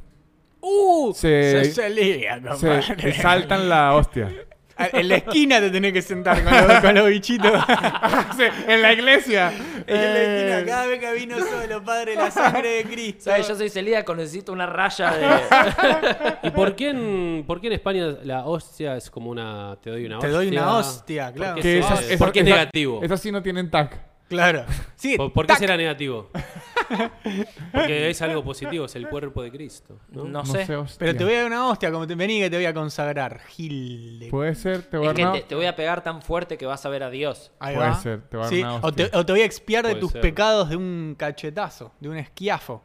¡Uh! 0.60 1.12
Se- 1.14 1.64
Se 1.64 1.72
celíaco, 1.72 2.56
Se 2.56 3.12
saltan 3.12 3.68
la 3.68 3.94
hostia. 3.94 4.30
En 4.78 5.08
la 5.08 5.16
esquina 5.16 5.58
te 5.60 5.70
tenés 5.70 5.92
que 5.92 6.02
sentar 6.02 6.42
con 6.44 6.52
los, 6.52 6.80
con 6.80 6.94
los 6.94 7.08
bichitos. 7.08 7.52
Sí, 8.36 8.42
en 8.68 8.82
la 8.82 8.92
iglesia. 8.92 9.50
En 9.86 9.96
la 9.96 10.22
esquina, 10.22 10.58
Eh, 10.60 10.64
cada 10.66 10.86
vez 10.86 11.00
que 11.00 11.12
vino 11.14 11.36
solo, 11.38 11.82
Padre, 11.82 12.14
la 12.16 12.30
sangre 12.30 12.68
de 12.68 12.84
Cristo. 12.84 13.24
¿Sabes? 13.24 13.48
Yo 13.48 13.54
soy 13.54 13.70
celíaco, 13.70 14.14
necesito 14.14 14.52
una 14.52 14.66
raya 14.66 15.10
de... 15.12 16.48
¿Y 16.48 16.50
por 16.50 16.74
qué, 16.76 16.90
en, 16.90 17.44
por 17.46 17.60
qué 17.60 17.68
en 17.68 17.72
España 17.74 18.06
la 18.24 18.44
hostia 18.46 18.96
es 18.96 19.10
como 19.10 19.30
una. 19.30 19.78
Te 19.82 19.90
doy 19.90 20.04
una 20.04 20.18
Te 20.18 20.26
hostia? 20.26 20.36
doy 20.38 20.48
una 20.48 20.76
hostia, 20.76 21.26
¿Por 21.28 21.34
claro. 21.34 21.60
qué 21.62 22.16
¿Por 22.18 22.32
qué 22.32 22.38
es 22.40 22.44
negativo? 22.44 23.00
Esas 23.02 23.20
sí 23.20 23.32
no 23.32 23.42
tienen 23.42 23.70
tac. 23.70 23.98
Claro. 24.28 24.64
Sí, 24.96 25.16
¿Por, 25.16 25.32
por 25.32 25.46
qué 25.46 25.54
será 25.56 25.76
negativo? 25.76 26.30
Porque 27.72 28.10
es 28.10 28.22
algo 28.22 28.42
positivo, 28.44 28.84
es 28.86 28.96
el 28.96 29.08
cuerpo 29.08 29.42
de 29.42 29.50
Cristo. 29.50 29.98
¿no? 30.10 30.24
No, 30.24 30.44
sé. 30.44 30.74
hostia. 30.76 30.96
Pero 30.98 31.16
te 31.16 31.24
voy 31.24 31.34
a 31.34 31.36
dar 31.38 31.46
una 31.46 31.68
hostia, 31.68 31.90
como 31.92 32.06
te 32.06 32.14
vení 32.14 32.40
que 32.40 32.50
te 32.50 32.56
voy 32.56 32.66
a 32.66 32.74
consagrar. 32.74 33.40
Gil. 33.48 34.18
de- 34.20 34.28
Puede 34.28 34.54
ser, 34.54 34.82
te 34.82 34.96
voy 34.96 35.06
a 35.08 35.10
Es 35.10 35.16
que 35.16 35.22
dar 35.22 35.32
te, 35.32 35.38
una- 35.38 35.48
te 35.48 35.54
voy 35.54 35.66
a 35.66 35.76
pegar 35.76 36.02
tan 36.02 36.22
fuerte 36.22 36.56
que 36.58 36.66
vas 36.66 36.84
a 36.86 36.88
ver 36.88 37.02
a 37.02 37.10
Dios. 37.10 37.52
Ahí 37.58 37.74
Puede 37.76 37.88
va. 37.90 37.94
ser, 38.00 38.22
te 38.22 38.36
va 38.36 38.42
a 38.44 38.46
dar 38.46 38.54
Sí, 38.54 38.60
una 38.62 38.74
o, 38.76 38.92
te, 38.92 39.02
hostia. 39.04 39.18
o 39.20 39.26
te 39.26 39.32
voy 39.32 39.40
a 39.42 39.44
expiar 39.44 39.84
de 39.84 39.90
Puede 39.92 40.00
tus 40.00 40.12
ser. 40.12 40.20
pecados 40.20 40.68
de 40.70 40.76
un 40.76 41.14
cachetazo, 41.18 41.92
de 42.00 42.08
un 42.08 42.16
esquiafo. 42.16 42.82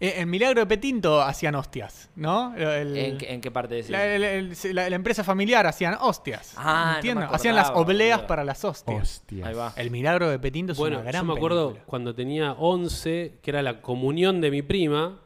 Eh, 0.00 0.14
En 0.22 0.30
Milagro 0.30 0.60
de 0.60 0.66
Petinto 0.66 1.20
hacían 1.20 1.54
hostias, 1.54 2.08
¿no? 2.16 2.54
El- 2.56 2.96
¿En, 2.96 3.18
qué- 3.18 3.32
en 3.34 3.40
qué 3.42 3.50
parte 3.50 3.74
decís? 3.74 3.90
la, 3.90 4.06
el- 4.06 4.24
el- 4.24 4.56
la- 4.74 4.88
la 4.88 4.96
empresa 4.96 5.22
familiar 5.22 5.66
hacían 5.66 5.98
hostias. 6.00 6.54
Ah, 6.56 6.62
no 6.62 6.90
me 6.92 6.94
¿entiendes? 6.96 7.24
acordaba, 7.24 7.36
hacían 7.36 7.54
las 7.56 7.70
obleas 7.74 8.22
para 8.22 8.42
las 8.44 8.64
hostias. 8.64 9.02
Hostias. 9.02 9.46
Ahí 9.46 9.54
va. 9.54 9.72
El 9.76 9.90
Milagro 9.90 10.30
de 10.30 10.38
Petinto 10.38 10.72
es 10.72 10.78
Bueno, 10.78 11.00
una 11.00 11.10
gran 11.10 11.22
yo 11.26 11.32
me 11.32 11.36
acuerdo 11.38 11.66
película. 11.68 11.84
cuando 11.86 12.14
tenía 12.14 12.52
11, 12.52 13.38
que 13.42 13.50
era 13.50 13.60
la 13.62 13.82
comunión 13.82 14.40
de 14.40 14.50
mi 14.50 14.62
prima. 14.62 15.20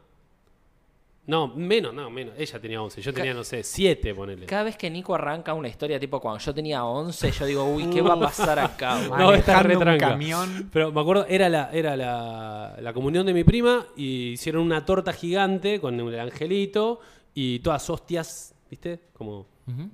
No, 1.27 1.49
menos, 1.49 1.95
no, 1.95 2.11
menos. 2.11 2.35
Ella 2.37 2.61
tenía 2.61 2.83
11. 2.83 3.01
Yo 3.01 3.13
tenía, 3.15 3.33
no 3.33 3.45
sé, 3.45 3.63
7, 3.63 4.15
ponele. 4.15 4.45
Cada 4.45 4.65
vez 4.65 4.77
que 4.77 4.91
Nico 4.91 5.15
arranca 5.15 5.55
una 5.55 5.69
historia 5.69 5.99
tipo 5.99 6.21
cuando 6.21 6.39
yo 6.41 6.53
tenía 6.53 6.85
11, 6.85 7.31
yo 7.33 7.47
digo, 7.47 7.65
uy, 7.65 7.87
¿qué 7.89 8.03
va 8.03 8.13
a 8.13 8.21
pasar 8.21 8.59
acá? 8.59 9.01
No, 9.09 9.33
está 9.33 9.63
re 9.63 9.75
un 9.77 9.97
camión. 9.99 10.69
Pero 10.71 10.93
me 10.93 11.01
acuerdo, 11.01 11.25
era 11.27 11.49
la, 11.49 11.71
era 11.73 11.97
la, 11.97 12.77
la 12.79 12.93
comunión 12.93 13.25
de 13.25 13.33
mi 13.33 13.43
prima 13.43 13.87
y 13.97 14.33
hicieron 14.33 14.63
una 14.63 14.85
torta 14.85 15.15
gigante 15.15 15.81
con 15.81 15.99
el 15.99 16.21
angelito 16.21 17.01
y 17.33 17.61
todas 17.61 17.89
hostias, 17.89 18.55
¿viste? 18.71 19.01
Como, 19.15 19.47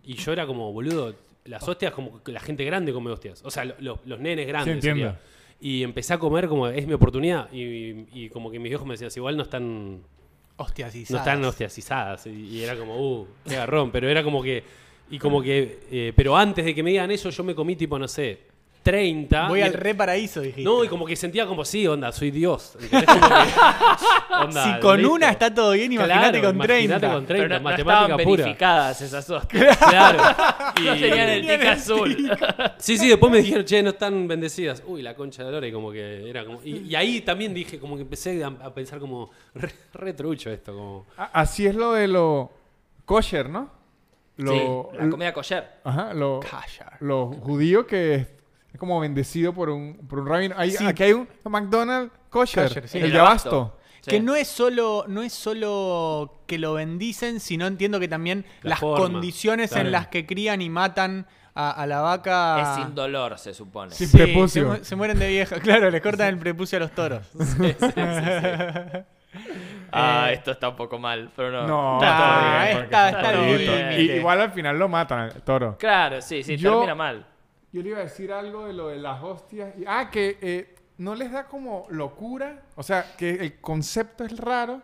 Y 0.03 0.15
yo 0.15 0.33
era 0.33 0.47
como, 0.49 0.73
boludo, 0.73 1.15
las 1.45 1.67
hostias 1.69 1.93
como 1.93 2.23
que 2.25 2.33
la 2.33 2.41
gente 2.41 2.65
grande 2.65 2.93
come 2.93 3.09
hostias. 3.13 3.41
O 3.45 3.53
sea, 3.53 3.65
lo- 3.65 3.77
lo- 3.79 4.01
los 4.05 4.19
nenes 4.19 4.49
grandes. 4.49 4.75
entiendo. 4.75 5.05
sería. 5.13 5.21
Y 5.61 5.85
empecé 5.85 6.15
a 6.15 6.19
comer 6.19 6.49
como, 6.49 6.67
es 6.67 6.87
mi 6.89 6.95
oportunidad. 6.95 7.53
Y, 7.53 8.07
y 8.13 8.31
como 8.31 8.51
que 8.51 8.59
mis 8.59 8.71
viejos 8.71 8.85
me 8.87 8.95
decían, 8.95 9.11
igual 9.15 9.37
no 9.37 9.45
están... 9.45 10.01
No 11.15 11.19
están 11.19 11.45
ostiacizadas. 11.45 12.27
Y, 12.27 12.31
y 12.31 12.63
era 12.63 12.77
como, 12.77 12.97
uh, 12.97 13.27
qué 13.47 13.57
garrón. 13.57 13.91
Pero 13.91 14.09
era 14.09 14.23
como 14.23 14.43
que. 14.43 14.63
Y 15.11 15.19
como 15.19 15.43
que. 15.43 15.81
eh, 15.91 16.13
pero 16.15 16.37
antes 16.37 16.65
de 16.65 16.75
que 16.75 16.83
me 16.83 16.91
digan 16.91 17.11
eso, 17.11 17.31
yo 17.31 17.43
me 17.45 17.55
comí 17.55 17.77
tipo, 17.77 17.99
no 17.99 18.09
sé, 18.09 18.50
30. 18.83 19.49
Voy 19.49 19.61
y- 19.61 19.63
al 19.63 19.73
re 19.75 19.95
paraíso, 19.95 20.41
dijiste. 20.41 20.63
No, 20.63 20.85
y 20.85 20.89
como 20.89 21.07
que 21.07 21.17
sentía 21.17 21.47
como, 21.47 21.65
sí, 21.65 21.87
onda, 21.87 22.13
soy 22.13 22.31
Dios. 22.31 22.77
si 24.51 24.81
con 24.81 24.99
listo. 24.99 25.13
una 25.15 25.31
está 25.31 25.53
todo 25.55 25.73
bien, 25.73 25.93
imagínate 25.93 26.41
Claro, 26.41 26.59
con 26.59 26.67
30. 26.67 26.85
imagínate 26.97 27.15
con 27.15 27.27
30, 27.27 27.27
Pero 27.27 27.49
no, 27.49 27.55
no 27.59 27.65
matemática 27.65 28.03
estaban 28.03 28.25
pura. 28.25 28.43
verificadas 28.45 29.01
esas 29.03 29.31
hostias. 29.31 29.77
Claro. 29.77 30.19
No 30.85 30.93
tenían 30.95 31.29
el 31.29 31.47
tic 31.47 31.67
azul. 31.67 32.31
Sí, 32.79 32.97
sí, 32.99 33.09
después 33.09 33.31
me 33.33 33.39
dijeron, 33.43 33.65
che, 33.65 33.83
no 33.83 33.91
están 33.91 34.27
bendecidas. 34.27 34.83
Uy, 34.87 35.03
la 35.03 35.15
concha 35.15 35.45
de 35.45 35.53
Lore, 35.53 35.69
y 35.69 35.73
como 35.73 35.93
que 35.93 36.29
era 36.29 36.45
como. 36.45 36.61
Y, 36.65 36.79
y 36.89 36.95
ahí 36.95 37.21
también 37.21 37.53
dije, 37.53 37.79
como 37.79 37.97
que 37.97 38.03
empecé 38.03 38.43
a, 38.43 38.49
a 38.49 38.73
pensar 38.75 38.99
como, 38.99 39.31
re, 39.55 39.71
re 39.93 40.13
trucho 40.15 40.51
esto, 40.51 40.73
como. 40.75 41.07
Así 41.17 41.67
es 41.67 41.75
lo 41.75 41.93
de 41.93 42.09
lo 42.09 42.51
kosher, 43.05 43.49
¿no? 43.51 43.71
Lo, 44.37 44.53
sí, 44.93 44.99
la 44.99 45.11
comida 45.11 45.33
kosher. 45.35 45.69
Ajá, 45.85 46.15
lo, 46.15 46.41
Calla. 46.41 46.97
lo 47.01 47.27
judío 47.27 47.87
que 47.87 48.27
es, 48.73 48.79
como 48.79 48.99
bendecido 49.01 49.53
por 49.53 49.71
un, 49.71 49.97
por 50.09 50.21
un 50.21 50.27
rabino. 50.27 50.55
Hay- 50.59 50.71
Sí. 50.73 50.87
Aquí 50.87 51.03
hay 51.05 51.13
un 51.13 51.29
McDonald's 51.45 52.13
kosher, 52.31 52.69
Kosher, 52.69 52.89
sí. 52.89 52.99
el 52.99 53.05
El 53.07 53.13
de 53.13 53.19
abasto. 53.21 53.51
abasto. 53.57 53.77
Sí. 54.03 54.11
Que 54.13 54.21
no 54.21 54.35
es 54.35 54.49
solo, 54.49 55.05
no 55.09 55.23
es 55.23 55.33
solo 55.33 56.43
que 56.47 56.59
lo 56.59 56.73
bendicen, 56.75 57.39
sino 57.41 57.67
entiendo 57.67 58.01
que 58.01 58.09
también 58.09 58.47
La 58.63 58.71
las 58.71 58.79
forma. 58.81 59.05
condiciones 59.11 59.71
Claro. 59.71 59.87
en 59.87 59.93
las 59.93 60.07
que 60.09 60.25
crían 60.25 60.63
y 60.63 60.71
matan 60.71 61.27
a, 61.55 61.71
a 61.73 61.87
la 61.87 62.01
vaca. 62.01 62.63
Es 62.63 62.83
sin 62.83 62.95
dolor, 62.95 63.39
se 63.39 63.53
supone. 63.53 63.93
Sí, 63.93 64.07
prepucio. 64.07 64.73
Se, 64.73 64.79
mu- 64.79 64.85
se 64.85 64.97
mueren 64.97 65.19
de 65.19 65.29
vieja. 65.29 65.57
Claro, 65.61 65.91
les 65.91 66.01
cortan 66.01 66.29
el 66.29 66.39
prepucio 66.39 66.79
a 66.79 66.81
los 66.81 66.93
toros. 66.93 67.27
Ah, 69.93 70.27
Eh, 70.31 70.35
esto 70.35 70.53
está 70.53 70.69
un 70.69 70.77
poco 70.77 70.99
mal, 70.99 71.31
pero 71.37 71.51
no. 71.51 71.67
No, 71.67 71.95
Está 71.99 72.61
Ah, 72.61 72.65
bien. 72.65 72.79
está- 72.85 73.11
está 73.11 73.33
bien. 73.33 73.93
Y- 74.01 74.13
igual 74.19 74.41
al 74.41 74.53
final 74.53 74.79
lo 74.79 74.89
matan 74.89 75.19
al 75.21 75.43
toro. 75.43 75.77
Claro, 75.79 76.21
sí, 76.23 76.43
sí, 76.43 76.57
Yo- 76.57 76.73
termina 76.73 76.95
mal. 76.95 77.27
Yo 77.73 77.83
le 77.83 77.91
iba 77.91 77.99
a 77.99 78.03
decir 78.03 78.33
algo 78.33 78.67
de 78.67 78.73
lo 78.73 78.89
de 78.89 78.97
las 78.99 79.23
hostias. 79.23 79.75
Y- 79.79 79.85
Ah, 79.87 80.11
que 80.11 80.39
eh, 80.41 80.75
no 80.99 81.15
les 81.15 81.31
da 81.33 81.47
como 81.47 81.87
locura. 81.91 82.63
O 82.77 82.83
sea, 82.83 83.15
que 83.17 83.31
el 83.31 83.61
concepto 83.61 84.25
es 84.25 84.37
raro. 84.39 84.83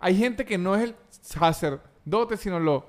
Hay 0.00 0.16
gente 0.16 0.44
que 0.44 0.58
no 0.58 0.74
es 0.74 0.82
el 0.82 0.94
sacerdote, 1.10 2.36
sino 2.36 2.58
los 2.58 2.82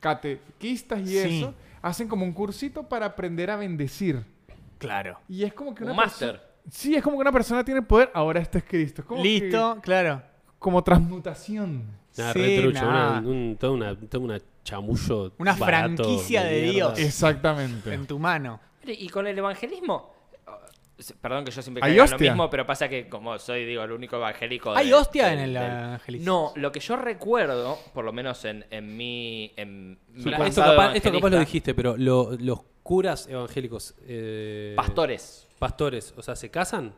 catequistas 0.00 1.00
y 1.00 1.06
Sí. 1.06 1.38
eso. 1.40 1.54
Hacen 1.82 2.08
como 2.08 2.24
un 2.24 2.32
cursito 2.32 2.88
para 2.88 3.06
aprender 3.06 3.50
a 3.50 3.56
bendecir. 3.56 4.24
Claro. 4.78 5.18
Y 5.28 5.44
es 5.44 5.52
como 5.54 5.74
que 5.74 5.82
una 5.84 5.92
Un 5.92 5.96
máster. 5.98 6.40
Sí, 6.68 6.96
es 6.96 7.02
como 7.02 7.16
que 7.16 7.20
una 7.22 7.32
persona 7.32 7.64
tiene 7.64 7.82
poder. 7.82 8.10
Ahora 8.12 8.40
este 8.40 8.58
es 8.58 8.64
Cristo. 8.64 9.02
Es 9.02 9.06
como 9.08 9.22
que- 9.22 9.28
Listo, 9.28 9.78
claro. 9.82 10.22
como 10.58 10.82
transmutación. 10.82 11.84
Nada, 12.18 12.32
Sí, 12.32 12.58
una, 12.66 13.22
un, 13.24 13.56
todo 13.60 13.72
una, 13.74 13.94
todo 13.94 14.22
una 14.22 14.38
chamullo. 14.66 15.32
Una 15.38 15.54
barato 15.54 16.04
franquicia 16.04 16.44
de. 16.44 16.62
Dios. 16.62 16.98
Exactamente. 16.98 17.94
En 17.94 18.06
tu 18.06 18.18
mano. 18.18 18.60
Y 18.84 19.08
con 19.08 19.26
el 19.26 19.36
evangelismo. 19.38 20.14
oh, 20.46 20.52
Perdón 21.20 21.44
que 21.44 21.50
yo 21.50 21.60
siempre 21.62 21.82
¿Hay 21.82 21.90
caigo 21.92 22.04
en 22.04 22.10
lo 22.10 22.16
hostia? 22.16 22.32
mismo, 22.32 22.50
pero 22.50 22.66
pasa 22.66 22.88
que 22.88 23.08
como 23.08 23.38
soy, 23.38 23.64
digo, 23.64 23.82
el 23.82 23.92
único 23.92 24.16
evangélico... 24.16 24.74
¿Hay 24.74 24.88
de- 24.88 24.94
hostia 24.94 25.26
del- 25.28 25.38
en 25.38 25.44
el 25.44 25.54
del- 25.54 25.62
evangelismo? 25.64 26.52
No, 26.54 26.60
lo 26.60 26.70
que 26.72 26.80
yo 26.80 26.96
recuerdo, 26.96 27.78
por 27.94 28.04
lo 28.04 28.12
menos 28.12 28.44
en, 28.44 28.64
en 28.70 28.96
mi... 28.96 29.52
En 29.56 29.98
mi 30.12 30.32
esto, 30.44 30.60
capaz, 30.62 30.94
esto 30.94 31.12
capaz 31.12 31.30
lo 31.30 31.38
dijiste, 31.40 31.74
pero 31.74 31.96
lo- 31.96 32.32
los 32.38 32.60
curas 32.82 33.26
evangélicos. 33.28 33.94
eh, 34.06 34.74
Pastores. 34.76 35.46
Pastores, 35.58 36.14
o 36.16 36.22
sea, 36.22 36.36
¿se 36.36 36.50
casan? 36.50 36.94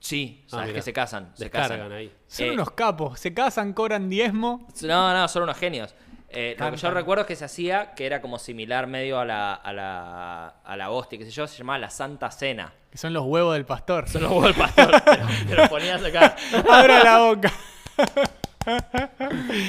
Sí, 0.00 0.42
Ah, 0.46 0.50
sabes 0.50 0.66
mira. 0.68 0.76
que 0.78 0.82
se 0.82 0.92
casan. 0.92 1.32
Se 1.34 1.44
Descargan 1.44 1.78
casan. 1.80 1.92
ahí. 1.92 2.12
Son 2.28 2.46
Eh, 2.46 2.50
unos 2.52 2.70
capos. 2.70 3.18
Se 3.20 3.34
casan, 3.34 3.72
cobran 3.72 4.08
diezmo. 4.08 4.66
No, 4.82 5.12
no, 5.12 5.26
son 5.28 5.42
unos 5.42 5.58
genios. 5.58 5.94
Eh, 6.30 6.54
lo 6.58 6.70
que 6.70 6.76
yo 6.76 6.90
recuerdo 6.90 7.22
es 7.22 7.26
que 7.26 7.36
se 7.36 7.44
hacía, 7.46 7.94
que 7.94 8.04
era 8.04 8.20
como 8.20 8.38
similar 8.38 8.86
medio 8.86 9.18
a 9.18 9.24
la, 9.24 9.54
a 9.54 9.72
la, 9.72 10.48
a 10.62 10.76
la 10.76 10.90
hostia, 10.90 11.18
qué 11.18 11.24
sé 11.24 11.30
yo, 11.30 11.46
se 11.46 11.56
llamaba 11.58 11.78
la 11.78 11.88
Santa 11.90 12.30
Cena. 12.30 12.72
Que 12.90 12.98
son 12.98 13.12
los 13.14 13.24
huevos 13.24 13.54
del 13.54 13.64
pastor. 13.64 14.08
Son 14.08 14.22
los 14.22 14.30
huevos 14.32 14.44
del 14.46 14.54
pastor, 14.56 15.00
te 15.04 15.16
lo- 15.16 15.26
te 15.48 15.54
lo 15.54 15.68
ponías 15.68 16.04
acá. 16.04 16.36
Abra 16.70 17.02
la 17.02 17.18
boca. 17.20 17.52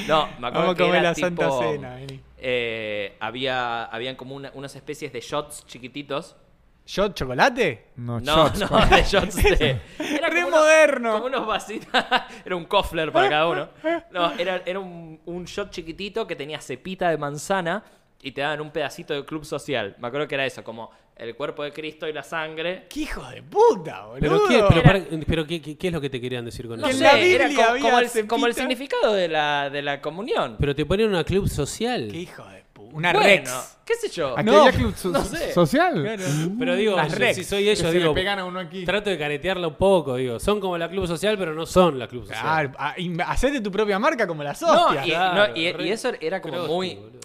No, 0.06 0.26
me 0.38 0.48
acuerdo 0.48 0.52
Vamos 0.52 0.70
a 0.70 0.74
que 0.76 0.82
comer 0.84 0.98
era 1.00 1.02
la 1.10 1.14
Santa 1.14 1.50
Cena. 1.58 1.94
vení. 1.94 2.20
eh, 2.38 3.16
había, 3.20 3.84
habían 3.84 4.16
como 4.16 4.34
una- 4.34 4.50
unas 4.54 4.74
especies 4.76 5.12
de 5.12 5.20
shots 5.20 5.64
chiquititos. 5.66 6.36
¿Shot 6.86 7.14
chocolate? 7.14 7.86
No, 7.96 8.20
No, 8.20 8.48
shots, 8.48 8.70
no, 8.70 8.86
de 8.96 9.02
shots 9.04 9.36
de... 9.36 9.80
Era 9.98 10.28
unos- 10.50 10.60
moderno. 10.60 11.12
Como 11.14 11.26
unos 11.26 11.46
vasitos. 11.46 11.88
era 12.44 12.56
un 12.56 12.64
cofler 12.64 13.10
para 13.12 13.28
cada 13.28 13.48
uno. 13.48 13.68
No, 14.10 14.32
era, 14.32 14.62
era 14.66 14.78
un, 14.78 15.20
un 15.26 15.44
shot 15.44 15.70
chiquitito 15.70 16.26
que 16.26 16.36
tenía 16.36 16.60
cepita 16.60 17.10
de 17.10 17.16
manzana 17.18 17.82
y 18.22 18.32
te 18.32 18.40
daban 18.42 18.60
un 18.60 18.70
pedacito 18.70 19.14
de 19.14 19.24
club 19.24 19.44
social. 19.44 19.96
Me 19.98 20.08
acuerdo 20.08 20.28
que 20.28 20.34
era 20.34 20.44
eso, 20.44 20.62
como 20.62 20.90
el 21.16 21.34
cuerpo 21.36 21.62
de 21.62 21.72
Cristo 21.72 22.08
y 22.08 22.12
la 22.12 22.22
sangre. 22.22 22.86
¡Qué 22.88 23.00
hijo 23.00 23.22
de 23.28 23.42
puta, 23.42 24.06
boludo! 24.06 24.20
¿Pero, 24.20 24.40
qué, 24.48 24.64
pero, 24.68 24.82
para- 24.82 25.02
pero 25.26 25.46
qué, 25.46 25.60
qué- 25.60 25.76
qué 25.76 25.86
es 25.88 25.92
lo 25.92 26.00
que 26.00 26.08
te 26.10 26.20
querían 26.20 26.44
decir 26.44 26.66
con 26.68 26.80
No 26.80 26.86
eso? 26.88 26.96
sé, 26.98 27.04
la 27.04 27.14
Biblia 27.14 27.34
era 27.36 27.48
como, 27.54 27.62
había 27.68 27.82
como 27.82 27.98
el, 27.98 28.26
como 28.26 28.46
el 28.46 28.54
significado 28.54 29.12
de 29.14 29.28
la, 29.28 29.68
de 29.70 29.82
la 29.82 30.00
comunión. 30.00 30.56
Pero 30.58 30.74
te 30.74 30.84
ponían 30.86 31.10
una 31.10 31.24
club 31.24 31.48
social. 31.48 32.08
¡Qué 32.10 32.18
hijo 32.18 32.42
de 32.44 32.60
puta! 32.60 32.69
Una 32.92 33.12
bueno, 33.12 33.26
Rex. 33.26 33.78
qué 33.84 33.94
sé 33.94 34.08
yo. 34.08 34.36
Aquí 34.38 34.50
No, 34.50 34.66
club 34.70 34.94
so- 34.96 35.08
no 35.10 35.24
sé. 35.24 35.52
social. 35.52 36.18
Pero 36.58 36.74
digo, 36.76 36.96
Las 36.96 37.12
yo- 37.12 37.18
Rex. 37.18 37.36
si 37.36 37.44
soy 37.44 37.68
ellos, 37.68 37.92
digo, 37.92 38.12
pegan 38.14 38.38
a 38.38 38.44
uno 38.44 38.60
aquí. 38.60 38.84
trato 38.84 39.10
de 39.10 39.18
caretearla 39.18 39.68
un 39.68 39.74
poco, 39.76 40.16
digo. 40.16 40.38
Son 40.40 40.60
como 40.60 40.76
la 40.78 40.88
club 40.88 41.06
social, 41.06 41.36
pero 41.38 41.54
no 41.54 41.66
son 41.66 41.98
la 41.98 42.06
club 42.08 42.26
social. 42.26 42.72
Claro, 42.72 42.94
hacete 43.26 43.60
tu 43.60 43.70
propia 43.70 43.98
marca 43.98 44.26
como 44.26 44.42
las 44.42 44.60
No, 44.62 44.86
hostias. 44.86 45.06
y, 45.06 45.10
Claro, 45.10 45.48
no, 45.52 45.56
y- 45.56 45.72
re- 45.72 45.86
y 45.86 45.90
eso 45.90 46.10
era 46.20 46.40
como 46.42 46.66
muy 46.66 46.94
boludo. 46.96 47.20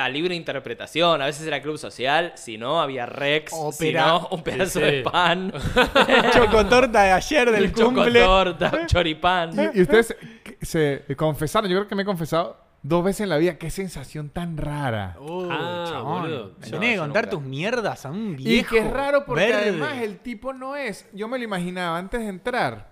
a 0.00 0.08
libre 0.08 0.34
interpretación. 0.34 1.22
A 1.22 1.26
veces 1.26 1.46
era 1.46 1.62
club 1.62 1.78
social, 1.78 2.32
si 2.34 2.58
no, 2.58 2.80
había 2.82 3.06
Rex, 3.06 3.52
si 3.52 3.56
Ópera. 3.60 4.06
no, 4.06 4.28
un 4.32 4.42
pedazo 4.42 4.80
Sí, 4.80 4.84
sí. 4.84 4.90
de 4.96 5.02
pan, 5.02 5.52
Chocotorta 6.32 7.02
de 7.04 7.10
ayer 7.12 7.50
del 7.50 7.72
cumple. 7.72 8.20
chocotorta, 8.22 8.86
choripán. 8.86 9.50
Y, 9.74 9.78
y 9.78 9.82
ustedes 9.82 10.16
se 10.60 11.04
confesaron, 11.16 11.70
yo 11.70 11.76
creo 11.78 11.88
que 11.88 11.94
me 11.94 12.02
he 12.02 12.06
confesado 12.06 12.56
dos 12.82 13.04
veces 13.04 13.20
en 13.22 13.28
la 13.28 13.38
vida. 13.38 13.58
Qué 13.58 13.70
sensación 13.70 14.28
tan 14.30 14.56
rara. 14.56 15.16
Uy, 15.20 15.48
Ah, 15.50 15.84
chabón. 15.88 16.22
boludo. 16.22 16.58
Que 16.60 16.96
contar 16.98 17.24
nunca. 17.24 17.30
tus 17.30 17.42
mierdas 17.42 18.04
a 18.06 18.10
un 18.10 18.32
Y 18.38 18.44
viejo. 18.44 18.70
que 18.70 18.78
es 18.80 18.90
raro 18.90 19.24
porque 19.24 19.46
verde. 19.46 19.60
además 19.70 19.98
el 19.98 20.18
tipo 20.18 20.52
no 20.52 20.76
es, 20.76 21.08
yo 21.12 21.28
me 21.28 21.38
lo 21.38 21.44
imaginaba 21.44 21.96
antes 21.98 22.20
de 22.20 22.28
entrar, 22.28 22.90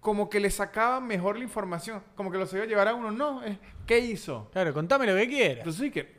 como 0.00 0.28
que 0.30 0.38
le 0.40 0.50
sacaban 0.50 1.06
mejor 1.06 1.36
la 1.36 1.44
información, 1.44 2.02
como 2.14 2.30
que 2.30 2.38
lo 2.38 2.46
se 2.46 2.56
iba 2.56 2.64
a 2.64 2.68
llevar 2.68 2.88
a 2.88 2.94
uno, 2.94 3.10
no, 3.10 3.42
es, 3.42 3.58
¿qué 3.86 3.98
hizo? 3.98 4.48
Claro, 4.52 4.72
contame 4.72 5.06
lo 5.06 5.14
que 5.16 5.28
quieras. 5.28 5.58
Entonces 5.58 5.82
sí 5.82 5.90
que 5.90 6.15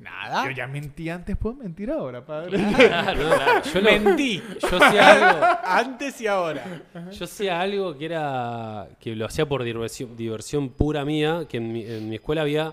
Nada. 0.00 0.46
yo 0.46 0.50
ya 0.52 0.66
mentí 0.66 1.10
antes, 1.10 1.36
puedo 1.36 1.56
mentir 1.56 1.90
ahora, 1.90 2.24
padre. 2.24 2.56
Claro, 2.74 3.20
claro. 3.28 3.62
Yo, 3.72 3.80
lo- 3.80 3.90
Mentí. 3.90 4.42
yo 4.60 4.82
hacía 4.82 5.12
algo, 5.12 5.46
Antes 5.64 6.20
y 6.22 6.26
ahora. 6.26 6.64
yo 7.12 7.24
hacía 7.24 7.60
algo 7.60 7.96
que 7.98 8.06
era 8.06 8.88
que 8.98 9.14
lo 9.14 9.26
hacía 9.26 9.46
por 9.46 9.62
diversión, 9.62 10.16
diversión 10.16 10.70
pura 10.70 11.04
mía, 11.04 11.44
que 11.48 11.58
en 11.58 11.72
mi, 11.72 11.84
en 11.84 12.08
mi 12.08 12.16
escuela 12.16 12.40
había 12.42 12.72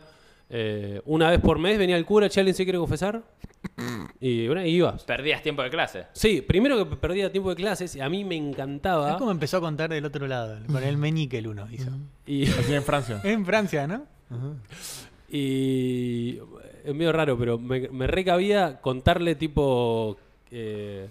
eh, 0.50 1.02
una 1.06 1.30
vez 1.30 1.42
por 1.42 1.60
mes 1.60 1.78
venía 1.78 1.98
el 1.98 2.06
cura, 2.06 2.30
che, 2.30 2.40
¿alguien 2.40 2.56
se 2.56 2.64
quiere 2.64 2.80
confesar? 2.80 3.22
Y 4.22 4.48
bueno, 4.48 4.64
y 4.66 4.70
ibas. 4.70 5.04
Perdías 5.04 5.42
tiempo 5.44 5.62
de 5.62 5.70
clase. 5.70 6.06
Sí, 6.14 6.42
primero 6.42 6.78
que 6.78 6.96
perdía 6.96 7.30
tiempo 7.30 7.50
de 7.50 7.58
clases 7.58 7.94
y 7.98 8.00
a 8.00 8.08
mí 8.08 8.24
me 8.24 8.36
encantaba. 8.38 9.04
¿Sabes 9.08 9.18
cómo 9.18 9.32
empezó 9.32 9.58
a 9.58 9.62
contar 9.62 9.90
del 9.90 10.06
otro 10.06 10.26
lado? 10.28 10.58
Con 10.72 10.82
el 10.84 10.96
meñique 10.96 11.40
el 11.40 11.48
uno 11.48 11.68
hizo. 11.70 11.92
Y, 12.26 12.48
Así 12.50 12.74
en 12.74 12.84
Francia. 12.84 13.18
Es 13.18 13.26
en 13.34 13.46
Francia, 13.46 13.86
¿no? 13.86 14.06
y 15.30 16.40
es 16.88 16.96
medio 16.96 17.12
raro, 17.12 17.38
pero 17.38 17.58
me, 17.58 17.90
me 17.90 18.08
recabía 18.08 18.80
contarle 18.80 19.36
tipo 19.36 20.16
eh, 20.52 21.10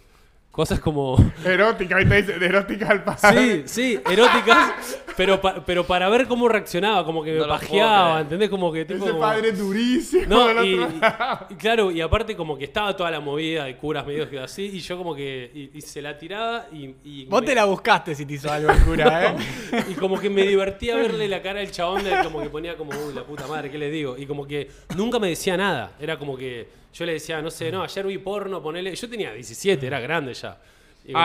Cosas 0.56 0.80
como... 0.80 1.16
Erótica, 1.44 1.96
ahorita 1.96 2.14
dice, 2.14 2.38
de 2.38 2.46
erótica 2.46 2.88
al 2.88 3.04
padre. 3.04 3.62
Sí, 3.68 3.96
sí, 3.96 4.00
eróticas, 4.10 4.98
pero, 5.14 5.38
pa- 5.38 5.62
pero 5.66 5.86
para 5.86 6.08
ver 6.08 6.26
cómo 6.26 6.48
reaccionaba, 6.48 7.04
como 7.04 7.22
que 7.22 7.32
me 7.32 7.36
No 7.38 7.42
lo 7.46 7.48
puedo 7.48 7.60
pajeaba, 7.60 8.08
creer. 8.12 8.22
¿entendés? 8.22 8.48
Como 8.48 8.72
que 8.72 8.84
tipo... 8.86 9.04
Ese 9.04 9.10
como- 9.12 9.20
padre 9.20 9.52
durísimo. 9.52 10.24
No, 10.26 10.48
del 10.48 10.64
y, 10.66 10.78
otro 10.78 10.98
lado. 10.98 11.46
y- 11.50 11.52
y 11.52 11.56
claro, 11.56 11.90
y 11.90 12.00
aparte 12.00 12.34
como 12.34 12.56
que 12.56 12.64
estaba 12.64 12.96
toda 12.96 13.10
la 13.10 13.20
movida 13.20 13.64
de 13.66 13.76
curas 13.76 14.06
medio 14.06 14.30
que 14.30 14.38
así, 14.40 14.62
y 14.72 14.80
yo 14.80 14.96
como 14.96 15.14
que 15.14 15.50
y, 15.74 15.76
y 15.76 15.80
se 15.82 16.00
la 16.00 16.16
tiraba 16.16 16.66
y, 16.72 16.94
y 17.04 17.26
Vos 17.26 17.42
me- 17.42 17.46
te 17.48 17.54
la 17.54 17.66
buscaste 17.66 18.14
si 18.14 18.24
te 18.24 18.32
hizo 18.32 18.50
algo 18.50 18.70
el 18.70 18.78
cura, 18.78 19.36
¿eh? 19.72 19.84
y 19.90 19.92
como 19.94 20.18
que 20.18 20.30
me 20.30 20.42
divertía 20.42 20.96
verle 20.96 21.28
la 21.28 21.42
cara 21.42 21.60
al 21.60 21.70
chabón 21.70 22.02
de 22.02 22.12
como 22.24 22.40
que 22.40 22.48
ponía 22.48 22.78
como, 22.78 22.92
uy, 22.92 23.12
la 23.14 23.24
puta 23.24 23.46
madre, 23.46 23.70
¿qué 23.70 23.76
le 23.76 23.90
digo? 23.90 24.16
Y 24.16 24.24
como 24.24 24.46
que 24.46 24.70
nunca 24.96 25.18
me 25.18 25.28
decía 25.28 25.54
nada. 25.58 25.92
Era 26.00 26.18
como 26.18 26.34
que 26.34 26.85
yo 26.96 27.04
le 27.04 27.12
decía, 27.12 27.42
no 27.42 27.50
sé, 27.50 27.70
no, 27.70 27.82
ayer 27.82 28.06
vi 28.06 28.16
porno, 28.16 28.62
ponele. 28.62 28.94
Yo 28.94 29.08
tenía 29.08 29.32
17, 29.32 29.86
era 29.86 30.00
grande 30.00 30.32
ya. 30.32 30.56
Y 31.04 31.12
como 31.12 31.24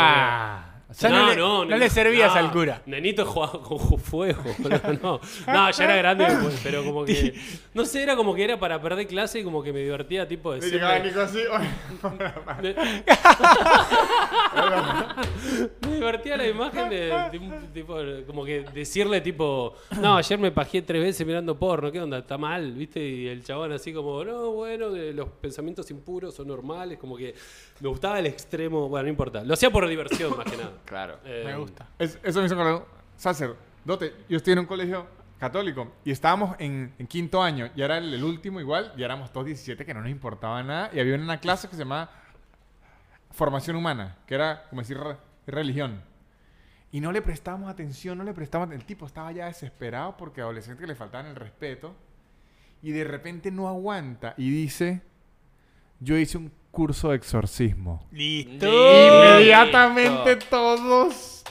Ya 1.00 1.10
no 1.10 1.30
le- 1.30 1.36
no 1.36 1.66
nene- 1.66 1.78
le 1.80 1.90
servías 1.90 2.34
no, 2.34 2.40
al 2.40 2.52
cura. 2.52 2.82
Nenito 2.86 3.26
jugaba 3.26 3.62
con 3.62 3.80
fuego. 4.00 4.44
boludo, 4.60 5.00
No, 5.02 5.20
no, 5.48 5.72
ya 5.72 5.84
era 5.84 5.96
grande, 5.96 6.26
pues, 6.42 6.60
pero 6.64 6.84
como 6.84 7.06
que. 7.06 7.34
No 7.74 7.86
sé, 7.86 8.04
era 8.04 8.16
como 8.18 8.36
que 8.36 8.44
era 8.44 8.60
para 8.60 8.82
perder 8.82 9.08
clase 9.08 9.40
y 9.40 9.44
como 9.46 9.64
que 9.64 9.72
me 9.72 9.80
divertía, 9.80 10.28
tipo, 10.28 10.52
decirle. 10.54 10.78
llegaba 10.80 11.00
Nico 11.00 11.22
así. 11.22 11.40
Me, 12.62 12.76
me 15.90 15.96
divertía 15.96 16.38
la 16.38 16.48
imagen 16.48 16.90
de, 16.90 17.06
de 17.32 17.38
un 17.38 17.74
tipo, 17.74 17.96
como 18.28 18.44
que 18.46 18.66
decirle 18.74 19.22
tipo, 19.22 19.74
no, 20.00 20.18
ayer 20.18 20.38
me 20.40 20.52
pajeé 20.52 20.82
tres 20.82 21.02
veces 21.02 21.26
mirando 21.26 21.58
porno, 21.58 21.92
¿qué 21.92 22.02
onda? 22.02 22.18
¿Está 22.20 22.38
mal? 22.38 22.74
¿Viste? 22.74 23.00
Y 23.00 23.28
el 23.28 23.44
chabón 23.44 23.72
así 23.72 23.94
como, 23.94 24.24
no, 24.24 24.52
bueno, 24.52 24.90
de 24.90 25.14
los 25.14 25.30
pensamientos 25.30 25.90
impuros 25.92 26.36
son 26.36 26.48
normales, 26.48 26.98
como 26.98 27.16
que 27.16 27.34
me 27.80 27.90
gustaba 27.90 28.20
el 28.20 28.26
extremo, 28.28 28.90
bueno, 28.90 29.04
no 29.04 29.10
importa. 29.10 29.44
Lo 29.44 29.54
hacía 29.54 29.70
por 29.70 29.88
diversión 29.88 30.36
más 30.38 30.46
que 30.50 30.58
nada. 30.58 30.72
Claro. 30.86 31.20
Eh, 31.26 31.44
Me 31.46 31.56
gusta. 31.58 31.88
Es- 32.00 32.20
eso 32.24 32.40
me 32.40 32.46
hizo 32.46 32.56
acordar. 32.56 32.86
Sacerdote, 33.16 34.14
yo 34.30 34.38
estoy 34.38 34.54
en 34.54 34.60
un 34.60 34.66
colegio 34.66 35.08
católico 35.40 35.92
y 36.06 36.12
estábamos 36.12 36.56
en, 36.60 36.94
en 37.00 37.08
quinto 37.08 37.42
año 37.42 37.70
y 37.76 37.82
era 37.82 37.98
el, 37.98 38.14
el 38.14 38.24
último 38.24 38.60
igual 38.60 38.94
y 38.96 39.04
éramos 39.04 39.32
todos 39.32 39.46
17 39.48 39.86
que 39.86 39.94
no 39.94 40.02
nos 40.02 40.10
importaba 40.12 40.62
nada 40.64 40.90
y 40.94 41.00
había 41.00 41.16
una 41.16 41.40
clase 41.40 41.68
que 41.68 41.74
se 41.76 41.80
llamaba 41.80 42.12
formación 43.32 43.76
humana, 43.76 44.18
que 44.28 44.36
era 44.36 44.68
como 44.70 44.82
decir 44.82 44.98
re- 45.00 45.18
religión. 45.48 46.02
Y 46.92 47.00
no 47.00 47.12
le 47.12 47.22
prestábamos 47.22 47.70
atención, 47.72 48.18
no 48.18 48.24
le 48.26 48.34
prestábamos 48.34 48.76
El 48.76 48.84
tipo 48.86 49.06
estaba 49.06 49.32
ya 49.32 49.46
desesperado 49.46 50.18
porque 50.18 50.42
a 50.42 50.44
adolescentes 50.44 50.82
que 50.82 50.88
le 50.88 50.96
faltaban 50.96 51.28
el 51.28 51.36
respeto 51.36 51.96
y 52.82 52.92
de 52.92 53.04
repente 53.06 53.50
no 53.52 53.68
aguanta 53.68 54.34
y 54.38 54.50
dice, 54.50 55.02
yo 56.00 56.18
hice 56.18 56.38
un 56.38 56.52
curso 56.72 57.10
de 57.10 57.18
exorcismo. 57.18 58.08
Listo. 58.12 58.66
Inmediatamente 58.66 60.38
todos. 60.50 61.44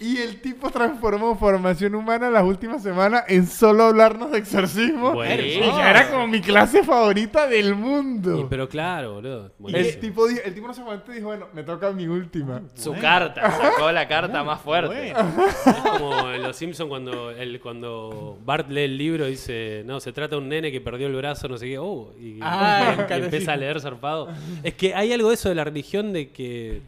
Y 0.00 0.18
el 0.18 0.40
tipo 0.40 0.70
transformó 0.70 1.34
formación 1.36 1.94
humana 1.94 2.30
las 2.30 2.44
últimas 2.44 2.82
semanas 2.82 3.24
en 3.28 3.46
solo 3.46 3.84
hablarnos 3.84 4.30
de 4.30 4.38
exorcismo. 4.38 5.12
Buenísimo. 5.12 5.64
Y 5.64 5.68
ya 5.68 5.90
era 5.90 6.10
como 6.10 6.26
mi 6.28 6.40
clase 6.40 6.84
favorita 6.84 7.46
del 7.48 7.70
y- 7.70 7.74
mundo. 7.74 8.46
pero 8.48 8.68
claro, 8.68 9.14
boludo. 9.14 9.50
el, 9.68 9.98
tipo 10.00 10.26
dijo- 10.28 10.40
el 10.44 10.54
tipo 10.54 10.66
no 10.68 10.74
se 10.74 10.80
aguantó 10.82 11.10
y 11.12 11.16
dijo, 11.16 11.26
bueno, 11.28 11.46
me 11.52 11.62
toca 11.64 11.90
mi 11.92 12.06
última. 12.06 12.62
Su 12.74 12.94
carta, 12.94 13.50
sacó 13.50 13.90
la 13.90 14.06
carta 14.06 14.44
más 14.44 14.60
fuerte. 14.60 15.12
Bueno. 15.14 15.32
Es 15.66 15.74
como 15.98 16.30
en 16.30 16.42
Los 16.42 16.56
Simpsons 16.56 16.88
cuando, 16.88 17.30
el, 17.30 17.60
cuando 17.60 18.38
Bart 18.44 18.70
lee 18.70 18.82
el 18.82 18.96
libro 18.98 19.26
y 19.26 19.32
dice, 19.32 19.82
no, 19.84 20.00
se 20.00 20.12
trata 20.12 20.36
de 20.36 20.42
un 20.42 20.48
nene 20.48 20.70
que 20.70 20.80
perdió 20.80 21.06
el 21.08 21.16
brazo, 21.16 21.48
no 21.48 21.58
sé 21.58 21.66
qué, 21.66 21.78
oh, 21.78 22.12
y, 22.20 22.38
Ah, 22.40 22.94
y 22.94 23.02
claro, 23.06 23.24
empieza 23.24 23.52
a 23.52 23.56
leer 23.56 23.80
zarpado. 23.80 24.28
Es 24.62 24.74
que 24.74 24.94
hay 24.94 25.12
algo 25.12 25.28
de 25.28 25.34
eso 25.34 25.48
de 25.48 25.54
la 25.56 25.64
religión 25.64 26.12
de 26.12 26.30
que 26.30 26.82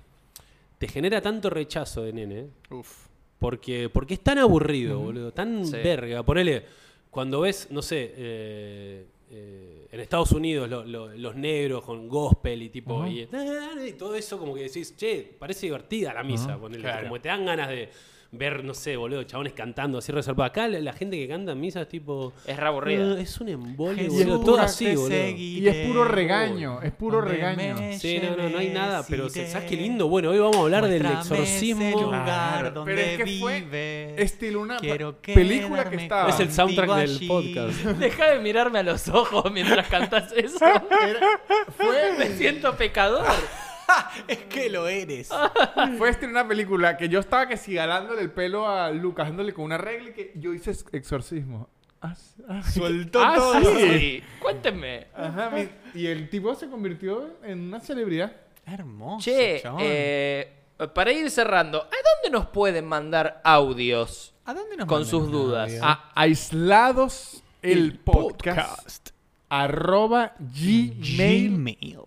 te 0.80 0.88
genera 0.88 1.20
tanto 1.20 1.50
rechazo 1.50 2.02
de 2.04 2.12
nene, 2.14 2.46
Uf. 2.70 3.06
porque, 3.38 3.90
porque 3.90 4.14
es 4.14 4.20
tan 4.20 4.38
aburrido, 4.38 4.98
boludo, 4.98 5.30
tan 5.30 5.66
Sí. 5.66 5.72
verga. 5.76 6.22
Ponele, 6.22 6.64
cuando 7.10 7.40
ves, 7.40 7.68
no 7.70 7.82
sé, 7.82 8.14
eh, 8.16 9.04
eh, 9.30 9.88
en 9.92 10.00
Estados 10.00 10.32
Unidos 10.32 10.70
lo- 10.70 10.82
lo- 10.86 11.08
los 11.14 11.36
negros 11.36 11.84
con 11.84 12.08
gospel 12.08 12.62
y 12.62 12.70
tipo, 12.70 13.06
y, 13.06 13.28
y 13.86 13.92
todo 13.92 14.14
eso 14.16 14.38
como 14.38 14.54
que 14.54 14.62
decís, 14.62 14.96
che, 14.96 15.36
parece 15.38 15.66
divertida 15.66 16.14
la 16.14 16.24
misa, 16.24 16.56
ponele, 16.58 16.82
Claro. 16.82 17.02
como 17.02 17.14
que 17.16 17.20
te 17.20 17.28
dan 17.28 17.44
ganas 17.44 17.68
de 17.68 17.90
ver, 18.32 18.62
no 18.64 18.74
sé, 18.74 18.96
boludo, 18.96 19.22
chabones 19.24 19.52
cantando 19.54 19.98
así 19.98 20.12
reservado. 20.12 20.44
Acá 20.44 20.68
la, 20.68 20.78
la 20.80 20.92
gente 20.92 21.16
que 21.16 21.26
canta 21.26 21.52
en 21.52 21.60
misa 21.60 21.82
es 21.82 21.88
tipo... 21.88 22.32
Es 22.46 22.56
re 22.56 22.66
aburrida. 22.66 23.14
"Ah, 23.16 23.20
es 23.20 23.40
un 23.40 23.48
embole, 23.48 24.04
Jesús, 24.04 24.18
boludo, 24.24 24.40
todo 24.44 24.58
así, 24.60 24.94
boludo. 24.94 25.28
Y 25.36 25.66
es 25.66 25.86
puro 25.86 26.04
regaño, 26.04 26.80
es 26.82 26.92
puro 26.92 27.20
regaño. 27.20 27.76
Sí, 27.98 28.20
no, 28.22 28.36
no, 28.36 28.48
no 28.50 28.58
hay 28.58 28.68
nada, 28.70 29.04
pero 29.08 29.28
¿sabes 29.28 29.64
qué 29.68 29.76
lindo? 29.76 30.08
Bueno, 30.08 30.30
hoy 30.30 30.38
vamos 30.38 30.56
a 30.56 30.60
hablar 30.60 30.86
del 30.86 31.04
exorcismo. 31.04 31.82
ese 31.82 32.00
lugar 32.00 32.24
Claro, 32.24 32.70
donde 32.70 32.94
pero 32.94 33.06
es 33.06 33.16
que 33.18 33.38
fue 33.40 33.60
vives. 33.62 34.20
estilo 34.20 34.60
una 34.60 34.78
película 34.78 35.88
que 35.90 35.96
estaba. 35.96 36.28
Es 36.30 36.38
el 36.40 36.52
soundtrack 36.52 36.88
del 36.96 37.10
allí. 37.16 37.26
podcast. 37.28 37.74
Deja 37.98 38.30
de 38.30 38.38
mirarme 38.38 38.78
a 38.78 38.82
los 38.82 39.08
ojos 39.08 39.50
mientras 39.52 39.88
cantas 39.88 40.32
eso. 40.36 40.64
Era- 40.64 41.40
fue, 41.76 42.12
Me 42.18 42.28
siento 42.36 42.76
pecador. 42.76 43.24
Es 44.28 44.38
que 44.44 44.68
lo 44.70 44.86
eres. 44.88 45.28
fue 45.98 46.10
este 46.10 46.26
una 46.26 46.46
película 46.46 46.96
que 46.96 47.08
yo 47.08 47.20
estaba 47.20 47.46
que 47.48 47.56
si 47.56 47.74
galándole 47.74 48.22
el 48.22 48.30
pelo 48.30 48.68
a 48.68 48.90
Lucas, 48.90 49.28
dándole 49.28 49.52
con 49.52 49.64
una 49.64 49.78
regla 49.78 50.10
y 50.10 50.12
que 50.12 50.32
yo 50.36 50.52
hice 50.54 50.70
ex- 50.72 50.84
exorcismo. 50.92 51.68
Ah, 52.02 52.14
ah, 52.48 52.62
sí. 52.62 52.78
Soltó 52.80 53.22
Ah, 53.22 53.34
todo. 53.36 53.60
sí. 53.76 53.98
Sí, 53.98 54.22
cuéntenme. 54.40 55.08
Ajá, 55.14 55.50
mi- 55.50 55.68
y 55.94 56.06
el 56.06 56.30
tipo 56.30 56.54
se 56.54 56.68
convirtió 56.70 57.36
en 57.42 57.60
una 57.60 57.80
celebridad. 57.80 58.32
Hermoso. 58.64 59.24
Che, 59.24 59.62
eh, 59.80 60.52
para 60.94 61.12
ir 61.12 61.30
cerrando, 61.30 61.78
¿a 61.82 61.84
dónde 62.22 62.30
nos 62.38 62.46
pueden 62.46 62.86
mandar 62.86 63.40
audios 63.44 64.34
¿A 64.46 64.54
dónde 64.54 64.76
nos 64.76 64.86
con 64.86 65.04
sus 65.04 65.30
dudas? 65.30 65.68
audio? 65.70 65.84
A 65.84 66.10
aislados 66.14 67.42
el 67.62 67.98
podcast, 67.98 69.10
arroba 69.50 70.32
gmail.com. 71.58 72.06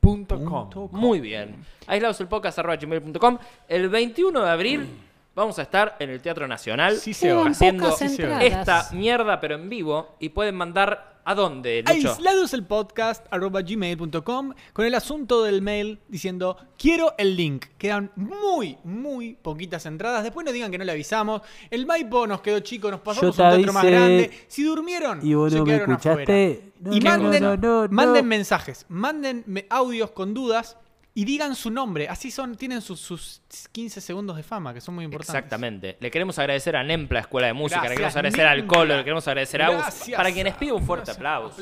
Muy 0.91 1.19
bien. 1.19 1.55
Aisladoselpodcast.com. 1.85 3.37
El 3.67 3.89
21 3.89 4.41
de 4.41 4.49
abril 4.49 4.87
vamos 5.35 5.59
a 5.59 5.63
estar 5.63 5.95
en 5.99 6.09
el 6.09 6.21
Teatro 6.21 6.47
Nacional 6.47 6.95
Sí 6.97 7.13
se 7.13 7.33
va. 7.33 7.47
haciendo 7.47 7.95
esta 8.39 8.89
mierda, 8.93 9.39
pero 9.39 9.55
en 9.55 9.69
vivo. 9.69 10.15
Y 10.19 10.29
pueden 10.29 10.55
mandar 10.55 11.12
a 11.25 11.35
dónde, 11.35 11.83
Lucho. 11.87 12.09
Aislados 12.09 12.53
el 12.53 12.65
podcast 12.65 13.25
arroba 13.31 13.61
gmail.com 13.61 14.53
con 14.73 14.85
el 14.85 14.93
asunto 14.95 15.43
del 15.43 15.61
mail 15.61 15.99
diciendo 16.07 16.57
quiero 16.77 17.13
el 17.17 17.35
link. 17.35 17.65
Quedan 17.77 18.11
muy, 18.15 18.77
muy 18.83 19.33
poquitas 19.35 19.85
entradas. 19.85 20.23
Después 20.23 20.43
nos 20.45 20.53
digan 20.53 20.71
que 20.71 20.77
no 20.77 20.83
le 20.83 20.91
avisamos. 20.91 21.41
El 21.69 21.85
Maipo 21.85 22.27
nos 22.27 22.41
quedó 22.41 22.59
chico, 22.59 22.91
nos 22.91 22.99
pasamos 23.01 23.37
un 23.37 23.43
te 23.45 23.55
teatro 23.55 23.73
más 23.73 23.85
grande. 23.85 24.31
Si 24.47 24.63
durmieron, 24.63 25.25
y 25.25 25.33
vos 25.33 25.51
se 25.51 25.59
no 25.59 25.65
me 25.65 25.71
quedaron 25.73 25.91
escuchaste. 25.91 26.21
afuera. 26.23 26.73
No, 26.79 26.93
y 26.93 26.99
no, 26.99 27.09
manden, 27.09 27.43
no, 27.43 27.57
no, 27.57 27.83
no. 27.83 27.87
manden 27.89 28.27
mensajes, 28.27 28.85
manden 28.89 29.43
me- 29.45 29.65
audios 29.69 30.11
con 30.11 30.33
dudas 30.33 30.77
y 31.15 31.25
digan 31.25 31.55
su 31.55 31.69
nombre. 31.69 32.07
Así 32.09 32.31
son, 32.31 32.55
tienen 32.55 32.81
sus, 32.81 32.99
sus 32.99 33.41
15 33.71 34.01
segundos 34.01 34.35
de 34.35 34.43
fama, 34.43 34.73
que 34.73 34.81
son 34.81 34.95
muy 34.95 35.05
importantes. 35.05 35.35
Exactamente. 35.35 35.97
Le 35.99 36.09
queremos 36.11 36.39
agradecer 36.39 36.75
a 36.75 36.83
Nempla 36.83 37.19
Escuela 37.19 37.47
de 37.47 37.53
Música, 37.53 37.83
le 37.83 37.89
queremos 37.89 38.15
agradecer 38.15 38.45
al 38.45 38.57
Nempla. 38.59 38.77
Colo, 38.77 38.97
le 38.97 39.03
queremos 39.03 39.27
agradecer 39.27 39.61
a 39.61 39.67
Aus. 39.67 40.09
Para 40.15 40.31
quienes 40.31 40.55
pido 40.55 40.75
un 40.75 40.85
fuerte 40.85 41.11
Aus. 41.11 41.17
aplauso. 41.17 41.57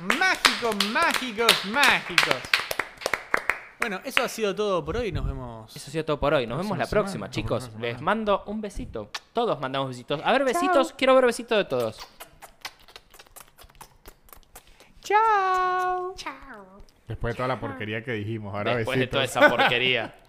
Mágicos, 0.00 0.86
mágicos, 0.90 1.64
mágicos. 1.66 2.36
Bueno, 3.78 4.00
eso 4.04 4.22
ha 4.22 4.28
sido 4.28 4.54
todo 4.54 4.84
por 4.84 4.96
hoy. 4.96 5.12
Nos 5.12 5.26
vemos. 5.26 5.76
Eso 5.76 5.88
ha 5.88 5.92
sido 5.92 6.04
todo 6.04 6.18
por 6.18 6.34
hoy. 6.34 6.46
Nos 6.46 6.58
vemos 6.58 6.78
la 6.78 6.86
próxima, 6.86 7.26
semana. 7.26 7.30
chicos. 7.30 7.70
Les 7.78 8.00
mando 8.00 8.42
un 8.46 8.60
besito. 8.60 9.10
Todos 9.32 9.60
mandamos 9.60 9.90
besitos. 9.90 10.20
A 10.24 10.32
ver, 10.32 10.44
besitos. 10.44 10.92
Quiero 10.94 11.14
ver 11.14 11.26
besitos 11.26 11.58
de 11.58 11.64
todos. 11.66 11.98
Chao. 15.02 16.14
Después 17.08 17.34
de 17.34 17.36
toda 17.36 17.48
la 17.48 17.60
porquería 17.60 18.02
que 18.02 18.12
dijimos, 18.12 18.54
ahora 18.54 18.76
Después 18.76 18.98
de 18.98 19.06
toda 19.06 19.24
esa 19.24 19.48
porquería. 19.48 20.14